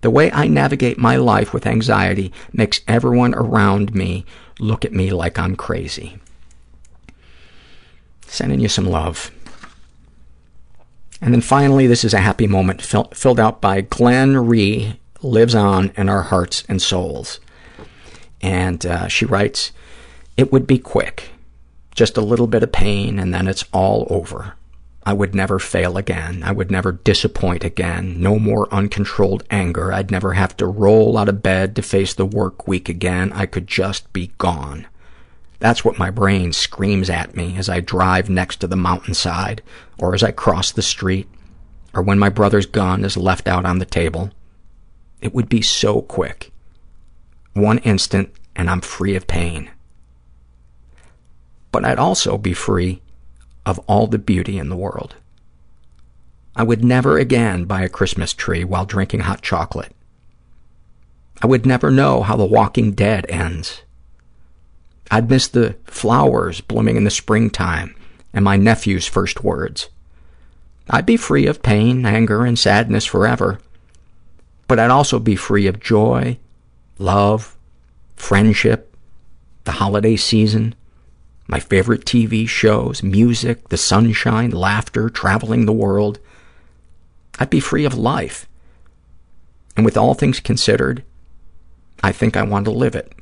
The 0.00 0.10
way 0.10 0.32
I 0.32 0.48
navigate 0.48 0.98
my 0.98 1.16
life 1.16 1.52
with 1.52 1.66
anxiety 1.66 2.32
makes 2.52 2.80
everyone 2.88 3.34
around 3.34 3.94
me 3.94 4.24
look 4.58 4.84
at 4.84 4.92
me 4.92 5.12
like 5.12 5.38
I'm 5.38 5.54
crazy. 5.54 6.18
Sending 8.32 8.60
you 8.60 8.68
some 8.68 8.86
love. 8.86 9.30
And 11.20 11.34
then 11.34 11.42
finally, 11.42 11.86
this 11.86 12.02
is 12.02 12.14
a 12.14 12.20
happy 12.20 12.46
moment 12.46 12.80
fill, 12.80 13.04
filled 13.12 13.38
out 13.38 13.60
by 13.60 13.82
Glenn 13.82 14.46
Ree, 14.46 14.98
lives 15.20 15.54
on 15.54 15.92
in 15.98 16.08
our 16.08 16.22
hearts 16.22 16.64
and 16.66 16.80
souls. 16.80 17.40
And 18.40 18.86
uh, 18.86 19.06
she 19.08 19.26
writes, 19.26 19.70
It 20.38 20.50
would 20.50 20.66
be 20.66 20.78
quick, 20.78 21.28
just 21.94 22.16
a 22.16 22.22
little 22.22 22.46
bit 22.46 22.62
of 22.62 22.72
pain, 22.72 23.18
and 23.18 23.34
then 23.34 23.46
it's 23.46 23.66
all 23.70 24.06
over. 24.08 24.54
I 25.04 25.12
would 25.12 25.34
never 25.34 25.58
fail 25.58 25.98
again. 25.98 26.42
I 26.42 26.52
would 26.52 26.70
never 26.70 26.92
disappoint 26.92 27.64
again. 27.64 28.18
No 28.18 28.38
more 28.38 28.72
uncontrolled 28.72 29.44
anger. 29.50 29.92
I'd 29.92 30.10
never 30.10 30.32
have 30.32 30.56
to 30.56 30.66
roll 30.66 31.18
out 31.18 31.28
of 31.28 31.42
bed 31.42 31.76
to 31.76 31.82
face 31.82 32.14
the 32.14 32.24
work 32.24 32.66
week 32.66 32.88
again. 32.88 33.30
I 33.34 33.44
could 33.44 33.66
just 33.66 34.10
be 34.14 34.32
gone. 34.38 34.86
That's 35.62 35.84
what 35.84 35.96
my 35.96 36.10
brain 36.10 36.52
screams 36.52 37.08
at 37.08 37.36
me 37.36 37.56
as 37.56 37.68
I 37.68 37.78
drive 37.78 38.28
next 38.28 38.56
to 38.56 38.66
the 38.66 38.74
mountainside 38.74 39.62
or 39.96 40.12
as 40.12 40.24
I 40.24 40.32
cross 40.32 40.72
the 40.72 40.82
street 40.82 41.28
or 41.94 42.02
when 42.02 42.18
my 42.18 42.30
brother's 42.30 42.66
gun 42.66 43.04
is 43.04 43.16
left 43.16 43.46
out 43.46 43.64
on 43.64 43.78
the 43.78 43.84
table. 43.84 44.32
It 45.20 45.32
would 45.32 45.48
be 45.48 45.62
so 45.62 46.02
quick. 46.02 46.50
One 47.52 47.78
instant 47.78 48.34
and 48.56 48.68
I'm 48.68 48.80
free 48.80 49.14
of 49.14 49.28
pain. 49.28 49.70
But 51.70 51.84
I'd 51.84 51.96
also 51.96 52.36
be 52.36 52.54
free 52.54 53.00
of 53.64 53.78
all 53.86 54.08
the 54.08 54.18
beauty 54.18 54.58
in 54.58 54.68
the 54.68 54.74
world. 54.76 55.14
I 56.56 56.64
would 56.64 56.82
never 56.82 57.18
again 57.18 57.66
buy 57.66 57.82
a 57.82 57.88
Christmas 57.88 58.32
tree 58.32 58.64
while 58.64 58.84
drinking 58.84 59.20
hot 59.20 59.42
chocolate. 59.42 59.94
I 61.40 61.46
would 61.46 61.64
never 61.64 61.92
know 61.92 62.22
how 62.22 62.36
The 62.36 62.44
Walking 62.44 62.94
Dead 62.94 63.26
ends. 63.28 63.82
I'd 65.12 65.28
miss 65.28 65.46
the 65.46 65.76
flowers 65.84 66.62
blooming 66.62 66.96
in 66.96 67.04
the 67.04 67.10
springtime 67.10 67.94
and 68.32 68.42
my 68.42 68.56
nephew's 68.56 69.06
first 69.06 69.44
words. 69.44 69.90
I'd 70.88 71.04
be 71.04 71.18
free 71.18 71.46
of 71.46 71.62
pain, 71.62 72.06
anger, 72.06 72.46
and 72.46 72.58
sadness 72.58 73.04
forever, 73.04 73.58
but 74.66 74.78
I'd 74.78 74.90
also 74.90 75.18
be 75.18 75.36
free 75.36 75.66
of 75.66 75.80
joy, 75.80 76.38
love, 76.98 77.58
friendship, 78.16 78.96
the 79.64 79.72
holiday 79.72 80.16
season, 80.16 80.74
my 81.46 81.60
favorite 81.60 82.06
TV 82.06 82.48
shows, 82.48 83.02
music, 83.02 83.68
the 83.68 83.76
sunshine, 83.76 84.50
laughter, 84.50 85.10
traveling 85.10 85.66
the 85.66 85.74
world. 85.74 86.20
I'd 87.38 87.50
be 87.50 87.60
free 87.60 87.84
of 87.84 87.98
life. 87.98 88.48
And 89.76 89.84
with 89.84 89.98
all 89.98 90.14
things 90.14 90.40
considered, 90.40 91.04
I 92.02 92.12
think 92.12 92.34
I 92.34 92.44
want 92.44 92.64
to 92.64 92.70
live 92.70 92.94
it. 92.94 93.12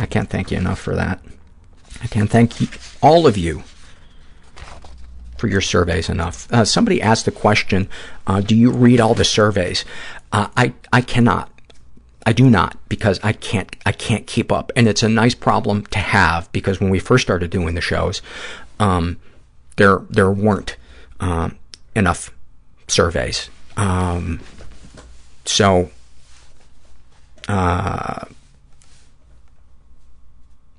I 0.00 0.06
can't 0.06 0.30
thank 0.30 0.50
you 0.50 0.58
enough 0.58 0.80
for 0.80 0.94
that. 0.96 1.20
I 2.02 2.06
can't 2.06 2.30
thank 2.30 2.60
you, 2.60 2.68
all 3.02 3.26
of 3.26 3.36
you 3.36 3.62
for 5.36 5.48
your 5.48 5.60
surveys 5.60 6.08
enough. 6.08 6.50
Uh, 6.52 6.64
somebody 6.64 7.00
asked 7.00 7.24
the 7.24 7.30
question, 7.30 7.88
uh, 8.26 8.40
do 8.40 8.56
you 8.56 8.70
read 8.70 9.00
all 9.00 9.14
the 9.14 9.24
surveys? 9.24 9.84
Uh, 10.32 10.48
I, 10.56 10.72
I 10.92 11.00
cannot. 11.00 11.50
I 12.26 12.32
do 12.32 12.48
not 12.50 12.76
because 12.88 13.18
I 13.22 13.32
can't, 13.32 13.74
I 13.86 13.92
can't 13.92 14.26
keep 14.26 14.52
up. 14.52 14.70
And 14.76 14.86
it's 14.86 15.02
a 15.02 15.08
nice 15.08 15.34
problem 15.34 15.86
to 15.86 15.98
have 15.98 16.50
because 16.52 16.80
when 16.80 16.90
we 16.90 16.98
first 16.98 17.24
started 17.24 17.50
doing 17.50 17.74
the 17.74 17.80
shows, 17.80 18.22
um, 18.78 19.18
there, 19.76 20.02
there 20.10 20.30
weren't, 20.30 20.76
um, 21.20 21.58
enough 21.94 22.30
surveys. 22.86 23.48
Um, 23.76 24.40
so, 25.44 25.90
uh, 27.48 28.26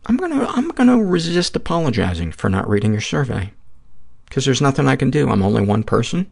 I'm 0.05 0.17
gonna, 0.17 0.45
I'm 0.47 0.69
gonna 0.69 1.01
resist 1.01 1.55
apologizing 1.55 2.31
for 2.31 2.49
not 2.49 2.69
reading 2.69 2.91
your 2.91 3.01
survey 3.01 3.53
because 4.25 4.45
there's 4.45 4.61
nothing 4.61 4.87
I 4.87 4.95
can 4.95 5.11
do. 5.11 5.29
I'm 5.29 5.43
only 5.43 5.61
one 5.61 5.83
person. 5.83 6.31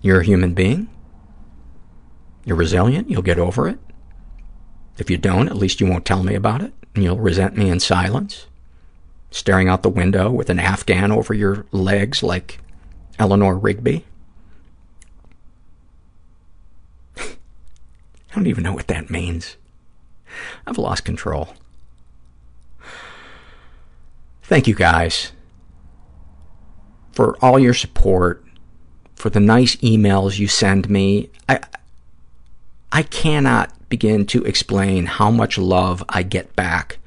You're 0.00 0.20
a 0.20 0.24
human 0.24 0.54
being. 0.54 0.88
You're 2.44 2.56
resilient. 2.56 3.10
You'll 3.10 3.22
get 3.22 3.40
over 3.40 3.68
it. 3.68 3.78
If 4.98 5.10
you 5.10 5.18
don't, 5.18 5.48
at 5.48 5.56
least 5.56 5.80
you 5.80 5.86
won't 5.88 6.04
tell 6.04 6.22
me 6.22 6.34
about 6.34 6.62
it, 6.62 6.72
and 6.94 7.02
you'll 7.02 7.18
resent 7.18 7.56
me 7.56 7.68
in 7.68 7.80
silence, 7.80 8.46
staring 9.30 9.68
out 9.68 9.82
the 9.82 9.88
window 9.88 10.30
with 10.30 10.48
an 10.48 10.60
Afghan 10.60 11.10
over 11.10 11.34
your 11.34 11.66
legs 11.72 12.22
like 12.22 12.60
Eleanor 13.18 13.56
Rigby. 13.56 14.04
I 17.18 17.26
don't 18.34 18.46
even 18.46 18.62
know 18.62 18.72
what 18.74 18.86
that 18.86 19.10
means. 19.10 19.56
I've 20.66 20.78
lost 20.78 21.04
control. 21.04 21.54
Thank 24.42 24.68
you, 24.68 24.74
guys, 24.74 25.32
for 27.12 27.36
all 27.42 27.58
your 27.58 27.74
support, 27.74 28.44
for 29.16 29.28
the 29.28 29.40
nice 29.40 29.74
emails 29.76 30.38
you 30.38 30.46
send 30.46 30.88
me. 30.88 31.30
I, 31.48 31.60
I 32.92 33.02
cannot 33.02 33.72
begin 33.88 34.24
to 34.26 34.44
explain 34.44 35.06
how 35.06 35.30
much 35.30 35.58
love 35.58 36.04
I 36.08 36.22
get 36.22 36.54
back 36.54 36.98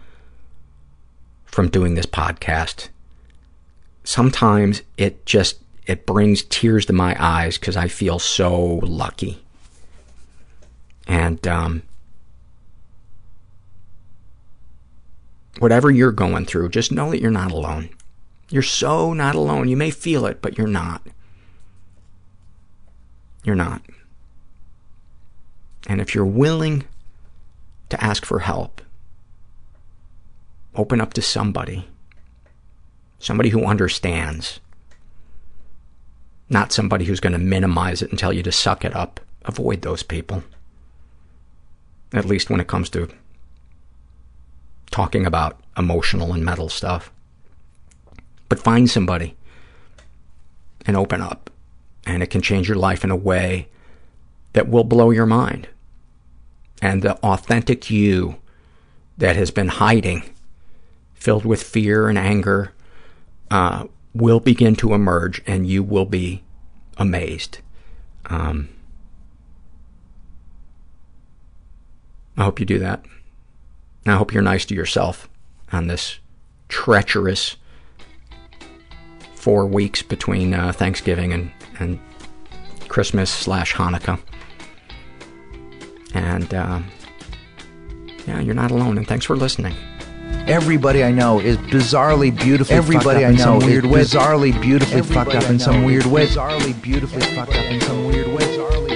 from 1.45 1.69
doing 1.69 1.95
this 1.95 2.05
podcast. 2.05 2.89
Sometimes 4.03 4.81
it 4.97 5.25
just, 5.25 5.59
it 5.85 6.05
brings 6.05 6.43
tears 6.43 6.85
to 6.87 6.93
my 6.93 7.15
eyes 7.19 7.57
because 7.57 7.77
I 7.77 7.87
feel 7.87 8.19
so 8.19 8.79
lucky. 8.83 9.43
And, 11.07 11.47
um, 11.47 11.83
whatever 15.59 15.91
you're 15.91 16.11
going 16.11 16.45
through, 16.45 16.69
just 16.69 16.91
know 16.91 17.11
that 17.11 17.21
you're 17.21 17.31
not 17.31 17.51
alone. 17.51 17.89
You're 18.49 18.63
so 18.63 19.13
not 19.13 19.35
alone. 19.35 19.69
You 19.69 19.77
may 19.77 19.91
feel 19.91 20.25
it, 20.25 20.41
but 20.41 20.57
you're 20.57 20.67
not. 20.67 21.05
You're 23.43 23.55
not. 23.55 23.81
And 25.87 26.01
if 26.01 26.15
you're 26.15 26.25
willing 26.25 26.85
to 27.89 28.03
ask 28.03 28.25
for 28.25 28.39
help, 28.39 28.81
open 30.75 31.01
up 31.01 31.13
to 31.13 31.21
somebody, 31.21 31.87
somebody 33.19 33.49
who 33.49 33.65
understands, 33.65 34.59
not 36.49 36.71
somebody 36.71 37.05
who's 37.05 37.19
going 37.19 37.33
to 37.33 37.39
minimize 37.39 38.01
it 38.01 38.09
and 38.09 38.17
tell 38.17 38.33
you 38.33 38.43
to 38.43 38.51
suck 38.51 38.83
it 38.83 38.95
up. 38.95 39.19
Avoid 39.45 39.81
those 39.81 40.03
people. 40.03 40.43
At 42.11 42.25
least 42.25 42.49
when 42.49 42.59
it 42.59 42.67
comes 42.67 42.89
to 42.91 43.09
talking 44.89 45.25
about 45.25 45.59
emotional 45.77 46.33
and 46.33 46.43
mental 46.43 46.69
stuff. 46.69 47.11
But 48.47 48.59
find 48.59 48.89
somebody 48.89 49.35
and 50.85 50.97
open 50.97 51.21
up, 51.21 51.49
and 52.05 52.23
it 52.23 52.29
can 52.29 52.41
change 52.41 52.67
your 52.67 52.77
life 52.77 53.03
in 53.03 53.11
a 53.11 53.15
way 53.15 53.67
that 54.53 54.67
will 54.67 54.83
blow 54.83 55.11
your 55.11 55.25
mind. 55.25 55.67
And 56.81 57.01
the 57.01 57.17
authentic 57.17 57.89
you 57.89 58.37
that 59.17 59.35
has 59.35 59.51
been 59.51 59.67
hiding, 59.67 60.33
filled 61.13 61.45
with 61.45 61.61
fear 61.61 62.07
and 62.07 62.17
anger, 62.17 62.73
uh, 63.51 63.85
will 64.13 64.39
begin 64.39 64.75
to 64.77 64.93
emerge, 64.93 65.41
and 65.45 65.67
you 65.67 65.83
will 65.83 66.05
be 66.05 66.43
amazed. 66.97 67.59
Um, 68.25 68.69
I 72.37 72.43
hope 72.45 72.59
you 72.59 72.65
do 72.65 72.79
that. 72.79 73.03
I 74.09 74.15
hope 74.15 74.33
you're 74.33 74.43
nice 74.43 74.65
to 74.65 74.75
yourself 74.75 75.29
on 75.71 75.87
this 75.87 76.19
treacherous 76.67 77.57
four 79.35 79.65
weeks 79.65 80.01
between 80.01 80.53
uh, 80.53 80.71
Thanksgiving 80.71 81.33
and, 81.33 81.51
and 81.79 81.99
Christmas 82.87 83.29
slash 83.29 83.73
Hanukkah. 83.73 84.19
And 86.13 86.53
uh, 86.53 86.79
yeah, 88.27 88.39
you're 88.39 88.55
not 88.55 88.71
alone. 88.71 88.97
And 88.97 89.07
thanks 89.07 89.25
for 89.25 89.35
listening. 89.35 89.75
Everybody 90.47 91.03
I 91.03 91.11
know 91.11 91.39
is 91.39 91.57
bizarrely 91.57 92.35
beautifully 92.35 92.75
Everybody 92.75 93.05
fucked 93.05 93.17
up 93.17 93.23
I 93.23 93.29
in 93.29 93.37
some 93.37 93.59
know 93.59 93.65
weird 93.65 93.85
is 93.85 93.91
way. 93.91 94.01
bizarrely 94.01 94.61
beautifully 94.61 94.97
Everybody 94.99 95.31
fucked 95.31 95.43
up 95.45 95.49
in 95.51 95.59
some 95.59 95.83
weird 95.83 96.05
way. 96.05 96.27
Bizarrely 96.27 96.81
beautifully 96.81 97.21
fucked 97.21 97.55
up 97.55 97.65
in 97.65 97.81
some 97.81 98.05
weird 98.07 98.27
way. 98.27 98.88